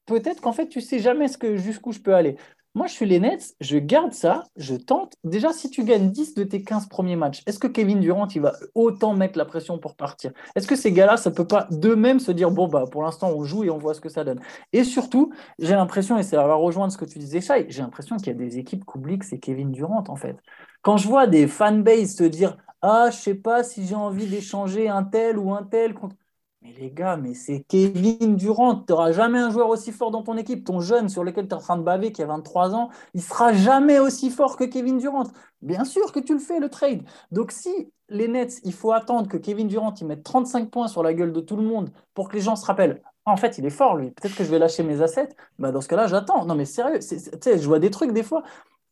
peut-être 0.06 0.40
qu'en 0.42 0.52
fait, 0.52 0.68
tu 0.68 0.80
sais 0.80 1.00
jamais 1.00 1.28
ce 1.28 1.56
jusqu'où 1.56 1.92
je 1.92 2.00
peux 2.00 2.14
aller. 2.14 2.36
Moi, 2.76 2.88
je 2.88 2.92
suis 2.94 3.06
les 3.06 3.20
Nets, 3.20 3.54
je 3.60 3.78
garde 3.78 4.12
ça, 4.12 4.42
je 4.56 4.74
tente. 4.74 5.14
Déjà, 5.22 5.52
si 5.52 5.70
tu 5.70 5.84
gagnes 5.84 6.10
10 6.10 6.34
de 6.34 6.42
tes 6.42 6.64
15 6.64 6.88
premiers 6.88 7.14
matchs, 7.14 7.40
est-ce 7.46 7.60
que 7.60 7.68
Kevin 7.68 8.00
Durant, 8.00 8.26
il 8.34 8.40
va 8.40 8.52
autant 8.74 9.14
mettre 9.14 9.38
la 9.38 9.44
pression 9.44 9.78
pour 9.78 9.94
partir? 9.94 10.32
Est-ce 10.56 10.66
que 10.66 10.74
ces 10.74 10.90
gars-là, 10.90 11.16
ça 11.16 11.30
ne 11.30 11.36
peut 11.36 11.46
pas 11.46 11.68
d'eux-mêmes 11.70 12.18
se 12.18 12.32
dire, 12.32 12.50
bon, 12.50 12.66
bah, 12.66 12.84
pour 12.90 13.04
l'instant, 13.04 13.30
on 13.30 13.44
joue 13.44 13.62
et 13.62 13.70
on 13.70 13.78
voit 13.78 13.94
ce 13.94 14.00
que 14.00 14.08
ça 14.08 14.24
donne? 14.24 14.40
Et 14.72 14.82
surtout, 14.82 15.32
j'ai 15.60 15.74
l'impression, 15.74 16.18
et 16.18 16.24
ça 16.24 16.44
va 16.44 16.54
rejoindre 16.56 16.92
ce 16.92 16.98
que 16.98 17.04
tu 17.04 17.20
disais, 17.20 17.40
Shai, 17.40 17.66
j'ai 17.68 17.80
l'impression 17.82 18.16
qu'il 18.16 18.26
y 18.26 18.30
a 18.30 18.34
des 18.34 18.58
équipes 18.58 18.84
qui 18.84 18.98
oublient 18.98 19.20
que 19.20 19.26
c'est 19.26 19.38
Kevin 19.38 19.70
Durant, 19.70 20.02
en 20.08 20.16
fait. 20.16 20.36
Quand 20.82 20.96
je 20.96 21.06
vois 21.06 21.28
des 21.28 21.46
fanbases 21.46 22.16
se 22.16 22.24
dire, 22.24 22.56
ah, 22.82 23.08
je 23.12 23.16
sais 23.16 23.34
pas 23.36 23.62
si 23.62 23.86
j'ai 23.86 23.94
envie 23.94 24.26
d'échanger 24.26 24.88
un 24.88 25.04
tel 25.04 25.38
ou 25.38 25.54
un 25.54 25.62
tel 25.62 25.94
contre. 25.94 26.16
Mais 26.64 26.72
les 26.72 26.90
gars, 26.90 27.18
mais 27.18 27.34
c'est 27.34 27.60
Kevin 27.68 28.36
Durant. 28.36 28.76
Tu 28.76 28.86
n'auras 28.88 29.12
jamais 29.12 29.38
un 29.38 29.50
joueur 29.50 29.68
aussi 29.68 29.92
fort 29.92 30.10
dans 30.10 30.22
ton 30.22 30.38
équipe. 30.38 30.64
Ton 30.64 30.80
jeune 30.80 31.10
sur 31.10 31.22
lequel 31.22 31.46
tu 31.46 31.50
es 31.50 31.54
en 31.54 31.60
train 31.60 31.76
de 31.76 31.82
baver, 31.82 32.10
qui 32.10 32.22
a 32.22 32.26
23 32.26 32.74
ans, 32.74 32.88
il 33.12 33.20
sera 33.22 33.52
jamais 33.52 33.98
aussi 33.98 34.30
fort 34.30 34.56
que 34.56 34.64
Kevin 34.64 34.96
Durant. 34.96 35.24
Bien 35.60 35.84
sûr 35.84 36.10
que 36.10 36.20
tu 36.20 36.32
le 36.32 36.38
fais, 36.38 36.60
le 36.60 36.70
trade. 36.70 37.02
Donc 37.32 37.52
si 37.52 37.92
les 38.08 38.28
Nets, 38.28 38.60
il 38.64 38.72
faut 38.72 38.92
attendre 38.92 39.28
que 39.28 39.36
Kevin 39.36 39.68
Durant 39.68 39.92
il 40.00 40.06
mette 40.06 40.22
35 40.22 40.70
points 40.70 40.88
sur 40.88 41.02
la 41.02 41.12
gueule 41.12 41.32
de 41.32 41.40
tout 41.40 41.56
le 41.56 41.62
monde 41.62 41.90
pour 42.14 42.30
que 42.30 42.36
les 42.36 42.42
gens 42.42 42.56
se 42.56 42.64
rappellent. 42.64 43.02
en 43.26 43.36
fait, 43.36 43.58
il 43.58 43.66
est 43.66 43.70
fort, 43.70 43.96
lui. 43.96 44.10
Peut-être 44.12 44.34
que 44.34 44.44
je 44.44 44.50
vais 44.50 44.58
lâcher 44.58 44.82
mes 44.82 45.02
assets. 45.02 45.28
Bah, 45.58 45.70
dans 45.70 45.82
ce 45.82 45.88
cas-là, 45.88 46.06
j'attends. 46.06 46.46
Non, 46.46 46.54
mais 46.54 46.64
sérieux, 46.64 47.00
je 47.00 47.66
vois 47.66 47.78
des 47.78 47.90
trucs 47.90 48.12
des 48.12 48.22
fois. 48.22 48.42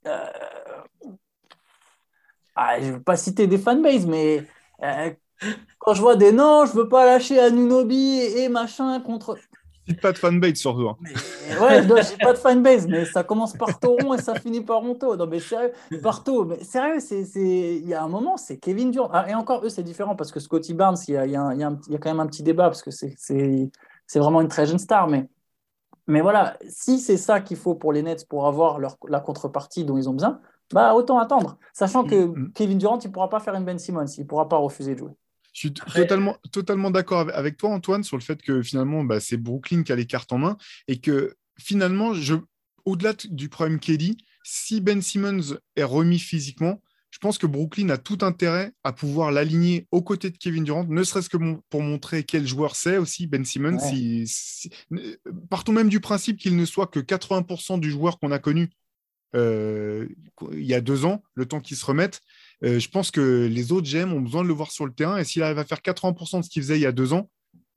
Euh... 0.07 0.27
Ah, 2.55 2.81
je 2.81 2.89
ne 2.89 2.93
veux 2.93 3.03
pas 3.03 3.17
citer 3.17 3.47
des 3.47 3.59
fanbases, 3.59 4.07
mais 4.07 4.47
euh, 4.83 5.11
quand 5.79 5.95
je 5.95 6.01
vois 6.01 6.17
des 6.17 6.33
non, 6.33 6.65
je 6.67 6.73
veux 6.73 6.89
pas 6.89 7.07
lâcher 7.07 7.39
Anunobi 7.39 8.21
et, 8.21 8.49
machin 8.49 9.01
contre. 9.01 9.37
Cite 9.89 10.01
pas 10.01 10.13
de 10.13 10.19
fanbase 10.19 10.55
surtout. 10.55 10.89
Hein. 10.89 10.97
Ouais, 11.61 11.83
j'ai 11.83 12.17
pas 12.17 12.33
de 12.33 12.39
fanbase, 12.39 12.87
mais 12.87 13.05
ça 13.05 13.25
commence 13.25 13.55
par 13.55 13.81
Toron 13.81 14.15
et 14.15 14.19
ça 14.19 14.35
finit 14.37 14.61
par 14.61 14.81
Ronto. 14.81 15.17
Non, 15.17 15.27
mais 15.27 15.41
sérieux, 15.41 15.73
partout. 16.03 16.45
Mais 16.45 16.63
sérieux, 16.63 17.01
c'est, 17.01 17.25
il 17.35 17.89
y 17.89 17.95
a 17.95 18.03
un 18.03 18.09
moment, 18.09 18.37
c'est 18.37 18.59
Kevin 18.59 18.93
Durant. 18.93 19.11
Ah, 19.13 19.29
et 19.29 19.35
encore, 19.35 19.65
eux, 19.65 19.69
c'est 19.69 19.83
différent 19.83 20.15
parce 20.15 20.31
que 20.31 20.39
Scotty 20.39 20.75
Barnes, 20.75 20.99
il 21.09 21.15
y 21.15 21.17
a, 21.17 21.27
y, 21.27 21.37
a 21.37 21.53
y 21.53 21.65
a, 21.65 21.99
quand 21.99 22.11
même 22.11 22.21
un 22.21 22.27
petit 22.27 22.45
débat 22.45 22.65
parce 22.65 22.83
que 22.83 22.93
c'est, 22.93 23.15
c'est 23.19 24.19
vraiment 24.19 24.41
une 24.41 24.49
très 24.49 24.67
jeune 24.67 24.79
star. 24.79 25.09
Mais, 25.09 25.29
mais 26.07 26.21
voilà, 26.21 26.57
si 26.69 27.01
c'est 27.01 27.17
ça 27.17 27.41
qu'il 27.41 27.57
faut 27.57 27.75
pour 27.75 27.93
les 27.93 28.03
Nets 28.03 28.29
pour 28.29 28.47
avoir 28.47 28.79
leur, 28.79 28.97
la 29.09 29.19
contrepartie 29.19 29.85
dont 29.85 29.97
ils 29.97 30.09
ont 30.09 30.15
besoin, 30.15 30.41
bah 30.73 30.95
autant 30.95 31.19
attendre. 31.19 31.59
Sachant 31.73 32.05
que 32.05 32.27
mm, 32.27 32.35
mm. 32.35 32.53
Kevin 32.53 32.79
Durant, 32.79 32.99
il 32.99 33.09
ne 33.09 33.13
pourra 33.13 33.29
pas 33.29 33.41
faire 33.41 33.55
une 33.55 33.65
Ben 33.65 33.79
Simmons, 33.79 34.07
il 34.17 34.23
ne 34.23 34.27
pourra 34.27 34.49
pas 34.49 34.57
refuser 34.57 34.95
de 34.95 34.99
jouer. 34.99 35.13
Je 35.53 35.61
suis 35.61 35.73
totalement, 35.73 36.39
totalement 36.51 36.91
d'accord 36.91 37.29
avec 37.35 37.57
toi, 37.57 37.71
Antoine, 37.71 38.05
sur 38.05 38.17
le 38.17 38.23
fait 38.23 38.41
que 38.41 38.63
finalement, 38.63 39.05
bah, 39.05 39.21
c'est 39.21 39.37
Brooklyn 39.37 39.83
qui 39.83 39.93
a 39.93 39.97
les 39.97 40.07
cartes 40.07 40.33
en 40.33 40.39
main 40.39 40.57
et 40.89 40.99
que 40.99 41.35
finalement, 41.59 42.15
je, 42.15 42.35
au-delà 42.85 43.13
du 43.31 43.49
problème 43.49 43.79
Kelly, 43.79 44.17
si 44.45 44.81
Ben 44.81 45.03
Simmons 45.03 45.59
est 45.77 45.85
remis 45.85 46.19
physiquement, 46.19 46.81
je 47.11 47.19
pense 47.19 47.37
que 47.37 47.47
Brooklyn 47.47 47.91
a 47.91 47.99
tout 47.99 48.19
intérêt 48.23 48.73
à 48.83 48.93
pouvoir 48.93 49.31
l'aligner 49.31 49.87
aux 49.91 50.01
côtés 50.01 50.31
de 50.31 50.39
Kevin 50.39 50.65
Durant, 50.65 50.85
ne 50.85 51.05
serait-ce 51.05 51.29
que 51.29 51.37
pour 51.69 51.83
montrer 51.83 52.25
quel 52.25 52.47
joueur 52.47 52.75
c'est 52.75 52.97
aussi, 52.97 53.27
Ben 53.27 53.45
Simmons. 53.45 53.79
partons 55.51 55.73
même 55.73 55.91
du 55.91 56.01
principe 56.01 56.39
qu'il 56.39 56.57
ne 56.57 56.65
soit 56.65 56.87
que 56.87 57.01
80% 57.01 57.79
du 57.79 57.91
joueur 57.91 58.19
qu'on 58.19 58.33
a 58.33 58.39
connu 58.39 58.71
euh, 59.35 60.09
il 60.53 60.65
y 60.65 60.75
a 60.75 60.81
deux 60.81 61.05
ans, 61.05 61.23
le 61.35 61.47
temps 61.47 61.61
qu'ils 61.61 61.77
se 61.77 61.87
remettent. 61.87 62.21
Euh, 62.65 62.79
je 62.79 62.89
pense 62.89 63.11
que 63.11 63.47
les 63.51 63.73
autres 63.73 63.89
GM 63.89 64.13
ont 64.13 64.21
besoin 64.21 64.43
de 64.43 64.49
le 64.49 64.55
voir 64.55 64.71
sur 64.71 64.87
le 64.87 64.93
terrain. 64.93 65.19
Et 65.19 65.25
s'il 65.25 65.43
arrive 65.43 65.59
à 65.59 65.65
faire 65.65 65.81
80% 65.81 66.39
de 66.39 66.45
ce 66.45 66.51
qu'il 66.51 66.63
faisait 66.63 66.79
il 66.79 66.83
y 66.83 66.87
a 66.87 66.93
deux 66.93 67.13
ans, 67.13 67.31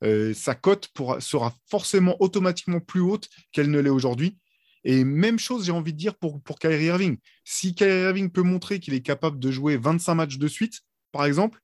euh, 0.04 0.34
sa 0.34 0.54
cote 0.54 0.90
sera 1.20 1.54
forcément 1.70 2.16
automatiquement 2.20 2.80
plus 2.80 3.00
haute 3.00 3.28
qu'elle 3.52 3.70
ne 3.70 3.80
l'est 3.80 3.90
aujourd'hui. 3.90 4.38
Et 4.84 5.04
même 5.04 5.38
chose, 5.38 5.64
j'ai 5.64 5.72
envie 5.72 5.92
de 5.92 5.98
dire 5.98 6.14
pour, 6.14 6.40
pour 6.42 6.58
Kyrie 6.58 6.84
Irving. 6.84 7.16
Si 7.44 7.74
Kyrie 7.74 8.02
Irving 8.02 8.30
peut 8.30 8.42
montrer 8.42 8.78
qu'il 8.78 8.94
est 8.94 9.00
capable 9.00 9.40
de 9.40 9.50
jouer 9.50 9.76
25 9.76 10.14
matchs 10.14 10.38
de 10.38 10.46
suite, 10.46 10.82
par 11.10 11.24
exemple, 11.24 11.60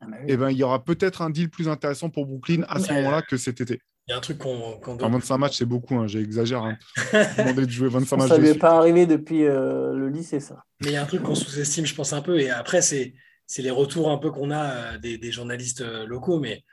ah 0.00 0.06
bah 0.10 0.16
eh 0.26 0.36
ben, 0.36 0.50
il 0.50 0.56
y 0.56 0.64
aura 0.64 0.82
peut-être 0.82 1.22
un 1.22 1.30
deal 1.30 1.50
plus 1.50 1.68
intéressant 1.68 2.10
pour 2.10 2.26
Brooklyn 2.26 2.64
à 2.68 2.80
ce 2.80 2.92
moment-là 2.92 3.22
que 3.22 3.36
cet 3.36 3.60
été. 3.60 3.80
Il 4.06 4.10
y 4.10 4.14
a 4.14 4.18
un 4.18 4.20
truc 4.20 4.38
qu'on. 4.38 4.78
Qu 4.80 4.90
25 4.90 5.38
matchs, 5.38 5.58
c'est 5.58 5.64
beaucoup, 5.64 5.96
hein, 5.96 6.06
j'exagère. 6.06 6.62
Hein. 6.62 6.76
demander 7.38 7.64
de 7.64 7.70
jouer 7.70 7.88
25 7.88 8.16
matchs. 8.16 8.28
Ça 8.28 8.36
ne 8.36 8.42
lui 8.42 8.50
est 8.50 8.58
pas 8.58 8.76
arrivé 8.76 9.06
depuis 9.06 9.44
euh, 9.44 9.94
le 9.94 10.08
lycée, 10.10 10.40
ça. 10.40 10.62
Mais 10.82 10.88
il 10.88 10.92
y 10.92 10.96
a 10.96 11.02
un 11.02 11.06
truc 11.06 11.22
qu'on 11.22 11.34
sous-estime, 11.34 11.86
je 11.86 11.94
pense, 11.94 12.12
un 12.12 12.20
peu. 12.20 12.38
Et 12.38 12.50
après, 12.50 12.82
c'est 12.82 13.14
les 13.56 13.70
retours 13.70 14.10
un 14.10 14.18
peu 14.18 14.30
qu'on 14.30 14.50
a 14.50 14.64
euh, 14.72 14.98
des, 14.98 15.16
des, 15.16 15.32
journalistes 15.32 15.80
euh, 15.80 16.06
locaux, 16.06 16.38
mais 16.38 16.64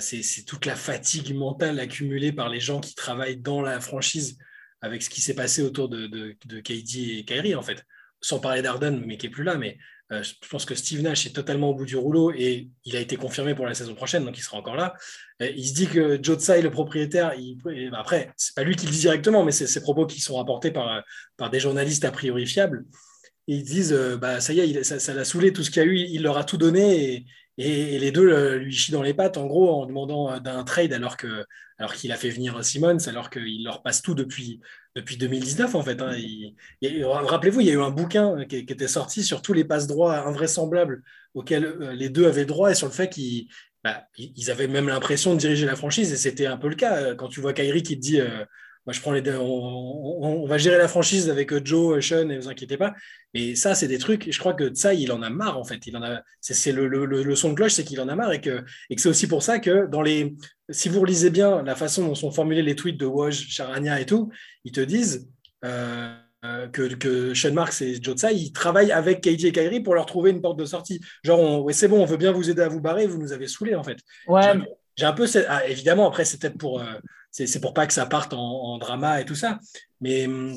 c'est 0.00 0.44
toute 0.44 0.66
la 0.66 0.74
fatigue 0.74 1.34
mentale 1.34 1.78
accumulée 1.78 2.32
par 2.32 2.48
les 2.48 2.60
gens 2.60 2.80
qui 2.80 2.94
travaillent 2.94 3.38
dans 3.38 3.62
la 3.62 3.80
franchise 3.80 4.38
avec 4.80 5.02
ce 5.02 5.10
qui 5.10 5.20
s'est 5.20 5.34
passé 5.34 5.62
autour 5.62 5.88
de, 5.88 6.06
de, 6.06 6.36
de 6.46 6.60
KD 6.60 7.18
et 7.18 7.24
Kyrie, 7.24 7.54
en 7.54 7.62
fait. 7.62 7.84
Sans 8.20 8.40
parler 8.40 8.62
d'Arden, 8.62 9.04
mais 9.06 9.18
qui 9.18 9.26
n'est 9.26 9.32
plus 9.32 9.44
là. 9.44 9.56
Mais 9.56 9.78
euh, 10.12 10.22
je 10.22 10.48
pense 10.48 10.64
que 10.64 10.74
Steve 10.74 11.02
Nash 11.02 11.26
est 11.26 11.30
totalement 11.30 11.70
au 11.70 11.74
bout 11.74 11.84
du 11.84 11.96
rouleau 11.96 12.30
et 12.32 12.70
il 12.84 12.96
a 12.96 13.00
été 13.00 13.16
confirmé 13.16 13.54
pour 13.54 13.66
la 13.66 13.74
saison 13.74 13.94
prochaine, 13.94 14.24
donc 14.24 14.38
il 14.38 14.42
sera 14.42 14.56
encore 14.56 14.76
là. 14.76 14.94
Euh, 15.42 15.50
il 15.56 15.66
se 15.66 15.74
dit 15.74 15.88
que 15.88 16.22
Joe 16.22 16.38
Tsai, 16.38 16.62
le 16.62 16.70
propriétaire, 16.70 17.34
il, 17.34 17.58
bah, 17.90 17.98
après, 17.98 18.30
c'est 18.36 18.54
pas 18.54 18.62
lui 18.62 18.76
qui 18.76 18.86
le 18.86 18.92
dit 18.92 19.00
directement, 19.00 19.44
mais 19.44 19.52
c'est 19.52 19.66
ses 19.66 19.82
propos 19.82 20.06
qui 20.06 20.20
sont 20.20 20.36
rapportés 20.36 20.70
par, 20.70 21.02
par 21.36 21.50
des 21.50 21.58
journalistes 21.58 22.04
a 22.04 22.12
priori 22.12 22.46
fiables. 22.46 22.84
ils 23.48 23.64
disent, 23.64 23.92
euh, 23.92 24.16
bah, 24.16 24.40
ça 24.40 24.52
y 24.52 24.60
est, 24.60 24.84
ça 24.84 25.14
l'a 25.14 25.24
saoulé 25.24 25.52
tout 25.52 25.64
ce 25.64 25.70
qu'il 25.70 25.82
y 25.82 25.86
a 25.86 25.88
eu, 25.88 25.96
il 25.96 26.22
leur 26.22 26.38
a 26.38 26.44
tout 26.44 26.56
donné 26.56 27.26
et, 27.58 27.94
et, 27.94 27.98
les 27.98 28.12
deux 28.12 28.56
lui 28.56 28.72
chient 28.72 28.92
dans 28.92 29.02
les 29.02 29.14
pattes, 29.14 29.38
en 29.38 29.46
gros, 29.46 29.70
en 29.70 29.86
demandant 29.86 30.38
d'un 30.40 30.62
trade 30.62 30.92
alors 30.92 31.16
que 31.16 31.44
alors 31.78 31.94
qu'il 31.94 32.12
a 32.12 32.16
fait 32.16 32.30
venir 32.30 32.64
Simmons, 32.64 33.06
alors 33.06 33.28
qu'il 33.28 33.64
leur 33.64 33.82
passe 33.82 34.02
tout 34.02 34.14
depuis, 34.14 34.60
depuis 34.96 35.18
2019 35.18 35.74
en 35.74 35.82
fait. 35.82 36.00
Hein. 36.00 36.16
Rappelez-vous, 37.04 37.60
il 37.60 37.66
y 37.66 37.70
a 37.70 37.74
eu 37.74 37.82
un 37.82 37.90
bouquin 37.90 38.44
qui, 38.46 38.56
était 38.56 38.88
sorti 38.88 39.22
sur 39.22 39.42
tous 39.42 39.52
les 39.52 39.64
passes 39.64 39.86
droits 39.86 40.26
invraisemblables 40.26 41.02
auxquels 41.34 41.66
euh, 41.66 41.92
les 41.92 42.08
deux 42.08 42.26
avaient 42.26 42.46
droit 42.46 42.70
et 42.70 42.74
sur 42.74 42.86
le 42.86 42.92
fait 42.92 43.10
qu'ils 43.10 43.46
bah, 43.84 44.08
avaient 44.48 44.68
même 44.68 44.88
l'impression 44.88 45.34
de 45.34 45.38
diriger 45.38 45.66
la 45.66 45.76
franchise 45.76 46.12
et 46.12 46.16
c'était 46.16 46.46
un 46.46 46.56
peu 46.56 46.68
le 46.68 46.76
cas. 46.76 47.14
Quand 47.14 47.28
tu 47.28 47.40
vois 47.40 47.52
Kyrie 47.52 47.82
qui 47.82 47.96
te 47.96 48.00
dit 48.00 48.20
euh, 48.20 48.44
moi, 48.86 48.92
je 48.92 49.00
prends 49.00 49.10
les 49.10 49.20
deux. 49.20 49.36
On, 49.36 50.46
va 50.46 50.58
gérer 50.58 50.78
la 50.78 50.86
franchise 50.86 51.28
avec 51.28 51.52
euh, 51.52 51.60
Joe, 51.62 52.04
Sean, 52.04 52.30
et 52.30 52.36
ne 52.36 52.38
vous 52.38 52.48
inquiétez 52.48 52.76
pas. 52.76 52.94
Et 53.34 53.56
ça, 53.56 53.74
c'est 53.74 53.88
des 53.88 53.98
trucs. 53.98 54.30
Je 54.30 54.38
crois 54.38 54.54
que 54.54 54.72
ça, 54.74 54.94
il 54.94 55.10
en 55.10 55.22
a 55.22 55.30
marre, 55.30 55.58
en 55.58 55.64
fait. 55.64 55.84
Il 55.88 55.96
en 55.96 56.02
a. 56.04 56.22
C'est 56.40 56.70
le, 56.70 56.86
le, 56.86 57.34
son 57.34 57.50
de 57.50 57.54
cloche, 57.54 57.72
c'est 57.72 57.84
qu'il 57.84 58.00
en 58.00 58.08
a 58.08 58.14
marre 58.14 58.32
et 58.32 58.40
que, 58.40 58.64
et 58.88 58.94
que 58.94 59.02
c'est 59.02 59.08
aussi 59.08 59.26
pour 59.26 59.42
ça 59.42 59.58
que 59.58 59.86
dans 59.86 60.02
les. 60.02 60.36
Si 60.70 60.88
vous 60.88 61.00
relisez 61.00 61.30
bien 61.30 61.62
la 61.64 61.74
façon 61.74 62.06
dont 62.06 62.14
sont 62.14 62.30
formulés 62.30 62.62
les 62.62 62.76
tweets 62.76 62.98
de 62.98 63.06
Woj, 63.06 63.48
Charania 63.48 64.00
et 64.00 64.06
tout, 64.06 64.30
ils 64.64 64.72
te 64.72 64.80
disent 64.80 65.28
euh, 65.64 66.16
que, 66.72 66.94
que 66.94 67.34
Sean 67.34 67.54
Marks 67.54 67.82
et 67.82 68.00
Joe 68.00 68.16
Tsai, 68.16 68.36
ils 68.36 68.52
travaillent 68.52 68.92
avec 68.92 69.20
KJ 69.20 69.46
et 69.46 69.52
Kyrie 69.52 69.80
pour 69.80 69.96
leur 69.96 70.06
trouver 70.06 70.30
une 70.30 70.40
porte 70.40 70.60
de 70.60 70.64
sortie. 70.64 71.00
Genre, 71.24 71.64
ouais, 71.64 71.72
c'est 71.72 71.88
bon, 71.88 72.00
on 72.00 72.06
veut 72.06 72.18
bien 72.18 72.30
vous 72.30 72.50
aider 72.50 72.62
à 72.62 72.68
vous 72.68 72.80
barrer, 72.80 73.08
vous 73.08 73.18
nous 73.18 73.32
avez 73.32 73.48
saoulés, 73.48 73.74
en 73.74 73.82
fait. 73.82 73.98
Ouais. 74.28 74.52
J'ai 74.96 75.06
un 75.06 75.12
peu. 75.12 75.26
Ah, 75.48 75.66
évidemment, 75.66 76.06
après, 76.06 76.24
c'est 76.24 76.40
peut-être 76.40 76.58
pour. 76.58 76.80
Euh, 76.80 76.84
c'est 77.44 77.60
pour 77.60 77.74
pas 77.74 77.86
que 77.86 77.92
ça 77.92 78.06
parte 78.06 78.32
en, 78.32 78.78
drama 78.78 79.20
et 79.20 79.24
tout 79.24 79.34
ça. 79.34 79.58
Mais 80.00 80.26
hum, 80.26 80.56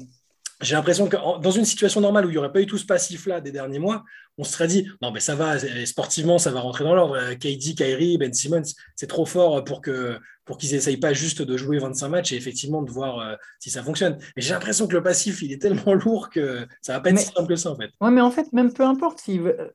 j'ai 0.62 0.76
l'impression 0.76 1.08
que 1.08 1.18
dans 1.42 1.52
une 1.52 1.66
situation 1.66 2.00
normale 2.00 2.26
où 2.26 2.30
il 2.30 2.34
n'y 2.34 2.38
aurait 2.38 2.52
pas 2.52 2.62
eu 2.62 2.66
tout 2.66 2.78
ce 2.78 2.86
passif-là 2.86 3.42
des 3.42 3.52
derniers 3.52 3.80
mois, 3.80 4.04
on 4.40 4.44
se 4.44 4.54
serait 4.54 4.68
dit 4.68 4.88
non, 5.02 5.12
mais 5.12 5.20
ça 5.20 5.36
va, 5.36 5.58
sportivement, 5.86 6.38
ça 6.38 6.52
va 6.52 6.62
rentrer 6.62 6.84
dans 6.84 6.96
l'ordre. 6.96 7.34
KD, 7.34 7.76
Kyrie, 7.76 8.18
Ben 8.18 8.34
Simmons, 8.34 8.64
c'est 8.96 9.08
trop 9.08 9.26
fort 9.26 9.64
pour 9.64 9.82
que 9.82 10.18
pour 10.50 10.58
qu'ils 10.58 10.72
n'essayent 10.72 10.98
pas 10.98 11.14
juste 11.14 11.44
de 11.44 11.58
jouer 11.58 11.78
25 11.78 12.10
matchs 12.10 12.32
et 12.32 12.36
effectivement 12.36 12.82
de 12.82 12.90
voir 12.90 13.20
euh, 13.20 13.36
si 13.60 13.70
ça 13.70 13.84
fonctionne. 13.84 14.18
Mais 14.36 14.42
j'ai 14.42 14.56
l'impression 14.56 14.88
que 14.88 14.96
le 14.96 15.04
passif, 15.04 15.44
il 15.44 15.52
est 15.52 15.62
tellement 15.62 15.94
lourd 16.06 16.32
que 16.32 16.66
ça 16.82 16.94
va 16.94 17.02
pas 17.02 17.12
être 17.12 17.20
si 17.20 17.32
simple 17.32 17.50
que 17.50 17.56
ça, 17.56 17.70
en 17.70 17.76
fait. 17.76 17.92
Ouais, 18.02 18.10
mais 18.10 18.20
en 18.20 18.32
fait, 18.32 18.52
même 18.52 18.74
peu 18.74 18.82
importe. 18.82 19.24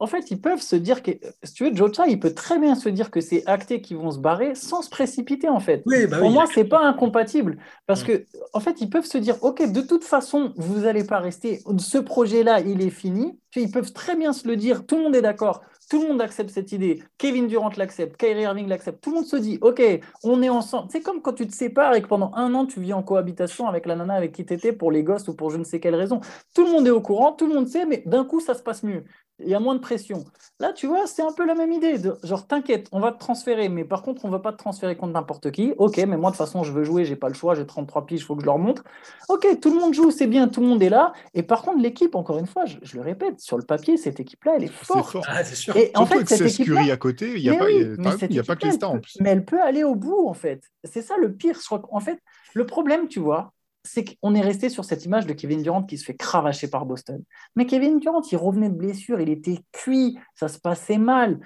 En 0.00 0.06
fait, 0.08 0.32
ils 0.32 0.40
peuvent 0.40 0.60
se 0.60 0.74
dire 0.74 1.04
que, 1.04 1.12
si 1.44 1.54
tu 1.54 1.64
veux, 1.64 1.76
Jocha, 1.76 2.08
il 2.08 2.18
peut 2.18 2.34
très 2.34 2.58
bien 2.58 2.74
se 2.74 2.88
dire 2.88 3.12
que 3.12 3.20
c'est 3.20 3.46
acté 3.46 3.80
qu'ils 3.80 3.98
vont 3.98 4.10
se 4.10 4.18
barrer 4.18 4.56
sans 4.56 4.82
se 4.82 4.90
précipiter, 4.90 5.48
en 5.48 5.60
fait. 5.60 5.84
Bah 5.86 6.18
Pour 6.18 6.30
moi, 6.32 6.46
c'est 6.52 6.64
pas 6.64 6.80
incompatible. 6.84 7.58
Parce 7.86 8.02
que, 8.02 8.24
en 8.52 8.58
fait, 8.58 8.80
ils 8.80 8.90
peuvent 8.90 9.06
se 9.06 9.18
dire, 9.18 9.36
OK, 9.44 9.70
de 9.70 9.80
toute 9.80 10.02
façon, 10.02 10.52
vous 10.56 10.80
n'allez 10.80 11.04
pas 11.04 11.20
rester. 11.20 11.62
Ce 11.78 11.98
projet-là, 11.98 12.58
il 12.58 12.82
est 12.82 12.90
fini. 12.90 13.38
Ils 13.60 13.70
peuvent 13.70 13.92
très 13.92 14.16
bien 14.16 14.32
se 14.32 14.46
le 14.46 14.56
dire. 14.56 14.86
Tout 14.86 14.96
le 14.96 15.04
monde 15.04 15.16
est 15.16 15.22
d'accord. 15.22 15.62
Tout 15.90 16.00
le 16.00 16.08
monde 16.08 16.22
accepte 16.22 16.50
cette 16.50 16.72
idée. 16.72 17.02
Kevin 17.18 17.46
Durant 17.46 17.70
l'accepte, 17.76 18.16
Kyrie 18.16 18.42
Irving 18.42 18.68
l'accepte. 18.68 19.02
Tout 19.02 19.10
le 19.10 19.16
monde 19.16 19.26
se 19.26 19.36
dit, 19.36 19.58
OK, 19.60 19.82
on 20.22 20.42
est 20.42 20.48
ensemble. 20.48 20.88
C'est 20.90 21.02
comme 21.02 21.20
quand 21.20 21.34
tu 21.34 21.46
te 21.46 21.52
sépares 21.52 21.94
et 21.94 22.02
que 22.02 22.08
pendant 22.08 22.32
un 22.34 22.54
an, 22.54 22.66
tu 22.66 22.80
vis 22.80 22.94
en 22.94 23.02
cohabitation 23.02 23.68
avec 23.68 23.86
la 23.86 23.96
nana 23.96 24.14
avec 24.14 24.32
qui 24.32 24.46
tu 24.46 24.54
étais 24.54 24.72
pour 24.72 24.90
les 24.90 25.02
gosses 25.02 25.28
ou 25.28 25.34
pour 25.34 25.50
je 25.50 25.58
ne 25.58 25.64
sais 25.64 25.80
quelle 25.80 25.94
raison. 25.94 26.20
Tout 26.54 26.64
le 26.64 26.72
monde 26.72 26.86
est 26.86 26.90
au 26.90 27.02
courant, 27.02 27.32
tout 27.32 27.46
le 27.46 27.54
monde 27.54 27.68
sait, 27.68 27.84
mais 27.86 28.02
d'un 28.06 28.24
coup, 28.24 28.40
ça 28.40 28.54
se 28.54 28.62
passe 28.62 28.82
mieux 28.82 29.04
il 29.40 29.48
y 29.48 29.54
a 29.54 29.60
moins 29.60 29.74
de 29.74 29.80
pression. 29.80 30.24
Là, 30.60 30.72
tu 30.72 30.86
vois, 30.86 31.06
c'est 31.06 31.22
un 31.22 31.32
peu 31.32 31.44
la 31.44 31.54
même 31.54 31.72
idée. 31.72 31.98
De, 31.98 32.16
genre, 32.22 32.46
t'inquiète, 32.46 32.88
on 32.92 33.00
va 33.00 33.10
te 33.10 33.18
transférer, 33.18 33.68
mais 33.68 33.84
par 33.84 34.02
contre, 34.02 34.24
on 34.24 34.28
ne 34.28 34.32
va 34.32 34.38
pas 34.38 34.52
te 34.52 34.58
transférer 34.58 34.96
contre 34.96 35.12
n'importe 35.12 35.50
qui. 35.50 35.72
Ok, 35.78 35.96
mais 35.96 36.16
moi, 36.16 36.30
de 36.30 36.36
toute 36.36 36.46
façon, 36.46 36.62
je 36.62 36.72
veux 36.72 36.84
jouer, 36.84 37.04
j'ai 37.04 37.16
pas 37.16 37.28
le 37.28 37.34
choix, 37.34 37.54
j'ai 37.54 37.66
33 37.66 38.06
piges, 38.06 38.20
il 38.20 38.24
faut 38.24 38.36
que 38.36 38.42
je 38.42 38.46
leur 38.46 38.58
montre. 38.58 38.84
Ok, 39.28 39.46
tout 39.60 39.70
le 39.74 39.80
monde 39.80 39.94
joue, 39.94 40.10
c'est 40.10 40.28
bien, 40.28 40.46
tout 40.48 40.60
le 40.60 40.68
monde 40.68 40.82
est 40.82 40.88
là. 40.88 41.12
Et 41.34 41.42
par 41.42 41.62
contre, 41.62 41.80
l'équipe, 41.82 42.14
encore 42.14 42.38
une 42.38 42.46
fois, 42.46 42.64
je, 42.66 42.78
le 42.94 43.02
répète, 43.02 43.40
sur 43.40 43.56
le 43.56 43.64
papier, 43.64 43.96
cette 43.96 44.20
équipe-là, 44.20 44.54
elle 44.56 44.64
est 44.64 44.72
forte. 44.72 45.10
Fort. 45.10 45.26
Ah, 45.28 45.42
c'est 45.42 45.56
sûr. 45.56 45.76
Et 45.76 45.90
en 45.96 46.06
fait, 46.06 46.28
cette 46.28 46.42
équipe 46.42 46.72
à 46.76 46.96
côté, 46.96 47.32
il 47.36 47.42
n'y 47.42 47.50
a, 47.50 47.54
pas, 47.54 47.64
a 47.64 48.42
pas 48.44 48.56
que 48.56 48.66
les 48.66 48.72
stars 48.72 48.92
en 48.92 49.00
plus. 49.00 49.16
Mais 49.20 49.30
elle 49.30 49.44
peut 49.44 49.60
aller 49.60 49.82
au 49.82 49.96
bout, 49.96 50.28
en 50.28 50.34
fait. 50.34 50.62
C'est 50.84 51.02
ça 51.02 51.16
le 51.16 51.32
pire. 51.34 51.56
Je 51.60 51.64
crois 51.64 51.82
en 51.90 52.00
fait, 52.00 52.18
le 52.54 52.66
problème, 52.66 53.08
tu 53.08 53.18
vois, 53.20 53.53
c'est 53.84 54.16
qu'on 54.16 54.34
est 54.34 54.40
resté 54.40 54.70
sur 54.70 54.84
cette 54.84 55.04
image 55.04 55.26
de 55.26 55.34
Kevin 55.34 55.62
Durant 55.62 55.82
qui 55.82 55.98
se 55.98 56.04
fait 56.04 56.16
cravacher 56.16 56.68
par 56.68 56.86
Boston. 56.86 57.22
Mais 57.54 57.66
Kevin 57.66 58.00
Durant, 58.00 58.22
il 58.22 58.36
revenait 58.36 58.70
de 58.70 58.74
blessure, 58.74 59.20
il 59.20 59.28
était 59.28 59.58
cuit, 59.72 60.18
ça 60.34 60.48
se 60.48 60.58
passait 60.58 60.98
mal. 60.98 61.38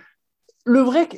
Le 0.64 0.80
vrai, 0.80 1.08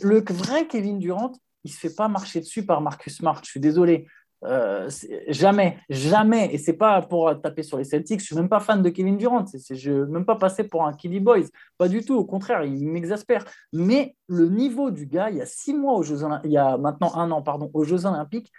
Kevin 0.68 0.98
Durant, 0.98 1.32
il 1.64 1.70
se 1.70 1.78
fait 1.78 1.94
pas 1.94 2.08
marcher 2.08 2.40
dessus 2.40 2.64
par 2.64 2.80
Marcus 2.80 3.16
Smart. 3.16 3.40
Je 3.44 3.50
suis 3.50 3.60
désolé. 3.60 4.06
Euh, 4.44 4.88
jamais, 5.28 5.78
jamais. 5.90 6.54
Et 6.54 6.58
c'est 6.58 6.72
pas 6.72 7.02
pour 7.02 7.38
taper 7.42 7.62
sur 7.62 7.76
les 7.76 7.84
Celtics. 7.84 8.20
Je 8.20 8.26
suis 8.26 8.36
même 8.36 8.48
pas 8.48 8.60
fan 8.60 8.80
de 8.80 8.88
Kevin 8.88 9.18
Durant. 9.18 9.44
je 9.70 9.90
ne 9.90 10.04
même 10.06 10.24
pas 10.24 10.36
passé 10.36 10.64
pour 10.64 10.86
un 10.86 10.94
Killy 10.94 11.20
Boys. 11.20 11.48
Pas 11.76 11.88
du 11.88 12.02
tout. 12.02 12.14
Au 12.14 12.24
contraire, 12.24 12.64
il 12.64 12.88
m'exaspère. 12.88 13.44
Mais 13.72 14.16
le 14.28 14.48
niveau 14.48 14.90
du 14.90 15.04
gars, 15.04 15.30
il 15.30 15.36
y 15.36 15.42
a 15.42 15.46
six 15.46 15.74
mois 15.74 15.94
aux 15.94 16.02
Jeux 16.02 16.20
il 16.44 16.52
y 16.52 16.56
a 16.56 16.78
maintenant 16.78 17.14
un 17.16 17.30
an, 17.30 17.42
pardon, 17.42 17.70
aux 17.74 17.84
Jeux 17.84 18.06
Olympiques, 18.06 18.52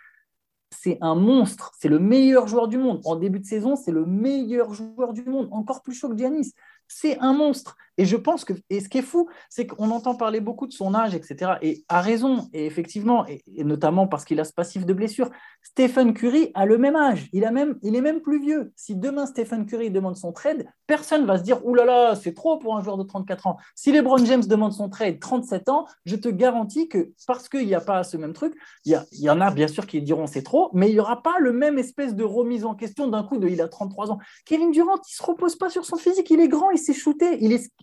c'est 0.71 0.97
un 1.01 1.15
monstre, 1.15 1.71
c'est 1.77 1.89
le 1.89 1.99
meilleur 1.99 2.47
joueur 2.47 2.67
du 2.67 2.77
monde. 2.77 3.01
En 3.05 3.15
début 3.15 3.39
de 3.39 3.45
saison, 3.45 3.75
c'est 3.75 3.91
le 3.91 4.05
meilleur 4.05 4.73
joueur 4.73 5.13
du 5.13 5.23
monde, 5.23 5.49
encore 5.51 5.81
plus 5.81 5.93
chaud 5.93 6.09
que 6.09 6.17
Giannis 6.17 6.53
c'est 6.93 7.17
un 7.19 7.33
monstre. 7.33 7.77
Et 7.97 8.05
je 8.05 8.15
pense 8.15 8.45
que, 8.45 8.53
et 8.69 8.79
ce 8.79 8.89
qui 8.89 8.99
est 8.99 9.03
fou, 9.03 9.29
c'est 9.49 9.67
qu'on 9.67 9.91
entend 9.91 10.15
parler 10.15 10.39
beaucoup 10.39 10.65
de 10.65 10.71
son 10.71 10.95
âge, 10.95 11.13
etc. 11.13 11.53
Et 11.61 11.83
a 11.89 12.01
raison, 12.01 12.49
et 12.53 12.65
effectivement, 12.65 13.25
et, 13.27 13.43
notamment 13.63 14.07
parce 14.07 14.25
qu'il 14.25 14.39
a 14.39 14.43
ce 14.43 14.53
passif 14.53 14.85
de 14.85 14.93
blessure. 14.93 15.29
Stephen 15.61 16.13
Curry 16.13 16.51
a 16.53 16.65
le 16.65 16.77
même 16.77 16.95
âge, 16.95 17.29
il, 17.33 17.45
a 17.45 17.51
même, 17.51 17.77
il 17.83 17.95
est 17.95 18.01
même 18.01 18.21
plus 18.21 18.41
vieux. 18.41 18.71
Si 18.75 18.95
demain 18.95 19.25
Stephen 19.25 19.65
Curry 19.65 19.91
demande 19.91 20.15
son 20.15 20.31
trade, 20.31 20.65
personne 20.87 21.25
va 21.25 21.37
se 21.37 21.43
dire 21.43 21.63
Ouh 21.65 21.75
là 21.75 21.85
là, 21.85 22.15
c'est 22.15 22.33
trop 22.33 22.57
pour 22.57 22.77
un 22.77 22.83
joueur 22.83 22.97
de 22.97 23.03
34 23.03 23.47
ans. 23.47 23.57
Si 23.75 23.91
LeBron 23.91 24.25
James 24.25 24.45
demande 24.45 24.73
son 24.73 24.89
trade 24.89 25.19
37 25.19 25.69
ans, 25.69 25.85
je 26.05 26.15
te 26.15 26.29
garantis 26.29 26.87
que 26.87 27.11
parce 27.27 27.49
qu'il 27.49 27.67
n'y 27.67 27.75
a 27.75 27.81
pas 27.81 28.03
ce 28.03 28.17
même 28.17 28.33
truc, 28.33 28.55
il 28.85 28.99
y, 29.11 29.25
y, 29.25 29.29
en 29.29 29.41
a 29.41 29.51
bien 29.51 29.67
sûr 29.67 29.85
qui 29.85 30.01
diront 30.01 30.27
c'est 30.27 30.43
trop, 30.43 30.69
mais 30.73 30.89
il 30.89 30.93
n'y 30.93 30.99
aura 30.99 31.21
pas 31.21 31.37
le 31.39 31.51
même 31.51 31.77
espèce 31.77 32.15
de 32.15 32.23
remise 32.23 32.65
en 32.65 32.73
question 32.73 33.07
d'un 33.07 33.23
coup 33.23 33.37
de 33.37 33.47
il 33.47 33.61
a 33.61 33.67
33 33.67 34.11
ans. 34.11 34.17
Kevin 34.45 34.71
Durant, 34.71 34.95
il 34.95 34.99
ne 34.99 35.03
se 35.03 35.23
repose 35.23 35.55
pas 35.55 35.69
sur 35.69 35.85
son 35.85 35.97
physique, 35.97 36.29
il 36.31 36.39
est 36.39 36.47
grand, 36.47 36.71
il 36.71 36.79
s'est 36.81 36.93
shooté, 36.93 37.37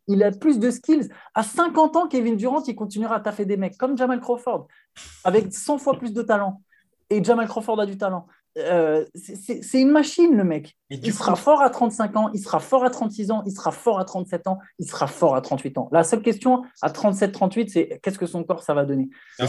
il, 0.07 0.23
a 0.23 0.31
plus 0.31 0.59
de 0.59 0.71
skills. 0.71 1.09
À 1.35 1.43
50 1.43 1.97
ans, 1.97 2.09
Kevin 2.09 2.37
Durant, 2.37 2.63
il 2.67 2.75
continuera 2.75 3.17
à 3.17 3.21
taffer 3.21 3.45
des 3.45 3.57
mecs 3.57 3.77
comme 3.79 3.97
Jamal 3.97 4.21
Crawford, 4.21 4.67
avec 5.25 5.53
100 5.53 5.79
fois 5.79 5.99
plus 5.99 6.13
de 6.13 6.23
talent. 6.23 6.63
Et 7.11 7.23
Jamal 7.25 7.49
Crawford 7.49 7.81
a 7.81 7.87
du 7.87 7.97
talent. 7.97 8.27
Euh, 8.59 9.05
c'est 9.15 9.81
une 9.81 9.91
machine, 9.91 10.37
le 10.37 10.45
mec. 10.45 10.77
il 10.91 11.13
sera 11.13 11.37
fort 11.37 11.63
à 11.63 11.71
35 11.71 12.17
ans, 12.17 12.31
il 12.35 12.41
sera 12.41 12.61
fort 12.61 12.85
à 12.85 12.91
36 12.91 13.31
ans, 13.31 13.43
il 13.47 13.53
sera 13.53 13.73
fort 13.73 13.99
à 13.99 14.05
37 14.05 14.47
ans, 14.47 14.59
il 14.79 14.89
sera 14.89 15.07
fort 15.07 15.35
à 15.35 15.41
38 15.41 15.79
ans. 15.79 15.89
La 15.93 16.05
seule 16.05 16.23
question 16.23 16.63
à 16.83 16.89
37-38, 16.89 17.69
c'est 17.69 18.01
qu'est-ce 18.03 18.19
que 18.19 18.27
son 18.27 18.45
corps 18.45 18.63
ça 18.63 18.75
va 18.75 18.85
donner? 18.85 19.09
Ah, 19.39 19.47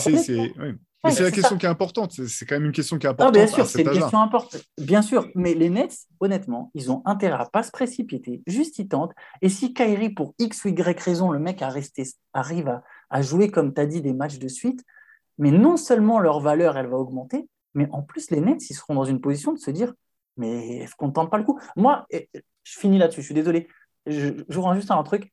c'est 1.11 1.23
la 1.23 1.31
question 1.31 1.57
qui 1.57 1.65
est 1.65 1.69
importante. 1.69 2.11
C'est 2.11 2.45
quand 2.45 2.55
même 2.55 2.65
une 2.65 2.71
question 2.71 2.97
qui 2.97 3.07
est 3.07 3.09
importante. 3.09 3.33
bien 3.33 3.47
sûr, 3.47 3.65
c'est 3.65 3.81
une 3.83 3.91
question 3.91 4.19
importante. 4.19 4.61
Bien 4.77 5.01
sûr, 5.01 5.27
mais 5.33 5.53
les 5.53 5.69
Nets, 5.69 5.95
honnêtement, 6.19 6.71
ils 6.73 6.91
ont 6.91 7.01
intérêt 7.05 7.41
à 7.41 7.45
pas 7.45 7.63
se 7.63 7.71
précipiter. 7.71 8.43
Juste 8.47 8.79
ils 8.79 8.87
tentent. 8.87 9.13
Et 9.41 9.49
si 9.49 9.73
Kyrie, 9.73 10.09
pour 10.09 10.35
X 10.39 10.65
ou 10.65 10.69
Y 10.69 10.99
raison, 10.99 11.31
le 11.31 11.39
mec 11.39 11.61
a 11.61 11.69
resté, 11.69 12.03
arrive 12.33 12.67
à, 12.67 12.83
à 13.09 13.21
jouer, 13.21 13.49
comme 13.49 13.73
tu 13.73 13.81
as 13.81 13.85
dit, 13.85 14.01
des 14.01 14.13
matchs 14.13 14.39
de 14.39 14.47
suite, 14.49 14.83
mais 15.37 15.51
non 15.51 15.77
seulement 15.77 16.19
leur 16.19 16.41
valeur, 16.41 16.77
elle 16.77 16.87
va 16.87 16.97
augmenter, 16.97 17.47
mais 17.73 17.87
en 17.91 18.01
plus, 18.01 18.31
les 18.31 18.41
Nets, 18.41 18.69
ils 18.69 18.73
seront 18.73 18.95
dans 18.95 19.05
une 19.05 19.21
position 19.21 19.53
de 19.53 19.59
se 19.59 19.71
dire 19.71 19.93
mais 20.37 20.85
ne 21.01 21.11
tente 21.11 21.29
pas 21.29 21.37
le 21.37 21.43
coup? 21.43 21.59
Moi, 21.75 22.07
je 22.11 22.79
finis 22.79 22.97
là-dessus, 22.97 23.21
je 23.21 23.25
suis 23.25 23.35
désolé. 23.35 23.67
Je, 24.05 24.29
je 24.47 24.59
rends 24.59 24.73
juste 24.73 24.89
un 24.89 25.03
truc. 25.03 25.31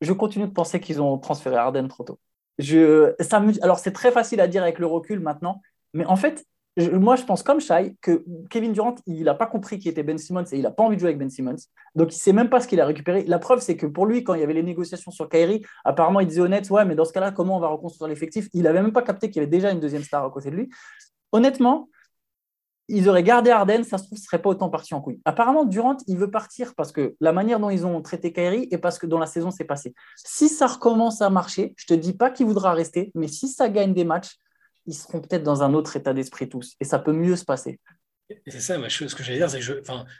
je 0.00 0.12
continue 0.12 0.46
de 0.46 0.52
penser 0.52 0.80
qu'ils 0.80 1.00
ont 1.00 1.18
transféré 1.18 1.56
Arden 1.56 1.88
trop 1.88 2.04
tôt. 2.04 2.18
Je, 2.58 3.14
ça, 3.20 3.42
alors, 3.62 3.78
c'est 3.78 3.92
très 3.92 4.10
facile 4.10 4.40
à 4.40 4.48
dire 4.48 4.62
avec 4.62 4.78
le 4.78 4.86
recul 4.86 5.20
maintenant, 5.20 5.62
mais 5.94 6.04
en 6.06 6.16
fait, 6.16 6.44
moi, 6.92 7.16
je 7.16 7.24
pense 7.24 7.42
comme 7.42 7.60
Shai 7.60 7.96
que 8.00 8.24
Kevin 8.50 8.72
Durant, 8.72 8.94
il 9.06 9.24
n'a 9.24 9.34
pas 9.34 9.46
compris 9.46 9.78
qui 9.78 9.88
était 9.88 10.04
Ben 10.04 10.18
Simmons 10.18 10.44
et 10.52 10.56
il 10.56 10.62
n'a 10.62 10.70
pas 10.70 10.84
envie 10.84 10.94
de 10.94 11.00
jouer 11.00 11.08
avec 11.08 11.18
Ben 11.18 11.30
Simmons. 11.30 11.56
Donc, 11.96 12.12
il 12.12 12.16
ne 12.16 12.20
sait 12.20 12.32
même 12.32 12.48
pas 12.48 12.60
ce 12.60 12.68
qu'il 12.68 12.80
a 12.80 12.86
récupéré. 12.86 13.24
La 13.24 13.38
preuve, 13.40 13.60
c'est 13.60 13.76
que 13.76 13.86
pour 13.86 14.06
lui, 14.06 14.22
quand 14.22 14.34
il 14.34 14.40
y 14.40 14.44
avait 14.44 14.54
les 14.54 14.62
négociations 14.62 15.10
sur 15.10 15.28
Kyrie, 15.28 15.64
apparemment, 15.84 16.20
il 16.20 16.28
disait 16.28 16.40
honnête, 16.40 16.70
ouais, 16.70 16.84
mais 16.84 16.94
dans 16.94 17.04
ce 17.04 17.12
cas-là, 17.12 17.32
comment 17.32 17.56
on 17.56 17.60
va 17.60 17.68
reconstruire 17.68 18.08
l'effectif? 18.08 18.48
Il 18.52 18.62
n'avait 18.62 18.82
même 18.82 18.92
pas 18.92 19.02
capté 19.02 19.28
qu'il 19.28 19.36
y 19.36 19.40
avait 19.40 19.50
déjà 19.50 19.72
une 19.72 19.80
deuxième 19.80 20.04
star 20.04 20.24
à 20.24 20.30
côté 20.30 20.50
de 20.50 20.56
lui. 20.56 20.70
Honnêtement, 21.32 21.88
ils 22.88 23.08
auraient 23.08 23.22
gardé 23.22 23.50
Arden, 23.50 23.84
ça 23.84 23.98
se 23.98 24.04
trouve, 24.04 24.18
ce 24.18 24.24
serait 24.24 24.40
pas 24.40 24.48
autant 24.48 24.70
parti 24.70 24.94
en 24.94 25.00
couille. 25.00 25.20
Apparemment, 25.26 25.64
Durant, 25.64 25.98
il 26.06 26.16
veut 26.16 26.30
partir 26.30 26.74
parce 26.74 26.90
que 26.90 27.16
la 27.20 27.32
manière 27.32 27.60
dont 27.60 27.68
ils 27.68 27.84
ont 27.84 28.00
traité 28.00 28.32
Kyrie 28.32 28.66
et 28.70 28.78
parce 28.78 28.98
que 28.98 29.06
dans 29.06 29.18
la 29.18 29.26
saison 29.26 29.50
s'est 29.50 29.64
passée. 29.64 29.94
Si 30.16 30.48
ça 30.48 30.66
recommence 30.66 31.20
à 31.20 31.28
marcher, 31.28 31.74
je 31.76 31.86
te 31.86 31.94
dis 31.94 32.14
pas 32.14 32.30
qu'il 32.30 32.46
voudra 32.46 32.72
rester, 32.72 33.12
mais 33.14 33.28
si 33.28 33.48
ça 33.48 33.68
gagne 33.68 33.92
des 33.92 34.04
matchs, 34.04 34.36
ils 34.86 34.94
seront 34.94 35.20
peut-être 35.20 35.42
dans 35.42 35.62
un 35.62 35.74
autre 35.74 35.96
état 35.96 36.14
d'esprit 36.14 36.48
tous 36.48 36.76
et 36.80 36.84
ça 36.84 36.98
peut 36.98 37.12
mieux 37.12 37.36
se 37.36 37.44
passer. 37.44 37.78
C'est 38.46 38.60
ça, 38.60 38.76
ce 38.88 39.14
que 39.14 39.22
j'allais 39.22 39.38
dire, 39.38 39.48
c'est 39.48 39.58
que 39.58 39.64
je, 39.64 39.74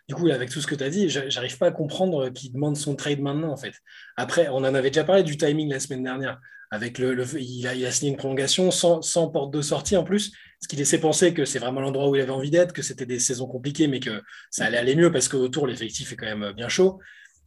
du 0.09 0.15
coup, 0.15 0.29
avec 0.29 0.51
tout 0.51 0.61
ce 0.61 0.67
que 0.67 0.75
tu 0.75 0.83
as 0.83 0.89
dit, 0.89 1.11
j'arrive 1.11 1.59
pas 1.59 1.67
à 1.67 1.71
comprendre 1.71 2.31
qu'il 2.31 2.53
demande 2.53 2.77
son 2.77 2.97
trade 2.97 3.21
maintenant, 3.21 3.53
en 3.53 3.57
fait. 3.57 3.75
Après, 4.17 4.49
on 4.49 4.57
en 4.57 4.75
avait 4.75 4.91
déjà 4.91 5.05
parlé 5.05 5.23
du 5.23 5.37
timing 5.37 5.71
la 5.71 5.81
semaine 5.81 6.03
dernière. 6.03 6.41
Avec 6.71 6.99
le, 6.99 7.25
il, 7.41 7.67
a, 7.67 7.75
il, 7.75 7.85
a, 7.87 7.91
signé 7.91 8.11
une 8.11 8.19
prolongation 8.19 8.71
sans, 8.71 9.01
sans, 9.01 9.29
porte 9.29 9.51
de 9.53 9.63
sortie 9.63 9.97
en 9.97 10.05
plus, 10.05 10.33
ce 10.61 10.69
qui 10.69 10.77
laissait 10.77 10.99
penser 10.99 11.35
que 11.35 11.45
c'est 11.45 11.59
vraiment 11.59 11.81
l'endroit 11.81 12.09
où 12.09 12.17
il 12.17 12.21
avait 12.21 12.31
envie 12.31 12.51
d'être, 12.51 12.73
que 12.73 12.83
c'était 12.83 13.07
des 13.07 13.19
saisons 13.19 13.47
compliquées, 13.47 13.87
mais 13.87 14.01
que 14.01 14.23
ça 14.51 14.65
allait 14.65 14.79
aller 14.79 14.97
mieux 14.97 15.13
parce 15.13 15.29
qu'autour, 15.29 15.67
l'effectif 15.67 16.13
est 16.13 16.17
quand 16.17 16.27
même 16.27 16.53
bien 16.53 16.69
chaud. 16.69 16.99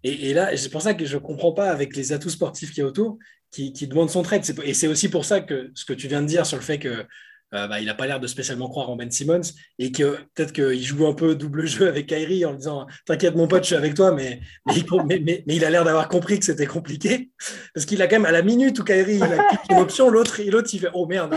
Et, 0.04 0.34
là, 0.34 0.56
c'est 0.58 0.70
pour 0.70 0.82
ça 0.82 0.96
que 0.96 1.06
je 1.06 1.16
ne 1.18 1.22
comprends 1.22 1.52
pas 1.52 1.70
avec 1.70 1.96
les 1.96 2.12
atouts 2.12 2.32
sportifs 2.32 2.72
qu'il 2.72 2.80
y 2.80 2.84
a 2.84 2.88
autour, 2.88 3.20
qui, 3.52 3.72
qui 3.72 3.88
demandent 3.88 4.10
son 4.10 4.24
trade. 4.24 4.44
Et 4.64 4.74
c'est 4.74 4.88
aussi 4.88 5.10
pour 5.10 5.26
ça 5.26 5.42
que 5.42 5.72
ce 5.76 5.86
que 5.86 5.94
tu 5.94 6.08
viens 6.08 6.22
de 6.22 6.28
dire 6.28 6.46
sur 6.46 6.58
le 6.58 6.64
fait 6.64 6.80
que 6.80 7.06
euh, 7.54 7.68
bah, 7.68 7.80
il 7.80 7.86
n'a 7.86 7.94
pas 7.94 8.08
l'air 8.08 8.20
de 8.20 8.28
spécialement 8.28 8.70
croire 8.70 8.90
en 8.90 8.96
Ben 8.96 9.12
Simmons 9.12 9.42
et 9.78 9.92
que 9.92 10.18
peut-être 10.34 10.54
qu'il 10.54 10.82
joue 10.82 11.06
un 11.08 11.14
peu 11.14 11.36
double 11.36 11.68
jeu 11.68 11.88
avec 11.88 12.08
Kyrie 12.08 12.46
en 12.46 12.54
disant 12.54 12.88
T'inquiète, 13.06 13.36
mon 13.36 13.48
pote, 13.48 13.64
je 13.64 13.68
suis 13.68 13.76
avec 13.76 13.94
toi, 13.94 14.12
mais, 14.14 14.40
mais, 14.66 15.44
il 15.48 15.66
a 15.66 15.70
l'air 15.70 15.84
d'avoir 15.84 16.08
compris 16.08 16.40
que 16.40 16.46
c'était 16.46 16.66
compliqué 16.66 17.32
parce 17.74 17.86
qu'il 17.86 18.02
a 18.02 18.08
quand 18.08 18.18
même 18.18 18.26
à 18.26 18.32
la 18.32 18.42
minute 18.42 18.80
où 18.80 18.84
Kyrie 18.84 19.18
il 19.18 19.24
a 19.24 19.50
une 19.70 19.80
option, 19.80 20.10
l'autre 20.10 20.40
il 20.40 20.80
fait 20.80 20.90
Oh 20.94 21.06
merde, 21.06 21.36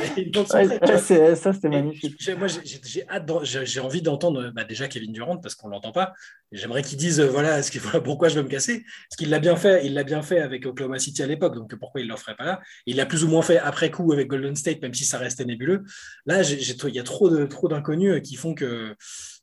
ça 1.35 1.53
c'était 1.53 1.69
magnifique. 1.69 2.17
Moi 2.39 2.47
j'ai 2.49 3.09
hâte, 3.09 3.29
j'ai 3.43 3.81
envie 3.81 4.03
d'entendre 4.03 4.53
bah, 4.55 4.65
déjà 4.65 4.89
Kevin 4.89 5.12
Durant 5.12 5.39
parce 5.39 5.55
qu'on 5.55 5.69
ne 5.69 5.73
l'entend 5.73 5.93
pas. 5.93 6.12
J'aimerais 6.53 6.83
qu'il 6.83 6.99
dise 6.99 7.21
voilà, 7.21 7.62
ce 7.62 7.77
voilà 7.79 8.01
pourquoi 8.05 8.29
je 8.29 8.37
veux 8.37 8.43
me 8.43 8.49
casser? 8.49 8.85
Parce 9.09 9.17
qu'il 9.19 9.31
l'a 9.31 9.41
bien 9.41 9.57
fait, 9.57 9.85
il 9.85 9.95
l'a 9.95 10.05
bien 10.05 10.23
fait 10.23 10.39
avec 10.39 10.65
Oklahoma 10.67 10.99
City 10.99 11.23
à 11.23 11.27
l'époque, 11.27 11.57
donc 11.57 11.75
pourquoi 11.77 12.01
il 12.01 12.07
ne 12.07 12.12
le 12.12 12.17
ferait 12.17 12.37
pas 12.37 12.45
là? 12.45 12.61
Il 12.87 12.97
l'a 12.97 13.07
plus 13.07 13.25
ou 13.25 13.29
moins 13.29 13.43
fait 13.43 13.59
après 13.59 13.91
coup 13.91 14.12
avec 14.12 14.29
Golden 14.29 14.55
State, 14.55 14.81
même 14.81 14.95
si 14.95 15.05
ça 15.05 15.19
restait 15.19 15.45
nébuleux. 15.45 15.83
Là, 16.26 16.42
il 16.42 16.94
y 16.94 16.98
a 16.98 17.02
trop 17.02 17.28
de 17.30 17.44
trop 17.46 17.68
d'inconnus 17.68 18.22
qui 18.22 18.36
font 18.36 18.55
que 18.55 18.96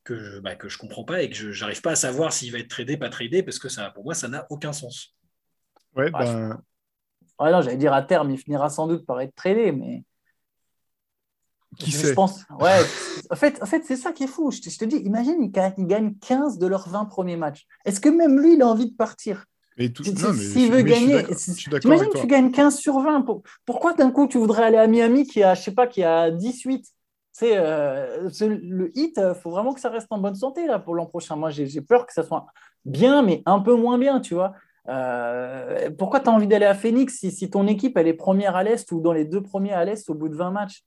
que 0.03 0.17
je, 0.17 0.39
bah, 0.39 0.55
que 0.55 0.69
je 0.69 0.77
comprends 0.77 1.03
pas 1.03 1.21
et 1.21 1.29
que 1.29 1.35
je 1.35 1.59
n'arrive 1.59 1.81
pas 1.81 1.91
à 1.91 1.95
savoir 1.95 2.33
s'il 2.33 2.51
va 2.51 2.59
être 2.59 2.69
tradé, 2.69 2.97
pas 2.97 3.09
tradé, 3.09 3.43
parce 3.43 3.59
que 3.59 3.69
ça, 3.69 3.91
pour 3.91 4.03
moi, 4.03 4.13
ça 4.13 4.27
n'a 4.27 4.47
aucun 4.49 4.73
sens. 4.73 5.15
Ouais, 5.95 6.09
ben... 6.09 6.59
non, 7.39 7.61
j'allais 7.61 7.77
dire 7.77 7.93
à 7.93 8.01
terme, 8.01 8.31
il 8.31 8.37
finira 8.37 8.69
sans 8.69 8.87
doute 8.87 9.05
par 9.05 9.21
être 9.21 9.35
tradé, 9.35 9.71
mais. 9.71 10.03
Qui 11.79 11.91
sait? 11.91 12.13
pense, 12.13 12.43
ouais, 12.59 12.81
en 13.29 13.35
fait, 13.35 13.63
en 13.63 13.65
fait 13.65 13.83
c'est 13.85 13.95
ça 13.95 14.11
qui 14.11 14.23
est 14.25 14.27
fou. 14.27 14.51
Je 14.51 14.59
te, 14.59 14.83
dis, 14.83 14.97
imagine, 14.97 15.37
il 15.41 15.87
gagne 15.87 16.15
15 16.15 16.57
de 16.57 16.67
leurs 16.67 16.89
20 16.89 17.05
premiers 17.05 17.37
matchs. 17.37 17.65
Est-ce 17.85 18.01
que 18.01 18.09
même 18.09 18.41
lui, 18.41 18.55
il 18.55 18.61
a 18.61 18.67
envie 18.67 18.91
de 18.91 18.95
partir? 18.95 19.45
S'il 20.33 20.71
veut 20.71 20.81
gagner, 20.81 21.25
imagine 21.83 22.09
tu 22.19 22.27
gagnes 22.27 22.51
15 22.51 22.77
sur 22.77 22.99
20. 22.99 23.25
Pourquoi 23.65 23.93
d'un 23.93 24.11
coup 24.11 24.27
tu 24.27 24.37
voudrais 24.37 24.63
aller 24.63 24.77
à 24.77 24.87
Miami 24.87 25.25
qui 25.25 25.43
a, 25.43 25.53
je 25.53 25.61
sais 25.61 25.73
pas, 25.73 25.87
qui 25.87 26.03
a 26.03 26.29
18 26.29 26.85
c'est 27.31 27.53
euh, 27.55 28.29
le 28.41 28.91
hit, 28.93 29.17
il 29.17 29.35
faut 29.41 29.51
vraiment 29.51 29.73
que 29.73 29.79
ça 29.79 29.89
reste 29.89 30.07
en 30.09 30.17
bonne 30.17 30.35
santé 30.35 30.67
là 30.67 30.79
pour 30.79 30.95
l'an 30.95 31.05
prochain. 31.05 31.35
Moi, 31.35 31.49
j'ai 31.49 31.81
peur 31.81 32.05
que 32.05 32.13
ça 32.13 32.23
soit 32.23 32.45
bien, 32.85 33.21
mais 33.21 33.41
un 33.45 33.59
peu 33.59 33.75
moins 33.75 33.97
bien, 33.97 34.19
tu 34.19 34.33
vois. 34.33 34.53
Euh, 34.89 35.89
pourquoi 35.97 36.19
tu 36.19 36.29
as 36.29 36.33
envie 36.33 36.47
d'aller 36.47 36.65
à 36.65 36.73
Phoenix 36.73 37.19
si, 37.19 37.31
si, 37.31 37.49
ton 37.49 37.67
équipe 37.67 37.97
elle 37.97 38.07
est 38.07 38.13
première 38.13 38.55
à 38.55 38.63
l'Est 38.63 38.91
ou 38.91 38.99
dans 38.99 39.13
les 39.13 39.25
deux 39.25 39.41
premiers 39.41 39.73
à 39.73 39.85
l'Est 39.85 40.09
au 40.09 40.15
bout 40.15 40.27
de 40.27 40.35
20 40.35 40.51
matchs? 40.51 40.83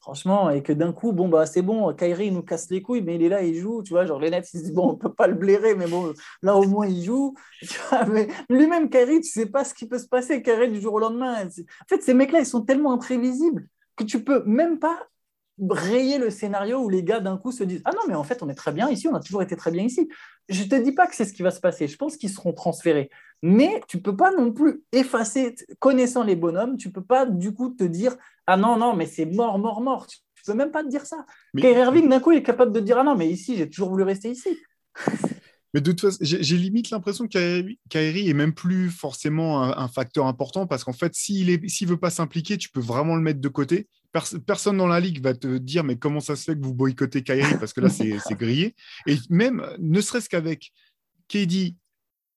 Franchement, 0.00 0.48
et 0.48 0.62
que 0.62 0.72
d'un 0.72 0.94
coup, 0.94 1.12
bon, 1.12 1.28
bah, 1.28 1.44
c'est 1.44 1.60
bon, 1.60 1.92
Kyrie 1.94 2.30
nous 2.30 2.42
casse 2.42 2.70
les 2.70 2.80
couilles, 2.80 3.02
mais 3.02 3.16
il 3.16 3.22
est 3.22 3.28
là, 3.28 3.42
il 3.42 3.54
joue, 3.54 3.82
tu 3.82 3.90
vois, 3.92 4.06
genre 4.06 4.18
les 4.18 4.30
Nets, 4.30 4.48
ils 4.54 4.58
se 4.58 4.62
disent, 4.64 4.72
bon, 4.72 4.92
on 4.92 4.96
peut 4.96 5.12
pas 5.12 5.26
le 5.26 5.34
blairer, 5.34 5.74
mais 5.74 5.86
bon, 5.86 6.14
là 6.42 6.56
au 6.56 6.66
moins 6.66 6.86
il 6.86 7.04
joue. 7.04 7.34
mais 8.08 8.28
lui-même, 8.48 8.88
Kyrie, 8.88 9.20
tu 9.20 9.28
sais 9.28 9.44
pas 9.46 9.62
ce 9.62 9.74
qui 9.74 9.86
peut 9.86 9.98
se 9.98 10.08
passer, 10.08 10.42
Kyrie, 10.42 10.70
du 10.70 10.80
jour 10.80 10.94
au 10.94 10.98
lendemain. 10.98 11.44
En 11.44 11.86
fait, 11.86 12.02
ces 12.02 12.14
mecs-là, 12.14 12.40
ils 12.40 12.46
sont 12.46 12.62
tellement 12.62 12.92
imprévisibles 12.92 13.68
que 13.96 14.04
tu 14.04 14.24
peux 14.24 14.42
même 14.46 14.78
pas 14.78 14.98
rayer 15.68 16.16
le 16.16 16.30
scénario 16.30 16.78
où 16.78 16.88
les 16.88 17.04
gars 17.04 17.20
d'un 17.20 17.36
coup 17.36 17.52
se 17.52 17.64
disent 17.64 17.82
Ah 17.84 17.90
non, 17.92 18.00
mais 18.08 18.14
en 18.14 18.24
fait, 18.24 18.42
on 18.42 18.48
est 18.48 18.54
très 18.54 18.72
bien 18.72 18.88
ici, 18.88 19.08
on 19.08 19.14
a 19.14 19.20
toujours 19.20 19.42
été 19.42 19.56
très 19.56 19.70
bien 19.70 19.84
ici. 19.84 20.08
Je 20.48 20.62
ne 20.64 20.68
te 20.68 20.74
dis 20.76 20.92
pas 20.92 21.06
que 21.06 21.14
c'est 21.14 21.26
ce 21.26 21.34
qui 21.34 21.42
va 21.42 21.50
se 21.50 21.60
passer, 21.60 21.86
je 21.86 21.96
pense 21.96 22.16
qu'ils 22.16 22.30
seront 22.30 22.52
transférés. 22.52 23.10
Mais 23.42 23.80
tu 23.88 23.96
ne 23.96 24.02
peux 24.02 24.16
pas 24.16 24.32
non 24.32 24.52
plus 24.52 24.82
effacer, 24.92 25.54
connaissant 25.78 26.22
les 26.22 26.36
bonhommes, 26.36 26.76
tu 26.76 26.88
ne 26.88 26.92
peux 26.92 27.04
pas 27.04 27.24
du 27.24 27.54
coup 27.54 27.70
te 27.70 27.84
dire 27.84 28.16
Ah 28.46 28.56
non, 28.56 28.76
non, 28.76 28.94
mais 28.94 29.06
c'est 29.06 29.26
mort, 29.26 29.58
mort, 29.58 29.80
mort. 29.80 30.06
Tu 30.06 30.18
ne 30.46 30.52
peux 30.52 30.58
même 30.58 30.70
pas 30.70 30.84
te 30.84 30.88
dire 30.88 31.06
ça. 31.06 31.24
Mais... 31.54 31.62
Kyrie 31.62 31.80
Irving, 31.80 32.08
d'un 32.08 32.20
coup, 32.20 32.32
il 32.32 32.38
est 32.38 32.42
capable 32.42 32.72
de 32.72 32.80
dire 32.80 32.98
Ah 32.98 33.04
non, 33.04 33.16
mais 33.16 33.28
ici, 33.28 33.56
j'ai 33.56 33.68
toujours 33.68 33.90
voulu 33.90 34.02
rester 34.02 34.30
ici. 34.30 34.58
Mais 35.72 35.80
de 35.80 35.92
toute 35.92 36.00
façon, 36.00 36.18
j'ai 36.20 36.56
limite 36.56 36.90
l'impression 36.90 37.28
que 37.28 37.64
Kyrie 37.88 38.28
est 38.28 38.34
même 38.34 38.52
plus 38.52 38.90
forcément 38.90 39.62
un, 39.62 39.88
facteur 39.88 40.26
important 40.26 40.66
parce 40.66 40.82
qu'en 40.82 40.92
fait, 40.92 41.14
s'il 41.14 41.46
ne 41.46 41.86
veut 41.86 41.96
pas 41.96 42.10
s'impliquer, 42.10 42.58
tu 42.58 42.70
peux 42.70 42.80
vraiment 42.80 43.14
le 43.14 43.22
mettre 43.22 43.40
de 43.40 43.48
côté. 43.48 43.88
personne 44.46 44.76
dans 44.78 44.88
la 44.88 44.98
ligue 44.98 45.22
va 45.22 45.32
te 45.32 45.58
dire 45.58 45.84
mais 45.84 45.96
comment 45.96 46.18
ça 46.18 46.34
se 46.34 46.42
fait 46.42 46.58
que 46.58 46.64
vous 46.64 46.74
boycottez 46.74 47.22
Kyrie? 47.22 47.56
Parce 47.60 47.72
que 47.72 47.80
là, 47.80 47.88
c'est 47.88 48.18
grillé. 48.32 48.74
Et 49.06 49.16
même, 49.28 49.64
ne 49.78 50.00
serait-ce 50.00 50.28
qu'avec 50.28 50.72
KD, 51.28 51.76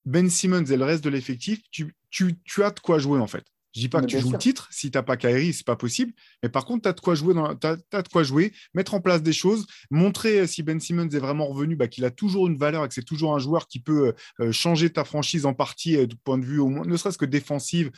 Ben 0.06 0.30
Simmons 0.30 0.66
et 0.66 0.78
le 0.78 0.86
reste 0.86 1.04
de 1.04 1.10
l'effectif, 1.10 1.62
tu, 1.72 1.96
tu, 2.10 2.36
tu 2.44 2.64
as 2.64 2.72
de 2.72 2.80
quoi 2.80 3.00
jouer 3.00 3.20
en 3.20 3.28
fait. 3.28 3.46
Je 3.74 3.82
dis 3.82 3.90
pas 3.90 4.02
que 4.02 4.06
tu 4.06 4.20
joues 4.20 4.32
le 4.32 4.38
titre, 4.38 4.68
si 4.72 4.92
tu 4.92 4.98
n'as 4.98 5.02
pas 5.02 5.18
Kairi, 5.18 5.52
c'est 5.52 5.66
pas 5.66 5.76
possible. 5.76 6.14
Mais 6.44 6.50
par 6.50 6.64
contre, 6.64 6.84
tu 6.84 6.90
as 6.90 6.94
de 6.94 7.00
quoi 7.00 7.16
jouer, 7.16 7.34
dans, 7.34 7.54
de 7.54 8.08
quoi 8.12 8.22
jouer, 8.22 8.54
mettre 8.76 8.94
en 8.94 9.02
place 9.02 9.24
des 9.24 9.34
choses, 9.34 9.66
montrer 9.90 10.42
euh, 10.42 10.48
si 10.48 10.62
Ben 10.62 10.80
Simmons 10.80 11.10
est 11.10 11.20
vraiment 11.20 11.48
revenu, 11.48 11.76
bah, 11.76 11.88
qu'il 11.88 12.06
a 12.06 12.12
toujours 12.12 12.46
une 12.46 12.56
valeur 12.56 12.86
et 12.86 12.88
que 12.88 12.94
c'est 12.94 13.02
toujours 13.02 13.34
un 13.34 13.40
joueur 13.40 13.68
qui 13.68 13.80
peut 13.80 14.10
euh, 14.10 14.46
euh, 14.46 14.52
changer 14.52 14.92
ta 14.92 15.04
franchise 15.04 15.48
en 15.48 15.56
partie 15.56 16.08
du 16.08 16.16
point 16.16 16.38
de 16.38 16.46
vue, 16.46 16.60
au 16.60 16.68
moins, 16.68 16.86
ne 16.86 16.96
serait-ce 16.96 17.18
que 17.18 17.26
défensive, 17.26 17.90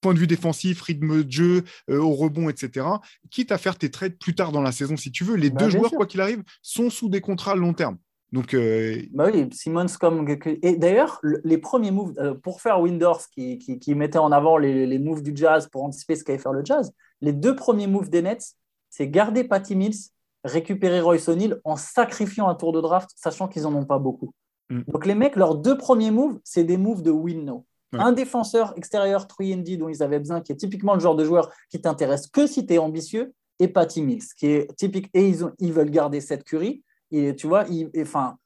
point 0.00 0.14
de 0.14 0.18
vue 0.18 0.28
défensif, 0.28 0.80
rythme 0.82 1.24
de 1.24 1.32
jeu, 1.32 1.64
au 1.88 2.14
rebond, 2.14 2.48
etc. 2.48 2.86
Quitte 3.30 3.50
à 3.50 3.58
faire 3.58 3.76
tes 3.76 3.90
trades 3.90 4.18
plus 4.18 4.34
tard 4.34 4.52
dans 4.52 4.62
la 4.62 4.72
saison 4.72 4.96
si 4.96 5.10
tu 5.10 5.24
veux. 5.24 5.34
Les 5.34 5.50
bah, 5.50 5.64
deux 5.64 5.70
joueurs, 5.70 5.90
quoi 5.90 6.06
qu'il 6.06 6.20
arrive, 6.20 6.42
sont 6.62 6.90
sous 6.90 7.08
des 7.08 7.20
contrats 7.20 7.56
long 7.56 7.72
terme. 7.72 7.98
Donc, 8.34 8.52
euh, 8.52 9.00
bah 9.12 9.28
oui, 9.32 9.48
Simmons 9.52 9.86
comme. 10.00 10.28
Et 10.44 10.76
d'ailleurs, 10.76 11.20
les 11.22 11.56
premiers 11.56 11.92
moves, 11.92 12.14
euh, 12.18 12.34
pour 12.34 12.60
faire 12.60 12.80
Windors 12.80 13.28
qui, 13.30 13.58
qui, 13.58 13.94
mettait 13.94 14.18
en 14.18 14.32
avant 14.32 14.58
les, 14.58 14.88
les, 14.88 14.98
moves 14.98 15.22
du 15.22 15.30
jazz 15.36 15.68
pour 15.68 15.84
anticiper 15.84 16.16
ce 16.16 16.24
qu'allait 16.24 16.40
faire 16.40 16.52
le 16.52 16.64
jazz, 16.64 16.92
les 17.20 17.32
deux 17.32 17.54
premiers 17.54 17.86
moves 17.86 18.10
des 18.10 18.22
Nets, 18.22 18.56
c'est 18.90 19.06
garder 19.06 19.44
Patty 19.44 19.76
Mills, 19.76 20.10
récupérer 20.42 21.00
Royce 21.00 21.28
O'Neill 21.28 21.60
en 21.62 21.76
sacrifiant 21.76 22.48
un 22.48 22.56
tour 22.56 22.72
de 22.72 22.80
draft, 22.80 23.08
sachant 23.14 23.46
qu'ils 23.46 23.62
n'en 23.62 23.74
ont 23.76 23.84
pas 23.84 24.00
beaucoup. 24.00 24.32
Mm. 24.68 24.80
Donc 24.88 25.06
les 25.06 25.14
mecs, 25.14 25.36
leurs 25.36 25.54
deux 25.54 25.78
premiers 25.78 26.10
moves, 26.10 26.40
c'est 26.42 26.64
des 26.64 26.76
moves 26.76 27.02
de 27.02 27.12
win-no. 27.12 27.64
Un 27.96 28.10
défenseur 28.10 28.74
extérieur 28.76 29.26
3D 29.26 29.78
dont 29.78 29.88
ils 29.88 30.02
avaient 30.02 30.18
besoin, 30.18 30.40
qui 30.40 30.50
est 30.50 30.56
typiquement 30.56 30.94
le 30.94 31.00
genre 31.00 31.14
de 31.14 31.24
joueur 31.24 31.52
qui 31.70 31.80
t'intéresse 31.80 32.26
que 32.26 32.48
si 32.48 32.66
tu 32.66 32.74
es 32.74 32.78
ambitieux, 32.78 33.32
et 33.60 33.68
Patty 33.68 34.02
Mills, 34.02 34.24
qui 34.36 34.46
est 34.46 34.74
typique. 34.74 35.08
Et 35.14 35.28
ils, 35.28 35.44
ont, 35.44 35.52
ils 35.60 35.72
veulent 35.72 35.92
garder 35.92 36.20
cette 36.20 36.42
curie. 36.42 36.82
Et 37.14 37.34
tu 37.36 37.46
vois, 37.46 37.64
ils, 37.70 37.90
enfin, 38.00 38.36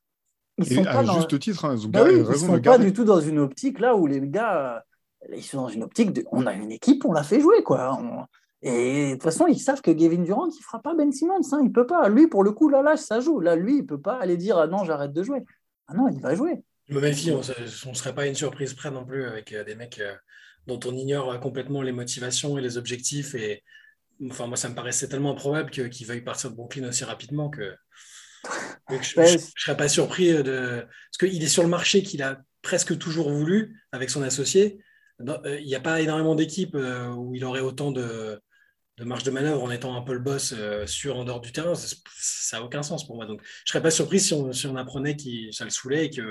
ils 0.58 0.74
sont 0.74 0.84
pas 0.84 1.02
dans... 1.02 1.14
juste 1.14 1.38
titre, 1.38 1.64
hein, 1.64 1.76
ils, 1.76 1.88
bah 1.88 2.04
sont 2.34 2.60
pas 2.60 2.78
du 2.78 2.92
tout 2.92 3.04
dans 3.04 3.20
une 3.20 3.38
optique 3.38 3.78
là 3.78 3.94
où 3.96 4.06
les 4.06 4.20
gars, 4.20 4.84
euh, 5.28 5.36
ils 5.36 5.42
sont 5.42 5.62
dans 5.62 5.68
une 5.68 5.84
optique 5.84 6.12
de, 6.12 6.24
on 6.32 6.46
a 6.46 6.52
une 6.52 6.72
équipe, 6.72 7.04
on 7.04 7.12
l'a 7.12 7.22
fait 7.22 7.40
jouer 7.40 7.62
quoi. 7.62 7.98
Et 8.60 9.10
de 9.10 9.12
toute 9.12 9.22
façon, 9.22 9.46
ils 9.46 9.60
savent 9.60 9.80
que 9.80 9.92
Gavin 9.92 10.22
Durant, 10.22 10.48
il 10.48 10.62
fera 10.62 10.82
pas 10.82 10.94
Ben 10.94 11.12
Simmons, 11.12 11.40
hein, 11.52 11.60
il 11.62 11.70
peut 11.70 11.86
pas. 11.86 12.08
Lui, 12.08 12.26
pour 12.26 12.42
le 12.42 12.50
coup, 12.50 12.68
là, 12.68 12.82
là, 12.82 12.96
ça 12.96 13.20
joue. 13.20 13.38
Là, 13.38 13.54
lui, 13.54 13.78
il 13.78 13.86
peut 13.86 14.00
pas 14.00 14.18
aller 14.18 14.36
dire, 14.36 14.58
ah 14.58 14.66
non, 14.66 14.84
j'arrête 14.84 15.12
de 15.12 15.22
jouer. 15.22 15.44
Ah 15.86 15.94
non, 15.94 16.08
il 16.08 16.20
va 16.20 16.34
jouer. 16.34 16.64
Je 16.88 16.94
me 16.94 17.00
méfie, 17.00 17.30
on 17.30 17.38
ne 17.38 17.94
serait 17.94 18.14
pas 18.14 18.26
une 18.26 18.34
surprise 18.34 18.74
près 18.74 18.90
non 18.90 19.04
plus 19.04 19.24
avec 19.26 19.52
euh, 19.52 19.62
des 19.62 19.76
mecs 19.76 20.00
euh, 20.00 20.14
dont 20.66 20.80
on 20.86 20.94
ignore 20.94 21.38
complètement 21.38 21.82
les 21.82 21.92
motivations 21.92 22.58
et 22.58 22.60
les 22.60 22.76
objectifs. 22.76 23.36
Et 23.36 23.62
enfin, 24.28 24.48
moi, 24.48 24.56
ça 24.56 24.68
me 24.68 24.74
paraissait 24.74 25.08
tellement 25.08 25.30
improbable 25.30 25.70
qu'ils 25.70 26.06
veuillent 26.06 26.22
partir 26.22 26.50
de 26.50 26.56
Brooklyn 26.56 26.88
aussi 26.88 27.04
rapidement 27.04 27.50
que 27.50 27.76
je 28.90 29.20
ne 29.20 29.38
serais 29.56 29.76
pas 29.76 29.88
surpris 29.88 30.32
de. 30.42 30.84
Parce 31.10 31.32
qu'il 31.32 31.42
est 31.42 31.48
sur 31.48 31.62
le 31.62 31.68
marché 31.68 32.02
qu'il 32.02 32.22
a 32.22 32.40
presque 32.62 32.98
toujours 32.98 33.30
voulu 33.30 33.80
avec 33.92 34.10
son 34.10 34.22
associé. 34.22 34.78
Euh, 35.20 35.58
il 35.60 35.66
n'y 35.66 35.74
a 35.74 35.80
pas 35.80 36.00
énormément 36.00 36.34
d'équipes 36.34 36.74
euh, 36.74 37.08
où 37.10 37.34
il 37.34 37.44
aurait 37.44 37.60
autant 37.60 37.90
de, 37.90 38.40
de, 38.98 39.04
marge 39.04 39.24
de 39.24 39.30
manœuvre 39.30 39.62
en 39.62 39.70
étant 39.70 39.96
un 39.96 40.02
peu 40.02 40.12
le 40.12 40.20
boss 40.20 40.54
euh, 40.56 40.86
sur 40.86 41.16
en 41.16 41.24
dehors 41.24 41.40
du 41.40 41.50
terrain. 41.52 41.74
Ça 41.74 42.58
n'a 42.58 42.64
aucun 42.64 42.82
sens 42.82 43.06
pour 43.06 43.16
moi. 43.16 43.26
Donc, 43.26 43.40
je 43.42 43.46
ne 43.46 43.68
serais 43.72 43.82
pas 43.82 43.90
surpris 43.90 44.20
si 44.20 44.32
on, 44.34 44.52
si 44.52 44.66
on 44.66 44.76
apprenait 44.76 45.16
que 45.16 45.50
ça 45.50 45.64
le 45.64 45.70
saoulait 45.70 46.06
et 46.06 46.10
qu'il 46.10 46.24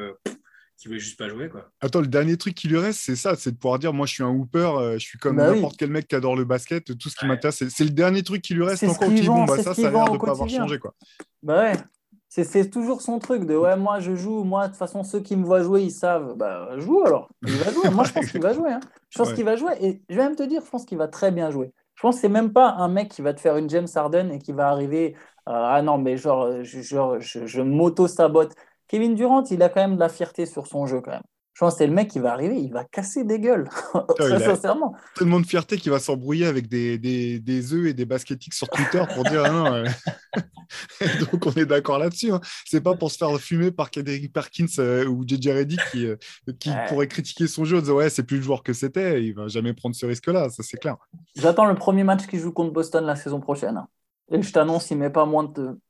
qui 0.77 0.87
voulait 0.87 0.99
juste 0.99 1.17
pas 1.17 1.27
jouer. 1.27 1.49
Quoi. 1.49 1.71
Attends, 1.81 2.01
le 2.01 2.07
dernier 2.07 2.37
truc 2.37 2.53
qui 2.53 2.67
lui 2.67 2.77
reste, 2.77 2.99
c'est 2.99 3.15
ça, 3.15 3.35
c'est 3.35 3.51
de 3.51 3.57
pouvoir 3.57 3.79
dire 3.79 3.93
moi 3.93 4.05
je 4.05 4.13
suis 4.13 4.21
un 4.23 4.29
hooper, 4.29 4.93
je 4.93 4.99
suis 5.03 5.17
comme 5.17 5.37
Bah 5.37 5.49
oui. 5.49 5.55
n'importe 5.55 5.75
quel 5.75 5.89
mec 5.89 6.07
qui 6.07 6.13
adore 6.13 6.35
le 6.35 6.45
basket, 6.45 6.95
tout 6.99 7.09
ce 7.09 7.15
qui 7.15 7.25
Ouais. 7.25 7.29
m'intéresse. 7.29 7.67
C'est- 7.67 7.83
le 7.83 7.89
dernier 7.89 8.21
truc 8.21 8.43
qui 8.43 8.53
lui 8.53 8.63
reste 8.63 8.83
encore 8.83 9.11
qui 9.11 9.23
bon, 9.23 9.45
bah 9.45 9.55
ça, 9.57 9.73
ça 9.73 9.87
a 9.87 9.89
l'air 9.89 10.11
de 10.11 10.17
pas 10.19 10.29
avoir 10.29 10.47
changé. 10.47 10.77
Quoi. 10.77 10.93
Bah 11.41 11.63
ouais, 11.63 11.73
c'est 12.43 12.69
toujours 12.69 13.01
son 13.01 13.19
truc 13.19 13.45
de 13.45 13.55
ouais, 13.55 13.75
moi 13.77 13.99
je 13.99 14.15
joue, 14.15 14.43
moi 14.43 14.63
de 14.67 14.71
toute 14.71 14.77
façon 14.77 15.03
ceux 15.03 15.19
qui 15.21 15.35
me 15.35 15.43
voient 15.45 15.61
jouer 15.63 15.83
ils 15.83 15.91
savent, 15.91 16.35
bah 16.35 16.77
joue 16.77 17.01
alors, 17.03 17.29
il 17.45 17.57
va 17.57 17.71
jouer. 17.71 17.89
Moi 17.89 18.03
je 18.03 18.11
pense 18.13 18.29
qu'il 18.29 18.41
va 18.41 18.53
jouer, 18.53 18.71
hein. 18.71 18.83
je 19.09 19.17
pense 19.17 19.31
Ouais. 19.31 19.33
qu'il 19.33 19.45
va 19.45 19.55
jouer 19.55 19.73
et 19.81 20.01
je 20.09 20.15
vais 20.15 20.23
même 20.23 20.35
te 20.35 20.43
dire, 20.43 20.61
je 20.65 20.69
pense 20.69 20.85
qu'il 20.85 20.97
va 20.97 21.07
très 21.07 21.31
bien 21.31 21.51
jouer. 21.51 21.73
Je 21.95 22.01
pense 22.01 22.15
que 22.15 22.21
c'est 22.21 22.29
même 22.29 22.53
pas 22.53 22.69
un 22.71 22.87
mec 22.89 23.09
qui 23.09 23.21
va 23.21 23.33
te 23.33 23.39
faire 23.39 23.57
une 23.57 23.69
James 23.69 23.87
Harden 23.95 24.29
et 24.31 24.39
qui 24.39 24.51
va 24.53 24.69
arriver, 24.69 25.15
euh, 25.47 25.51
ah 25.53 25.81
non 25.81 25.97
mais 25.97 26.17
genre, 26.17 26.63
je, 26.63 26.81
je, 26.81 27.45
je 27.45 27.61
m'auto-sabote. 27.61 28.53
Kevin 28.87 29.15
Durant, 29.15 29.43
il 29.45 29.61
a 29.63 29.69
quand 29.69 29.81
même 29.81 29.95
de 29.95 29.99
la 29.99 30.09
fierté 30.09 30.45
sur 30.45 30.67
son 30.67 30.85
jeu 30.85 31.01
quand 31.01 31.11
même. 31.11 31.23
Je 31.57 31.65
pense 31.65 31.73
que 31.73 31.77
c'est 31.79 31.87
le 31.87 31.93
mec 31.93 32.07
qui 32.11 32.19
va 32.19 32.33
arriver, 32.33 32.55
il 32.55 32.71
va 32.71 32.83
casser 32.83 33.23
des 33.23 33.39
gueules, 33.39 33.67
très 34.19 34.39
sincèrement. 34.39 34.93
Tellement 35.15 35.39
de 35.39 35.45
fierté 35.47 35.77
qu'il 35.77 35.91
va 35.91 35.97
s'embrouiller 35.97 36.45
avec 36.45 36.67
des, 36.69 36.99
des, 36.99 37.39
des 37.39 37.73
œufs 37.73 37.87
et 37.87 37.93
des 37.95 38.05
basketiques 38.05 38.53
sur 38.53 38.69
Twitter 38.69 39.03
pour 39.15 39.23
dire 39.23 39.43
ah 39.43 39.49
non. 39.49 39.73
euh. 39.73 39.85
Donc 41.31 41.47
on 41.47 41.51
est 41.53 41.65
d'accord 41.65 41.97
là-dessus. 41.97 42.31
hein. 42.31 42.41
C'est 42.63 42.81
pas 42.81 42.95
pour 42.95 43.09
se 43.11 43.17
faire 43.17 43.35
fumer 43.39 43.71
par 43.71 43.89
Kendrick 43.89 44.31
Perkins 44.31 44.67
euh, 44.77 45.07
ou 45.07 45.23
JJ 45.27 45.47
Reddick 45.47 45.81
qui, 45.91 46.05
euh, 46.05 46.15
qui 46.59 46.69
Ouais. 46.69 46.85
pourrait 46.89 47.07
critiquer 47.07 47.47
son 47.47 47.65
jeu 47.65 47.77
en 47.77 47.79
disant 47.81 47.95
ouais 47.95 48.11
c'est 48.11 48.21
plus 48.21 48.37
le 48.37 48.43
joueur 48.43 48.61
que 48.61 48.73
c'était. 48.73 49.23
Il 49.23 49.33
va 49.33 49.47
jamais 49.47 49.73
prendre 49.73 49.95
ce 49.95 50.05
risque-là, 50.05 50.51
ça 50.51 50.61
c'est 50.61 50.77
clair. 50.77 50.97
J'attends 51.35 51.65
le 51.65 51.73
premier 51.73 52.03
match 52.03 52.27
qu'il 52.27 52.39
joue 52.39 52.51
contre 52.51 52.71
Boston 52.71 53.03
la 53.03 53.15
saison 53.15 53.39
prochaine. 53.39 53.81
Et 54.31 54.39
je 54.39 54.51
t'annonce, 54.53 54.91
il 54.91 54.97
met 54.99 55.09
pas 55.09 55.25
moins 55.25 55.45
de, 55.45 55.51
45. 55.55 55.86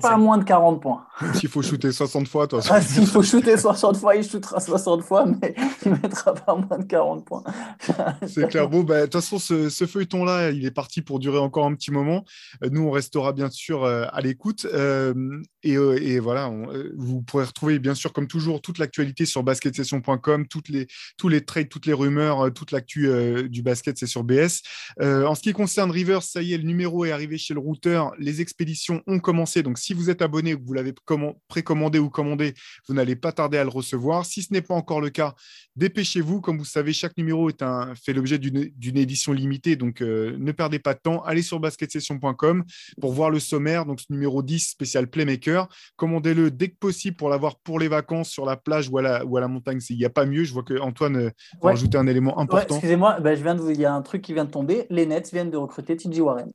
Pas 0.00 0.16
moins 0.16 0.38
de 0.38 0.44
40 0.44 0.80
points. 0.80 1.04
S'il 1.34 1.48
faut 1.48 1.62
shooter 1.62 1.90
60 1.92 2.28
fois, 2.28 2.46
toi. 2.46 2.60
Ah, 2.70 2.80
S'il 2.80 3.06
faut 3.06 3.22
shooter 3.22 3.56
60 3.56 3.96
fois, 3.96 4.14
il 4.16 4.22
shootera 4.24 4.60
60 4.60 5.02
fois, 5.02 5.26
mais 5.26 5.54
il 5.84 5.92
mettra 5.92 6.34
pas 6.34 6.54
moins 6.54 6.78
de 6.78 6.84
40 6.84 7.24
points. 7.24 7.42
C'est 8.26 8.48
clair. 8.48 8.68
Bon, 8.68 8.82
bah, 8.82 9.00
de 9.00 9.02
toute 9.06 9.14
façon, 9.14 9.38
ce, 9.38 9.68
ce 9.68 9.86
feuilleton-là, 9.86 10.50
il 10.50 10.64
est 10.64 10.70
parti 10.70 11.02
pour 11.02 11.18
durer 11.18 11.38
encore 11.38 11.66
un 11.66 11.74
petit 11.74 11.90
moment. 11.90 12.24
Euh, 12.62 12.68
nous, 12.70 12.82
on 12.82 12.90
restera 12.90 13.32
bien 13.32 13.50
sûr 13.50 13.84
euh, 13.84 14.04
à 14.12 14.20
l'écoute. 14.20 14.66
Euh, 14.72 15.14
et, 15.62 15.76
euh, 15.76 15.98
et 16.00 16.18
voilà, 16.20 16.48
on- 16.50 16.72
euh, 16.72 16.92
vous 16.96 17.22
pourrez 17.22 17.44
retrouver, 17.44 17.78
bien 17.78 17.94
sûr, 17.94 18.12
comme 18.12 18.28
toujours, 18.28 18.60
toute 18.60 18.78
l'actualité 18.78 19.24
sur 19.26 19.42
basketsession.com, 19.42 20.46
toutes 20.46 20.68
les, 20.68 20.86
tous 21.16 21.28
les 21.28 21.44
trades, 21.44 21.68
toutes 21.68 21.86
les 21.86 21.92
rumeurs, 21.94 22.46
euh, 22.46 22.50
toute 22.50 22.70
l'actu 22.70 23.08
euh, 23.08 23.48
du 23.48 23.62
basket, 23.62 23.98
c'est 23.98 24.06
sur 24.06 24.22
BS. 24.24 24.62
Euh, 25.00 25.24
en 25.26 25.34
ce 25.34 25.40
qui 25.42 25.52
concerne 25.52 25.90
Rivers, 25.90 26.22
ça 26.22 26.42
y 26.42 26.52
est, 26.54 26.58
le 26.58 26.64
numéro 26.64 27.04
est 27.04 27.10
arrivé 27.12 27.38
chez 27.38 27.54
le 27.54 27.60
routeur. 27.60 28.12
Les 28.18 28.40
expéditions 28.40 29.02
ont 29.06 29.18
commencé. 29.18 29.37
Donc, 29.62 29.78
si 29.78 29.94
vous 29.94 30.10
êtes 30.10 30.20
abonné 30.22 30.54
ou 30.54 30.58
que 30.58 30.64
vous 30.66 30.72
l'avez 30.74 30.92
comman- 31.06 31.36
précommandé 31.48 31.98
ou 31.98 32.10
commandé, 32.10 32.54
vous 32.88 32.94
n'allez 32.94 33.14
pas 33.16 33.30
tarder 33.32 33.58
à 33.58 33.62
le 33.64 33.70
recevoir. 33.70 34.24
Si 34.26 34.42
ce 34.42 34.52
n'est 34.52 34.62
pas 34.62 34.74
encore 34.74 35.00
le 35.00 35.10
cas, 35.10 35.34
dépêchez-vous. 35.76 36.40
Comme 36.40 36.58
vous 36.58 36.64
savez, 36.64 36.92
chaque 36.92 37.16
numéro 37.16 37.48
est 37.48 37.62
un, 37.62 37.94
fait 37.94 38.12
l'objet 38.12 38.38
d'une 38.38 38.96
édition 38.96 39.32
limitée. 39.32 39.76
Donc, 39.76 40.00
euh, 40.02 40.36
ne 40.38 40.52
perdez 40.52 40.78
pas 40.78 40.94
de 40.94 40.98
temps. 41.00 41.22
Allez 41.24 41.42
sur 41.42 41.60
basketsession.com 41.60 42.64
pour 43.00 43.12
voir 43.12 43.30
le 43.30 43.38
sommaire. 43.40 43.84
Donc, 43.86 44.00
ce 44.00 44.06
numéro 44.10 44.42
10 44.42 44.68
spécial 44.70 45.06
Playmaker. 45.08 45.68
Commandez-le 45.96 46.50
dès 46.50 46.68
que 46.68 46.76
possible 46.76 47.16
pour 47.16 47.28
l'avoir 47.28 47.56
pour 47.60 47.78
les 47.78 47.88
vacances 47.88 48.30
sur 48.30 48.44
la 48.44 48.56
plage 48.56 48.88
ou 48.90 48.98
à 48.98 49.02
la, 49.02 49.24
ou 49.24 49.36
à 49.36 49.40
la 49.40 49.48
montagne. 49.48 49.78
Il 49.90 49.96
n'y 49.98 50.04
a 50.04 50.10
pas 50.10 50.26
mieux. 50.26 50.44
Je 50.44 50.52
vois 50.52 50.62
que 50.64 50.78
Antoine 50.80 51.16
euh, 51.16 51.30
Ouais. 51.62 51.72
rajouter 51.72 51.98
un 51.98 52.06
élément 52.06 52.36
Ouais, 52.36 52.42
important. 52.42 52.74
excusez-moi, 52.74 53.18
je 53.24 53.42
viens 53.42 53.54
de 53.54 53.60
vous- 53.60 53.70
il 53.70 53.80
y 53.80 53.84
a 53.84 53.92
un 53.94 54.02
truc 54.02 54.22
qui 54.22 54.32
vient 54.34 54.44
de 54.44 54.50
tomber. 54.50 54.86
Les 54.90 55.06
Nets 55.06 55.30
viennent 55.32 55.50
de 55.50 55.56
recruter 55.56 55.96
TJ 55.96 56.20
Warren. 56.20 56.50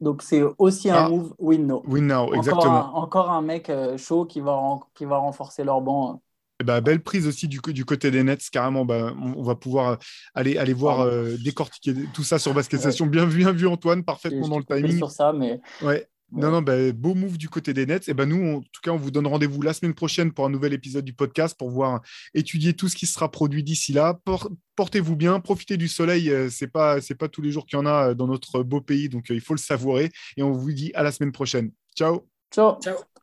Donc 0.00 0.22
c'est 0.22 0.42
aussi 0.58 0.90
un 0.90 1.04
Ah. 1.04 1.08
move 1.08 1.34
win-no. 1.38 1.82
win 1.86 2.06
now, 2.08 2.14
Encore 2.24 2.34
exactement. 2.36 2.74
un, 2.74 2.90
encore 2.92 3.30
un 3.30 3.42
mec 3.42 3.70
euh, 3.70 3.96
chaud 3.96 4.24
qui 4.26 4.40
va, 4.40 4.58
qui 4.94 5.04
va 5.04 5.18
renforcer 5.18 5.64
leur 5.64 5.80
banc. 5.80 6.20
Eh 6.60 6.64
ben, 6.64 6.80
belle 6.80 7.02
prise 7.02 7.26
aussi 7.26 7.48
du, 7.48 7.60
côté 7.60 8.10
des 8.12 8.22
Nets, 8.22 8.48
carrément. 8.50 8.84
ben, 8.84 9.16
on, 9.20 9.40
on 9.40 9.42
va 9.42 9.56
pouvoir 9.56 9.88
euh, 9.90 9.96
aller, 10.34 10.56
aller 10.56 10.72
voir 10.72 11.00
euh, 11.00 11.36
décortiquer 11.42 11.94
tout 12.14 12.22
ça 12.22 12.38
sur 12.38 12.54
Basket 12.54 12.80
Session. 12.80 13.06
Bien 13.06 13.24
vu, 13.24 13.38
bien 13.38 13.52
vu, 13.52 13.66
Antoine, 13.66 14.04
parfaitement 14.04 14.48
dans 14.48 14.58
le 14.58 14.64
timing. 14.64 14.96
sur 14.96 15.10
ça, 15.10 15.32
mais 15.32 15.60
Ouais. 15.82 16.06
Non, 16.36 16.50
non, 16.50 16.62
bah, 16.62 16.92
beau 16.92 17.14
move 17.14 17.38
du 17.38 17.48
côté 17.48 17.72
des 17.72 17.86
Nets. 17.86 18.08
Et 18.08 18.14
ben 18.14 18.26
nous, 18.26 18.56
en 18.56 18.60
tout 18.60 18.80
cas, 18.82 18.90
on 18.90 18.96
vous 18.96 19.10
donne 19.10 19.26
rendez-vous 19.26 19.62
la 19.62 19.72
semaine 19.72 19.94
prochaine 19.94 20.32
pour 20.32 20.44
un 20.46 20.50
nouvel 20.50 20.72
épisode 20.72 21.04
du 21.04 21.12
podcast 21.12 21.56
pour 21.56 21.70
voir 21.70 22.00
étudier 22.34 22.72
tout 22.74 22.88
ce 22.88 22.96
qui 22.96 23.06
sera 23.06 23.30
produit 23.30 23.62
d'ici 23.62 23.92
là. 23.92 24.18
Por- 24.24 24.50
Portez-vous 24.76 25.14
bien, 25.16 25.38
profitez 25.40 25.76
du 25.76 25.86
soleil. 25.88 26.30
euh, 26.30 26.48
C'est 26.50 26.66
pas, 26.66 27.00
c'est 27.00 27.14
pas 27.14 27.28
tous 27.28 27.42
les 27.42 27.52
jours 27.52 27.66
qu'il 27.66 27.78
y 27.78 27.80
en 27.82 27.86
a 27.86 28.10
euh, 28.10 28.14
dans 28.14 28.26
notre 28.26 28.62
beau 28.62 28.80
pays, 28.80 29.08
donc 29.08 29.30
euh, 29.30 29.34
il 29.34 29.40
faut 29.40 29.54
le 29.54 29.58
savourer. 29.60 30.10
Et 30.36 30.42
on 30.42 30.50
vous 30.52 30.72
dit 30.72 30.90
à 30.94 31.02
la 31.02 31.12
semaine 31.12 31.32
prochaine. 31.32 31.70
Ciao. 31.96 32.26
ciao. 32.52 32.78
Ciao. 32.80 33.13